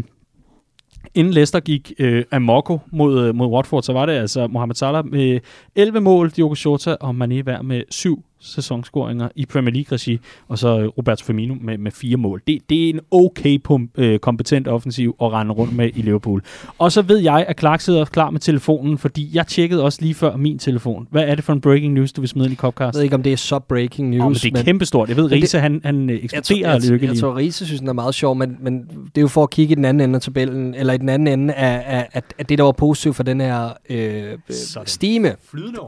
inden 1.14 1.34
Leicester 1.34 1.60
gik 1.60 1.92
øh, 1.98 2.24
amok 2.30 2.72
mod, 2.92 3.28
øh, 3.28 3.34
mod 3.34 3.46
Watford, 3.46 3.82
så 3.82 3.92
var 3.92 4.06
det 4.06 4.12
altså 4.12 4.46
Mohamed 4.46 4.74
Salah 4.74 5.06
med 5.06 5.40
11 5.76 6.00
mål, 6.00 6.30
Diogo 6.30 6.54
Jota 6.64 6.96
og 7.00 7.10
Mané 7.10 7.42
hver 7.42 7.62
med 7.62 7.82
7 7.90 8.24
sæsonscoringer 8.40 9.28
i 9.36 9.46
Premier 9.46 9.74
League-regi, 9.74 10.18
og 10.48 10.58
så 10.58 10.92
Roberto 10.98 11.24
Firmino 11.24 11.54
med, 11.60 11.78
med 11.78 11.90
fire 11.90 12.16
mål. 12.16 12.42
Det, 12.46 12.58
det 12.70 12.84
er 12.84 12.88
en 12.88 13.00
okay 13.10 13.58
pump, 13.64 13.90
øh, 13.98 14.18
kompetent 14.18 14.68
offensiv 14.68 15.16
at 15.22 15.32
rende 15.32 15.52
rundt 15.54 15.76
med 15.76 15.90
i 15.94 16.02
Liverpool. 16.02 16.42
Og 16.78 16.92
så 16.92 17.02
ved 17.02 17.18
jeg, 17.18 17.44
at 17.48 17.58
Clark 17.58 17.80
sidder 17.80 18.04
klar 18.04 18.30
med 18.30 18.40
telefonen, 18.40 18.98
fordi 18.98 19.30
jeg 19.32 19.46
tjekkede 19.46 19.82
også 19.82 19.98
lige 20.02 20.14
før 20.14 20.36
min 20.36 20.58
telefon. 20.58 21.08
Hvad 21.10 21.22
er 21.22 21.34
det 21.34 21.44
for 21.44 21.52
en 21.52 21.60
breaking 21.60 21.94
news, 21.94 22.12
du 22.12 22.20
vil 22.20 22.28
smide 22.28 22.46
ind 22.46 22.52
i 22.52 22.56
Copcast? 22.56 22.94
Jeg 22.94 22.98
ved 22.98 23.02
ikke, 23.02 23.14
om 23.14 23.22
det 23.22 23.32
er 23.32 23.36
så 23.36 23.58
breaking 23.58 24.10
news. 24.10 24.22
Oh, 24.22 24.28
men 24.28 24.34
det 24.34 24.44
er 24.44 24.50
men, 24.52 24.64
kæmpestort. 24.64 25.08
Jeg 25.08 25.16
ved, 25.16 25.32
Riese, 25.32 25.58
han, 25.58 25.80
han 25.84 26.10
eksploderer 26.10 26.72
jeg, 26.72 26.82
jeg, 26.84 27.02
jeg, 27.02 27.08
jeg 27.08 27.16
tror, 27.16 27.36
Riese 27.36 27.66
synes, 27.66 27.80
den 27.80 27.88
er 27.88 27.92
meget 27.92 28.14
sjov, 28.14 28.36
men, 28.36 28.56
men 28.60 28.80
det 28.80 29.18
er 29.18 29.20
jo 29.20 29.28
for 29.28 29.42
at 29.42 29.50
kigge 29.50 29.72
i 29.72 29.74
den 29.74 29.84
anden 29.84 30.00
ende 30.00 30.14
af 30.14 30.22
tabellen, 30.22 30.74
eller 30.74 30.92
i 30.92 30.96
den 30.96 31.08
anden 31.08 31.40
ende 31.40 31.54
af, 31.54 31.98
af, 31.98 32.08
af, 32.12 32.22
af 32.38 32.46
det, 32.46 32.58
der 32.58 32.64
var 32.64 32.72
positivt 32.72 33.16
for 33.16 33.22
den 33.22 33.40
her 33.40 33.68
øh, 33.90 34.38
stime. 34.86 35.34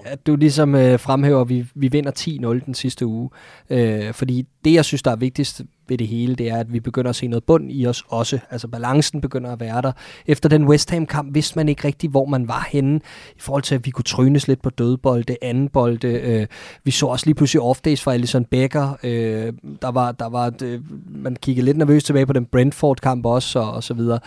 At 0.04 0.26
du 0.26 0.36
ligesom 0.36 0.74
øh, 0.74 0.98
fremhæver, 0.98 1.40
at 1.40 1.48
vi, 1.48 1.66
vi 1.74 1.88
vinder 1.88 2.10
10 2.10 2.38
0 2.40 2.62
den 2.66 2.74
sidste 2.74 3.06
uge. 3.06 3.30
Øh, 3.70 4.12
fordi 4.12 4.46
det, 4.64 4.74
jeg 4.74 4.84
synes, 4.84 5.02
der 5.02 5.10
er 5.10 5.16
vigtigst 5.16 5.62
ved 5.88 5.98
det 5.98 6.08
hele, 6.08 6.34
det 6.34 6.48
er, 6.50 6.56
at 6.56 6.72
vi 6.72 6.80
begynder 6.80 7.10
at 7.10 7.16
se 7.16 7.26
noget 7.26 7.44
bund 7.44 7.72
i 7.72 7.86
os 7.86 8.04
også. 8.08 8.38
Altså 8.50 8.68
balancen 8.68 9.20
begynder 9.20 9.52
at 9.52 9.60
være 9.60 9.82
der. 9.82 9.92
Efter 10.26 10.48
den 10.48 10.64
West 10.64 10.90
Ham-kamp 10.90 11.34
vidste 11.34 11.58
man 11.58 11.68
ikke 11.68 11.84
rigtigt, 11.84 12.10
hvor 12.10 12.24
man 12.24 12.48
var 12.48 12.68
henne, 12.70 13.00
i 13.36 13.40
forhold 13.40 13.62
til, 13.62 13.74
at 13.74 13.86
vi 13.86 13.90
kunne 13.90 14.04
trynes 14.04 14.48
lidt 14.48 14.62
på 14.62 14.70
dødbolde, 14.70 15.36
anden 15.42 15.68
bolde. 15.68 16.08
Øh, 16.08 16.46
vi 16.84 16.90
så 16.90 17.06
også 17.06 17.26
lige 17.26 17.34
pludselig 17.34 17.62
off-days 17.62 18.02
fra 18.02 18.12
Alisson 18.12 18.44
Becker. 18.44 18.98
Øh, 19.02 19.52
der 19.82 19.90
var, 19.90 20.12
der 20.12 20.28
var, 20.28 20.52
øh, 20.62 20.80
man 21.08 21.36
kiggede 21.36 21.64
lidt 21.64 21.76
nervøst 21.76 22.06
tilbage 22.06 22.26
på 22.26 22.32
den 22.32 22.46
Brentford-kamp 22.46 23.26
også, 23.26 23.58
og, 23.58 23.72
og 23.72 23.82
så 23.82 23.94
videre. 23.94 24.18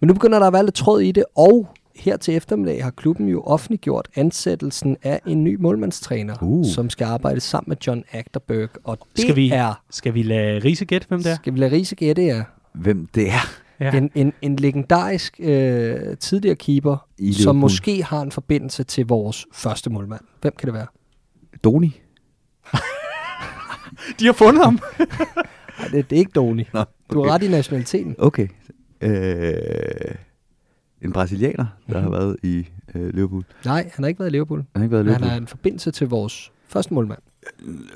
Men 0.00 0.08
nu 0.08 0.14
begynder 0.14 0.38
der 0.38 0.46
at 0.46 0.52
være 0.52 0.64
lidt 0.64 0.74
tråd 0.74 1.00
i 1.00 1.12
det, 1.12 1.24
og 1.36 1.68
her 1.96 2.16
til 2.16 2.36
eftermiddag 2.36 2.84
har 2.84 2.90
klubben 2.90 3.28
jo 3.28 3.42
offentliggjort 3.42 4.08
ansættelsen 4.14 4.96
af 5.02 5.20
en 5.26 5.44
ny 5.44 5.56
målmandstræner, 5.60 6.34
uh. 6.42 6.66
som 6.74 6.90
skal 6.90 7.04
arbejde 7.04 7.40
sammen 7.40 7.70
med 7.70 7.76
John 7.86 8.04
Agterberg. 8.12 8.68
Og 8.84 8.98
det 9.16 9.22
skal 9.22 9.36
vi, 9.36 9.50
er... 9.50 9.82
Skal 9.90 10.14
vi 10.14 10.22
lade 10.22 10.58
Riese 10.58 10.84
gætte, 10.84 11.08
hvem 11.08 11.22
det 11.22 11.32
er? 11.32 11.36
Skal 11.36 11.54
vi 11.54 11.58
lade 11.58 11.72
Riese 11.72 11.94
gætte, 11.94 12.22
ja. 12.22 12.42
Hvem 12.74 13.06
det 13.14 13.28
er? 13.28 13.60
Ja. 13.80 13.96
En, 13.96 14.10
en, 14.14 14.32
en 14.42 14.56
legendarisk 14.56 15.40
øh, 15.42 16.16
tidligere 16.16 16.56
keeper, 16.56 17.06
I 17.18 17.32
som 17.32 17.56
måske 17.56 18.02
har 18.04 18.22
en 18.22 18.32
forbindelse 18.32 18.84
til 18.84 19.06
vores 19.06 19.46
første 19.52 19.90
målmand. 19.90 20.20
Hvem 20.40 20.52
kan 20.58 20.66
det 20.66 20.74
være? 20.74 20.86
Doni. 21.64 22.00
De 24.20 24.26
har 24.26 24.32
fundet 24.32 24.64
ham. 24.64 24.80
Nej, 25.78 25.88
det, 25.92 26.10
det 26.10 26.16
er 26.16 26.20
ikke 26.20 26.32
Doni. 26.34 26.64
Nå, 26.72 26.80
okay. 26.80 26.90
Du 27.12 27.22
har 27.22 27.30
ret 27.30 27.42
i 27.42 27.48
nationaliteten. 27.48 28.14
Okay. 28.18 28.48
Øh 29.00 30.14
en 31.04 31.12
brasilianer, 31.12 31.56
der 31.56 31.66
mm-hmm. 32.00 32.02
har 32.02 32.10
været 32.20 32.36
i 32.42 32.66
øh, 32.94 33.14
Liverpool? 33.14 33.44
Nej, 33.64 33.90
han 33.94 34.02
har 34.04 34.08
ikke 34.08 34.20
været 34.20 34.30
i 34.30 34.32
Liverpool. 34.32 34.58
Han 34.58 34.66
har 34.76 34.82
ikke 34.82 34.92
været 34.92 35.02
i 35.02 35.06
Liverpool. 35.06 35.22
Han 35.22 35.30
har 35.30 35.40
en 35.40 35.46
forbindelse 35.46 35.90
til 35.90 36.08
vores 36.08 36.52
første 36.68 36.94
målmand. 36.94 37.18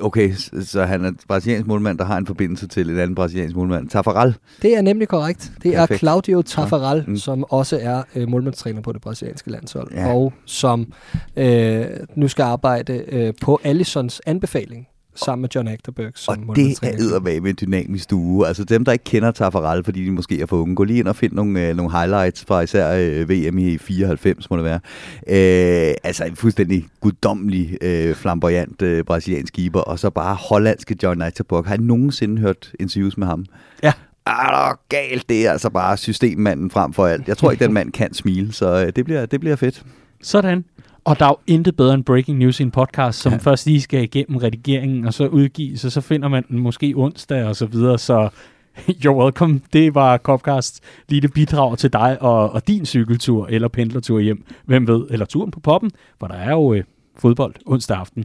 Okay, 0.01 0.33
så 0.63 0.85
han 0.85 1.05
er 1.05 1.13
brasiliansk 1.29 1.67
målmand, 1.67 1.99
der 1.99 2.05
har 2.05 2.17
en 2.17 2.27
forbindelse 2.27 2.67
til 2.67 2.91
en 2.91 2.99
anden 2.99 3.15
brasiliansk 3.15 3.57
målmand. 3.57 3.89
Tafaral. 3.89 4.35
Det 4.63 4.77
er 4.77 4.83
nemlig 4.83 5.09
korrekt. 5.09 5.53
Det 5.63 5.73
Perfekt. 5.73 5.91
er 5.91 5.99
Claudio 5.99 6.43
Tafaral, 6.43 6.97
Ja. 6.99 7.05
Mm. 7.07 7.17
som 7.17 7.45
også 7.49 7.79
er 7.83 8.03
øh, 8.15 8.29
målmandstræner 8.29 8.81
på 8.81 8.93
det 8.93 9.01
brasilianske 9.01 9.51
landshold, 9.51 9.93
Ja. 9.93 10.15
og 10.15 10.33
som 10.45 10.93
øh, 11.37 11.85
nu 12.15 12.29
skal 12.29 12.43
arbejde 12.43 13.05
øh, 13.09 13.35
på 13.43 13.61
Allisons 13.65 14.21
anbefaling 14.27 14.87
sammen 15.17 15.41
med 15.41 15.49
John 15.55 15.69
Agterberg 15.69 16.13
som 16.15 16.49
Og 16.49 16.57
det 16.57 16.79
er 16.83 16.89
eddermame 16.99 17.49
en 17.49 17.57
dynamisk 17.61 18.11
duo. 18.11 18.43
Altså 18.43 18.65
dem, 18.65 18.85
der 18.85 18.93
ikke 18.93 19.05
kender 19.05 19.31
Tafaral, 19.31 19.85
fordi 19.85 20.05
de 20.05 20.11
måske 20.11 20.41
er 20.41 20.47
for 20.47 20.57
unge, 20.57 20.75
gå 20.75 20.85
lige 20.85 20.99
ind 20.99 21.09
og 21.09 21.17
find 21.17 21.33
nogle, 21.33 21.69
øh, 21.69 21.77
nogle 21.77 21.93
highlights 21.93 22.45
fra 22.49 22.61
især 22.61 22.93
øh, 22.93 23.31
VM 23.31 23.59
i 23.59 23.79
94, 23.79 24.51
må 24.51 24.57
det 24.57 24.65
være. 24.65 24.81
Øh, 25.29 25.95
altså 26.05 26.25
en 26.25 26.37
fuldstændig 26.37 26.87
guddommelig, 27.01 27.79
øh, 27.81 28.15
flamboyant 28.15 28.83
øh, 28.83 29.05
brasiliansk 29.05 29.55
keeper, 29.55 29.81
og 29.81 29.99
så 29.99 30.11
bare 30.11 30.35
hollandske 30.35 30.97
John 31.03 31.23
Eiterbach. 31.23 31.69
Har 31.69 31.75
I 31.75 31.79
nogensinde 31.79 32.43
hørt 32.43 32.73
interviews 32.81 33.17
med 33.17 33.27
ham? 33.27 33.45
Ja. 33.83 33.93
Der 34.27 34.33
er 34.33 34.79
galt. 34.89 35.29
Det 35.29 35.47
er 35.47 35.53
altså 35.53 35.71
bare 35.71 35.97
systemmanden 35.97 36.71
frem 36.71 36.93
for 36.93 37.07
alt. 37.07 37.29
Jeg 37.29 37.37
tror 37.37 37.51
ikke, 37.51 37.65
den 37.65 37.73
mand 37.73 37.93
kan 37.93 38.15
smile, 38.15 38.53
så 38.53 38.85
øh, 38.85 38.93
det, 38.97 39.05
bliver, 39.05 39.27
det 39.27 39.41
bliver 39.41 39.57
fedt. 39.57 39.83
Sådan. 40.23 40.65
Og 41.07 41.19
der 41.19 41.25
er 41.25 41.29
jo 41.29 41.37
intet 41.47 41.77
bedre 41.77 41.95
end 41.95 42.05
breaking 42.05 42.39
news 42.39 42.61
i 42.61 42.63
en 42.63 42.71
podcast, 42.71 43.21
som 43.21 43.33
Ja. 43.33 43.39
først 43.39 43.67
lige 43.67 43.81
skal 43.81 44.03
igennem 44.03 44.37
redigeringen, 44.37 45.05
og 45.07 45.15
så 45.15 45.27
udgives, 45.27 45.85
og 45.85 45.93
så 45.93 46.01
finder 46.01 46.29
man 46.29 46.45
den 46.49 46.59
måske 46.59 46.93
onsdag 46.97 47.45
og 47.45 47.57
så 47.57 47.67
videre. 47.67 47.99
Så 47.99 48.29
you're 49.05 49.23
welcome. 49.23 49.61
Det 49.73 49.95
var 49.95 50.19
Copcast. 50.19 50.81
Lille 51.09 51.29
bidrag 51.29 51.79
til 51.79 51.93
dig 51.93 52.23
og, 52.23 52.51
og 52.51 52.69
din 52.69 52.87
cykeltur 52.87 53.47
eller 53.51 53.69
pendlertur 53.69 54.21
hjem. 54.21 54.45
Hvem 54.65 54.87
ved? 54.89 55.07
Eller 55.11 55.27
turen 55.27 55.51
på 55.51 55.61
poppen, 55.61 55.91
for 56.21 56.27
der 56.27 56.35
er 56.35 56.51
jo 56.51 56.75
øh, 56.75 56.85
fodbold 57.19 57.55
onsdag 57.67 57.97
aften. 57.97 58.25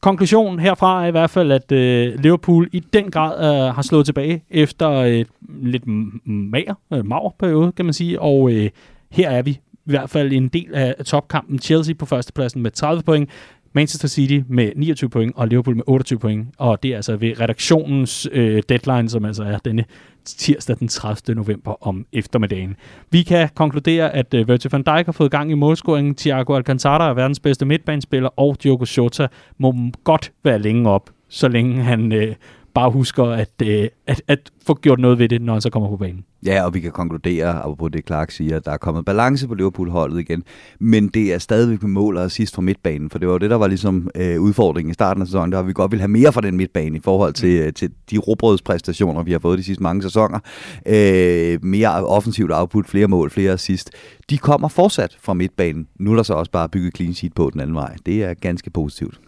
Konklusionen 0.00 0.58
herfra 0.60 1.02
er 1.04 1.08
i 1.08 1.10
hvert 1.10 1.30
fald, 1.30 1.52
at 1.52 1.72
øh, 1.72 2.18
Liverpool 2.20 2.68
i 2.72 2.80
den 2.92 3.10
grad 3.10 3.38
øh, 3.68 3.74
har 3.74 3.82
slået 3.82 4.06
tilbage 4.06 4.44
efter 4.50 4.90
øh, 4.90 5.24
lidt 5.62 5.86
mager, 6.26 6.74
øh, 6.92 7.06
mager 7.06 7.34
periode, 7.38 7.72
kan 7.72 7.84
man 7.84 7.94
sige. 7.94 8.20
Og 8.20 8.52
øh, 8.52 8.70
her 9.10 9.30
er 9.30 9.42
vi 9.42 9.60
i 9.86 9.90
hvert 9.90 10.10
fald 10.10 10.32
en 10.32 10.48
del 10.48 10.74
af 10.74 10.94
topkampen. 11.04 11.58
Chelsea 11.58 11.94
på 11.94 12.06
førstepladsen 12.06 12.62
med 12.62 12.70
30 12.70 13.02
point, 13.02 13.30
Manchester 13.74 14.08
City 14.08 14.40
med 14.48 14.72
29 14.76 15.10
point 15.10 15.32
og 15.36 15.48
Liverpool 15.48 15.76
med 15.76 15.84
28 15.86 16.18
point. 16.18 16.48
Og 16.58 16.82
det 16.82 16.92
er 16.92 16.96
altså 16.96 17.16
ved 17.16 17.40
redaktionens 17.40 18.28
øh, 18.32 18.62
deadline, 18.68 19.08
som 19.08 19.24
altså 19.24 19.42
er 19.42 19.58
denne 19.58 19.84
tirsdag 20.24 20.76
den 20.78 20.88
30. 20.88 21.34
november 21.34 21.86
om 21.86 22.06
eftermiddagen. 22.12 22.76
Vi 23.10 23.22
kan 23.22 23.48
konkludere, 23.54 24.14
at 24.14 24.34
øh, 24.34 24.48
Virgil 24.48 24.70
van 24.70 24.82
Dijk 24.82 25.06
har 25.06 25.12
fået 25.12 25.30
gang 25.30 25.50
i 25.50 25.54
målscoringen. 25.54 26.14
Thiago 26.14 26.54
Alcantara 26.54 27.10
er 27.10 27.14
verdens 27.14 27.40
bedste 27.40 27.64
midtbanespiller, 27.64 28.28
og 28.36 28.56
Diogo 28.62 28.84
Jota 28.96 29.26
må 29.58 29.74
godt 30.04 30.32
være 30.44 30.58
længe 30.58 30.90
op, 30.90 31.10
så 31.28 31.48
længe 31.48 31.82
han 31.82 32.12
øh, 32.12 32.34
bare 32.74 32.90
husker 32.90 33.24
at, 33.24 33.50
øh, 33.62 33.88
at, 34.06 34.22
at 34.28 34.50
få 34.66 34.74
gjort 34.74 34.98
noget 34.98 35.18
ved 35.18 35.28
det, 35.28 35.42
når 35.42 35.52
han 35.52 35.62
så 35.62 35.70
kommer 35.70 35.88
på 35.88 35.96
banen. 35.96 36.24
Ja, 36.46 36.64
og 36.64 36.74
vi 36.74 36.80
kan 36.80 36.92
konkludere, 36.92 37.62
apropos 37.62 37.90
det 37.92 38.06
Clark 38.06 38.30
siger, 38.30 38.56
at 38.56 38.64
der 38.64 38.70
er 38.70 38.76
kommet 38.76 39.04
balance 39.04 39.48
på 39.48 39.54
Liverpool-holdet 39.54 40.20
igen, 40.20 40.42
men 40.78 41.08
det 41.08 41.34
er 41.34 41.38
stadigvæk 41.38 41.82
med 41.82 41.90
mål 41.90 42.16
og 42.16 42.24
assist 42.24 42.54
fra 42.54 42.62
midtbanen, 42.62 43.10
for 43.10 43.18
det 43.18 43.28
var 43.28 43.34
jo 43.34 43.38
det, 43.38 43.50
der 43.50 43.56
var 43.56 43.66
ligesom 43.66 44.10
øh, 44.14 44.40
udfordringen 44.40 44.90
i 44.90 44.94
starten 44.94 45.22
af 45.22 45.26
sæsonen, 45.26 45.52
der 45.52 45.58
har 45.58 45.62
vi 45.62 45.72
godt 45.72 45.92
vil 45.92 46.00
have 46.00 46.08
mere 46.08 46.32
fra 46.32 46.40
den 46.40 46.56
midtbane 46.56 46.96
i 46.96 47.00
forhold 47.00 47.32
til, 47.32 47.66
mm. 47.66 47.72
til 47.72 47.90
de 48.10 48.18
råbrødspræstationer, 48.18 49.22
vi 49.22 49.32
har 49.32 49.38
fået 49.38 49.58
de 49.58 49.64
sidste 49.64 49.82
mange 49.82 50.02
sæsoner. 50.02 50.38
Øh, 50.86 51.64
mere 51.64 52.06
offensivt 52.06 52.52
output, 52.52 52.86
flere 52.86 53.08
mål, 53.08 53.30
flere 53.30 53.52
assist. 53.52 53.90
De 54.30 54.38
kommer 54.38 54.68
fortsat 54.68 55.16
fra 55.20 55.34
midtbanen. 55.34 55.86
Nu 55.98 56.12
er 56.12 56.16
der 56.16 56.22
så 56.22 56.34
også 56.34 56.50
bare 56.50 56.68
bygget 56.68 56.96
clean 56.96 57.14
sheet 57.14 57.34
på 57.34 57.50
den 57.52 57.60
anden 57.60 57.76
vej. 57.76 57.96
Det 58.06 58.24
er 58.24 58.34
ganske 58.34 58.70
positivt. 58.70 59.20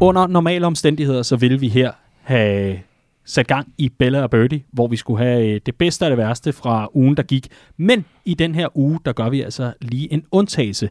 Under 0.00 0.26
normale 0.26 0.66
omstændigheder, 0.66 1.22
så 1.22 1.36
ville 1.36 1.60
vi 1.60 1.68
her 1.68 1.90
have 2.24 2.78
sat 3.24 3.46
gang 3.46 3.72
i 3.78 3.88
Bella 3.88 4.22
og 4.22 4.30
Birdie, 4.30 4.64
hvor 4.72 4.86
vi 4.86 4.96
skulle 4.96 5.24
have 5.24 5.54
øh, 5.54 5.60
det 5.66 5.76
bedste 5.76 6.04
og 6.04 6.10
det 6.10 6.18
værste 6.18 6.52
fra 6.52 6.88
ugen, 6.94 7.16
der 7.16 7.22
gik. 7.22 7.48
Men 7.76 8.04
i 8.24 8.34
den 8.34 8.54
her 8.54 8.78
uge, 8.78 9.00
der 9.04 9.12
gør 9.12 9.28
vi 9.28 9.40
altså 9.40 9.72
lige 9.80 10.12
en 10.12 10.24
undtagelse. 10.30 10.90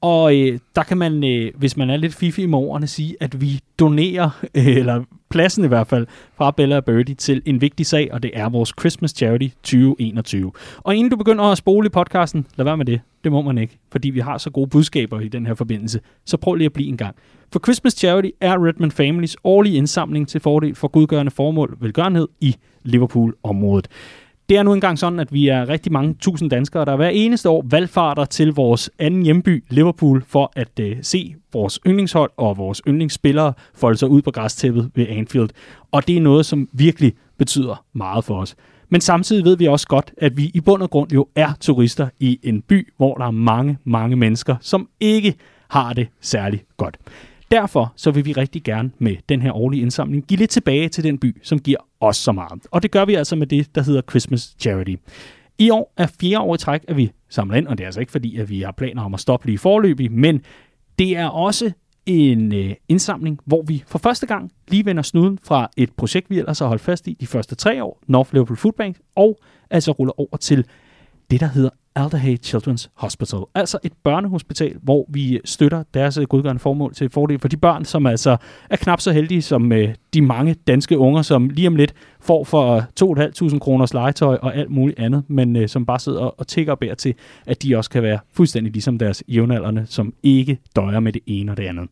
Og 0.00 0.36
øh, 0.36 0.58
der 0.76 0.82
kan 0.82 0.98
man, 0.98 1.24
øh, 1.24 1.52
hvis 1.56 1.76
man 1.76 1.90
er 1.90 1.96
lidt 1.96 2.14
fifi 2.14 2.46
med 2.46 2.58
ordene, 2.58 2.86
sige, 2.86 3.16
at 3.20 3.40
vi 3.40 3.60
donerer, 3.78 4.30
øh, 4.54 4.66
eller 4.66 5.04
pladsen 5.30 5.64
i 5.64 5.68
hvert 5.68 5.86
fald, 5.86 6.06
fra 6.36 6.50
Bella 6.50 6.76
og 6.76 6.84
Birdie 6.84 7.14
til 7.14 7.42
en 7.46 7.60
vigtig 7.60 7.86
sag, 7.86 8.08
og 8.12 8.22
det 8.22 8.30
er 8.34 8.48
vores 8.48 8.72
Christmas 8.80 9.10
Charity 9.10 9.48
2021. 9.62 10.52
Og 10.78 10.96
inden 10.96 11.10
du 11.10 11.16
begynder 11.16 11.44
at 11.44 11.58
spole 11.58 11.86
i 11.86 11.90
podcasten, 11.90 12.46
lad 12.56 12.64
være 12.64 12.76
med 12.76 12.84
det. 12.84 13.00
Det 13.24 13.32
må 13.32 13.42
man 13.42 13.58
ikke, 13.58 13.78
fordi 13.92 14.10
vi 14.10 14.20
har 14.20 14.38
så 14.38 14.50
gode 14.50 14.70
budskaber 14.70 15.20
i 15.20 15.28
den 15.28 15.46
her 15.46 15.54
forbindelse. 15.54 16.00
Så 16.24 16.36
prøv 16.36 16.54
lige 16.54 16.66
at 16.66 16.72
blive 16.72 16.88
en 16.88 16.96
gang. 16.96 17.16
For 17.52 17.60
Christmas 17.64 17.92
Charity 17.92 18.28
er 18.40 18.66
Redmond 18.66 18.90
Families 18.90 19.36
årlige 19.44 19.76
indsamling 19.76 20.28
til 20.28 20.40
fordel 20.40 20.74
for 20.74 20.88
godgørende 20.88 21.30
formål 21.30 21.76
velgørenhed 21.80 22.28
i 22.40 22.56
Liverpool-området. 22.82 23.88
Det 24.48 24.56
er 24.56 24.62
nu 24.62 24.72
engang 24.72 24.98
sådan, 24.98 25.20
at 25.20 25.32
vi 25.32 25.48
er 25.48 25.68
rigtig 25.68 25.92
mange 25.92 26.14
tusind 26.14 26.50
danskere, 26.50 26.84
der 26.84 26.96
hver 26.96 27.08
eneste 27.08 27.48
år 27.48 27.64
valgfarter 27.70 28.24
til 28.24 28.52
vores 28.52 28.90
anden 28.98 29.22
hjemby, 29.22 29.64
Liverpool, 29.70 30.24
for 30.26 30.52
at 30.56 30.80
øh, 30.80 30.96
se 31.02 31.34
vores 31.52 31.80
yndlingshold 31.86 32.30
og 32.36 32.58
vores 32.58 32.82
yndlingsspillere 32.88 33.52
folde 33.74 33.98
sig 33.98 34.08
ud 34.08 34.22
på 34.22 34.30
græstæppet 34.30 34.90
ved 34.94 35.06
Anfield. 35.08 35.48
Og 35.92 36.08
det 36.08 36.16
er 36.16 36.20
noget, 36.20 36.46
som 36.46 36.68
virkelig 36.72 37.12
betyder 37.38 37.84
meget 37.92 38.24
for 38.24 38.40
os. 38.40 38.56
Men 38.88 39.00
samtidig 39.00 39.44
ved 39.44 39.56
vi 39.56 39.66
også 39.66 39.86
godt, 39.88 40.12
at 40.18 40.36
vi 40.36 40.50
i 40.54 40.60
bund 40.60 40.82
og 40.82 40.90
grund 40.90 41.12
jo 41.12 41.28
er 41.34 41.52
turister 41.60 42.08
i 42.20 42.38
en 42.42 42.62
by, 42.62 42.92
hvor 42.96 43.14
der 43.14 43.26
er 43.26 43.30
mange, 43.30 43.78
mange 43.84 44.16
mennesker, 44.16 44.56
som 44.60 44.88
ikke 45.00 45.34
har 45.68 45.92
det 45.92 46.08
særlig 46.20 46.64
godt. 46.76 46.96
Derfor 47.50 47.92
så 47.96 48.10
vil 48.10 48.24
vi 48.24 48.32
rigtig 48.32 48.62
gerne 48.62 48.90
med 48.98 49.16
den 49.28 49.42
her 49.42 49.52
årlige 49.52 49.82
indsamling 49.82 50.24
give 50.26 50.38
lidt 50.38 50.50
tilbage 50.50 50.88
til 50.88 51.04
den 51.04 51.18
by, 51.18 51.36
som 51.42 51.58
giver 51.58 51.78
også 52.00 52.22
så 52.22 52.32
meget. 52.32 52.66
Og 52.70 52.82
det 52.82 52.90
gør 52.90 53.04
vi 53.04 53.14
altså 53.14 53.36
med 53.36 53.46
det, 53.46 53.74
der 53.74 53.82
hedder 53.82 54.02
Christmas 54.10 54.56
Charity. 54.60 54.94
I 55.58 55.70
år 55.70 55.92
er 55.96 56.06
fjerde 56.20 56.38
år 56.38 56.54
i 56.54 56.58
træk, 56.58 56.84
at 56.88 56.96
vi 56.96 57.12
samler 57.28 57.56
ind, 57.56 57.66
og 57.66 57.78
det 57.78 57.84
er 57.84 57.88
altså 57.88 58.00
ikke 58.00 58.12
fordi, 58.12 58.38
at 58.38 58.50
vi 58.50 58.60
har 58.60 58.72
planer 58.72 59.02
om 59.02 59.14
at 59.14 59.20
stoppe 59.20 59.46
lige 59.46 59.58
forløbig, 59.58 60.12
men 60.12 60.42
det 60.98 61.16
er 61.16 61.26
også 61.26 61.72
en 62.06 62.54
øh, 62.54 62.74
indsamling, 62.88 63.38
hvor 63.44 63.62
vi 63.62 63.84
for 63.86 63.98
første 63.98 64.26
gang 64.26 64.52
lige 64.68 64.84
vender 64.84 65.02
snuden 65.02 65.38
fra 65.44 65.70
et 65.76 65.92
projekt, 65.92 66.30
vi 66.30 66.38
ellers 66.38 66.58
har 66.58 66.66
holdt 66.66 66.82
fast 66.82 67.08
i 67.08 67.16
de 67.20 67.26
første 67.26 67.54
tre 67.54 67.84
år, 67.84 68.00
North 68.06 68.32
Liverpool 68.32 68.56
Food 68.56 68.72
Bank, 68.72 68.98
og 69.16 69.38
altså 69.70 69.92
ruller 69.92 70.20
over 70.20 70.36
til 70.36 70.64
det, 71.30 71.40
der 71.40 71.46
hedder 71.46 71.70
Alderhay 71.98 72.36
Children's 72.46 72.88
Hospital. 72.94 73.38
Altså 73.54 73.78
et 73.84 73.92
børnehospital, 74.04 74.76
hvor 74.82 75.06
vi 75.08 75.40
støtter 75.44 75.82
deres 75.94 76.18
øh, 76.18 76.24
godgørende 76.24 76.60
formål 76.60 76.94
til 76.94 77.10
fordel 77.10 77.38
for 77.38 77.48
de 77.48 77.56
børn, 77.56 77.84
som 77.84 78.06
altså 78.06 78.36
er 78.70 78.76
knap 78.76 79.00
så 79.00 79.12
heldige 79.12 79.42
som 79.42 79.72
øh, 79.72 79.94
de 80.14 80.22
mange 80.22 80.54
danske 80.66 80.98
unger, 80.98 81.22
som 81.22 81.48
lige 81.48 81.68
om 81.68 81.76
lidt 81.76 81.94
får 82.20 82.44
for 82.44 82.76
øh, 82.76 83.52
2.500 83.52 83.58
kroners 83.58 83.94
legetøj 83.94 84.38
og 84.42 84.56
alt 84.56 84.70
muligt 84.70 84.98
andet, 84.98 85.24
men 85.28 85.56
øh, 85.56 85.68
som 85.68 85.86
bare 85.86 85.98
sidder 85.98 86.20
og, 86.20 86.34
og 86.38 86.46
tigger 86.46 86.72
og 86.72 86.78
bærer 86.78 86.94
til, 86.94 87.14
at 87.46 87.62
de 87.62 87.76
også 87.76 87.90
kan 87.90 88.02
være 88.02 88.18
fuldstændig 88.32 88.72
ligesom 88.72 88.98
deres 88.98 89.22
jævnaldrende, 89.28 89.86
som 89.88 90.14
ikke 90.22 90.58
døjer 90.76 91.00
med 91.00 91.12
det 91.12 91.22
ene 91.26 91.52
og 91.52 91.56
det 91.56 91.64
andet. 91.64 91.88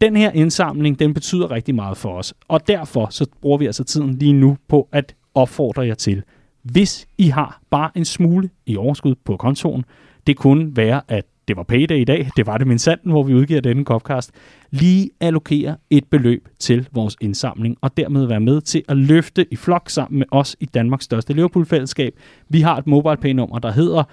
Den 0.00 0.16
her 0.16 0.30
indsamling, 0.30 0.98
den 0.98 1.14
betyder 1.14 1.50
rigtig 1.50 1.74
meget 1.74 1.96
for 1.96 2.18
os, 2.18 2.34
og 2.48 2.68
derfor 2.68 3.06
så 3.10 3.26
bruger 3.40 3.58
vi 3.58 3.66
altså 3.66 3.84
tiden 3.84 4.18
lige 4.18 4.32
nu 4.32 4.56
på 4.68 4.88
at 4.92 5.14
opfordre 5.34 5.86
jer 5.86 5.94
til, 5.94 6.22
hvis 6.62 7.06
I 7.18 7.28
har 7.28 7.60
bare 7.70 7.90
en 7.94 8.04
smule 8.04 8.50
i 8.66 8.76
overskud 8.76 9.14
på 9.24 9.36
kontoen, 9.36 9.84
det 10.26 10.36
kunne 10.36 10.76
være, 10.76 11.00
at 11.08 11.24
det 11.48 11.56
var 11.56 11.62
payday 11.62 12.00
i 12.00 12.04
dag, 12.04 12.30
det 12.36 12.46
var 12.46 12.58
det 12.58 12.66
min 12.66 12.78
sanden, 12.78 13.10
hvor 13.10 13.22
vi 13.22 13.34
udgiver 13.34 13.60
denne 13.60 13.84
Copcast, 13.84 14.32
lige 14.70 15.10
allokere 15.20 15.76
et 15.90 16.04
beløb 16.04 16.48
til 16.58 16.88
vores 16.92 17.16
indsamling, 17.20 17.76
og 17.80 17.96
dermed 17.96 18.26
være 18.26 18.40
med 18.40 18.60
til 18.60 18.82
at 18.88 18.96
løfte 18.96 19.46
i 19.50 19.56
flok 19.56 19.90
sammen 19.90 20.18
med 20.18 20.26
os 20.30 20.56
i 20.60 20.66
Danmarks 20.66 21.04
største 21.04 21.32
Liverpool-fællesskab. 21.32 22.14
Vi 22.48 22.60
har 22.60 22.76
et 22.76 22.86
mobile 22.86 23.16
pay 23.16 23.30
nummer 23.32 23.58
der 23.58 23.72
hedder 23.72 24.04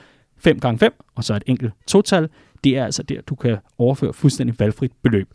5x5, 0.48 1.12
og 1.16 1.24
så 1.24 1.36
et 1.36 1.44
enkelt 1.48 1.74
total. 1.88 2.30
Det 2.64 2.78
er 2.78 2.86
altså 2.86 3.04
der, 3.04 3.22
du 3.22 3.36
kan 3.36 3.58
overføre 3.78 4.14
fuldstændig 4.14 4.60
valgfrit 4.60 4.92
beløb. 5.04 5.30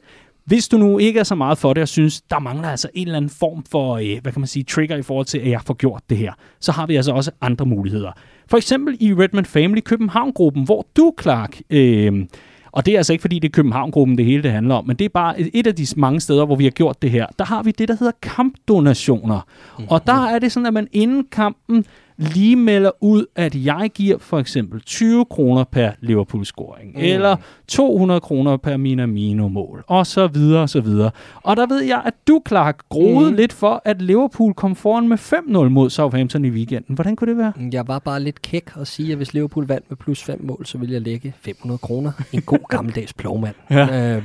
Hvis 0.46 0.68
du 0.68 0.76
nu 0.78 0.98
ikke 0.98 1.20
er 1.20 1.24
så 1.24 1.34
meget 1.34 1.58
for 1.58 1.72
det 1.72 1.82
og 1.82 1.88
synes, 1.88 2.20
der 2.22 2.38
mangler 2.38 2.68
altså 2.68 2.88
en 2.94 3.06
eller 3.06 3.16
anden 3.16 3.30
form 3.30 3.64
for, 3.70 3.94
øh, 3.96 4.18
hvad 4.22 4.32
kan 4.32 4.40
man 4.40 4.46
sige, 4.46 4.62
trigger 4.64 4.96
i 4.96 5.02
forhold 5.02 5.26
til, 5.26 5.38
at 5.38 5.50
jeg 5.50 5.60
får 5.66 5.74
gjort 5.74 6.02
det 6.10 6.18
her, 6.18 6.32
så 6.60 6.72
har 6.72 6.86
vi 6.86 6.96
altså 6.96 7.12
også 7.12 7.30
andre 7.40 7.66
muligheder. 7.66 8.12
For 8.50 8.56
eksempel 8.56 8.96
i 9.00 9.12
Redmond 9.14 9.44
Family 9.46 9.80
København-gruppen, 9.80 10.64
hvor 10.64 10.86
du, 10.96 11.12
Clark, 11.22 11.60
øh, 11.70 12.26
og 12.72 12.86
det 12.86 12.94
er 12.94 12.98
altså 12.98 13.12
ikke, 13.12 13.20
fordi 13.22 13.38
det 13.38 13.48
er 13.48 13.52
København-gruppen, 13.52 14.18
det 14.18 14.26
hele 14.26 14.42
det 14.42 14.50
handler 14.50 14.74
om, 14.74 14.86
men 14.86 14.96
det 14.96 15.04
er 15.04 15.08
bare 15.08 15.40
et- 15.40 15.50
et 15.54 15.66
af 15.66 15.74
de 15.74 15.86
mange 15.96 16.20
steder, 16.20 16.46
hvor 16.46 16.56
vi 16.56 16.64
har 16.64 16.70
gjort 16.70 17.02
det 17.02 17.10
her. 17.10 17.26
Der 17.38 17.44
har 17.44 17.62
vi 17.62 17.70
det, 17.70 17.88
der 17.88 17.96
hedder 17.98 18.12
kampdonationer. 18.22 19.40
Mm-hmm. 19.78 19.86
Og 19.90 20.06
der 20.06 20.26
er 20.26 20.38
det 20.38 20.52
sådan, 20.52 20.66
at 20.66 20.72
man 20.74 20.88
inden 20.92 21.26
kampen 21.32 21.84
lige 22.16 22.56
melder 22.56 22.90
ud, 23.00 23.26
at 23.36 23.54
jeg 23.54 23.90
giver 23.94 24.18
for 24.18 24.38
eksempel 24.38 24.80
20 24.80 25.24
kroner 25.24 25.64
per 25.64 25.90
Liverpool-scoring, 26.00 26.92
mm. 26.94 27.00
eller 27.02 27.36
200 27.68 28.20
kroner 28.20 28.56
per 28.56 28.76
Minamino-mål, 28.76 29.84
og 29.86 30.06
så 30.06 30.26
videre, 30.26 30.62
og 30.62 30.68
så 30.68 30.80
videre. 30.80 31.10
Og 31.42 31.56
der 31.56 31.66
ved 31.66 31.82
jeg, 31.82 32.02
at 32.06 32.14
du, 32.28 32.42
Clark, 32.48 32.78
groede 32.88 33.24
Mm. 33.26 33.30
mm. 33.30 33.36
lidt 33.36 33.52
for, 33.52 33.82
at 33.84 34.02
Liverpool 34.02 34.54
kom 34.54 34.76
foran 34.76 35.08
med 35.08 35.18
5-0 35.18 35.68
mod 35.68 35.90
Southampton 35.90 36.44
i 36.44 36.50
weekenden. 36.50 36.94
Hvordan 36.94 37.16
kunne 37.16 37.28
det 37.30 37.38
være? 37.38 37.52
Jeg 37.72 37.88
var 37.88 37.98
bare 37.98 38.20
lidt 38.22 38.42
kæk 38.42 38.70
og 38.76 38.86
sige, 38.86 39.10
at 39.10 39.16
hvis 39.16 39.34
Liverpool 39.34 39.66
vandt 39.66 39.84
med 39.90 39.96
plus 39.96 40.22
5 40.24 40.40
mål, 40.44 40.66
så 40.66 40.78
ville 40.78 40.92
jeg 40.94 41.02
lægge 41.02 41.34
500 41.40 41.78
kroner. 41.78 42.12
En 42.32 42.42
god 42.42 42.68
gammeldags 42.76 43.12
plovmand. 43.12 43.54
Ja. 43.70 44.16
Øh, 44.16 44.22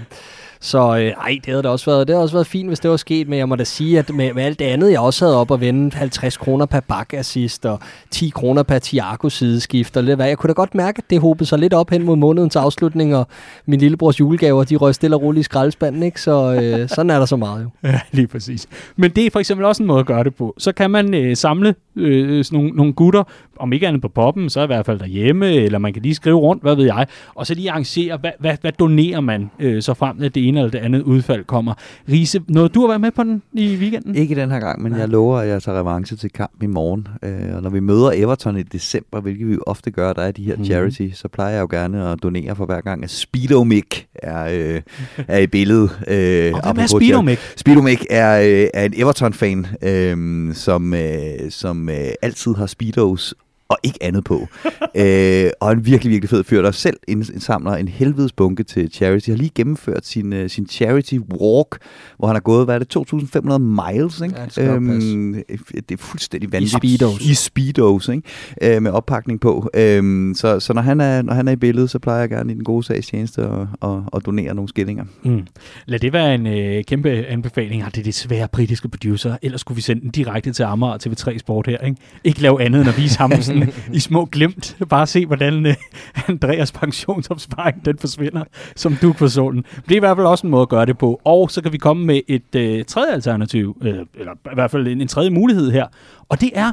Så 0.61 0.97
øh, 0.97 1.03
ej, 1.03 1.39
det 1.45 1.45
havde 1.45 1.63
da 1.63 1.69
også 1.69 1.91
været, 1.91 2.07
det 2.07 2.13
havde 2.13 2.23
også 2.23 2.35
været 2.35 2.47
fint, 2.47 2.67
hvis 2.69 2.79
det 2.79 2.91
var 2.91 2.97
sket, 2.97 3.27
men 3.27 3.39
jeg 3.39 3.49
må 3.49 3.55
da 3.55 3.63
sige, 3.63 3.99
at 3.99 4.09
med, 4.13 4.33
med 4.33 4.43
alt 4.43 4.59
det 4.59 4.65
andet, 4.65 4.91
jeg 4.91 4.99
også 4.99 5.25
havde 5.25 5.37
op 5.37 5.51
at 5.51 5.61
vende 5.61 5.95
50 5.95 6.37
kroner 6.37 6.65
per 6.65 6.79
bak 6.79 7.13
assist 7.13 7.65
og 7.65 7.79
10 8.11 8.29
kroner 8.29 8.63
per 8.63 8.79
Tiago 8.79 9.29
sideskift 9.29 9.97
og 9.97 10.03
lidt 10.03 10.15
hvad. 10.15 10.27
Jeg 10.27 10.37
kunne 10.37 10.47
da 10.47 10.53
godt 10.53 10.75
mærke, 10.75 10.97
at 10.97 11.09
det 11.09 11.21
håbede 11.21 11.45
sig 11.45 11.59
lidt 11.59 11.73
op 11.73 11.89
hen 11.89 12.03
mod 12.03 12.15
månedens 12.15 12.55
afslutning, 12.55 13.15
og 13.15 13.27
min 13.65 13.79
lillebrors 13.79 14.19
julegaver, 14.19 14.63
de 14.63 14.75
røg 14.75 14.95
stille 14.95 15.15
og 15.15 15.21
roligt 15.21 15.39
i 15.39 15.43
skraldespanden, 15.43 16.03
ikke? 16.03 16.21
Så 16.21 16.53
øh, 16.53 16.89
sådan 16.95 17.09
er 17.09 17.19
der 17.19 17.25
så 17.25 17.35
meget 17.35 17.63
jo. 17.63 17.69
Ja, 17.89 17.99
lige 18.11 18.27
præcis. 18.27 18.67
Men 18.95 19.11
det 19.11 19.25
er 19.25 19.29
for 19.31 19.39
eksempel 19.39 19.65
også 19.65 19.83
en 19.83 19.87
måde 19.87 19.99
at 19.99 20.05
gøre 20.05 20.23
det 20.23 20.35
på. 20.35 20.53
Så 20.57 20.71
kan 20.71 20.91
man 20.91 21.13
øh, 21.13 21.37
samle 21.37 21.75
øh, 21.95 22.45
sådan 22.45 22.59
nogle, 22.59 22.75
nogle 22.75 22.93
gutter, 22.93 23.23
om 23.59 23.73
ikke 23.73 23.87
andet 23.87 24.01
på 24.01 24.07
poppen, 24.07 24.49
så 24.49 24.63
i 24.63 24.65
hvert 24.65 24.85
fald 24.85 24.99
derhjemme, 24.99 25.53
eller 25.53 25.79
man 25.79 25.93
kan 25.93 26.01
lige 26.01 26.15
skrive 26.15 26.37
rundt, 26.37 26.63
hvad 26.63 26.75
ved 26.75 26.85
jeg, 26.85 27.07
og 27.35 27.47
så 27.47 27.53
lige 27.53 27.71
arrangere, 27.71 28.17
hvad, 28.17 28.31
hvad, 28.39 28.57
hvad 28.61 28.71
donerer 28.71 29.21
man, 29.21 29.51
øh, 29.59 29.81
så 29.81 29.93
frem 29.93 30.23
at 30.23 30.35
det 30.35 30.47
ene 30.47 30.59
eller 30.59 30.71
det 30.71 30.79
andet 30.79 31.01
udfald 31.01 31.43
kommer. 31.43 31.73
Riese, 32.09 32.41
noget 32.47 32.75
du 32.75 32.81
har 32.81 32.87
været 32.87 33.01
med 33.01 33.11
på 33.11 33.23
den 33.23 33.41
i 33.53 33.75
weekenden? 33.75 34.15
Ikke 34.15 34.35
den 34.35 34.51
her 34.51 34.59
gang, 34.59 34.81
men 34.81 34.91
Nej. 34.91 35.01
jeg 35.01 35.09
lover, 35.09 35.37
at 35.37 35.47
jeg 35.47 35.63
tager 35.63 35.79
revanche 35.79 36.17
til 36.17 36.29
kamp 36.29 36.63
i 36.63 36.67
morgen. 36.67 37.07
Øh, 37.23 37.55
og 37.55 37.63
når 37.63 37.69
vi 37.69 37.79
møder 37.79 38.11
Everton 38.15 38.57
i 38.57 38.63
december, 38.63 39.21
hvilket 39.21 39.47
vi 39.47 39.53
jo 39.53 39.63
ofte 39.67 39.91
gør, 39.91 40.13
der 40.13 40.21
er 40.21 40.31
de 40.31 40.43
her 40.43 40.55
mm. 40.55 40.65
charity, 40.65 41.09
så 41.13 41.27
plejer 41.27 41.53
jeg 41.53 41.61
jo 41.61 41.67
gerne 41.71 42.09
at 42.09 42.23
donere 42.23 42.55
for 42.55 42.65
hver 42.65 42.81
gang, 42.81 43.03
at 43.03 43.09
Speedomic 43.09 44.03
er, 44.15 44.75
øh, 44.75 44.81
er 45.27 45.37
i 45.37 45.47
billedet. 45.47 45.89
Øh, 46.07 46.53
og 46.53 46.73
hvem 46.73 46.83
er 46.83 46.87
Speedomic? 46.87 47.39
Speedomic 47.55 48.01
er, 48.09 48.41
øh, 48.41 48.67
er 48.73 48.85
en 48.85 48.93
Everton-fan, 48.95 49.67
øh, 49.81 50.55
som, 50.55 50.93
øh, 50.93 51.49
som 51.49 51.89
øh, 51.89 51.95
altid 52.21 52.55
har 52.55 52.65
Speedos 52.65 53.33
og 53.69 53.77
ikke 53.83 54.03
andet 54.03 54.23
på. 54.23 54.47
øh, 55.01 55.49
og 55.59 55.71
en 55.71 55.85
virkelig, 55.85 56.11
virkelig 56.11 56.29
fed 56.29 56.43
fyr, 56.43 56.61
der 56.61 56.71
selv 56.71 56.97
indsamler 57.07 57.71
en 57.71 57.87
helvedes 57.87 58.31
bunke 58.31 58.63
til 58.63 58.91
charity. 58.91 59.29
Har 59.29 59.37
lige 59.37 59.51
gennemført 59.55 60.05
sin, 60.05 60.33
uh, 60.33 60.47
sin 60.47 60.67
charity 60.67 61.13
walk, 61.13 61.77
hvor 62.17 62.27
han 62.27 62.35
har 62.35 62.41
gået, 62.41 62.65
hvad 62.65 62.75
er 62.75 62.79
det, 62.79 62.97
2.500 62.97 63.57
miles, 63.57 64.21
ikke? 64.21 64.35
Ja, 64.39 64.45
det, 64.45 64.75
øhm, 64.75 65.43
det 65.73 65.91
er 65.91 65.97
fuldstændig 65.97 66.51
vanvittigt. 66.51 66.83
I 66.83 66.97
speedos. 66.97 67.21
I 67.21 67.33
speedos, 67.33 68.07
ikke? 68.07 68.75
Øh, 68.75 68.81
med 68.81 68.91
oppakning 68.91 69.39
på. 69.39 69.69
Øhm, 69.73 70.33
så 70.35 70.59
så 70.59 70.73
når, 70.73 70.81
han 70.81 71.01
er, 71.01 71.21
når 71.21 71.33
han 71.33 71.47
er 71.47 71.51
i 71.51 71.55
billedet, 71.55 71.89
så 71.89 71.99
plejer 71.99 72.19
jeg 72.19 72.29
gerne 72.29 72.51
i 72.51 72.55
den 72.55 72.63
gode 72.63 72.83
sags 72.83 73.07
tjeneste 73.07 73.41
at, 73.41 73.67
at, 73.81 73.97
at 74.15 74.25
donere 74.25 74.55
nogle 74.55 74.69
skillinger. 74.69 75.03
Mm. 75.23 75.47
Lad 75.85 75.99
det 75.99 76.13
være 76.13 76.35
en 76.35 76.47
øh, 76.47 76.83
kæmpe 76.83 77.09
anbefaling. 77.09 77.85
Det 77.85 77.97
er 77.97 78.03
det 78.03 78.15
svære 78.15 78.47
britiske 78.47 78.89
producer. 78.89 79.37
Ellers 79.41 79.61
skulle 79.61 79.75
vi 79.75 79.81
sende 79.81 80.01
den 80.01 80.09
direkte 80.09 80.53
til 80.53 80.63
Amager 80.63 80.93
og 80.93 80.99
TV3 81.07 81.37
Sport 81.37 81.67
her. 81.67 81.77
Ikke, 81.77 82.01
ikke 82.23 82.41
lave 82.41 82.61
andet 82.61 82.81
end 82.81 82.89
at 82.89 82.97
vise 82.97 83.17
ham 83.17 83.31
sådan 83.41 83.58
i 83.93 83.99
små 83.99 84.25
glimt. 84.25 84.77
Bare 84.89 85.07
se, 85.07 85.25
hvordan 85.25 85.65
uh, 85.65 85.73
Andreas 86.29 86.71
pensionsopsparing 86.71 87.85
den 87.85 87.97
forsvinder 87.97 88.43
som 88.75 88.95
du 89.01 89.13
på 89.13 89.27
solen. 89.27 89.65
Det 89.75 89.91
er 89.91 89.95
i 89.95 89.99
hvert 89.99 90.17
fald 90.17 90.27
også 90.27 90.47
en 90.47 90.51
måde 90.51 90.61
at 90.61 90.69
gøre 90.69 90.85
det 90.85 90.97
på. 90.97 91.21
Og 91.23 91.51
så 91.51 91.61
kan 91.61 91.73
vi 91.73 91.77
komme 91.77 92.05
med 92.05 92.21
et 92.27 92.79
uh, 92.79 92.85
tredje 92.85 93.13
alternativ, 93.13 93.77
eller, 93.81 94.05
eller 94.13 94.33
i 94.33 94.53
hvert 94.53 94.71
fald 94.71 94.87
en, 94.87 95.01
en 95.01 95.07
tredje 95.07 95.29
mulighed 95.29 95.71
her. 95.71 95.87
Og 96.29 96.41
det 96.41 96.51
er 96.53 96.71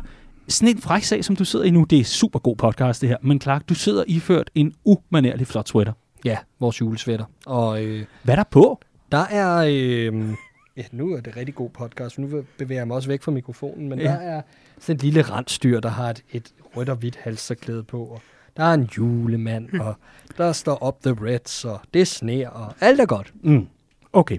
sådan 0.49 0.77
en 0.77 0.81
fræk 0.81 1.03
sag, 1.03 1.25
som 1.25 1.37
du 1.37 1.45
sidder 1.45 1.65
i 1.65 1.71
nu. 1.71 1.85
Det 1.85 2.01
er 2.01 2.05
super 2.05 2.39
god 2.39 2.57
podcast, 2.57 3.01
det 3.01 3.09
her. 3.09 3.17
Men 3.23 3.41
Clark, 3.41 3.69
du 3.69 3.75
sidder 3.75 4.05
iført 4.07 4.51
en 4.55 4.75
umanerlig 4.85 5.47
flot 5.47 5.69
sweater. 5.69 5.93
Ja, 6.25 6.37
vores 6.61 6.81
julesweater. 6.81 7.25
Og, 7.47 7.85
øh, 7.85 8.05
Hvad 8.23 8.35
er 8.35 8.37
der 8.37 8.45
på? 8.51 8.81
Der 9.13 9.25
er... 9.31 9.57
Øh, 9.57 10.29
ja, 10.77 10.83
nu 10.93 11.13
er 11.13 11.21
det 11.21 11.37
rigtig 11.37 11.55
god 11.55 11.71
podcast, 11.71 12.19
nu 12.19 12.43
bevæger 12.59 12.81
jeg 12.81 12.87
mig 12.87 12.97
også 12.97 13.09
væk 13.09 13.23
fra 13.23 13.33
mikrofonen, 13.33 13.89
men 13.89 13.99
ja. 13.99 14.05
der 14.05 14.15
er 14.15 14.43
sådan 14.79 14.97
et 14.97 15.03
lille 15.03 15.23
randstyr, 15.23 15.81
der 15.81 15.89
har 15.89 16.11
et, 16.11 16.23
et 16.33 16.53
rødt 16.77 16.89
og 16.89 16.97
hvidt 16.97 17.17
halserklæde 17.17 17.83
på, 17.83 18.05
og 18.05 18.23
der 18.57 18.65
er 18.65 18.75
en 18.75 18.89
julemand, 18.97 19.69
mm. 19.73 19.81
og 19.81 19.95
der 20.39 20.53
står 20.53 20.87
Up 20.87 20.95
the 21.03 21.27
Reds, 21.27 21.65
og 21.65 21.81
det 21.95 22.09
sner, 22.09 22.49
og 22.49 22.75
alt 22.81 23.01
er 23.01 23.07
godt. 23.07 23.33
Mm. 23.43 23.67
Okay. 24.13 24.39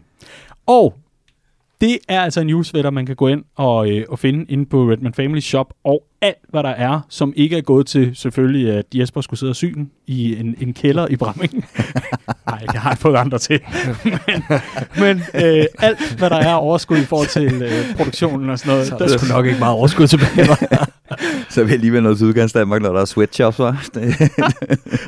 Og 0.66 0.94
det 1.82 1.98
er 2.08 2.22
altså 2.22 2.42
en 2.42 2.50
julesvætter, 2.50 2.90
man 2.90 3.06
kan 3.06 3.16
gå 3.16 3.28
ind 3.28 3.44
og, 3.56 3.92
øh, 3.92 4.06
og 4.10 4.20
finde 4.20 4.46
inde 4.52 4.66
på 4.66 4.92
Redman 4.92 5.14
Family 5.14 5.40
Shop, 5.40 5.74
og 5.84 6.04
alt, 6.22 6.38
hvad 6.50 6.64
der 6.64 6.70
er, 6.70 7.00
som 7.10 7.34
ikke 7.36 7.58
er 7.58 7.62
gået 7.62 7.88
til 7.88 8.16
selvfølgelig, 8.16 8.74
at 8.74 8.86
Jesper 8.96 9.22
skulle 9.22 9.40
sidde 9.40 9.50
og 9.50 9.56
syne 9.56 9.88
i 10.08 10.40
en, 10.40 10.56
en 10.62 10.74
kælder 10.74 11.08
i 11.08 11.16
Bramming. 11.16 11.54
Nej, 12.50 12.66
jeg 12.74 12.82
har 12.82 12.96
fået 12.96 13.16
andre 13.16 13.40
til. 13.40 13.60
men 14.04 14.44
men 15.00 15.22
øh, 15.34 15.66
alt, 15.80 16.18
hvad 16.18 16.30
der 16.30 16.36
er 16.36 16.54
overskud 16.54 16.98
i 16.98 17.06
forhold 17.06 17.28
til 17.28 17.62
øh, 17.62 17.96
produktionen 17.96 18.50
og 18.50 18.60
sådan 18.60 18.74
noget, 18.74 18.88
så 18.88 18.96
der 18.98 19.08
skulle 19.08 19.34
nok 19.34 19.46
ikke 19.46 19.60
meget 19.60 19.76
overskud 19.76 20.08
tilbage. 20.08 20.48
så 21.50 21.66
jeg 21.66 21.80
lige 21.80 21.94
være 21.94 22.02
noget 22.02 22.18
til 22.18 22.28
udgangs 22.28 22.54
Danmark, 22.54 22.82
når 22.82 22.94
der 22.94 23.02
er 23.02 23.06
sweatshops, 23.06 23.60
var. 23.60 23.72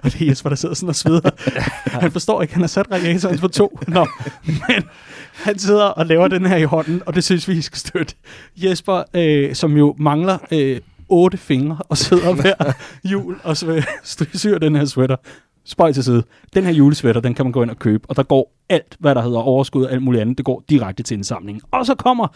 og 0.03 0.14
det 0.14 0.22
er 0.22 0.26
Jesper, 0.26 0.49
der 0.49 0.55
sidder 0.55 0.76
sådan 0.76 0.89
og 0.89 0.95
sveder. 0.95 1.30
Han 2.01 2.12
forstår 2.12 2.41
ikke, 2.41 2.53
han 2.53 2.64
har 2.64 2.68
sat 2.68 2.91
radiatoren 2.91 3.38
på 3.38 3.47
to. 3.47 3.80
Nå, 3.88 4.07
men 4.45 4.84
han 5.34 5.60
sidder 5.60 5.84
og 5.84 6.05
laver 6.05 6.28
den 6.28 6.45
her 6.45 6.57
i 6.57 6.64
hånden, 6.64 7.01
og 7.05 7.16
det 7.16 7.24
synes 7.24 7.47
vi, 7.47 7.53
I 7.53 7.62
skal 7.62 7.78
støtte. 7.78 8.16
Jesper, 8.57 9.03
øh, 9.14 9.55
som 9.55 9.78
jo 9.78 9.95
mangler 9.99 10.38
øh, 10.51 10.80
otte 11.10 11.38
fingre 11.38 11.78
og 11.89 11.97
sidder 11.97 12.34
hver 12.34 12.74
jul 13.03 13.36
og 13.43 13.57
syr 14.34 14.57
den 14.57 14.76
her 14.76 14.86
sweater. 14.86 15.16
Spøj 15.66 15.91
til 15.91 16.03
side. 16.03 16.24
Den 16.53 16.64
her 16.64 16.72
julesweater, 16.72 17.22
den 17.22 17.34
kan 17.34 17.45
man 17.45 17.51
gå 17.51 17.64
ind 17.64 17.72
og 17.72 17.80
købe, 17.80 18.10
og 18.10 18.16
der 18.16 18.24
går 18.24 18.53
alt, 18.70 18.95
hvad 18.99 19.16
der 19.16 19.22
hedder 19.22 19.39
overskud 19.39 19.84
og 19.84 19.91
alt 19.91 20.01
muligt 20.01 20.22
andet, 20.22 20.38
det 20.38 20.45
går 20.45 20.64
direkte 20.70 21.03
til 21.03 21.16
indsamlingen. 21.16 21.62
Og 21.72 21.86
så 21.86 21.95
kommer 21.95 22.28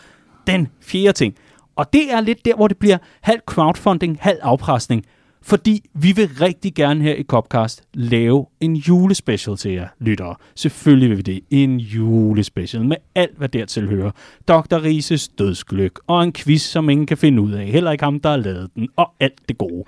den 0.47 0.67
fjerde 0.81 1.13
ting. 1.13 1.35
Og 1.75 1.93
det 1.93 2.13
er 2.13 2.21
lidt 2.21 2.45
der, 2.45 2.55
hvor 2.55 2.67
det 2.67 2.77
bliver 2.77 2.97
halv 3.21 3.39
crowdfunding, 3.45 4.17
halv 4.21 4.39
afpresning. 4.41 5.05
Fordi 5.45 5.89
vi 5.93 6.11
vil 6.11 6.29
rigtig 6.41 6.73
gerne 6.75 7.03
her 7.03 7.15
i 7.15 7.23
Copcast 7.23 7.83
lave 7.93 8.45
en 8.59 8.75
julespecial 8.75 9.57
til 9.57 9.71
jer, 9.71 9.87
lyttere. 9.99 10.35
Selvfølgelig 10.55 11.09
vil 11.09 11.17
vi 11.17 11.21
det. 11.21 11.41
En 11.49 11.77
julespecial 11.79 12.85
med 12.85 12.97
alt, 13.15 13.37
hvad 13.37 13.49
dertil 13.49 13.89
hører. 13.89 14.11
Dr. 14.47 14.83
Rises 14.83 15.27
dødsgløk 15.27 15.99
og 16.07 16.23
en 16.23 16.33
quiz, 16.33 16.61
som 16.61 16.89
ingen 16.89 17.07
kan 17.07 17.17
finde 17.17 17.41
ud 17.41 17.51
af. 17.51 17.65
Heller 17.65 17.91
ikke 17.91 18.03
ham, 18.03 18.19
der 18.19 18.29
har 18.29 18.37
lavet 18.37 18.69
den, 18.75 18.89
og 18.95 19.13
alt 19.19 19.49
det 19.49 19.57
gode. 19.57 19.83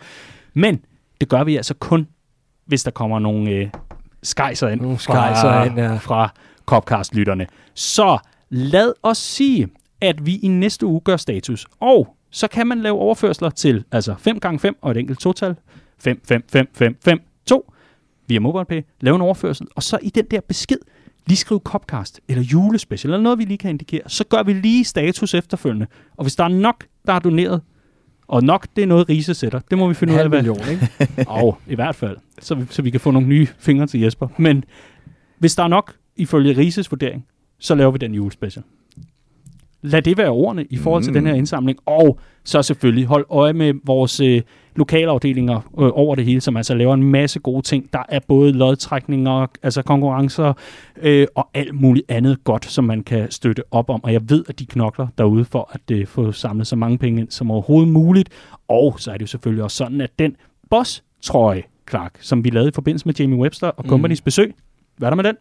Men 0.53 0.81
det 1.21 1.29
gør 1.29 1.43
vi 1.43 1.55
altså 1.55 1.73
kun, 1.73 2.07
hvis 2.65 2.83
der 2.83 2.91
kommer 2.91 3.19
nogle 3.19 3.51
øh, 3.51 3.69
skejser 4.23 4.67
ind, 4.67 4.81
nogle 4.81 4.99
skejser 4.99 5.63
ind 5.63 5.77
ja. 5.77 5.95
fra 5.95 6.29
Copcast-lytterne. 6.65 7.47
Så 7.73 8.17
lad 8.49 8.93
os 9.03 9.17
sige, 9.17 9.67
at 10.01 10.25
vi 10.25 10.35
i 10.35 10.47
næste 10.47 10.85
uge 10.85 11.01
gør 11.01 11.17
status. 11.17 11.65
Og 11.79 12.15
så 12.29 12.47
kan 12.47 12.67
man 12.67 12.81
lave 12.81 12.99
overførsler 12.99 13.49
til 13.49 13.83
altså 13.91 14.15
5 14.19 14.39
gange 14.39 14.59
5 14.59 14.77
og 14.81 14.91
et 14.91 14.97
enkelt 14.97 15.19
total. 15.19 15.55
5, 15.99 16.21
5, 16.27 16.43
5, 16.51 16.67
5, 16.73 16.97
5, 17.03 17.19
2 17.45 17.73
via 18.27 18.39
MobilePay. 18.39 18.81
Lave 19.01 19.15
en 19.15 19.21
overførsel, 19.21 19.67
og 19.75 19.83
så 19.83 19.99
i 20.01 20.09
den 20.09 20.25
der 20.31 20.41
besked, 20.41 20.77
lige 21.27 21.37
skrive 21.37 21.59
Copcast 21.63 22.19
eller 22.27 22.43
julespecial, 22.43 23.13
eller 23.13 23.23
noget, 23.23 23.39
vi 23.39 23.43
lige 23.43 23.57
kan 23.57 23.69
indikere. 23.69 24.01
Så 24.07 24.23
gør 24.23 24.43
vi 24.43 24.53
lige 24.53 24.83
status 24.83 25.33
efterfølgende. 25.33 25.87
Og 26.17 26.23
hvis 26.23 26.35
der 26.35 26.43
er 26.43 26.47
nok, 26.47 26.85
der 27.05 27.13
er 27.13 27.19
doneret, 27.19 27.61
og 28.27 28.43
nok, 28.43 28.67
det 28.75 28.81
er 28.81 28.87
noget, 28.87 29.09
Riese 29.09 29.33
sætter. 29.33 29.59
Det 29.69 29.77
må 29.77 29.87
vi 29.87 29.93
finde 29.93 30.13
ud 30.13 30.19
af. 30.19 30.29
Million, 30.29 30.59
ikke? 30.71 30.89
og 31.41 31.57
i 31.67 31.75
hvert 31.75 31.95
fald, 31.95 32.17
så 32.39 32.55
vi, 32.55 32.65
så 32.69 32.81
vi 32.81 32.89
kan 32.89 32.99
få 32.99 33.11
nogle 33.11 33.27
nye 33.27 33.47
fingre 33.57 33.87
til 33.87 33.99
Jesper. 33.99 34.27
Men 34.37 34.63
hvis 35.39 35.55
der 35.55 35.63
er 35.63 35.67
nok, 35.67 35.95
ifølge 36.15 36.57
Rises 36.57 36.91
vurdering, 36.91 37.25
så 37.59 37.75
laver 37.75 37.91
vi 37.91 37.97
den 37.97 38.13
julespecial 38.13 38.63
lad 39.85 40.01
det 40.01 40.17
være 40.17 40.29
ordene 40.29 40.65
i 40.69 40.77
forhold 40.77 41.03
til 41.03 41.11
mm. 41.11 41.13
den 41.13 41.27
her 41.27 41.33
indsamling. 41.33 41.79
Og 41.85 42.19
så 42.43 42.61
selvfølgelig 42.61 43.05
hold 43.05 43.25
øje 43.29 43.53
med 43.53 43.73
vores 43.83 44.19
øh, 44.19 44.41
lokalafdelinger 44.75 45.55
øh, 45.55 45.89
over 45.93 46.15
det 46.15 46.25
hele, 46.25 46.41
som 46.41 46.57
altså 46.57 46.73
laver 46.73 46.93
en 46.93 47.03
masse 47.03 47.39
gode 47.39 47.61
ting. 47.61 47.93
Der 47.93 48.03
er 48.09 48.19
både 48.27 48.51
lodtrækninger, 48.51 49.47
altså 49.63 49.81
konkurrencer 49.81 50.53
øh, 51.01 51.27
og 51.35 51.49
alt 51.53 51.81
muligt 51.81 52.05
andet 52.11 52.43
godt, 52.43 52.65
som 52.65 52.83
man 52.83 53.03
kan 53.03 53.31
støtte 53.31 53.63
op 53.71 53.89
om. 53.89 54.03
Og 54.03 54.13
jeg 54.13 54.29
ved, 54.29 54.43
at 54.47 54.59
de 54.59 54.65
knokler 54.65 55.07
derude 55.17 55.45
for 55.45 55.71
at 55.73 55.91
øh, 55.91 56.07
få 56.07 56.31
samlet 56.31 56.67
så 56.67 56.75
mange 56.75 56.97
penge 56.97 57.21
ind 57.21 57.31
som 57.31 57.51
overhovedet 57.51 57.91
muligt. 57.91 58.29
Og 58.67 58.99
så 58.99 59.11
er 59.11 59.13
det 59.13 59.21
jo 59.21 59.27
selvfølgelig 59.27 59.63
også 59.63 59.77
sådan, 59.77 60.01
at 60.01 60.19
den 60.19 60.35
boss-trøje, 60.69 61.63
Clark, 61.89 62.17
som 62.19 62.43
vi 62.43 62.49
lavede 62.49 62.69
i 62.69 62.71
forbindelse 62.75 63.05
med 63.05 63.15
Jamie 63.19 63.37
Webster 63.37 63.67
og 63.67 63.85
Company's 63.85 64.21
mm. 64.21 64.25
besøg, 64.25 64.55
hvad 64.97 65.07
er 65.07 65.09
der 65.09 65.15
med 65.15 65.23
den? 65.23 65.35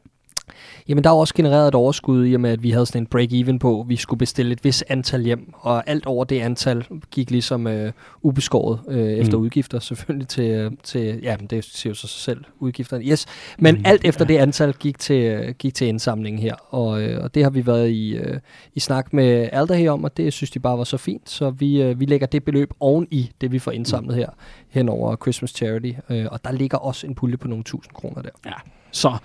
Jamen, 0.89 1.05
der 1.05 1.11
er 1.11 1.15
også 1.15 1.35
genereret 1.35 1.69
et 1.69 1.75
overskud 1.75 2.27
i 2.27 2.35
og 2.35 2.41
med, 2.41 2.51
at 2.51 2.63
vi 2.63 2.71
havde 2.71 2.87
sådan 2.87 3.03
en 3.03 3.07
break-even 3.07 3.59
på, 3.59 3.85
vi 3.89 3.97
skulle 3.97 4.19
bestille 4.19 4.53
et 4.53 4.65
vis 4.65 4.85
antal 4.89 5.23
hjem, 5.23 5.53
og 5.55 5.91
alt 5.91 6.07
over 6.07 6.25
det 6.25 6.41
antal 6.41 6.87
gik 7.11 7.31
ligesom 7.31 7.67
øh, 7.67 7.93
ubeskåret 8.23 8.81
øh, 8.89 9.13
efter 9.13 9.39
mm. 9.39 9.45
udgifter, 9.45 9.79
selvfølgelig 9.79 10.29
til, 10.29 10.77
til, 10.83 11.21
ja, 11.23 11.37
men 11.37 11.47
det 11.47 11.65
siger 11.65 11.91
jo 11.91 11.95
sig 11.95 12.09
selv, 12.09 12.45
udgifterne, 12.59 13.05
yes, 13.05 13.27
men 13.59 13.75
mm, 13.75 13.83
alt 13.85 14.05
efter 14.05 14.25
ja. 14.29 14.33
det 14.33 14.39
antal 14.39 14.73
gik 14.73 14.99
til, 14.99 15.55
gik 15.59 15.75
til 15.75 15.87
indsamlingen 15.87 16.43
her, 16.43 16.55
og, 16.55 17.03
øh, 17.03 17.25
og 17.25 17.35
det 17.35 17.43
har 17.43 17.51
vi 17.51 17.67
været 17.67 17.91
i, 17.91 18.17
øh, 18.17 18.41
i 18.75 18.81
snak 18.81 19.13
med 19.13 19.49
Alder 19.53 19.75
her 19.75 19.91
om, 19.91 20.05
og 20.05 20.17
det 20.17 20.33
synes 20.33 20.51
de 20.51 20.59
bare 20.59 20.79
var 20.79 20.85
så 20.85 20.97
fint, 20.97 21.31
så 21.31 21.51
vi, 21.51 21.83
øh, 21.83 22.01
vi 22.01 22.05
lægger 22.05 22.27
det 22.27 22.45
beløb 22.45 22.73
oven 22.81 23.09
i 23.11 23.31
det, 23.41 23.53
vi 23.53 23.59
får 23.59 23.71
indsamlet 23.71 24.17
her, 24.17 24.29
hen 24.69 24.89
over 24.89 25.17
Christmas 25.17 25.51
Charity, 25.51 25.93
øh, 26.11 26.27
og 26.31 26.45
der 26.45 26.53
ligger 26.53 26.79
også 26.79 27.07
en 27.07 27.15
pulje 27.15 27.37
på 27.37 27.49
nogle 27.49 27.65
tusind 27.65 27.95
kroner 27.95 28.23
der. 28.23 28.31
Ja, 28.47 28.53
så 28.91 29.17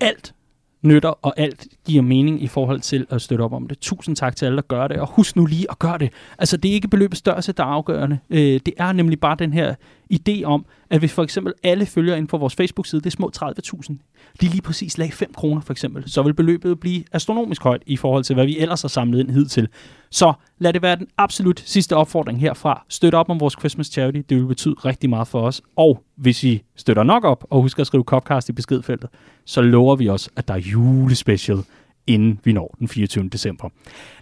alt 0.00 0.34
nytter, 0.82 1.08
og 1.08 1.34
alt 1.36 1.66
giver 1.84 2.02
mening 2.02 2.42
i 2.42 2.46
forhold 2.46 2.80
til 2.80 3.06
at 3.10 3.22
støtte 3.22 3.42
op 3.42 3.52
om 3.52 3.66
det. 3.66 3.78
Tusind 3.78 4.16
tak 4.16 4.36
til 4.36 4.46
alle, 4.46 4.56
der 4.56 4.62
gør 4.62 4.88
det, 4.88 4.96
og 4.96 5.08
husk 5.08 5.36
nu 5.36 5.46
lige 5.46 5.66
at 5.70 5.78
gøre 5.78 5.98
det. 5.98 6.12
Altså, 6.38 6.56
det 6.56 6.70
er 6.70 6.72
ikke 6.72 6.88
beløbets 6.88 7.18
størrelse, 7.18 7.52
der 7.52 7.62
er 7.62 7.68
afgørende. 7.68 8.18
Øh, 8.30 8.60
det 8.66 8.74
er 8.76 8.92
nemlig 8.92 9.20
bare 9.20 9.36
den 9.38 9.52
her 9.52 9.74
idé 10.12 10.44
om, 10.44 10.66
at 10.90 10.98
hvis 10.98 11.12
for 11.12 11.22
eksempel 11.22 11.52
alle 11.62 11.86
følger 11.86 12.16
ind 12.16 12.28
på 12.28 12.38
vores 12.38 12.54
Facebook-side, 12.54 13.00
det 13.00 13.06
er 13.06 13.10
små 13.10 13.30
30.000, 13.36 14.09
de 14.40 14.46
lige 14.48 14.62
præcis 14.62 14.98
lagde 14.98 15.12
5 15.12 15.32
kroner 15.34 15.60
for 15.60 15.72
eksempel, 15.72 16.10
så 16.10 16.22
vil 16.22 16.34
beløbet 16.34 16.80
blive 16.80 17.04
astronomisk 17.12 17.62
højt 17.62 17.82
i 17.86 17.96
forhold 17.96 18.24
til, 18.24 18.34
hvad 18.34 18.46
vi 18.46 18.58
ellers 18.58 18.82
har 18.82 18.88
samlet 18.88 19.20
ind 19.20 19.30
hidtil. 19.30 19.68
Så 20.10 20.32
lad 20.58 20.72
det 20.72 20.82
være 20.82 20.96
den 20.96 21.06
absolut 21.18 21.62
sidste 21.66 21.96
opfordring 21.96 22.40
herfra. 22.40 22.84
Støt 22.88 23.14
op 23.14 23.30
om 23.30 23.40
vores 23.40 23.54
Christmas 23.58 23.86
Charity, 23.86 24.20
det 24.28 24.36
vil 24.36 24.46
betyde 24.46 24.74
rigtig 24.74 25.10
meget 25.10 25.28
for 25.28 25.40
os. 25.40 25.62
Og 25.76 26.02
hvis 26.16 26.44
I 26.44 26.62
støtter 26.76 27.02
nok 27.02 27.24
op, 27.24 27.44
og 27.50 27.62
husker 27.62 27.80
at 27.80 27.86
skrive 27.86 28.04
Copcast 28.04 28.48
i 28.48 28.52
beskedfeltet, 28.52 29.10
så 29.44 29.62
lover 29.62 29.96
vi 29.96 30.08
os, 30.08 30.28
at 30.36 30.48
der 30.48 30.54
er 30.54 30.58
julespecial, 30.58 31.58
inden 32.06 32.40
vi 32.44 32.52
når 32.52 32.76
den 32.78 32.88
24. 32.88 33.28
december. 33.28 33.68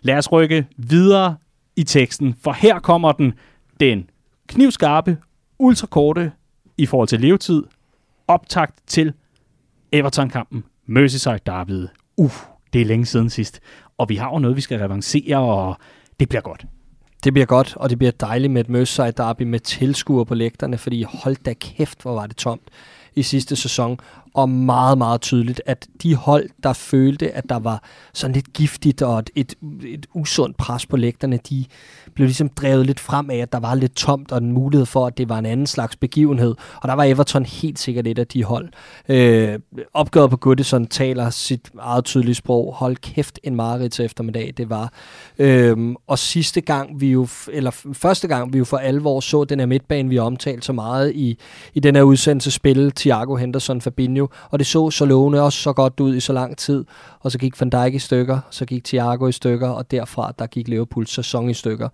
Lad 0.02 0.18
os 0.18 0.32
rykke 0.32 0.66
videre 0.76 1.36
i 1.76 1.84
teksten, 1.84 2.34
for 2.42 2.52
her 2.52 2.78
kommer 2.78 3.12
den, 3.12 3.32
den 3.80 4.10
knivskarpe, 4.46 5.16
ultrakorte 5.58 6.32
i 6.76 6.86
forhold 6.86 7.08
til 7.08 7.20
levetid, 7.20 7.62
optakt 8.28 8.74
til 8.86 9.12
Everton-kampen, 9.92 10.64
Merseyside 10.86 11.40
Derby. 11.46 11.86
Uh, 12.16 12.32
det 12.72 12.80
er 12.80 12.84
længe 12.84 13.06
siden 13.06 13.30
sidst. 13.30 13.60
Og 13.98 14.08
vi 14.08 14.16
har 14.16 14.30
jo 14.30 14.38
noget, 14.38 14.56
vi 14.56 14.60
skal 14.60 14.78
revancere, 14.78 15.38
og 15.38 15.76
det 16.20 16.28
bliver 16.28 16.42
godt. 16.42 16.66
Det 17.24 17.32
bliver 17.32 17.46
godt, 17.46 17.76
og 17.76 17.90
det 17.90 17.98
bliver 17.98 18.10
dejligt 18.10 18.52
med 18.52 18.60
et 18.60 18.68
Merseyside 18.68 19.12
Derby 19.12 19.42
med 19.42 19.60
tilskuere 19.60 20.26
på 20.26 20.34
lægterne, 20.34 20.78
fordi 20.78 21.02
hold 21.02 21.36
da 21.44 21.52
kæft, 21.52 22.02
hvor 22.02 22.14
var 22.14 22.26
det 22.26 22.36
tomt 22.36 22.62
i 23.14 23.22
sidste 23.22 23.56
sæson 23.56 23.98
og 24.34 24.48
meget, 24.48 24.98
meget 24.98 25.20
tydeligt, 25.20 25.62
at 25.66 25.86
de 26.02 26.14
hold, 26.14 26.48
der 26.62 26.72
følte, 26.72 27.30
at 27.30 27.44
der 27.48 27.58
var 27.58 27.82
sådan 28.12 28.34
lidt 28.34 28.52
giftigt 28.52 29.02
og 29.02 29.18
et, 29.18 29.30
et, 29.34 29.54
et 29.86 30.06
usundt 30.14 30.56
pres 30.56 30.86
på 30.86 30.96
lægterne, 30.96 31.38
de 31.50 31.64
blev 32.14 32.26
ligesom 32.26 32.48
drevet 32.48 32.86
lidt 32.86 33.00
frem 33.00 33.30
af, 33.30 33.36
at 33.36 33.52
der 33.52 33.60
var 33.60 33.74
lidt 33.74 33.96
tomt 33.96 34.32
og 34.32 34.38
en 34.38 34.52
mulighed 34.52 34.86
for, 34.86 35.06
at 35.06 35.18
det 35.18 35.28
var 35.28 35.38
en 35.38 35.46
anden 35.46 35.66
slags 35.66 35.96
begivenhed. 35.96 36.54
Og 36.82 36.88
der 36.88 36.94
var 36.94 37.04
Everton 37.04 37.44
helt 37.44 37.78
sikkert 37.78 38.06
et 38.06 38.18
af 38.18 38.26
de 38.26 38.44
hold. 38.44 38.68
Øh, 39.08 39.58
opgøret 39.94 40.30
på 40.30 40.36
Goodison 40.36 40.86
taler 40.86 41.30
sit 41.30 41.70
eget 41.78 42.04
tydelige 42.04 42.34
sprog. 42.34 42.74
Hold 42.74 42.96
kæft 42.96 43.38
en 43.44 43.54
mareridt 43.54 44.00
eftermiddag, 44.00 44.54
det 44.56 44.70
var. 44.70 44.92
Øh, 45.38 45.94
og 46.06 46.18
sidste 46.18 46.60
gang 46.60 47.00
vi 47.00 47.10
jo, 47.10 47.28
eller 47.52 47.70
første 47.92 48.28
gang 48.28 48.52
vi 48.52 48.58
jo 48.58 48.64
for 48.64 48.76
alvor 48.76 49.20
så 49.20 49.44
den 49.44 49.58
her 49.58 49.66
midtbane, 49.66 50.08
vi 50.08 50.16
har 50.16 50.22
omtalt 50.22 50.64
så 50.64 50.72
meget 50.72 51.12
i, 51.14 51.38
i 51.74 51.80
den 51.80 51.96
her 51.96 52.02
udsendelse 52.02 52.50
spille 52.50 52.90
Thiago 52.90 53.36
Henderson 53.36 53.80
Fabinho, 53.80 54.17
og 54.50 54.58
det 54.58 54.66
så 54.66 54.90
så 54.90 55.04
lovende 55.04 55.42
også 55.42 55.58
så 55.58 55.72
godt 55.72 56.00
ud 56.00 56.16
i 56.16 56.20
så 56.20 56.32
lang 56.32 56.56
tid, 56.56 56.84
og 57.20 57.32
så 57.32 57.38
gik 57.38 57.60
Van 57.60 57.70
Dijk 57.70 57.94
i 57.94 57.98
stykker, 57.98 58.38
så 58.50 58.66
gik 58.66 58.84
Thiago 58.84 59.26
i 59.26 59.32
stykker, 59.32 59.68
og 59.68 59.90
derfra 59.90 60.32
der 60.38 60.46
gik 60.46 60.68
Liverpools 60.68 61.10
sæson 61.10 61.50
i 61.50 61.54
stykker. 61.54 61.88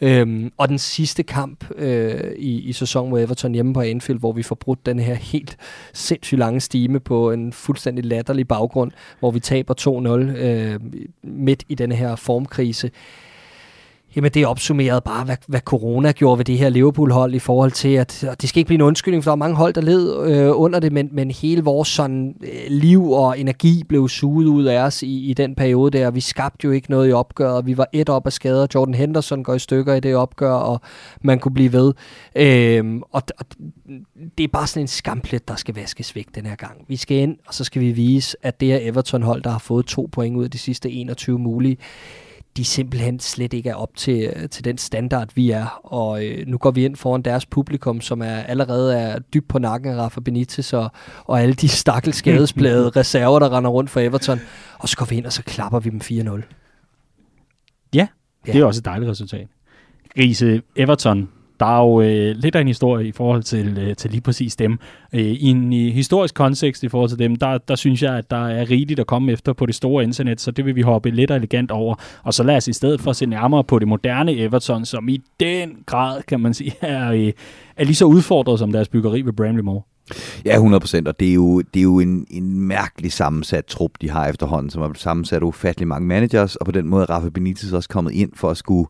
Øhm, 0.00 0.52
og 0.56 0.68
den 0.68 0.78
sidste 0.78 1.22
kamp 1.22 1.64
øh, 1.76 2.32
i, 2.36 2.60
i 2.60 2.72
sæsonen 2.72 3.10
mod 3.10 3.22
Everton 3.22 3.52
hjemme 3.52 3.74
på 3.74 3.80
Anfield, 3.80 4.18
hvor 4.20 4.32
vi 4.32 4.42
får 4.42 4.54
brudt 4.54 4.86
den 4.86 4.98
her 4.98 5.14
helt 5.14 5.56
sindssygt 5.92 6.38
lange 6.38 6.60
stime 6.60 7.00
på 7.00 7.30
en 7.30 7.52
fuldstændig 7.52 8.04
latterlig 8.04 8.48
baggrund, 8.48 8.90
hvor 9.18 9.30
vi 9.30 9.40
taber 9.40 9.74
2-0 10.36 10.38
øh, 10.38 10.80
midt 11.22 11.64
i 11.68 11.74
den 11.74 11.92
her 11.92 12.16
formkrise. 12.16 12.90
Jamen 14.16 14.30
det 14.30 14.46
opsummerede 14.46 15.00
bare, 15.00 15.24
hvad, 15.24 15.36
hvad 15.46 15.60
corona 15.60 16.12
gjorde 16.12 16.38
ved 16.38 16.44
det 16.44 16.58
her 16.58 16.68
Liverpool-hold 16.68 17.34
i 17.34 17.38
forhold 17.38 17.70
til, 17.70 17.88
at 17.88 18.24
og 18.24 18.40
det 18.40 18.48
skal 18.48 18.58
ikke 18.58 18.66
blive 18.66 18.76
en 18.76 18.82
undskyldning, 18.82 19.24
for 19.24 19.30
der 19.30 19.32
er 19.32 19.36
mange 19.36 19.56
hold, 19.56 19.74
der 19.74 19.80
led 19.80 20.26
øh, 20.26 20.60
under 20.60 20.80
det, 20.80 20.92
men, 20.92 21.08
men 21.12 21.30
hele 21.30 21.64
vores 21.64 21.88
sådan, 21.88 22.34
øh, 22.42 22.48
liv 22.68 23.10
og 23.10 23.38
energi 23.38 23.82
blev 23.88 24.08
suget 24.08 24.46
ud 24.46 24.64
af 24.64 24.78
os 24.78 25.02
i, 25.02 25.30
i 25.30 25.34
den 25.34 25.54
periode 25.54 25.98
der. 25.98 26.10
Vi 26.10 26.20
skabte 26.20 26.64
jo 26.64 26.70
ikke 26.70 26.90
noget 26.90 27.08
i 27.08 27.12
opgøret, 27.12 27.66
vi 27.66 27.76
var 27.76 27.86
et 27.92 28.08
op 28.08 28.26
af 28.26 28.32
skader. 28.32 28.66
Jordan 28.74 28.94
Henderson 28.94 29.44
går 29.44 29.54
i 29.54 29.58
stykker 29.58 29.94
i 29.94 30.00
det 30.00 30.14
opgør, 30.16 30.52
og 30.52 30.80
man 31.22 31.38
kunne 31.38 31.54
blive 31.54 31.72
ved. 31.72 31.92
Øh, 32.36 33.00
og, 33.12 33.22
og 33.38 33.46
det 34.38 34.44
er 34.44 34.48
bare 34.48 34.66
sådan 34.66 34.84
en 34.84 34.88
skamplet, 34.88 35.48
der 35.48 35.56
skal 35.56 35.74
vaskes 35.74 36.16
væk 36.16 36.26
den 36.34 36.46
her 36.46 36.56
gang. 36.56 36.84
Vi 36.88 36.96
skal 36.96 37.16
ind, 37.16 37.36
og 37.46 37.54
så 37.54 37.64
skal 37.64 37.82
vi 37.82 37.92
vise, 37.92 38.36
at 38.42 38.60
det 38.60 38.68
her 38.68 38.78
Everton-hold, 38.82 39.42
der 39.42 39.50
har 39.50 39.58
fået 39.58 39.86
to 39.86 40.08
point 40.12 40.36
ud 40.36 40.44
af 40.44 40.50
de 40.50 40.58
sidste 40.58 40.90
21 40.90 41.38
mulige, 41.38 41.76
de 42.60 42.64
simpelthen 42.64 43.20
slet 43.20 43.52
ikke 43.52 43.68
er 43.68 43.74
op 43.74 43.96
til, 43.96 44.32
øh, 44.36 44.48
til 44.48 44.64
den 44.64 44.78
standard, 44.78 45.28
vi 45.34 45.50
er. 45.50 45.80
Og 45.84 46.26
øh, 46.26 46.46
nu 46.46 46.58
går 46.58 46.70
vi 46.70 46.84
ind 46.84 46.96
foran 46.96 47.22
deres 47.22 47.46
publikum, 47.46 48.00
som 48.00 48.22
er 48.22 48.36
allerede 48.36 48.98
er 48.98 49.18
dybt 49.18 49.48
på 49.48 49.58
nakken 49.58 49.92
af 49.92 49.96
Rafa 49.96 50.20
Benitez 50.20 50.72
og, 50.72 50.90
og 51.24 51.40
alle 51.42 51.54
de 51.54 51.68
stakkels 51.68 52.16
skadesblade 52.22 52.88
reserver, 52.88 53.38
der 53.38 53.56
render 53.56 53.70
rundt 53.70 53.90
for 53.90 54.00
Everton. 54.00 54.40
Og 54.78 54.88
så 54.88 54.96
går 54.96 55.06
vi 55.06 55.16
ind, 55.16 55.26
og 55.26 55.32
så 55.32 55.42
klapper 55.42 55.80
vi 55.80 55.90
dem 55.90 56.00
4-0. 56.04 56.06
Ja, 57.94 58.08
ja, 58.46 58.52
det 58.52 58.60
er 58.60 58.64
også 58.64 58.80
et 58.80 58.84
dejligt 58.84 59.10
resultat. 59.10 59.48
Grise 60.14 60.62
Everton 60.76 61.28
der 61.60 61.66
er 61.66 61.80
jo 61.80 62.00
øh, 62.00 62.36
lidt 62.36 62.56
af 62.56 62.60
en 62.60 62.66
historie 62.66 63.08
i 63.08 63.12
forhold 63.12 63.42
til, 63.42 63.78
øh, 63.78 63.96
til 63.96 64.10
lige 64.10 64.20
præcis 64.20 64.56
dem. 64.56 64.78
Øh, 65.12 65.20
I 65.20 65.46
en 65.46 65.72
i 65.72 65.90
historisk 65.90 66.34
kontekst 66.34 66.82
i 66.82 66.88
forhold 66.88 67.08
til 67.08 67.18
dem, 67.18 67.36
der, 67.36 67.58
der 67.58 67.74
synes 67.74 68.02
jeg, 68.02 68.14
at 68.14 68.30
der 68.30 68.48
er 68.48 68.70
rigeligt 68.70 69.00
at 69.00 69.06
komme 69.06 69.32
efter 69.32 69.52
på 69.52 69.66
det 69.66 69.74
store 69.74 70.04
internet, 70.04 70.40
så 70.40 70.50
det 70.50 70.64
vil 70.64 70.76
vi 70.76 70.82
hoppe 70.82 71.10
lidt 71.10 71.30
elegant 71.30 71.70
over. 71.70 71.94
Og 72.22 72.34
så 72.34 72.42
lad 72.42 72.56
os 72.56 72.68
i 72.68 72.72
stedet 72.72 73.00
for 73.00 73.12
se 73.12 73.26
nærmere 73.26 73.64
på 73.64 73.78
det 73.78 73.88
moderne 73.88 74.36
Everton, 74.36 74.84
som 74.84 75.08
i 75.08 75.20
den 75.40 75.76
grad, 75.86 76.22
kan 76.22 76.40
man 76.40 76.54
sige, 76.54 76.72
er, 76.80 77.12
øh, 77.12 77.32
er 77.76 77.84
lige 77.84 77.94
så 77.94 78.04
udfordret 78.04 78.58
som 78.58 78.72
deres 78.72 78.88
byggeri 78.88 79.22
ved 79.22 79.32
Bramley 79.32 79.62
Moore. 79.62 79.82
Ja, 80.44 80.54
100 80.54 80.80
procent, 80.80 81.08
og 81.08 81.20
det 81.20 81.30
er 81.30 81.34
jo, 81.34 81.60
det 81.60 81.80
er 81.80 81.84
jo 81.84 82.00
en, 82.00 82.26
en 82.30 82.60
mærkelig 82.60 83.12
sammensat 83.12 83.64
trup, 83.64 83.90
de 84.00 84.10
har 84.10 84.28
efterhånden, 84.28 84.70
som 84.70 84.82
har 84.82 84.92
sammensat 84.94 85.42
ufattelig 85.42 85.88
mange 85.88 86.08
managers, 86.08 86.56
og 86.56 86.66
på 86.66 86.72
den 86.72 86.88
måde 86.88 87.02
er 87.02 87.10
Rafa 87.10 87.28
Benitez 87.28 87.72
også 87.72 87.88
kommet 87.88 88.12
ind 88.12 88.30
for 88.34 88.50
at 88.50 88.56
skulle 88.56 88.88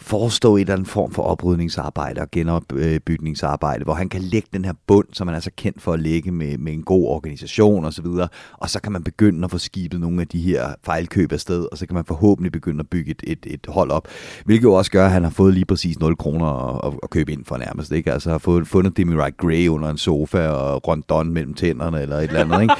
forestå 0.00 0.56
et 0.56 0.60
eller 0.60 0.72
andet 0.74 0.88
form 0.88 1.12
for 1.12 1.22
oprydningsarbejde 1.22 2.20
og 2.20 2.30
genopbygningsarbejde, 2.30 3.84
hvor 3.84 3.94
han 3.94 4.08
kan 4.08 4.22
lægge 4.22 4.48
den 4.52 4.64
her 4.64 4.72
bund, 4.86 5.06
som 5.12 5.28
han 5.28 5.36
er 5.36 5.40
så 5.40 5.50
kendt 5.56 5.82
for 5.82 5.92
at 5.92 6.00
lægge 6.00 6.30
med, 6.30 6.58
med 6.58 6.72
en 6.72 6.82
god 6.82 7.06
organisation 7.06 7.84
osv., 7.84 8.06
og, 8.06 8.28
og 8.52 8.70
så 8.70 8.80
kan 8.80 8.92
man 8.92 9.04
begynde 9.04 9.44
at 9.44 9.50
få 9.50 9.58
skibet 9.58 10.00
nogle 10.00 10.20
af 10.20 10.28
de 10.28 10.40
her 10.40 10.74
fejlkøb 10.84 11.32
afsted, 11.32 11.66
og 11.72 11.78
så 11.78 11.86
kan 11.86 11.94
man 11.94 12.04
forhåbentlig 12.04 12.52
begynde 12.52 12.80
at 12.80 12.88
bygge 12.88 13.10
et, 13.10 13.22
et, 13.26 13.46
et 13.46 13.66
hold 13.68 13.90
op, 13.90 14.08
hvilket 14.44 14.64
jo 14.64 14.72
også 14.72 14.90
gør, 14.90 15.04
at 15.04 15.12
han 15.12 15.22
har 15.22 15.30
fået 15.30 15.54
lige 15.54 15.64
præcis 15.64 15.98
0 15.98 16.16
kroner 16.16 16.86
at, 16.86 16.94
at 17.02 17.10
købe 17.10 17.32
ind 17.32 17.44
for 17.44 17.56
nærmest, 17.56 17.92
ikke? 17.92 18.12
Altså 18.12 18.30
har 18.30 18.38
fået, 18.38 18.68
fundet 18.68 18.96
Demi 18.96 19.16
Wright 19.16 19.36
Gray 19.36 19.68
under 19.68 19.90
en 19.90 19.98
sofa 19.98 20.48
og 20.48 20.88
rondon 20.88 21.32
mellem 21.32 21.54
tænderne 21.54 22.02
eller 22.02 22.16
et 22.16 22.22
eller 22.22 22.40
andet, 22.40 22.62
ikke? 22.62 22.74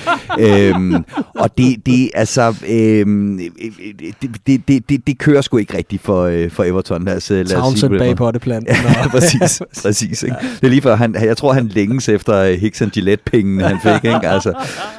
øhm, 0.74 1.04
og 1.34 1.58
det, 1.58 1.86
det, 1.86 2.10
altså, 2.14 2.56
øhm, 2.68 3.38
det, 4.20 4.36
det, 4.46 4.68
det, 4.68 4.88
det, 4.88 5.06
det 5.06 5.18
kører 5.18 5.40
sgu 5.40 5.56
ikke 5.56 5.76
rigtigt 5.76 6.02
for, 6.02 6.22
øh, 6.22 6.50
for 6.50 6.64
Everton 6.64 7.07
os, 7.16 7.30
lad 7.30 7.44
Townsend 7.44 7.98
bag 7.98 8.16
potteplanten. 8.16 8.76
Ja, 8.84 9.08
præcis. 9.18 9.62
præcis 9.82 10.22
ikke? 10.22 10.36
Det 10.40 10.64
er 10.64 10.68
lige 10.68 10.82
for, 10.82 10.94
han, 10.94 11.14
jeg 11.14 11.36
tror, 11.36 11.52
han 11.52 11.66
længes 11.66 12.08
efter 12.08 12.36
øh, 12.36 12.54
Hicks 12.54 12.82
and 12.82 12.90
Gillette-pengene, 12.90 13.64
han 13.64 13.78
fik. 13.82 14.04
Ikke? 14.04 14.28
Altså, 14.28 14.52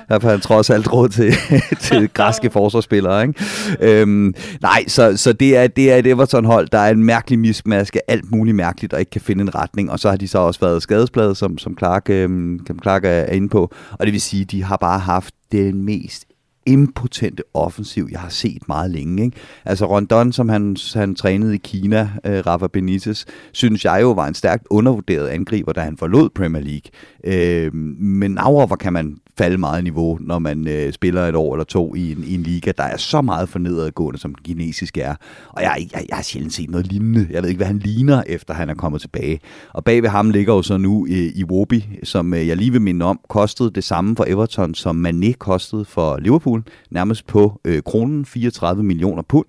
der 0.10 0.20
har 0.22 0.30
han 0.30 0.39
trods 0.39 0.70
alt 0.70 0.93
råd 0.93 1.10
til, 1.10 1.34
til 1.80 2.10
græske 2.14 2.49
forsvarsspillere. 2.49 3.22
Ikke? 3.22 3.34
Øhm, 3.80 4.34
nej, 4.62 4.84
så, 4.88 5.18
så 5.18 5.34
det, 5.34 5.57
er, 5.57 5.68
det 5.68 5.91
er 5.91 5.95
et 5.95 6.07
Everton-hold, 6.07 6.68
der 6.72 6.80
er 6.80 6.91
en 6.91 7.03
mærkelig 7.03 7.39
miskmaske, 7.39 8.12
alt 8.12 8.32
muligt 8.32 8.55
mærkeligt, 8.55 8.93
og 8.93 8.99
ikke 8.99 9.10
kan 9.10 9.22
finde 9.22 9.41
en 9.41 9.55
retning. 9.55 9.91
Og 9.91 9.99
så 9.99 10.10
har 10.10 10.18
de 10.18 10.28
så 10.28 10.38
også 10.38 10.60
været 10.60 10.84
skadespladet, 10.84 11.38
som, 11.38 11.57
som 11.57 11.78
Clark, 11.78 12.10
øhm, 12.10 12.60
Clark 12.82 13.05
er 13.05 13.26
inde 13.26 13.49
på. 13.49 13.72
Og 13.91 14.05
det 14.05 14.14
vil 14.14 14.22
sige, 14.22 14.45
de 14.45 14.64
har 14.64 14.78
bare 14.78 14.99
haft 14.99 15.34
den 15.51 15.86
mest 15.86 16.29
impotente 16.70 17.43
offensiv, 17.53 18.07
jeg 18.11 18.20
har 18.20 18.30
set 18.30 18.67
meget 18.67 18.91
længe. 18.91 19.24
Ikke? 19.24 19.38
Altså 19.65 19.86
Rondon, 19.86 20.32
som 20.32 20.49
han, 20.49 20.78
han 20.93 21.15
trænede 21.15 21.55
i 21.55 21.57
Kina, 21.57 22.09
øh, 22.26 22.43
Rafa 22.47 22.67
Benitez, 22.67 23.26
synes 23.51 23.86
jeg 23.86 23.99
jo 24.01 24.11
var 24.11 24.28
en 24.28 24.34
stærkt 24.34 24.67
undervurderet 24.70 25.28
angriber, 25.28 25.74
da 25.74 25.82
han 25.82 25.97
forlod 25.97 26.30
Premier 26.30 26.63
League. 26.63 26.91
Øh, 27.24 27.74
men 27.99 28.38
over 28.38 28.76
kan 28.76 28.93
man 28.93 29.17
falde 29.40 29.58
meget 29.58 29.82
i 29.82 29.84
niveau, 29.84 30.18
når 30.22 30.40
man 30.40 30.68
øh, 30.68 30.94
spiller 30.94 31.26
et 31.26 31.36
år 31.36 31.54
eller 31.56 31.64
to 31.64 31.96
i 31.96 32.12
en, 32.12 32.24
i 32.24 32.34
en 32.34 32.44
liga, 32.44 32.72
der 32.78 32.84
er 32.84 32.98
så 32.98 33.22
meget 33.22 33.50
for 33.50 33.60
nedadgående, 33.60 34.20
som 34.20 34.36
den 34.36 34.44
kinesiske 34.44 35.02
er. 35.02 35.16
Og 35.50 35.62
jeg, 35.62 35.88
jeg, 35.94 36.06
jeg 36.10 36.16
har 36.16 36.24
sjældent 36.24 36.54
set 36.54 36.70
noget 36.70 36.88
lignende. 36.88 37.28
Jeg 37.32 37.42
ved 37.42 37.50
ikke, 37.50 37.60
hvad 37.60 37.68
han 37.68 37.80
ligner, 37.80 38.24
efter 38.28 38.54
han 38.54 38.70
er 38.70 38.74
kommet 38.74 39.02
tilbage. 39.02 39.40
Og 39.74 39.84
bag 39.84 40.04
ved 40.04 40.10
ham 40.10 40.30
ligger 40.30 40.54
jo 40.54 40.62
så 40.62 40.78
nu 40.78 41.06
i, 41.06 41.32
Iwobi, 41.36 41.86
som 42.04 42.34
øh, 42.34 42.48
jeg 42.48 42.58
lige 42.58 42.72
vil 42.72 42.82
minde 42.82 43.06
om, 43.06 43.20
kostede 43.30 43.72
det 43.72 43.84
samme 43.84 44.16
for 44.16 44.26
Everton, 44.28 44.74
som 44.74 45.06
Mané 45.06 45.32
kostede 45.38 45.86
for 45.86 46.18
Liverpool, 46.18 46.64
nærmest 46.92 47.28
på 47.28 47.62
øh, 47.66 47.82
kronen, 47.84 48.26
34 48.26 48.84
millioner 48.84 49.22
pund. 49.22 49.48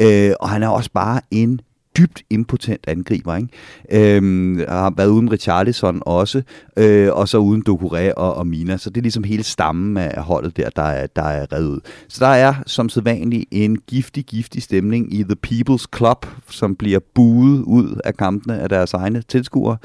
Øh, 0.00 0.32
og 0.40 0.48
han 0.48 0.62
er 0.62 0.68
også 0.68 0.90
bare 0.94 1.20
en 1.30 1.60
dybt 1.98 2.22
impotent 2.30 2.80
angriber. 2.86 3.36
Ikke? 3.36 4.16
Øhm, 4.16 4.58
har 4.68 4.92
været 4.96 5.08
uden 5.08 5.32
Richarlison 5.32 6.02
også, 6.06 6.42
øh, 6.76 7.08
og 7.12 7.28
så 7.28 7.38
uden 7.38 7.62
Dokure 7.62 8.14
og, 8.14 8.34
og 8.34 8.46
Mina. 8.46 8.76
Så 8.76 8.90
det 8.90 8.96
er 8.96 9.02
ligesom 9.02 9.24
hele 9.24 9.42
stammen 9.42 9.96
af 9.96 10.22
holdet 10.22 10.56
der, 10.56 10.70
der 10.70 10.82
er, 10.82 11.06
der 11.06 11.22
er 11.22 11.46
reddet 11.52 11.68
ud. 11.68 11.80
Så 12.08 12.24
der 12.24 12.30
er 12.30 12.54
som 12.66 12.88
sædvanligt 12.88 13.44
en 13.50 13.78
giftig, 13.78 14.24
giftig 14.24 14.62
stemning 14.62 15.14
i 15.14 15.22
The 15.22 15.36
People's 15.46 15.84
Club, 15.96 16.26
som 16.50 16.76
bliver 16.76 16.98
buet 17.14 17.62
ud 17.62 18.00
af 18.04 18.16
kampene 18.16 18.58
af 18.60 18.68
deres 18.68 18.94
egne 18.94 19.22
tilskuere, 19.22 19.76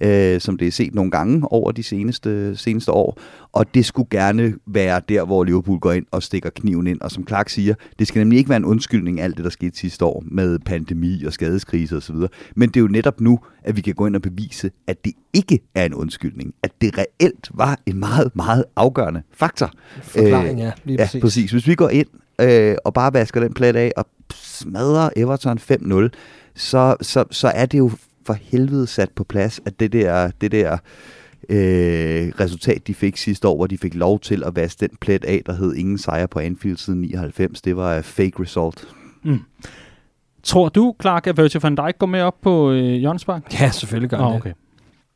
øh, 0.00 0.40
som 0.40 0.58
det 0.58 0.68
er 0.68 0.72
set 0.72 0.94
nogle 0.94 1.10
gange 1.10 1.52
over 1.52 1.72
de 1.72 1.82
seneste, 1.82 2.56
seneste 2.56 2.92
år. 2.92 3.18
Og 3.52 3.74
det 3.74 3.86
skulle 3.86 4.08
gerne 4.10 4.54
være 4.66 5.00
der, 5.08 5.24
hvor 5.24 5.44
Liverpool 5.44 5.78
går 5.78 5.92
ind 5.92 6.06
og 6.10 6.22
stikker 6.22 6.50
kniven 6.50 6.86
ind. 6.86 7.00
Og 7.00 7.10
som 7.10 7.26
Clark 7.28 7.48
siger, 7.48 7.74
det 7.98 8.08
skal 8.08 8.20
nemlig 8.20 8.38
ikke 8.38 8.48
være 8.48 8.56
en 8.56 8.64
undskyldning 8.64 9.20
alt 9.20 9.36
det, 9.36 9.44
der 9.44 9.50
skete 9.50 9.78
sidste 9.78 10.04
år 10.04 10.22
med 10.26 10.58
pandemi 10.58 11.24
og 11.24 11.32
skade 11.32 11.60
skadeskrise 11.60 11.96
osv. 11.96 12.16
Men 12.56 12.68
det 12.68 12.76
er 12.76 12.80
jo 12.80 12.88
netop 12.88 13.20
nu, 13.20 13.38
at 13.62 13.76
vi 13.76 13.80
kan 13.80 13.94
gå 13.94 14.06
ind 14.06 14.16
og 14.16 14.22
bevise, 14.22 14.70
at 14.86 15.04
det 15.04 15.12
ikke 15.32 15.58
er 15.74 15.84
en 15.84 15.94
undskyldning. 15.94 16.54
At 16.62 16.72
det 16.80 16.98
reelt 16.98 17.50
var 17.54 17.78
en 17.86 17.98
meget, 17.98 18.36
meget 18.36 18.64
afgørende 18.76 19.22
faktor. 19.32 19.70
Forklaring, 20.02 20.58
ja. 20.58 20.72
Lige 20.84 20.96
Ja, 20.98 21.04
præcis. 21.04 21.20
præcis. 21.22 21.50
Hvis 21.50 21.66
vi 21.66 21.74
går 21.74 21.88
ind 21.88 22.06
øh, 22.40 22.76
og 22.84 22.94
bare 22.94 23.12
vasker 23.14 23.40
den 23.40 23.54
plet 23.54 23.76
af 23.76 23.92
og 23.96 24.06
smadrer 24.34 25.10
Everton 25.16 25.58
5-0, 25.58 26.08
så, 26.54 26.96
så, 27.00 27.24
så 27.30 27.48
er 27.48 27.66
det 27.66 27.78
jo 27.78 27.90
for 28.26 28.32
helvede 28.32 28.86
sat 28.86 29.10
på 29.16 29.24
plads, 29.24 29.60
at 29.66 29.80
det 29.80 29.92
der, 29.92 30.30
det 30.40 30.52
der 30.52 30.78
øh, 31.48 32.32
resultat, 32.40 32.86
de 32.86 32.94
fik 32.94 33.16
sidste 33.16 33.48
år, 33.48 33.56
hvor 33.56 33.66
de 33.66 33.78
fik 33.78 33.94
lov 33.94 34.20
til 34.20 34.42
at 34.46 34.56
vaske 34.56 34.80
den 34.88 34.96
plet 35.00 35.24
af, 35.24 35.42
der 35.46 35.52
hed 35.52 35.74
ingen 35.74 35.98
sejr 35.98 36.26
på 36.26 36.38
Anfield 36.38 36.76
siden 36.76 37.00
99, 37.00 37.62
det 37.62 37.76
var 37.76 37.94
et 37.96 38.04
fake 38.04 38.42
result. 38.42 38.88
Tror 40.42 40.68
du, 40.68 40.94
Clark, 41.00 41.26
at 41.26 41.36
Virgil 41.36 41.60
van 41.60 41.74
Dijk 41.74 41.98
går 41.98 42.06
med 42.06 42.20
op 42.20 42.34
på 42.42 42.70
øh, 42.70 43.02
Jørgenspark? 43.02 43.60
Ja, 43.60 43.70
selvfølgelig 43.70 44.10
gør 44.10 44.16
han 44.18 44.26
det. 44.26 44.36
okay. 44.36 44.52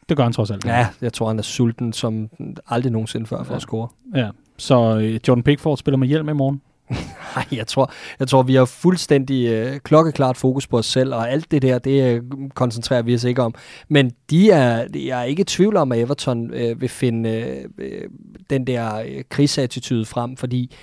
Det 0.09 0.16
gør 0.16 0.24
han 0.24 0.32
trods 0.32 0.51
alt. 0.51 0.64
Ja, 0.64 0.86
jeg 1.02 1.12
tror, 1.12 1.28
han 1.28 1.38
er 1.38 1.42
sulten 1.42 1.92
som 1.92 2.28
aldrig 2.68 2.92
nogensinde 2.92 3.26
før 3.26 3.42
for 3.42 3.52
Ja. 3.52 3.56
at 3.56 3.62
score. 3.62 3.88
ja. 4.14 4.28
Så 4.56 4.98
øh, 4.98 5.20
Jordan 5.28 5.42
Pickford 5.42 5.76
spiller 5.76 5.98
med 5.98 6.09
hjelm 6.09 6.28
i 6.28 6.32
morgen. 6.32 6.60
Nej, 7.36 7.47
jeg 7.52 7.66
tror, 7.66 7.93
jeg 8.19 8.28
tror, 8.28 8.43
vi 8.43 8.55
har 8.55 8.65
fuldstændig 8.65 9.47
øh, 9.47 9.81
klokkeklart 9.81 10.36
fokus 10.36 10.66
på 10.66 10.78
os 10.78 10.86
selv, 10.86 11.15
og 11.15 11.31
alt 11.31 11.51
det 11.51 11.62
der, 11.62 11.78
det 11.78 12.15
øh, 12.15 12.23
koncentrerer 12.55 13.02
vi 13.02 13.15
os 13.15 13.24
ikke 13.24 13.43
om. 13.43 13.55
Men 13.89 14.12
de 14.31 14.51
er, 14.51 14.86
jeg 14.94 15.20
er 15.20 15.24
ikke 15.24 15.40
i 15.40 15.44
tvivl 15.44 15.77
om, 15.77 15.93
at 15.93 15.98
Everton 15.98 16.51
øh, 16.55 16.81
vil 16.81 16.89
finde 16.89 17.31
øh, 17.31 17.65
øh 17.78 18.09
den 18.51 18.66
der 18.66 18.97
øh, 18.97 19.23
krigsattitude 19.28 20.05
frem, 20.05 20.36
fordi 20.36 20.74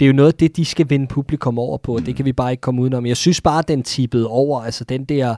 det 0.00 0.06
er 0.06 0.08
jo 0.08 0.12
noget 0.12 0.32
af 0.32 0.38
det, 0.38 0.56
de 0.56 0.64
skal 0.64 0.90
vinde 0.90 1.06
publikum 1.06 1.58
over 1.58 1.78
på, 1.78 1.94
og 1.94 2.06
det 2.06 2.16
kan 2.16 2.24
vi 2.24 2.32
bare 2.32 2.50
ikke 2.50 2.60
komme 2.60 2.82
udenom. 2.82 3.06
Jeg 3.06 3.16
synes 3.16 3.40
bare, 3.40 3.62
den 3.68 3.82
tippede 3.82 4.28
over, 4.28 4.62
altså 4.62 4.84
den 4.84 5.04
der 5.04 5.34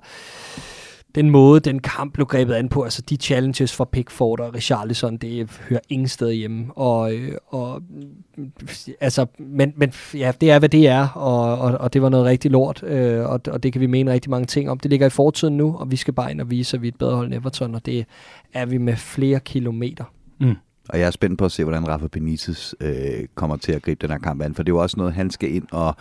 den 1.18 1.30
måde, 1.30 1.60
den 1.60 1.78
kamp 1.78 2.12
blev 2.12 2.26
grebet 2.26 2.54
an 2.54 2.68
på, 2.68 2.82
altså 2.82 3.02
de 3.02 3.16
challenges 3.16 3.76
fra 3.76 3.84
Pickford 3.84 4.40
og 4.40 4.54
Richarlison, 4.54 5.16
det 5.16 5.50
hører 5.68 5.80
ingen 5.88 6.08
sted 6.08 6.32
hjemme. 6.32 6.72
Og, 6.76 7.14
øh, 7.14 7.32
og 7.46 7.82
mm, 8.36 8.50
altså, 9.00 9.26
men, 9.38 9.72
men 9.76 9.92
ja, 10.14 10.32
det 10.40 10.50
er, 10.50 10.58
hvad 10.58 10.68
det 10.68 10.88
er, 10.88 11.08
og, 11.08 11.58
og, 11.58 11.78
og 11.80 11.92
det 11.92 12.02
var 12.02 12.08
noget 12.08 12.26
rigtig 12.26 12.50
lort, 12.50 12.82
øh, 12.82 13.26
og, 13.26 13.40
og 13.48 13.62
det 13.62 13.72
kan 13.72 13.80
vi 13.80 13.86
mene 13.86 14.12
rigtig 14.12 14.30
mange 14.30 14.46
ting 14.46 14.70
om. 14.70 14.78
Det 14.78 14.90
ligger 14.90 15.06
i 15.06 15.10
fortiden 15.10 15.56
nu, 15.56 15.76
og 15.76 15.90
vi 15.90 15.96
skal 15.96 16.14
bare 16.14 16.30
ind 16.30 16.40
og 16.40 16.50
vise, 16.50 16.76
at 16.76 16.82
vi 16.82 16.88
er 16.88 16.92
et 16.92 16.98
bedre 16.98 17.16
hold 17.16 17.26
end 17.26 17.34
Everton, 17.34 17.74
og 17.74 17.86
det 17.86 18.06
er 18.54 18.66
vi 18.66 18.78
med 18.78 18.96
flere 18.96 19.40
kilometer. 19.40 20.04
Mm. 20.40 20.54
Og 20.88 20.98
jeg 20.98 21.06
er 21.06 21.10
spændt 21.10 21.38
på 21.38 21.44
at 21.44 21.52
se, 21.52 21.64
hvordan 21.64 21.88
Rafa 21.88 22.06
Benitez 22.06 22.74
øh, 22.80 23.26
kommer 23.34 23.56
til 23.56 23.72
at 23.72 23.82
gribe 23.82 24.06
den 24.06 24.10
her 24.10 24.18
kamp 24.18 24.42
an, 24.42 24.54
for 24.54 24.62
det 24.62 24.72
er 24.72 24.74
jo 24.74 24.82
også 24.82 24.96
noget, 24.96 25.12
han 25.12 25.30
skal 25.30 25.54
ind 25.54 25.66
og 25.72 25.96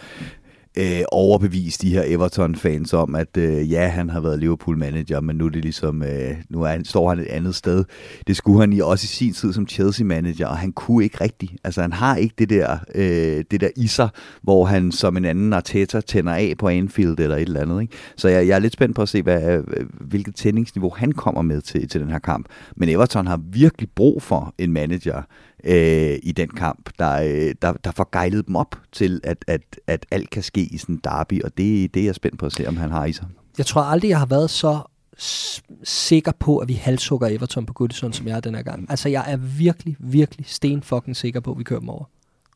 øh, 0.78 1.02
overbevise 1.12 1.80
de 1.82 1.90
her 1.90 2.04
Everton-fans 2.06 2.94
om, 2.94 3.16
at 3.16 3.38
øh, 3.38 3.72
ja, 3.72 3.88
han 3.88 4.10
har 4.10 4.20
været 4.20 4.40
Liverpool-manager, 4.40 5.22
men 5.22 5.36
nu 5.36 5.46
er 5.46 5.50
det 5.50 5.62
ligesom, 5.62 6.04
øh, 6.04 6.36
nu 6.50 6.62
er 6.62 6.68
han, 6.68 6.86
står 6.86 7.10
han 7.10 7.20
et 7.20 7.28
andet 7.28 7.56
sted. 7.56 7.84
Det 8.28 8.38
skulle 8.38 8.60
han 8.60 8.74
i, 8.74 8.80
også 8.80 9.04
i 9.04 9.08
sin 9.08 9.34
tid 9.34 9.54
som 9.54 9.68
Chelsea-manager, 9.68 10.48
og 10.48 10.58
han 10.58 10.72
kunne 10.72 11.04
ikke 11.04 11.22
rigtigt. 11.22 11.52
Altså, 11.64 11.82
han 11.82 11.94
har 11.94 12.16
ikke 12.16 12.36
det 12.38 12.50
der, 12.50 12.78
øh, 12.96 13.44
det 13.52 13.62
der 13.62 13.70
i 13.76 13.88
sig, 13.88 14.10
hvor 14.42 14.66
han 14.66 14.92
som 14.92 15.18
en 15.18 15.26
anden 15.26 15.54
Arteta 15.54 16.02
tænder 16.02 16.34
af 16.34 16.54
på 16.60 16.68
Anfield 16.68 17.20
eller 17.20 17.36
et 17.36 17.42
eller 17.42 17.62
andet. 17.62 17.82
Ikke? 17.82 17.94
Så 18.18 18.28
jeg, 18.28 18.48
jeg 18.48 18.56
er 18.56 18.60
lidt 18.60 18.74
spændt 18.74 18.96
på 18.96 19.02
at 19.02 19.10
se, 19.10 19.22
hvad, 19.22 19.58
øh, 19.58 19.64
hvilket 20.02 20.36
tændingsniveau 20.36 20.94
han 20.98 21.12
kommer 21.12 21.42
med 21.42 21.62
til, 21.62 21.88
til 21.88 22.02
den 22.02 22.10
her 22.10 22.20
kamp. 22.20 22.46
Men 22.76 22.90
Everton 22.90 23.28
har 23.28 23.40
virkelig 23.52 23.90
brug 23.96 24.22
for 24.22 24.54
en 24.58 24.74
manager, 24.74 25.22
øh, 25.64 26.20
i 26.24 26.32
den 26.32 26.50
kamp, 26.50 26.90
der, 27.00 27.22
øh, 27.22 27.56
der, 27.62 27.74
der 27.74 27.92
får 27.92 28.10
gejlet 28.12 28.48
dem 28.48 28.56
op 28.56 28.76
til, 28.92 29.22
at, 29.24 29.46
at, 29.48 29.62
at 29.88 30.06
alt 30.12 30.30
kan 30.30 30.44
ske 30.44 30.62
i 30.62 30.78
sådan 30.78 30.96
en 30.96 31.02
derby, 31.04 31.44
og 31.44 31.58
det, 31.58 31.94
det 31.94 32.00
er 32.00 32.06
jeg 32.06 32.16
spændt 32.16 32.40
på 32.40 32.46
at 32.46 32.54
se, 32.54 32.68
om 32.68 32.78
han 32.78 32.92
har 32.92 33.06
i 33.06 33.14
sig. 33.14 33.26
Jeg 33.58 33.66
tror 33.66 33.82
aldrig, 33.82 34.10
jeg 34.10 34.20
har 34.20 34.26
været 34.26 34.50
så 34.50 34.82
sikker 35.84 36.32
på, 36.40 36.58
at 36.58 36.68
vi 36.68 36.74
halshugger 36.74 37.28
Everton 37.28 37.66
på 37.66 37.74
Goodison, 37.74 38.14
som 38.14 38.28
jeg 38.28 38.36
er 38.36 38.40
den 38.40 38.56
her 38.56 38.62
gang. 38.62 38.86
Altså, 38.90 39.10
jeg 39.10 39.24
er 39.28 39.38
virkelig, 39.38 39.96
virkelig 40.00 40.46
sten 40.50 40.82
fucking 40.82 41.16
sikker 41.16 41.40
på, 41.40 41.52
at 41.52 41.58
vi 41.58 41.64
kører 41.64 41.80
dem 41.80 41.90
over. 41.90 42.06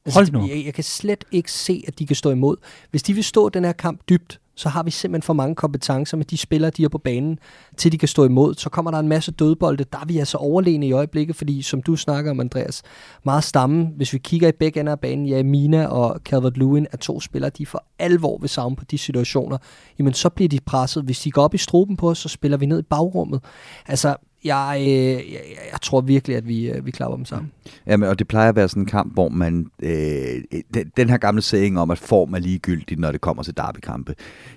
Altså, 0.06 0.20
Hold 0.20 0.32
nu. 0.32 0.48
Jeg, 0.48 0.66
jeg 0.66 0.74
kan 0.74 0.84
slet 0.84 1.26
ikke 1.32 1.52
se, 1.52 1.84
at 1.88 2.00
de 2.00 2.08
kan 2.08 2.16
stå 2.16 2.30
imod. 2.30 2.58
Hvis 2.92 3.04
de 3.04 3.14
vil 3.14 3.24
stå 3.24 3.50
den 3.50 3.64
her 3.64 3.72
kamp 3.72 4.02
dybt, 4.10 4.40
så 4.62 4.70
har 4.70 4.84
vi 4.84 4.92
simpelthen 4.92 5.26
for 5.26 5.34
mange 5.34 5.56
kompetencer 5.56 6.18
med 6.18 6.26
de 6.26 6.38
spillere, 6.38 6.72
de 6.72 6.84
er 6.84 6.90
på 6.90 6.98
banen, 6.98 7.40
til 7.78 7.92
de 7.92 7.98
kan 7.98 8.08
stå 8.08 8.26
imod. 8.26 8.56
Så 8.56 8.70
kommer 8.70 8.92
der 8.92 9.00
en 9.00 9.08
masse 9.08 9.32
dødbolde. 9.32 9.84
Der 9.84 10.00
er 10.00 10.06
vi 10.06 10.18
altså 10.18 10.38
overlegne 10.38 10.88
i 10.88 10.92
øjeblikket, 10.92 11.36
fordi 11.36 11.62
som 11.62 11.82
du 11.82 11.96
snakker 11.96 12.32
om, 12.32 12.40
Andreas, 12.40 12.84
meget 13.26 13.44
stamme. 13.44 13.90
Hvis 13.96 14.14
vi 14.14 14.18
kigger 14.18 14.48
i 14.48 14.52
begge 14.52 14.80
ender 14.80 14.92
af 14.92 15.00
banen, 15.00 15.26
ja, 15.26 15.44
Mina 15.44 15.86
og 15.86 16.20
Calvert-Lewin 16.30 16.86
er 16.92 16.98
to 16.98 17.20
spillere, 17.20 17.52
de 17.58 17.66
for 17.66 17.86
alvor 18.00 18.38
vil 18.38 18.50
savne 18.50 18.76
på 18.76 18.86
de 18.92 18.98
situationer. 18.98 19.58
Jamen, 20.00 20.14
så 20.14 20.30
bliver 20.30 20.50
de 20.50 20.60
presset. 20.66 21.04
Hvis 21.04 21.20
de 21.20 21.32
går 21.32 21.44
op 21.44 21.54
i 21.54 21.58
struben 21.58 21.98
på 21.98 22.10
os, 22.10 22.18
så 22.18 22.30
spiller 22.30 22.58
vi 22.58 22.66
ned 22.66 22.80
i 22.80 22.86
bagrummet. 22.90 23.44
Altså, 23.88 24.16
jeg, 24.44 24.78
øh, 24.82 24.88
jeg, 25.34 25.42
jeg 25.72 25.82
tror 25.82 26.02
virkelig, 26.02 26.38
at 26.38 26.48
vi, 26.48 26.70
øh, 26.70 26.86
vi 26.86 26.92
klapper 26.92 27.16
dem 27.16 27.26
sammen. 27.26 27.52
Mm. 27.66 27.72
Jamen, 27.88 28.10
og 28.10 28.20
det 28.20 28.28
plejer 28.28 28.50
at 28.50 28.56
være 28.56 28.70
sådan 28.70 28.84
en 28.84 28.88
kamp, 28.88 29.14
hvor 29.14 29.30
man... 29.30 29.68
Øh, 29.84 30.44
øh, 30.54 30.62
den, 30.74 30.92
den 30.98 31.10
her 31.10 31.18
gamle 31.18 31.42
saying 31.42 31.80
om, 31.80 31.92
at 31.92 31.98
form 31.98 32.34
er 32.34 32.40
ligegyldigt, 32.40 33.00
når 33.00 33.12
det 33.12 33.22
kommer 33.22 33.44
til 33.44 33.58
derbykampe, 33.58 34.16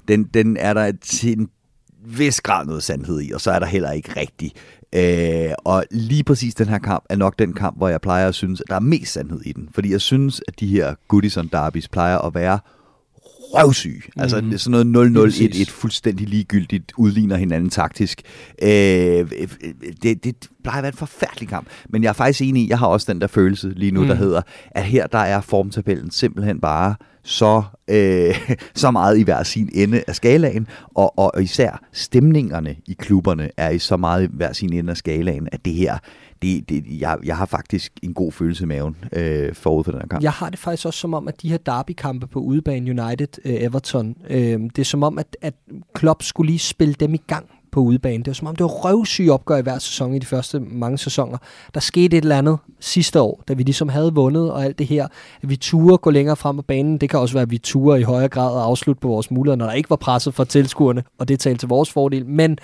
den, 0.09 0.25
den 0.25 0.57
er 0.57 0.75
der 0.75 0.93
til 1.01 1.39
en 1.39 1.49
vis 2.07 2.41
grad 2.41 2.67
noget 2.67 2.83
sandhed 2.83 3.21
i, 3.21 3.33
og 3.33 3.41
så 3.41 3.51
er 3.51 3.59
der 3.59 3.67
heller 3.67 3.91
ikke 3.91 4.21
rigtig. 4.21 4.53
Øh, 4.93 5.53
og 5.59 5.85
lige 5.91 6.25
præcis 6.25 6.55
den 6.55 6.69
her 6.69 6.79
kamp 6.79 7.05
er 7.09 7.17
nok 7.17 7.39
den 7.39 7.53
kamp, 7.53 7.77
hvor 7.77 7.89
jeg 7.89 8.01
plejer 8.01 8.29
at 8.29 8.35
synes, 8.35 8.61
at 8.61 8.67
der 8.69 8.75
er 8.75 8.81
mest 8.81 9.13
sandhed 9.13 9.41
i 9.41 9.53
den. 9.53 9.69
Fordi 9.75 9.93
jeg 9.93 10.01
synes, 10.01 10.43
at 10.49 10.61
de 10.61 10.67
her 10.67 10.95
Goodison 11.09 11.49
derbys 11.53 11.89
plejer 11.89 12.19
at 12.19 12.35
være 12.35 12.59
røvsyg. 13.55 14.03
Mm. 14.17 14.23
Altså 14.23 14.41
det 14.41 14.55
er 14.55 14.59
sådan 14.59 14.87
noget 14.87 15.11
0-0-1, 15.17 15.21
præcis. 15.25 15.61
et 15.61 15.71
fuldstændig 15.71 16.29
ligegyldigt, 16.29 16.93
udligner 16.97 17.37
hinanden 17.37 17.71
taktisk. 17.71 18.23
Øh, 18.63 18.69
det, 20.03 20.25
det 20.25 20.49
plejer 20.63 20.79
at 20.79 20.83
være 20.83 20.93
en 20.93 20.97
forfærdelig 20.97 21.49
kamp. 21.49 21.67
Men 21.89 22.03
jeg 22.03 22.09
er 22.09 22.13
faktisk 22.13 22.41
enig 22.43 22.63
i, 22.63 22.69
jeg 22.69 22.79
har 22.79 22.87
også 22.87 23.13
den 23.13 23.21
der 23.21 23.27
følelse 23.27 23.69
lige 23.77 23.93
nu, 23.93 24.01
mm. 24.01 24.07
der 24.07 24.15
hedder, 24.15 24.43
at 24.71 24.85
her 24.85 25.07
der 25.07 25.19
er 25.19 25.41
formtabellen 25.41 26.11
simpelthen 26.11 26.61
bare 26.61 26.95
så, 27.25 27.63
øh, 27.89 28.51
så 28.75 28.91
meget 28.91 29.19
i 29.19 29.23
hver 29.23 29.43
sin 29.43 29.71
ende 29.75 30.03
af 30.07 30.15
skalaen, 30.15 30.67
og, 30.95 31.19
og 31.19 31.43
især 31.43 31.81
stemningerne 31.93 32.77
i 32.87 32.93
klubberne 32.93 33.51
er 33.57 33.71
i 33.71 33.79
så 33.79 33.97
meget 33.97 34.25
i 34.25 34.29
hver 34.33 34.53
sin 34.53 34.73
ende 34.73 34.91
af 34.91 34.97
skalaen, 34.97 35.49
at 35.53 35.65
det 35.65 35.75
her, 35.75 35.99
det, 36.45 36.69
det, 36.69 37.01
jeg, 37.01 37.19
jeg 37.25 37.37
har 37.37 37.47
faktisk 37.47 37.93
en 38.03 38.15
god 38.15 38.33
følelse 38.33 38.65
i 38.65 38.67
maven 38.67 38.97
øh, 39.13 39.55
forud 39.55 39.85
for 39.85 39.93
den 39.93 40.01
her 40.01 40.09
kamp. 40.09 40.23
Jeg 40.23 40.33
har 40.33 40.51
det 40.51 40.59
faktisk 40.59 40.87
også 40.87 40.99
som 40.99 41.15
om, 41.15 41.29
at 41.29 41.43
de 41.43 41.49
her 41.49 41.57
derbykampe 41.57 42.27
på 42.27 42.39
udebane 42.39 42.91
United, 42.91 43.29
øh, 43.45 43.55
Everton, 43.55 44.17
øh, 44.31 44.61
det 44.61 44.79
er 44.79 44.85
som 44.85 45.03
om, 45.03 45.19
at, 45.19 45.37
at 45.43 45.55
Klopp 45.95 46.23
skulle 46.23 46.51
lige 46.51 46.59
spille 46.59 46.95
dem 46.95 47.15
i 47.15 47.23
gang 47.27 47.47
på 47.75 47.81
udebane. 47.81 48.19
Det 48.19 48.27
var 48.27 48.33
som 48.33 48.47
om, 48.47 48.57
det 48.57 48.65
var 48.65 48.71
røvsyge 48.71 49.33
opgør 49.33 49.57
i 49.57 49.63
hver 49.63 49.79
sæson 49.79 50.15
i 50.15 50.19
de 50.19 50.27
første 50.27 50.61
mange 50.61 50.99
sæsoner. 50.99 51.39
Der 51.75 51.81
skete 51.81 52.17
et 52.17 52.23
eller 52.23 52.39
andet 52.39 52.59
sidste 52.81 53.21
år, 53.21 53.43
da 53.49 53.53
vi 53.55 53.63
ligesom 53.63 53.89
havde 53.89 54.15
vundet 54.15 54.53
og 54.53 54.65
alt 54.65 54.79
det 54.79 54.87
her. 54.87 55.05
At 55.43 55.49
vi 55.49 55.57
turde 55.57 55.99
gå 55.99 56.11
længere 56.11 56.37
frem 56.37 56.57
på 56.57 56.63
banen. 56.63 56.99
Det 56.99 57.11
kan 57.11 57.19
også 57.19 57.35
være, 57.35 57.43
at 57.43 57.51
vi 57.51 57.59
turde 57.59 58.01
i 58.01 58.03
højere 58.03 58.29
grad 58.29 58.57
at 58.57 58.63
afslutte 58.63 59.01
på 59.01 59.09
vores 59.09 59.31
muligheder, 59.31 59.57
når 59.57 59.67
der 59.67 59.73
ikke 59.73 59.91
var 59.91 59.97
presset 59.97 60.35
fra 60.35 60.45
tilskuerne, 60.45 61.03
og 61.19 61.29
det 61.29 61.41
talte 61.41 61.59
til 61.59 61.69
vores 61.69 61.91
fordel. 61.91 62.27
Men 62.27 62.59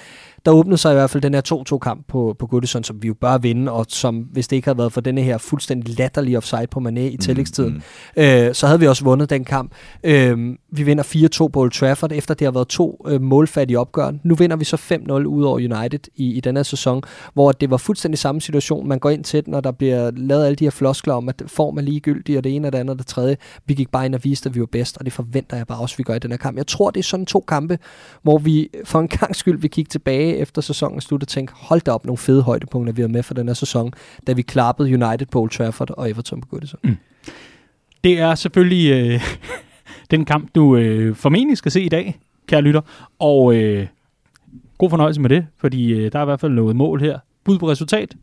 der 0.45 0.53
åbnede 0.53 0.79
sig 0.79 0.93
i 0.93 0.95
hvert 0.95 1.11
fald 1.11 1.23
den 1.23 1.35
her 1.35 1.65
2-2-kamp 1.75 2.09
på, 2.09 2.37
på 2.39 2.47
Goodison, 2.47 2.85
som 2.85 3.03
vi 3.03 3.09
jo 3.09 3.15
bør 3.15 3.39
vinde, 3.39 3.73
og 3.73 3.87
som, 3.89 4.17
hvis 4.17 4.49
det 4.49 4.57
ikke 4.57 4.67
havde 4.67 4.79
været 4.79 4.93
for 4.93 5.01
denne 5.01 5.23
her 5.23 5.39
fuldstændig 5.39 5.99
latterlige 5.99 6.37
offside 6.37 6.67
på 6.71 6.81
Mané 6.81 7.01
i 7.01 7.17
tillægstiden, 7.17 7.83
mm. 8.17 8.23
øh, 8.23 8.55
så 8.55 8.67
havde 8.67 8.81
vi 8.81 8.87
også 8.87 9.05
vundet 9.05 9.31
den 9.31 9.45
kamp. 9.45 9.73
Øh, 10.05 10.57
vi 10.73 10.83
vinder 10.83 11.05
4-2 11.45 11.49
på 11.49 11.61
Old 11.61 11.71
Trafford, 11.71 12.13
efter 12.13 12.35
det 12.35 12.45
har 12.45 12.53
været 12.53 12.69
to 12.69 13.07
øh, 13.09 13.23
målfattige 13.23 13.79
opgør. 13.79 14.13
Nu 14.25 14.35
vinder 14.35 14.57
vi 14.57 14.65
så 14.65 14.77
5-0 15.09 15.13
ud 15.13 15.45
over 15.45 15.57
United 15.57 16.01
i, 16.17 16.33
i 16.33 16.41
den 16.41 16.57
her 16.57 16.63
sæson, 16.63 17.03
hvor 17.35 17.53
det 17.53 17.71
var 17.71 17.77
fuldstændig 17.77 18.19
samme 18.19 18.41
situation. 18.41 18.89
Man 18.89 18.99
går 18.99 19.11
ind 19.11 19.25
til 19.25 19.47
den, 19.47 19.55
og 19.55 19.65
der 19.65 19.71
bliver 19.71 20.11
lavet 20.17 20.47
alle 20.47 20.57
de 20.57 20.65
her 20.65 20.71
floskler 20.71 21.15
om, 21.15 21.29
at 21.29 21.43
form 21.47 21.79
er 21.79 21.83
ligegyldig, 21.83 22.39
og 22.39 22.45
det 22.45 22.57
ene 22.57 22.69
og 22.69 22.73
det 22.73 22.79
andet 22.79 22.93
og 22.93 22.99
det 22.99 23.07
tredje. 23.07 23.37
Vi 23.67 23.75
gik 23.75 23.91
bare 23.91 24.07
ind 24.07 24.15
og 24.15 24.25
viste, 24.25 24.49
at 24.49 24.55
vi 24.55 24.61
var 24.61 24.67
bedst, 24.67 24.99
og 24.99 25.05
det 25.05 25.13
forventer 25.13 25.57
jeg 25.57 25.67
bare 25.67 25.79
også, 25.79 25.95
at 25.95 25.99
vi 25.99 26.03
gør 26.03 26.15
i 26.15 26.19
den 26.19 26.31
her 26.31 26.39
kamp. 26.39 26.57
Jeg 26.57 26.67
tror, 26.67 26.91
det 26.91 27.01
er 27.01 27.05
sådan 27.05 27.27
to 27.27 27.45
kampe, 27.49 27.79
hvor 28.23 28.39
vi 28.39 28.69
for 28.85 29.01
en 29.01 29.09
gang 29.09 29.37
skyld 29.37 29.61
vil 29.61 29.71
kigge 29.71 29.89
tilbage 29.89 30.37
efter 30.37 30.63
sæsonen 30.63 30.97
er 30.97 31.01
slut 31.01 31.23
og 31.23 31.29
tænke, 31.29 31.53
hold 31.57 31.81
da 31.81 31.91
op 31.91 32.05
nogle 32.05 32.19
fede 32.19 32.43
højdepunkter, 32.43 32.93
vi 32.93 33.03
har 33.03 33.09
med 33.09 33.23
for 33.23 33.35
den 33.35 33.47
her 33.47 33.55
sæson, 33.55 33.93
da 34.27 34.33
vi 34.33 34.43
klappede 34.43 34.89
United 34.89 35.27
på 35.27 35.41
Old 35.41 35.51
Trafford 35.51 35.91
og 35.91 36.11
Everton 36.11 36.41
på 36.41 36.49
Goodison. 36.49 36.81
Mm. 36.83 36.97
Det 38.05 38.19
er 38.19 38.35
selvfølgelig 38.35 38.91
øh, 38.91 39.21
den 40.11 40.25
kamp, 40.25 40.55
du 40.55 40.77
øh, 40.77 41.17
formentlig 41.17 41.59
skal 41.59 41.73
se 41.73 41.83
i 41.83 41.89
dag, 41.89 42.19
kære 42.47 42.63
lytter. 42.63 42.81
Og 43.19 43.55
øh, 43.55 43.87
god 44.81 44.91
fornøjelse 44.91 45.21
med 45.21 45.31
det, 45.31 45.47
fordi 45.57 45.93
øh, 45.93 46.13
der 46.13 46.19
er 46.19 46.23
i 46.23 46.25
hvert 46.25 46.41
fald 46.41 46.53
noget 46.53 46.77
mål 46.77 47.01
her. 47.01 47.19
Bud 47.45 47.59
på 47.59 47.71
resultat, 47.71 48.15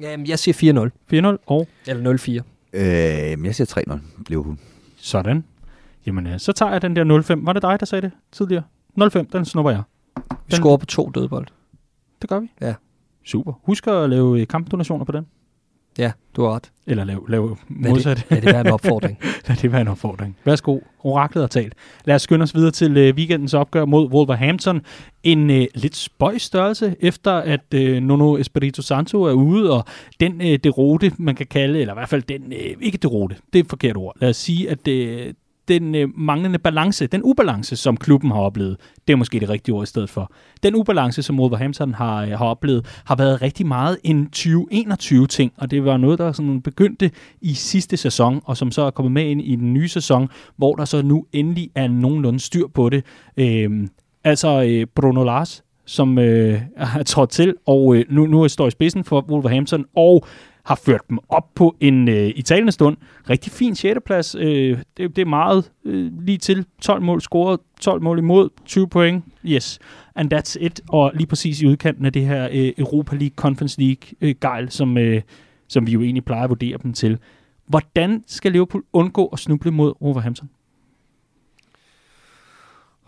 Jamen, 0.00 0.26
jeg 0.26 0.38
siger 0.38 0.90
4-0. 1.12 1.36
4-0 1.36 1.36
og 1.46 1.68
Eller 1.86 2.12
0-4. 2.14 2.42
Øh, 2.72 3.44
jeg 3.46 3.54
siger 3.54 3.82
3-0, 3.90 3.98
Liverpool. 4.28 4.56
sådan. 4.96 5.44
Jamen, 6.06 6.26
øh, 6.26 6.38
så 6.38 6.52
tager 6.52 6.72
jeg 6.72 6.82
den 6.82 6.96
der 6.96 7.04
0-5. 7.40 7.44
Var 7.44 7.52
det 7.52 7.62
dig, 7.62 7.80
der 7.80 7.86
sagde 7.86 8.02
det 8.02 8.10
tidligere? 8.32 8.62
0-5, 9.00 9.22
den 9.32 9.44
snupper 9.44 9.70
jeg. 9.70 9.82
Vi 10.16 10.22
Den- 10.50 10.56
scorer 10.56 10.76
på 10.76 10.86
to 10.86 11.10
dødbold. 11.14 11.46
Det 12.22 12.30
gør 12.30 12.40
vi. 12.40 12.50
Ja. 12.60 12.74
Super. 13.24 13.52
Husk 13.62 13.86
at 13.86 14.10
lave 14.10 14.40
øh, 14.40 14.46
kampdonationer 14.46 15.04
på 15.04 15.12
den. 15.12 15.26
Ja, 15.98 16.12
du 16.36 16.42
har 16.42 16.54
ret. 16.54 16.70
Eller 16.86 17.04
lave 17.04 17.20
Lad 17.28 17.40
modsat. 17.68 18.16
det, 18.16 18.26
lad 18.30 18.40
det 18.40 18.52
være 18.52 18.60
en 18.60 18.66
opfordring. 18.72 19.18
Lad 19.48 19.56
det 19.56 19.72
være 19.72 19.80
en 19.80 19.88
opfordring. 19.88 20.36
Værsgo, 20.44 20.78
oraklet 21.04 21.42
har 21.42 21.48
talt. 21.48 21.74
Lad 22.04 22.14
os 22.14 22.22
skynde 22.22 22.42
os 22.42 22.54
videre 22.54 22.70
til 22.70 22.96
øh, 22.96 23.14
weekendens 23.14 23.54
opgør 23.54 23.84
mod 23.84 24.08
Wolverhampton. 24.10 24.80
En 25.22 25.50
øh, 25.50 25.66
lidt 25.74 25.96
spøjs 25.96 26.42
størrelse, 26.42 26.96
efter 27.00 27.32
at 27.32 27.74
øh, 27.74 28.02
Nuno 28.02 28.36
Espirito 28.36 28.82
Santo 28.82 29.22
er 29.22 29.32
ude, 29.32 29.72
og 29.72 29.84
den 30.20 30.40
øh, 30.40 30.58
derote, 30.64 31.12
man 31.18 31.34
kan 31.34 31.46
kalde, 31.46 31.80
eller 31.80 31.94
i 31.94 31.96
hvert 31.96 32.08
fald 32.08 32.22
den, 32.22 32.52
øh, 32.52 32.74
ikke 32.80 32.98
derote, 32.98 33.36
det 33.52 33.58
er 33.58 33.62
et 33.62 33.70
forkert 33.70 33.96
ord. 33.96 34.16
Lad 34.20 34.28
os 34.28 34.36
sige, 34.36 34.70
at 34.70 34.88
øh, 34.88 35.34
den 35.68 35.94
øh, 35.94 36.08
manglende 36.16 36.58
balance, 36.58 37.06
den 37.06 37.20
ubalance, 37.24 37.76
som 37.76 37.96
klubben 37.96 38.30
har 38.30 38.40
oplevet, 38.40 38.76
det 39.06 39.12
er 39.12 39.16
måske 39.16 39.40
det 39.40 39.48
rigtige 39.48 39.74
ord 39.74 39.82
i 39.82 39.86
stedet 39.86 40.10
for. 40.10 40.32
Den 40.62 40.74
ubalance, 40.74 41.22
som 41.22 41.40
Wolverhampton 41.40 41.94
har, 41.94 42.22
øh, 42.22 42.28
har 42.28 42.46
oplevet, 42.46 42.86
har 43.04 43.16
været 43.16 43.42
rigtig 43.42 43.66
meget 43.66 43.98
en 44.04 44.28
2021-ting, 44.36 45.52
og 45.56 45.70
det 45.70 45.84
var 45.84 45.96
noget, 45.96 46.18
der 46.18 46.32
sådan 46.32 46.62
begyndte 46.62 47.10
i 47.40 47.54
sidste 47.54 47.96
sæson, 47.96 48.40
og 48.44 48.56
som 48.56 48.70
så 48.70 48.82
er 48.82 48.90
kommet 48.90 49.12
med 49.12 49.24
ind 49.24 49.42
i 49.42 49.56
den 49.56 49.74
nye 49.74 49.88
sæson, 49.88 50.28
hvor 50.56 50.74
der 50.74 50.84
så 50.84 51.02
nu 51.02 51.26
endelig 51.32 51.70
er 51.74 51.88
nogenlunde 51.88 52.40
styr 52.40 52.66
på 52.74 52.88
det. 52.88 53.04
Øh, 53.36 53.88
altså 54.24 54.62
øh, 54.62 54.86
Bruno 54.94 55.24
Lars, 55.24 55.64
som 55.84 56.18
øh, 56.18 56.60
er 56.76 57.02
trådt 57.02 57.30
til, 57.30 57.54
og 57.66 57.96
øh, 57.96 58.04
nu, 58.10 58.26
nu 58.26 58.48
står 58.48 58.66
i 58.66 58.70
spidsen 58.70 59.04
for 59.04 59.24
Wolverhampton, 59.28 59.84
og 59.96 60.26
har 60.64 60.74
ført 60.74 61.00
dem 61.08 61.18
op 61.28 61.54
på 61.54 61.76
en 61.80 62.08
øh, 62.08 62.32
i 62.36 62.42
talende 62.42 62.72
stund 62.72 62.96
rigtig 63.30 63.52
fin 63.52 63.74
6. 63.74 63.98
plads. 64.06 64.34
Øh, 64.34 64.78
det, 64.96 65.16
det 65.16 65.18
er 65.18 65.26
meget 65.26 65.70
øh, 65.84 66.12
lige 66.20 66.38
til 66.38 66.66
12 66.80 67.02
mål 67.02 67.20
scoret, 67.20 67.60
12 67.80 68.02
mål 68.02 68.18
imod, 68.18 68.48
20 68.66 68.88
point. 68.88 69.24
Yes, 69.44 69.78
and 70.14 70.34
that's 70.34 70.56
it. 70.60 70.80
Og 70.88 71.12
lige 71.14 71.26
præcis 71.26 71.60
i 71.60 71.66
udkanten 71.66 72.06
af 72.06 72.12
det 72.12 72.26
her 72.26 72.48
øh, 72.52 72.72
Europa 72.78 73.16
League, 73.16 73.34
Conference 73.36 73.80
League 73.80 74.10
øh, 74.20 74.34
gejl, 74.40 74.70
som, 74.70 74.98
øh, 74.98 75.22
som 75.68 75.86
vi 75.86 75.92
jo 75.92 76.02
egentlig 76.02 76.24
plejer 76.24 76.44
at 76.44 76.50
vurdere 76.50 76.78
dem 76.82 76.92
til. 76.92 77.18
Hvordan 77.66 78.24
skal 78.26 78.52
Liverpool 78.52 78.84
undgå 78.92 79.26
at 79.26 79.38
snuble 79.38 79.70
mod 79.70 79.92
Wolverhampton? 80.02 80.50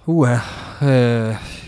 Uha. 0.06 0.34
Øh, 0.82 1.63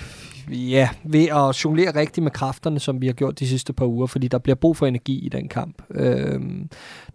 ja, 0.51 0.89
ved 1.05 1.25
at 1.25 1.65
jonglere 1.65 1.97
rigtigt 1.97 2.23
med 2.23 2.31
kræfterne, 2.31 2.81
som 2.81 3.01
vi 3.01 3.07
har 3.07 3.13
gjort 3.13 3.39
de 3.39 3.49
sidste 3.49 3.73
par 3.73 3.87
uger, 3.87 4.07
fordi 4.07 4.29
der 4.29 4.39
bliver 4.39 4.57
brug 4.57 4.77
for 4.77 4.87
energi 4.87 5.19
i 5.27 5.29
den 5.29 5.49
kamp. 5.49 5.83
Øh, 5.91 6.41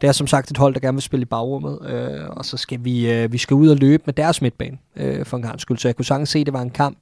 det 0.01 0.07
er 0.07 0.11
som 0.11 0.27
sagt 0.27 0.51
et 0.51 0.57
hold, 0.57 0.73
der 0.73 0.79
gerne 0.79 0.95
vil 0.95 1.01
spille 1.01 1.21
i 1.21 1.25
bagrummet, 1.25 1.79
øh, 1.89 2.29
og 2.29 2.45
så 2.45 2.57
skal 2.57 2.79
vi, 2.83 3.11
øh, 3.11 3.31
vi 3.31 3.37
skal 3.37 3.53
ud 3.53 3.69
og 3.69 3.77
løbe 3.77 4.03
med 4.05 4.13
deres 4.13 4.41
midtbane 4.41 4.77
øh, 4.95 5.25
for 5.25 5.37
en 5.37 5.43
gang 5.43 5.61
skyld. 5.61 5.77
Så 5.77 5.87
jeg 5.87 5.95
kunne 5.95 6.05
sagtens 6.05 6.29
se, 6.29 6.39
at 6.39 6.45
det 6.45 6.53
var 6.53 6.61
en 6.61 6.69
kamp, 6.69 6.97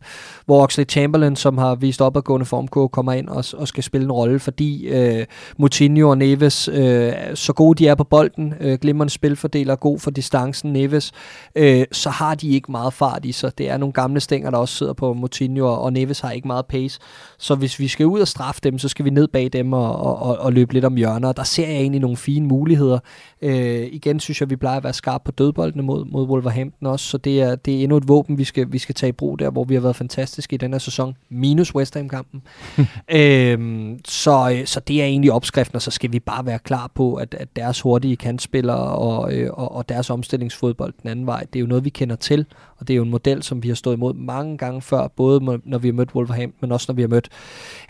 hvor 0.45 0.63
Oxley 0.63 0.85
Chamberlain, 0.89 1.35
som 1.35 1.57
har 1.57 1.75
vist 1.75 2.01
opadgående 2.01 2.45
formkurve, 2.45 2.89
kommer 2.89 3.13
ind 3.13 3.29
og, 3.29 3.45
og 3.53 3.67
skal 3.67 3.83
spille 3.83 4.05
en 4.05 4.11
rolle, 4.11 4.39
fordi 4.39 4.87
øh, 4.87 5.25
Moutinho 5.57 6.09
og 6.09 6.17
Neves, 6.17 6.67
øh, 6.67 7.13
så 7.33 7.53
gode 7.53 7.83
de 7.83 7.87
er 7.87 7.95
på 7.95 8.03
bolden, 8.03 8.53
øh, 8.59 8.79
glimrende 8.79 9.13
spilfordeler, 9.13 9.75
god 9.75 9.99
for 9.99 10.11
distancen 10.11 10.73
Neves, 10.73 11.11
øh, 11.55 11.85
så 11.91 12.09
har 12.09 12.35
de 12.35 12.49
ikke 12.49 12.71
meget 12.71 12.93
fart 12.93 13.25
i 13.25 13.31
sig. 13.31 13.57
Det 13.57 13.69
er 13.69 13.77
nogle 13.77 13.93
gamle 13.93 14.19
stænger, 14.19 14.49
der 14.51 14.57
også 14.57 14.75
sidder 14.75 14.93
på 14.93 15.13
Moutinho, 15.13 15.65
og 15.65 15.93
Neves 15.93 16.18
har 16.21 16.31
ikke 16.31 16.47
meget 16.47 16.65
pace. 16.65 16.99
Så 17.37 17.55
hvis 17.55 17.79
vi 17.79 17.87
skal 17.87 18.05
ud 18.05 18.19
og 18.19 18.27
straffe 18.27 18.61
dem, 18.63 18.79
så 18.79 18.89
skal 18.89 19.05
vi 19.05 19.09
ned 19.09 19.27
bag 19.27 19.49
dem 19.53 19.73
og, 19.73 19.95
og, 19.95 20.37
og, 20.37 20.53
løbe 20.53 20.73
lidt 20.73 20.85
om 20.85 20.95
hjørner. 20.95 21.31
Der 21.31 21.43
ser 21.43 21.67
jeg 21.67 21.75
egentlig 21.75 22.01
nogle 22.01 22.17
fine 22.17 22.47
muligheder. 22.47 22.99
Øh, 23.41 23.87
igen 23.91 24.19
synes 24.19 24.41
jeg, 24.41 24.49
vi 24.49 24.55
plejer 24.55 24.77
at 24.77 24.83
være 24.83 24.93
skarpe 24.93 25.23
på 25.25 25.31
dødboldene 25.31 25.83
mod, 25.83 26.05
mod 26.05 26.27
Wolverhampton 26.27 26.87
også, 26.87 27.05
så 27.05 27.17
det 27.17 27.41
er, 27.41 27.55
det 27.55 27.75
er 27.75 27.83
endnu 27.83 27.97
et 27.97 28.07
våben, 28.07 28.37
vi 28.37 28.43
skal, 28.43 28.71
vi 28.71 28.77
skal 28.77 28.95
tage 28.95 29.09
i 29.09 29.11
brug 29.11 29.39
der, 29.39 29.49
hvor 29.49 29.63
vi 29.63 29.73
har 29.73 29.81
været 29.81 29.95
fantastiske 29.95 30.53
i 30.53 30.57
den 30.57 30.71
her 30.71 30.79
sæson, 30.79 31.15
minus 31.29 31.75
West 31.75 31.95
Ham-kampen. 31.95 32.41
øhm, 33.19 33.99
så, 34.05 34.61
så 34.65 34.79
det 34.79 35.01
er 35.01 35.05
egentlig 35.05 35.31
opskriften, 35.31 35.75
og 35.75 35.81
så 35.81 35.91
skal 35.91 36.11
vi 36.11 36.19
bare 36.19 36.45
være 36.45 36.59
klar 36.59 36.91
på, 36.95 37.15
at, 37.15 37.33
at 37.33 37.47
deres 37.55 37.81
hurtige 37.81 38.15
kantspillere 38.15 38.77
og, 38.77 39.33
øh, 39.33 39.49
og, 39.53 39.75
og 39.75 39.89
deres 39.89 40.09
omstillingsfodbold 40.09 40.93
den 41.01 41.09
anden 41.09 41.25
vej, 41.25 41.45
det 41.53 41.55
er 41.55 41.61
jo 41.61 41.67
noget, 41.67 41.85
vi 41.85 41.89
kender 41.89 42.15
til, 42.15 42.45
og 42.77 42.87
det 42.87 42.93
er 42.93 42.97
jo 42.97 43.03
en 43.03 43.09
model, 43.09 43.43
som 43.43 43.63
vi 43.63 43.67
har 43.67 43.75
stået 43.75 43.95
imod 43.95 44.13
mange 44.13 44.57
gange 44.57 44.81
før, 44.81 45.07
både 45.07 45.59
når 45.65 45.77
vi 45.77 45.87
har 45.87 45.93
mødt 45.93 46.08
Wolverhampton, 46.15 46.57
men 46.61 46.71
også 46.71 46.85
når 46.89 46.95
vi 46.95 47.01
har 47.01 47.09
mødt 47.09 47.29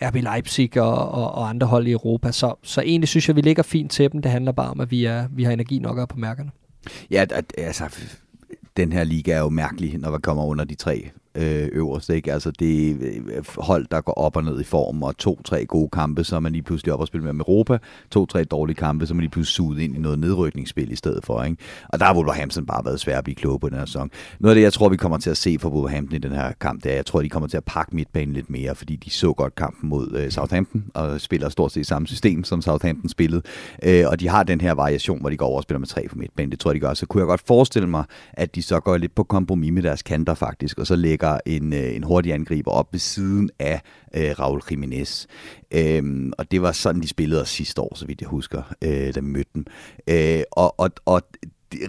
RB 0.02 0.16
Leipzig 0.16 0.82
og, 0.82 1.12
og, 1.12 1.32
og 1.32 1.50
andre 1.50 1.68
hold 1.68 1.88
i 1.88 1.92
Europa. 1.92 2.32
Så, 2.32 2.56
så 2.64 2.82
egentlig 2.82 3.08
synes 3.08 3.28
jeg, 3.28 3.36
vi 3.36 3.42
ligger 3.42 3.64
fint 3.64 3.92
til 3.92 4.12
dem. 4.12 4.22
Det 4.22 4.32
handler 4.32 4.52
bare 4.52 4.70
om, 4.70 4.80
at 4.80 4.92
vi, 4.92 5.06
er, 5.06 5.28
vi 5.32 5.44
har 5.44 5.52
energi 5.52 5.80
nok 5.80 5.98
op 5.98 6.10
på 6.10 6.18
mærkerne. 6.18 6.52
Ja, 7.12 7.26
altså, 7.58 7.90
den 8.80 8.92
her 8.92 9.04
liga 9.04 9.32
er 9.32 9.40
jo 9.40 9.50
mærkelig, 9.50 9.98
når 9.98 10.12
man 10.12 10.22
kommer 10.22 10.44
under 10.44 10.64
de 10.64 10.76
tre 10.76 11.10
øh, 11.36 11.70
øverste. 11.72 12.16
Ikke? 12.16 12.34
Altså 12.34 12.52
det 12.52 12.90
er 12.90 13.62
hold, 13.62 13.86
der 13.92 14.02
går 14.02 14.14
op 14.14 14.36
og 14.36 14.44
ned 14.44 14.62
i 14.62 14.64
form, 14.64 15.04
og 15.04 15.18
to-tre 15.18 15.66
gode 15.66 15.90
kampe, 15.90 16.24
så 16.24 16.36
er 16.36 16.40
man 16.40 16.52
lige 16.52 16.64
pludselig 16.64 16.94
op 16.94 17.00
og 17.00 17.08
spille 17.08 17.34
med 17.34 17.46
Europa. 17.46 17.78
To-tre 18.12 18.44
dårlige 18.44 18.76
kampe, 18.76 19.08
så 19.08 19.14
er 19.14 19.16
man 19.16 19.22
lige 19.22 19.32
pludselig 19.32 19.56
suget 19.56 19.80
ind 19.80 19.96
i 19.96 20.00
noget 20.00 20.20
nedrykningsspil 20.20 20.92
i 20.92 20.96
stedet 20.96 21.26
for. 21.26 21.44
Ikke? 21.44 21.58
Og 21.90 22.00
der 22.00 22.06
har 22.06 22.16
Wolverhampton 22.16 22.66
bare 22.66 22.86
været 22.86 23.00
svært 23.00 23.18
at 23.18 23.24
blive 23.24 23.36
klog 23.36 23.60
på 23.60 23.70
den 23.70 23.78
her 23.78 23.86
sæson. 23.86 24.10
Noget 24.40 24.52
af 24.52 24.56
det, 24.56 24.64
jeg 24.64 24.74
tror, 24.74 24.90
vi 24.90 24.98
kommer 24.98 25.18
til 25.18 25.30
at 25.30 25.38
se 25.38 25.58
fra 25.60 25.70
Wolverhampton 25.70 26.16
i 26.16 26.20
den 26.20 26.32
her 26.32 26.52
kamp, 26.62 26.84
det 26.84 26.92
er, 26.92 26.96
jeg 26.96 27.06
tror, 27.06 27.22
de 27.22 27.30
kommer 27.30 27.50
til 27.50 27.58
at 27.58 27.66
pakke 27.66 27.96
midtbanen 27.96 28.34
lidt 28.34 28.50
mere, 28.50 28.76
fordi 28.76 28.96
de 28.96 29.10
så 29.10 29.34
godt 29.34 29.56
kampen 29.56 29.90
mod 29.90 30.12
øh, 30.16 30.32
Southampton, 30.32 30.84
og 30.94 31.22
spiller 31.22 31.50
stort 31.50 31.72
set 31.72 31.88
samme 31.88 32.08
system, 32.08 32.44
som 32.44 32.62
Southampton 32.62 33.10
spillede. 33.10 33.42
Øh, 33.84 34.06
og 34.08 34.20
de 34.20 34.28
har 34.28 34.44
den 34.44 34.62
her 34.62 34.72
variation, 34.72 35.20
hvor 35.20 35.30
de 35.30 35.38
går 35.38 35.46
over 35.46 35.58
og 35.58 35.64
spiller 35.64 35.80
med 35.80 35.88
tre 35.88 36.08
på 36.10 36.16
midtbanen. 36.18 36.52
Det 36.52 36.60
tror 36.60 36.72
jeg, 36.72 36.76
de 36.76 36.80
gør. 36.80 36.94
Så 36.94 37.06
kunne 37.06 37.22
jeg 37.22 37.28
godt 37.28 37.42
forestille 37.48 37.90
mig, 37.90 38.04
at 38.34 38.56
de 38.56 38.62
så 38.70 38.80
går 38.80 38.98
lidt 38.98 39.16
på 39.16 39.24
kompromis 39.24 39.72
med 39.72 39.84
deres 39.84 40.02
kanter 40.02 40.34
faktisk, 40.34 40.78
og 40.80 40.88
så 40.88 40.96
lægger 40.96 41.38
en, 41.46 41.74
øh, 41.74 41.96
en 41.96 42.04
hurtig 42.04 42.34
angriber 42.34 42.72
op 42.72 42.94
ved 42.94 43.00
siden 43.00 43.50
af 43.60 43.82
øh, 44.16 44.40
Raul 44.40 44.62
Jimenez. 44.72 45.26
Øhm, 45.72 46.34
og 46.38 46.52
det 46.52 46.62
var 46.62 46.72
sådan, 46.72 47.02
de 47.02 47.08
spillede 47.08 47.42
os 47.42 47.50
sidste 47.50 47.82
år, 47.82 47.96
så 47.96 48.06
vidt 48.06 48.22
jeg 48.22 48.30
husker, 48.30 48.62
øh, 48.82 49.16
da 49.16 49.20
vi 49.20 49.26
mødte 49.26 49.50
dem. 49.54 49.66
Øh, 50.08 50.42
og, 50.52 50.80
og, 50.80 50.90
og 51.06 51.22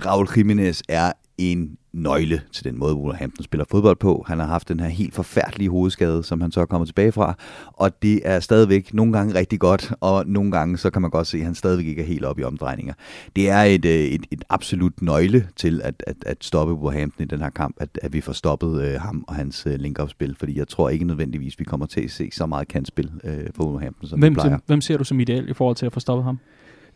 Raul 0.07 0.28
Jimenez 0.36 0.81
er 0.89 1.12
en 1.41 1.77
nøgle 1.93 2.41
til 2.53 2.65
den 2.65 2.79
måde, 2.79 2.95
Wolverhampton 2.95 3.45
spiller 3.45 3.65
fodbold 3.71 3.97
på. 3.97 4.25
Han 4.27 4.39
har 4.39 4.47
haft 4.47 4.69
den 4.69 4.81
her 4.81 4.89
helt 4.89 5.15
forfærdelige 5.15 5.71
hovedskade, 5.71 6.25
som 6.25 6.41
han 6.41 6.53
så 6.53 6.61
er 6.61 6.65
kommet 6.65 6.89
tilbage 6.89 7.12
fra, 7.12 7.35
og 7.67 8.03
det 8.03 8.21
er 8.25 8.41
stadigvæk 8.41 8.95
nogle 8.95 9.12
gange 9.12 9.35
rigtig 9.35 9.61
godt, 9.61 9.93
og 10.01 10.27
nogle 10.27 10.53
gange 10.53 10.79
så 10.79 10.91
kan 10.91 11.03
man 11.03 11.11
godt 11.11 11.27
se, 11.27 11.39
at 11.39 11.45
han 11.45 11.55
stadigvæk 11.55 11.87
ikke 11.87 12.03
er 12.03 12.07
helt 12.07 12.25
oppe 12.25 12.43
i 12.43 12.45
omdrejninger. 12.45 12.95
Det 13.37 13.51
er 13.51 13.62
et, 13.62 13.85
øh, 13.85 13.93
et, 13.93 14.27
et 14.31 14.45
absolut 14.49 15.03
nøgle 15.03 15.49
til 15.57 15.81
at, 15.85 16.03
at, 16.07 16.17
at 16.27 16.45
stoppe 16.45 16.75
Wolverhampton 16.75 17.25
i 17.25 17.27
den 17.27 17.41
her 17.41 17.51
kamp, 17.51 17.77
at, 17.81 17.99
at 18.03 18.12
vi 18.12 18.21
får 18.21 18.33
stoppet 18.33 18.83
øh, 18.83 19.01
ham 19.01 19.25
og 19.29 19.35
hans 19.35 19.67
øh, 19.67 19.75
link-up-spil, 19.75 20.37
fordi 20.39 20.59
jeg 20.59 20.69
tror 20.69 20.89
ikke 20.89 21.05
nødvendigvis, 21.05 21.59
vi 21.59 21.65
kommer 21.65 21.87
til 21.87 22.01
at 22.01 22.11
se 22.11 22.31
så 22.33 22.47
meget 22.47 22.69
kantspil 22.69 23.11
øh, 23.25 23.39
for 23.55 23.65
Wolverhampton, 23.65 24.09
som 24.09 24.19
hvem, 24.19 24.33
vi 24.33 24.35
plejer. 24.35 24.59
Hvem 24.67 24.81
ser 24.81 24.97
du 24.97 25.05
som 25.05 25.21
ideal 25.21 25.49
i 25.49 25.55
forhold 25.55 25.77
til 25.77 25.87
at 25.87 25.93
få 25.93 26.01
stoppet 26.01 26.25
ham? 26.25 26.39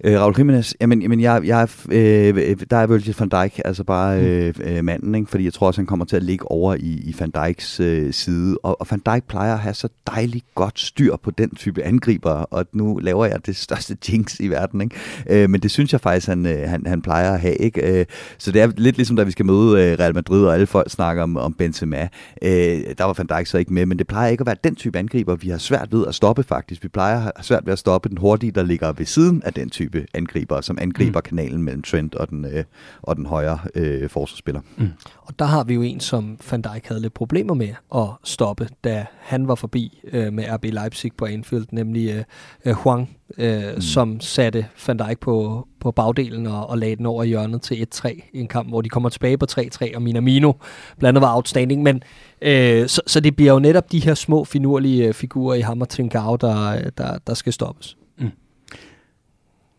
Øh, 0.05 0.21
Raul 0.21 0.35
Jimenez, 0.39 0.73
jamen, 0.81 1.03
jamen 1.03 1.21
jeg, 1.21 1.43
jeg, 1.45 1.69
øh, 1.91 2.57
der 2.71 2.77
er 2.77 2.87
Virgil 2.87 3.17
van 3.19 3.29
Dijk, 3.29 3.61
altså 3.65 3.85
bare 3.85 4.21
øh, 4.21 4.55
øh, 4.65 4.85
manden, 4.85 5.15
ikke? 5.15 5.31
fordi 5.31 5.45
jeg 5.45 5.53
tror 5.53 5.67
også, 5.67 5.81
han 5.81 5.87
kommer 5.87 6.05
til 6.05 6.17
at 6.17 6.23
ligge 6.23 6.51
over 6.51 6.75
i, 6.75 6.81
i 6.81 7.17
van 7.19 7.31
Dijks 7.31 7.81
øh, 7.81 8.13
side, 8.13 8.59
og, 8.63 8.81
og 8.81 8.87
van 8.91 9.03
Dijk 9.07 9.25
plejer 9.29 9.53
at 9.53 9.59
have 9.59 9.75
så 9.75 9.89
dejligt 10.07 10.45
godt 10.55 10.81
styr 10.81 11.17
på 11.17 11.31
den 11.31 11.55
type 11.55 11.83
angriber, 11.83 12.31
og 12.31 12.67
nu 12.73 12.99
laver 13.03 13.27
jeg 13.27 13.47
det 13.47 13.57
største 13.57 13.97
jinx 14.09 14.41
i 14.41 14.49
verden, 14.49 14.81
ikke? 14.81 14.97
Øh, 15.31 15.51
men 15.51 15.61
det 15.61 15.71
synes 15.71 15.93
jeg 15.93 16.01
faktisk, 16.01 16.27
han, 16.27 16.47
øh, 16.47 16.69
han, 16.69 16.87
han 16.87 17.03
plejer 17.03 17.33
at 17.33 17.41
have. 17.41 17.55
Ikke? 17.55 18.01
Øh, 18.01 18.07
så 18.39 18.53
det 18.53 18.63
er 18.63 18.71
lidt 18.77 18.97
ligesom, 18.97 19.17
da 19.17 19.23
vi 19.23 19.31
skal 19.31 19.47
møde 19.47 19.83
øh, 19.83 19.99
Real 19.99 20.15
Madrid, 20.15 20.45
og 20.45 20.55
alle 20.55 20.67
folk 20.67 20.91
snakker 20.91 21.23
om, 21.23 21.37
om 21.37 21.55
Benzema. 21.55 22.09
Øh, 22.43 22.51
der 22.99 23.05
var 23.05 23.13
van 23.13 23.27
Dijk 23.27 23.47
så 23.47 23.59
ikke 23.59 23.75
med, 23.75 23.87
men 23.87 23.99
det 23.99 24.07
plejer 24.07 24.31
ikke 24.31 24.43
at 24.43 24.47
være 24.47 24.57
den 24.65 24.75
type 24.75 24.99
angriber, 24.99 25.35
vi 25.35 25.49
har 25.49 25.59
svært 25.59 25.89
ved 25.93 26.07
at 26.07 26.15
stoppe 26.15 26.43
faktisk. 26.43 26.83
Vi 26.83 26.89
plejer 26.89 27.17
at 27.17 27.23
have 27.23 27.33
svært 27.43 27.67
ved 27.67 27.73
at 27.73 27.79
stoppe 27.79 28.09
den 28.09 28.19
hurtige, 28.19 28.53
der 28.53 28.63
ligger 28.63 28.93
ved 28.93 29.07
siden 29.07 29.43
af 29.43 29.53
den 29.53 29.71
type 29.71 29.84
angriber, 30.15 30.61
som 30.61 30.79
angriber 30.81 31.21
mm. 31.21 31.23
kanalen 31.23 31.63
mellem 31.63 31.83
Trent 31.83 32.15
og 32.15 32.31
den, 32.31 32.45
øh, 32.45 32.65
og 33.03 33.17
den 33.17 33.27
højre 33.27 33.59
øh, 33.75 34.11
forsvarsspiller. 34.11 34.61
Mm. 34.77 34.89
Og 35.23 35.39
der 35.39 35.45
har 35.45 35.65
vi 35.65 35.75
jo 35.75 35.83
en, 35.83 36.01
som 36.01 36.39
Van 36.51 36.63
Dijk 36.63 36.87
havde 36.87 37.03
lidt 37.03 37.15
problemer 37.15 37.55
med 37.55 37.69
at 37.95 38.09
stoppe, 38.25 38.69
da 38.85 39.07
han 39.21 39.49
var 39.49 39.55
forbi 39.55 40.01
øh, 40.13 40.33
med 40.33 40.45
RB 40.51 40.65
Leipzig 40.65 41.13
på 41.17 41.25
Anfield, 41.25 41.67
nemlig 41.73 42.11
øh, 42.11 42.25
øh, 42.65 42.73
Huang, 42.73 43.17
øh, 43.39 43.75
mm. 43.75 43.81
som 43.81 44.21
satte 44.21 44.67
Van 44.87 44.97
Dijk 44.97 45.21
på, 45.21 45.67
på 45.81 45.91
bagdelen 45.91 46.47
og, 46.47 46.67
og 46.67 46.79
lagde 46.79 46.97
den 46.97 47.07
over 47.07 47.25
hjørnet 47.25 47.63
til 47.63 47.87
1-3 47.95 48.09
i 48.33 48.41
en 48.41 48.49
kamp, 48.49 48.69
hvor 48.69 48.81
de 48.81 48.89
kommer 48.89 49.09
tilbage 49.09 49.39
på 49.39 49.47
3-3, 49.51 49.97
og 49.97 50.03
Minamino 50.03 50.53
blandt 50.99 51.09
andet 51.09 51.23
var 51.23 51.37
outstanding, 51.37 51.83
men 51.83 52.03
øh, 52.43 52.89
så, 52.89 53.01
så 53.07 53.21
det 53.21 53.37
bliver 53.37 53.53
jo 53.53 53.59
netop 53.59 53.93
de 53.93 54.05
her 54.05 54.15
små 54.15 54.45
finurlige 54.45 55.13
figurer 55.13 55.55
i 55.55 55.61
Hammer 55.61 55.85
Trincao, 55.85 56.37
der, 56.37 56.91
der, 56.99 57.19
der 57.27 57.35
skal 57.35 57.53
stoppes. 57.53 57.97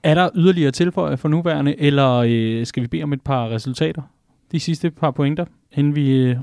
Er 0.06 0.14
der 0.14 0.30
yderligere 0.36 0.72
tilføje 0.72 1.18
for 1.18 1.30
nuværende, 1.30 1.80
eller 1.80 2.12
øh, 2.28 2.66
skal 2.66 2.84
vi 2.84 2.88
bede 2.88 3.04
om 3.04 3.14
et 3.14 3.22
par 3.22 3.50
resultater? 3.50 4.02
De 4.52 4.60
sidste 4.60 4.92
par 4.92 5.12
pointer, 5.12 5.46
inden 5.72 5.96
vi 5.96 6.12
øh, 6.12 6.38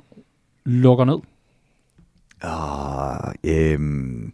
lukker 0.64 1.05
ned? 1.05 1.18
Ah, 2.43 3.34
øhm, 3.44 4.32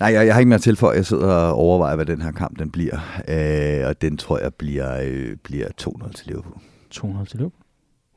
nej, 0.00 0.12
jeg, 0.12 0.26
jeg 0.26 0.34
har 0.34 0.40
ikke 0.40 0.48
mere 0.48 0.58
tilføje. 0.58 0.96
Jeg 0.96 1.06
sidder 1.06 1.34
og 1.34 1.54
overvejer, 1.54 1.96
hvad 1.96 2.06
den 2.06 2.22
her 2.22 2.32
kamp 2.32 2.58
den 2.58 2.70
bliver. 2.70 2.98
Øh, 3.28 3.88
og 3.88 4.02
den 4.02 4.16
tror 4.16 4.38
jeg 4.38 4.54
bliver, 4.54 5.00
øh, 5.04 5.36
bliver 5.36 5.68
2-0 5.82 6.12
til 6.12 6.26
Liverpool. 6.26 6.58
2-0 6.94 7.24
til 7.24 7.38
Liverpool? 7.38 7.62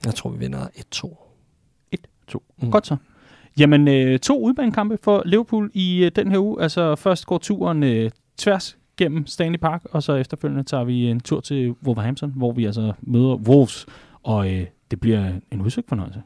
Jeg 0.05 0.15
tror, 0.15 0.29
vi 0.29 0.37
vinder 0.37 0.67
1-2. 0.95 1.97
1-2. 2.31 2.37
Mm. 2.61 2.71
Godt 2.71 2.87
så. 2.87 2.95
Jamen, 3.59 3.87
øh, 3.87 4.19
to 4.19 4.41
udbanekampe 4.41 4.97
for 5.03 5.21
Liverpool 5.25 5.71
i 5.73 6.03
øh, 6.03 6.11
den 6.15 6.31
her 6.31 6.39
uge. 6.39 6.61
Altså, 6.61 6.95
først 6.95 7.25
går 7.25 7.37
turen 7.37 7.83
øh, 7.83 8.11
tværs 8.37 8.77
gennem 8.97 9.27
Stanley 9.27 9.59
Park, 9.59 9.85
og 9.91 10.03
så 10.03 10.13
efterfølgende 10.13 10.63
tager 10.63 10.83
vi 10.83 11.07
en 11.09 11.19
tur 11.19 11.39
til 11.39 11.71
Wolverhampton, 11.85 12.33
hvor 12.35 12.51
vi 12.51 12.65
altså 12.65 12.93
møder 13.01 13.35
Wolves, 13.35 13.85
og 14.23 14.53
øh, 14.53 14.65
det 14.91 14.99
bliver 14.99 15.33
en 15.51 15.61
udsøgt 15.61 15.89
fornøjelse. 15.89 16.21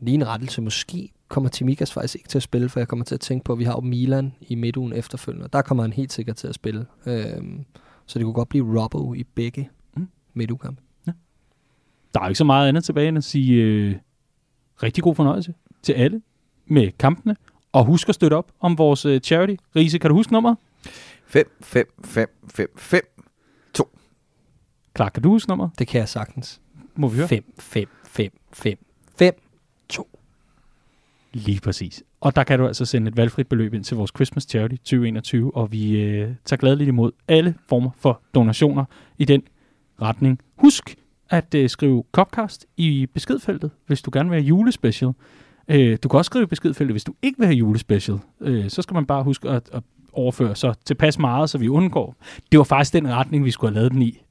Lige 0.00 0.14
en 0.14 0.26
rettelse. 0.26 0.62
Måske 0.62 1.10
kommer 1.28 1.50
Timikas 1.50 1.92
faktisk 1.92 2.14
ikke 2.14 2.28
til 2.28 2.38
at 2.38 2.42
spille, 2.42 2.68
for 2.68 2.80
jeg 2.80 2.88
kommer 2.88 3.04
til 3.04 3.14
at 3.14 3.20
tænke 3.20 3.44
på, 3.44 3.52
at 3.52 3.58
vi 3.58 3.64
har 3.64 3.72
jo 3.72 3.80
Milan 3.80 4.32
i 4.40 4.54
midtugen 4.54 4.92
efterfølgende. 4.92 5.48
Der 5.52 5.62
kommer 5.62 5.82
han 5.82 5.92
helt 5.92 6.12
sikkert 6.12 6.36
til 6.36 6.48
at 6.48 6.54
spille. 6.54 6.86
Øhm, 7.06 7.64
så 8.06 8.18
det 8.18 8.24
kunne 8.24 8.34
godt 8.34 8.48
blive 8.48 8.82
Robbo 8.82 9.14
i 9.14 9.24
begge 9.24 9.68
Mm. 9.96 10.00
mm. 10.02 10.08
midtugkampe. 10.34 10.82
Der 12.14 12.20
er 12.20 12.24
jo 12.24 12.28
ikke 12.28 12.38
så 12.38 12.44
meget 12.44 12.68
andet 12.68 12.84
tilbage 12.84 13.08
end 13.08 13.18
at 13.18 13.24
sige 13.24 13.62
øh, 13.62 13.94
rigtig 14.82 15.04
god 15.04 15.14
fornøjelse 15.14 15.54
til 15.82 15.92
alle 15.92 16.22
med 16.66 16.90
kampene, 16.98 17.36
og 17.72 17.84
husk 17.84 18.08
at 18.08 18.14
støtte 18.14 18.34
op 18.34 18.52
om 18.60 18.78
vores 18.78 19.04
øh, 19.04 19.20
charity. 19.20 19.54
Riese, 19.76 19.98
kan 19.98 20.10
du 20.10 20.16
huske 20.16 20.32
nummeret? 20.32 20.56
5, 21.26 21.44
5, 21.60 21.86
5, 22.04 22.28
5, 22.48 22.68
5. 22.76 23.18
Klar, 24.98 25.08
kan 25.08 25.22
du 25.22 25.30
huske 25.30 25.48
nummeret? 25.48 25.70
Det 25.78 25.88
kan 25.88 25.98
jeg 25.98 26.08
sagtens. 26.08 26.60
Må 26.96 27.08
vi 27.08 27.16
høre? 27.16 27.28
5, 27.28 27.44
5, 27.58 27.88
5, 28.04 28.30
5, 28.52 28.78
5, 29.18 29.34
2. 29.88 30.18
Lige 31.32 31.60
præcis. 31.60 32.02
Og 32.20 32.36
der 32.36 32.44
kan 32.44 32.58
du 32.58 32.66
altså 32.66 32.84
sende 32.84 33.08
et 33.08 33.16
valgfrit 33.16 33.48
beløb 33.48 33.74
ind 33.74 33.84
til 33.84 33.96
vores 33.96 34.10
Christmas 34.16 34.44
Charity 34.44 34.76
2021, 34.76 35.56
og 35.56 35.72
vi 35.72 36.00
øh, 36.00 36.34
tager 36.44 36.58
gladeligt 36.58 36.88
imod 36.88 37.12
alle 37.28 37.54
former 37.68 37.90
for 37.98 38.20
donationer 38.34 38.84
i 39.18 39.24
den 39.24 39.42
retning. 40.02 40.38
Husk 40.56 40.96
at 41.30 41.54
øh, 41.54 41.68
skrive 41.68 42.04
Copcast 42.12 42.66
i 42.76 43.06
beskedfeltet, 43.14 43.70
hvis 43.86 44.02
du 44.02 44.10
gerne 44.12 44.30
vil 44.30 44.36
have 44.36 44.46
julespecial. 44.46 45.12
Øh, 45.68 45.98
du 46.02 46.08
kan 46.08 46.18
også 46.18 46.28
skrive 46.28 46.42
i 46.42 46.46
beskedfeltet, 46.46 46.94
hvis 46.94 47.04
du 47.04 47.14
ikke 47.22 47.38
vil 47.38 47.46
have 47.46 47.56
julespecial. 47.56 48.18
Øh, 48.40 48.70
så 48.70 48.82
skal 48.82 48.94
man 48.94 49.06
bare 49.06 49.24
huske 49.24 49.48
at, 49.48 49.70
at 49.72 49.82
overføre 50.18 50.56
så 50.56 50.74
tilpas 50.86 51.18
meget, 51.18 51.50
så 51.50 51.58
vi 51.58 51.68
undgår. 51.68 52.14
Det 52.52 52.58
var 52.58 52.64
faktisk 52.64 52.92
den 52.92 53.08
retning, 53.08 53.44
vi 53.44 53.50
skulle 53.50 53.70
have 53.72 53.80
lavet 53.80 53.92
den 53.92 54.02
i. 54.02 54.22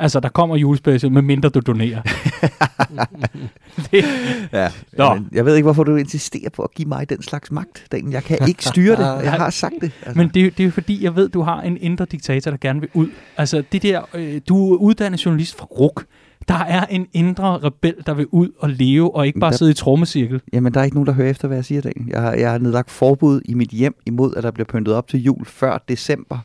Altså, 0.00 0.20
der 0.20 0.28
kommer 0.28 0.56
julespecial, 0.56 1.12
med 1.12 1.22
mindre 1.22 1.48
du 1.48 1.60
donerer. 1.60 2.02
det, 3.92 4.04
Ja. 4.52 4.70
Nå. 4.98 5.14
Men 5.14 5.28
Jeg 5.32 5.44
ved 5.44 5.54
ikke, 5.56 5.64
hvorfor 5.64 5.84
du 5.84 5.96
insisterer 5.96 6.50
på 6.50 6.62
at 6.62 6.70
give 6.74 6.88
mig 6.88 7.08
den 7.10 7.22
slags 7.22 7.50
magt, 7.50 7.86
Daniel. 7.92 8.10
Jeg 8.12 8.24
kan 8.24 8.38
ikke 8.48 8.64
styre 8.64 8.96
det. 8.96 9.22
Jeg 9.24 9.32
har 9.32 9.50
sagt 9.50 9.74
det. 9.80 9.92
Altså. 10.02 10.18
Men 10.18 10.28
det, 10.28 10.40
er 10.40 10.44
jo- 10.44 10.50
det 10.50 10.60
er 10.60 10.64
jo 10.64 10.70
fordi, 10.70 11.04
jeg 11.04 11.16
ved, 11.16 11.28
du 11.28 11.42
har 11.42 11.60
en 11.62 11.76
indre 11.80 12.04
diktator, 12.04 12.50
der 12.50 12.58
gerne 12.60 12.80
vil 12.80 12.88
ud. 12.94 13.08
Altså, 13.36 13.62
det 13.72 13.82
der, 13.82 14.02
øh, 14.14 14.40
du 14.48 14.72
er 14.74 14.76
uddannet 14.76 15.24
journalist 15.26 15.58
fra 15.58 15.64
RUK. 15.66 16.04
Der 16.48 16.54
er 16.64 16.86
en 16.86 17.06
indre 17.12 17.58
rebel, 17.58 17.94
der 18.06 18.14
vil 18.14 18.26
ud 18.30 18.48
og 18.58 18.70
leve, 18.70 19.14
og 19.16 19.26
ikke 19.26 19.38
bare 19.38 19.50
Der- 19.50 19.56
sidde 19.56 19.70
i 19.70 19.74
trommecirkel. 19.74 20.40
Jamen, 20.52 20.74
der 20.74 20.80
er 20.80 20.84
ikke 20.84 20.96
nogen, 20.96 21.06
der 21.06 21.12
hører 21.12 21.30
efter, 21.30 21.48
hvad 21.48 21.56
jeg 21.56 21.64
siger, 21.64 21.80
Daniel. 21.80 22.08
Jeg 22.08 22.20
har, 22.22 22.32
jeg 22.32 22.50
har 22.50 22.58
nedlagt 22.58 22.90
forbud 22.90 23.40
i 23.44 23.54
mit 23.54 23.70
hjem 23.70 23.94
imod, 24.06 24.34
at 24.36 24.42
der 24.42 24.50
bliver 24.50 24.64
pyntet 24.66 24.94
op 24.94 25.08
til 25.08 25.22
jul 25.22 25.44
før 25.44 25.78
december. 25.88 26.38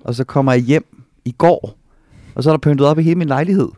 Og 0.00 0.14
så 0.14 0.24
kommer 0.24 0.52
jeg 0.52 0.60
hjem 0.62 1.02
i 1.24 1.32
går, 1.38 1.78
og 2.34 2.42
så 2.42 2.50
er 2.50 2.52
der 2.52 2.58
pyntet 2.58 2.86
op 2.86 2.98
i 2.98 3.02
hele 3.02 3.14
min 3.18 3.28
lejlighed. 3.28 3.68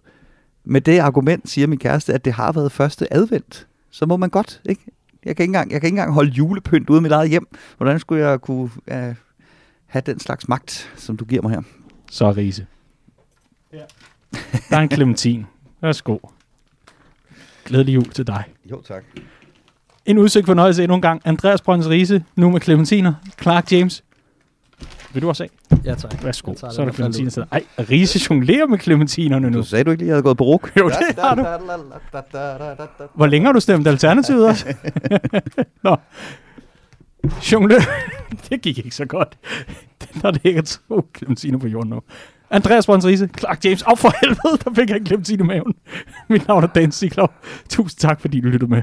Med 0.64 0.80
det 0.80 0.98
argument 0.98 1.48
siger 1.50 1.66
min 1.66 1.78
kæreste, 1.78 2.14
at 2.14 2.24
det 2.24 2.32
har 2.32 2.52
været 2.52 2.72
første 2.72 3.12
advent. 3.14 3.66
Så 3.90 4.06
må 4.06 4.16
man 4.16 4.30
godt, 4.30 4.60
ikke? 4.68 4.82
Jeg 5.24 5.36
kan 5.36 5.42
ikke 5.44 5.50
engang, 5.50 5.72
jeg 5.72 5.80
kan 5.80 5.88
ikke 5.88 5.94
engang 5.94 6.12
holde 6.12 6.30
julepynt 6.30 6.90
ude 6.90 6.98
i 6.98 7.02
mit 7.02 7.12
eget 7.12 7.28
hjem. 7.30 7.46
Hvordan 7.76 7.98
skulle 8.00 8.26
jeg 8.28 8.40
kunne 8.40 8.70
uh, 8.90 9.14
have 9.86 10.02
den 10.06 10.18
slags 10.20 10.48
magt, 10.48 10.92
som 10.96 11.16
du 11.16 11.24
giver 11.24 11.42
mig 11.42 11.50
her? 11.50 11.62
Så 12.10 12.30
Riese. 12.30 12.66
Ja. 13.72 13.78
Der 14.70 14.76
er 14.76 14.80
en 14.80 14.90
clementin. 14.90 15.46
Værsgo. 15.80 16.18
Glædelig 17.64 17.94
jul 17.94 18.04
til 18.10 18.26
dig. 18.26 18.44
Jo, 18.70 18.82
tak. 18.82 19.04
En 20.06 20.18
udsigt 20.18 20.46
fornøjelse 20.46 20.82
endnu 20.82 20.94
en 20.94 21.02
gang. 21.02 21.22
Andreas 21.24 21.60
Brøns 21.60 21.88
Riese, 21.88 22.24
nu 22.36 22.50
med 22.50 22.60
clementiner. 22.60 23.14
Clark 23.42 23.72
James. 23.72 24.04
Vil 25.12 25.22
du 25.22 25.28
også 25.28 25.42
af? 25.44 25.50
Ja, 25.84 25.94
tak. 25.94 26.24
Værsgo. 26.24 26.54
Så 26.54 26.66
er 26.78 26.84
der 26.84 26.92
clementiner 26.92 27.30
til. 27.30 27.44
Ej, 27.52 27.64
Riese 27.78 28.20
jonglerer 28.30 28.66
med 28.66 28.78
clementinerne 28.78 29.50
nu. 29.50 29.58
Du 29.58 29.62
sagde 29.64 29.84
du 29.84 29.90
ikke 29.90 30.02
lige, 30.02 30.06
at 30.06 30.08
jeg 30.08 30.14
havde 30.14 30.22
gået 30.22 30.36
på 30.36 30.44
ruk? 30.44 30.72
Jo, 30.78 30.88
det 30.88 31.18
har 31.18 31.34
du. 31.34 31.42
Hvor 33.14 33.26
længe 33.26 33.46
har 33.46 33.52
du 33.52 33.60
stemt 33.60 33.86
Alternativet 33.86 34.46
også? 34.46 34.74
Nå. 35.84 35.96
Jonglør. 37.52 37.80
det 38.50 38.62
gik 38.62 38.78
ikke 38.78 38.96
så 38.96 39.04
godt. 39.04 39.38
Der 40.22 40.30
ligger 40.44 40.62
to 40.62 41.08
clementiner 41.16 41.58
på 41.58 41.66
jorden 41.66 41.90
nu. 41.90 42.00
Andreas 42.50 42.86
Brøns 42.86 43.06
Riese, 43.06 43.28
Clark 43.38 43.64
James. 43.64 43.82
Af 43.82 43.98
for 43.98 44.12
helvede, 44.20 44.62
der 44.64 44.74
fik 44.74 44.90
jeg 44.90 45.00
glemt 45.00 45.26
sin 45.26 45.40
i 45.40 45.42
maven. 45.42 45.74
Mit 46.28 46.48
navn 46.48 46.64
er 46.64 46.68
Dan 46.68 46.92
Siglov. 46.92 47.32
Tusind 47.70 47.98
tak, 47.98 48.20
fordi 48.20 48.40
du 48.40 48.48
lyttede 48.48 48.70
med. 48.70 48.82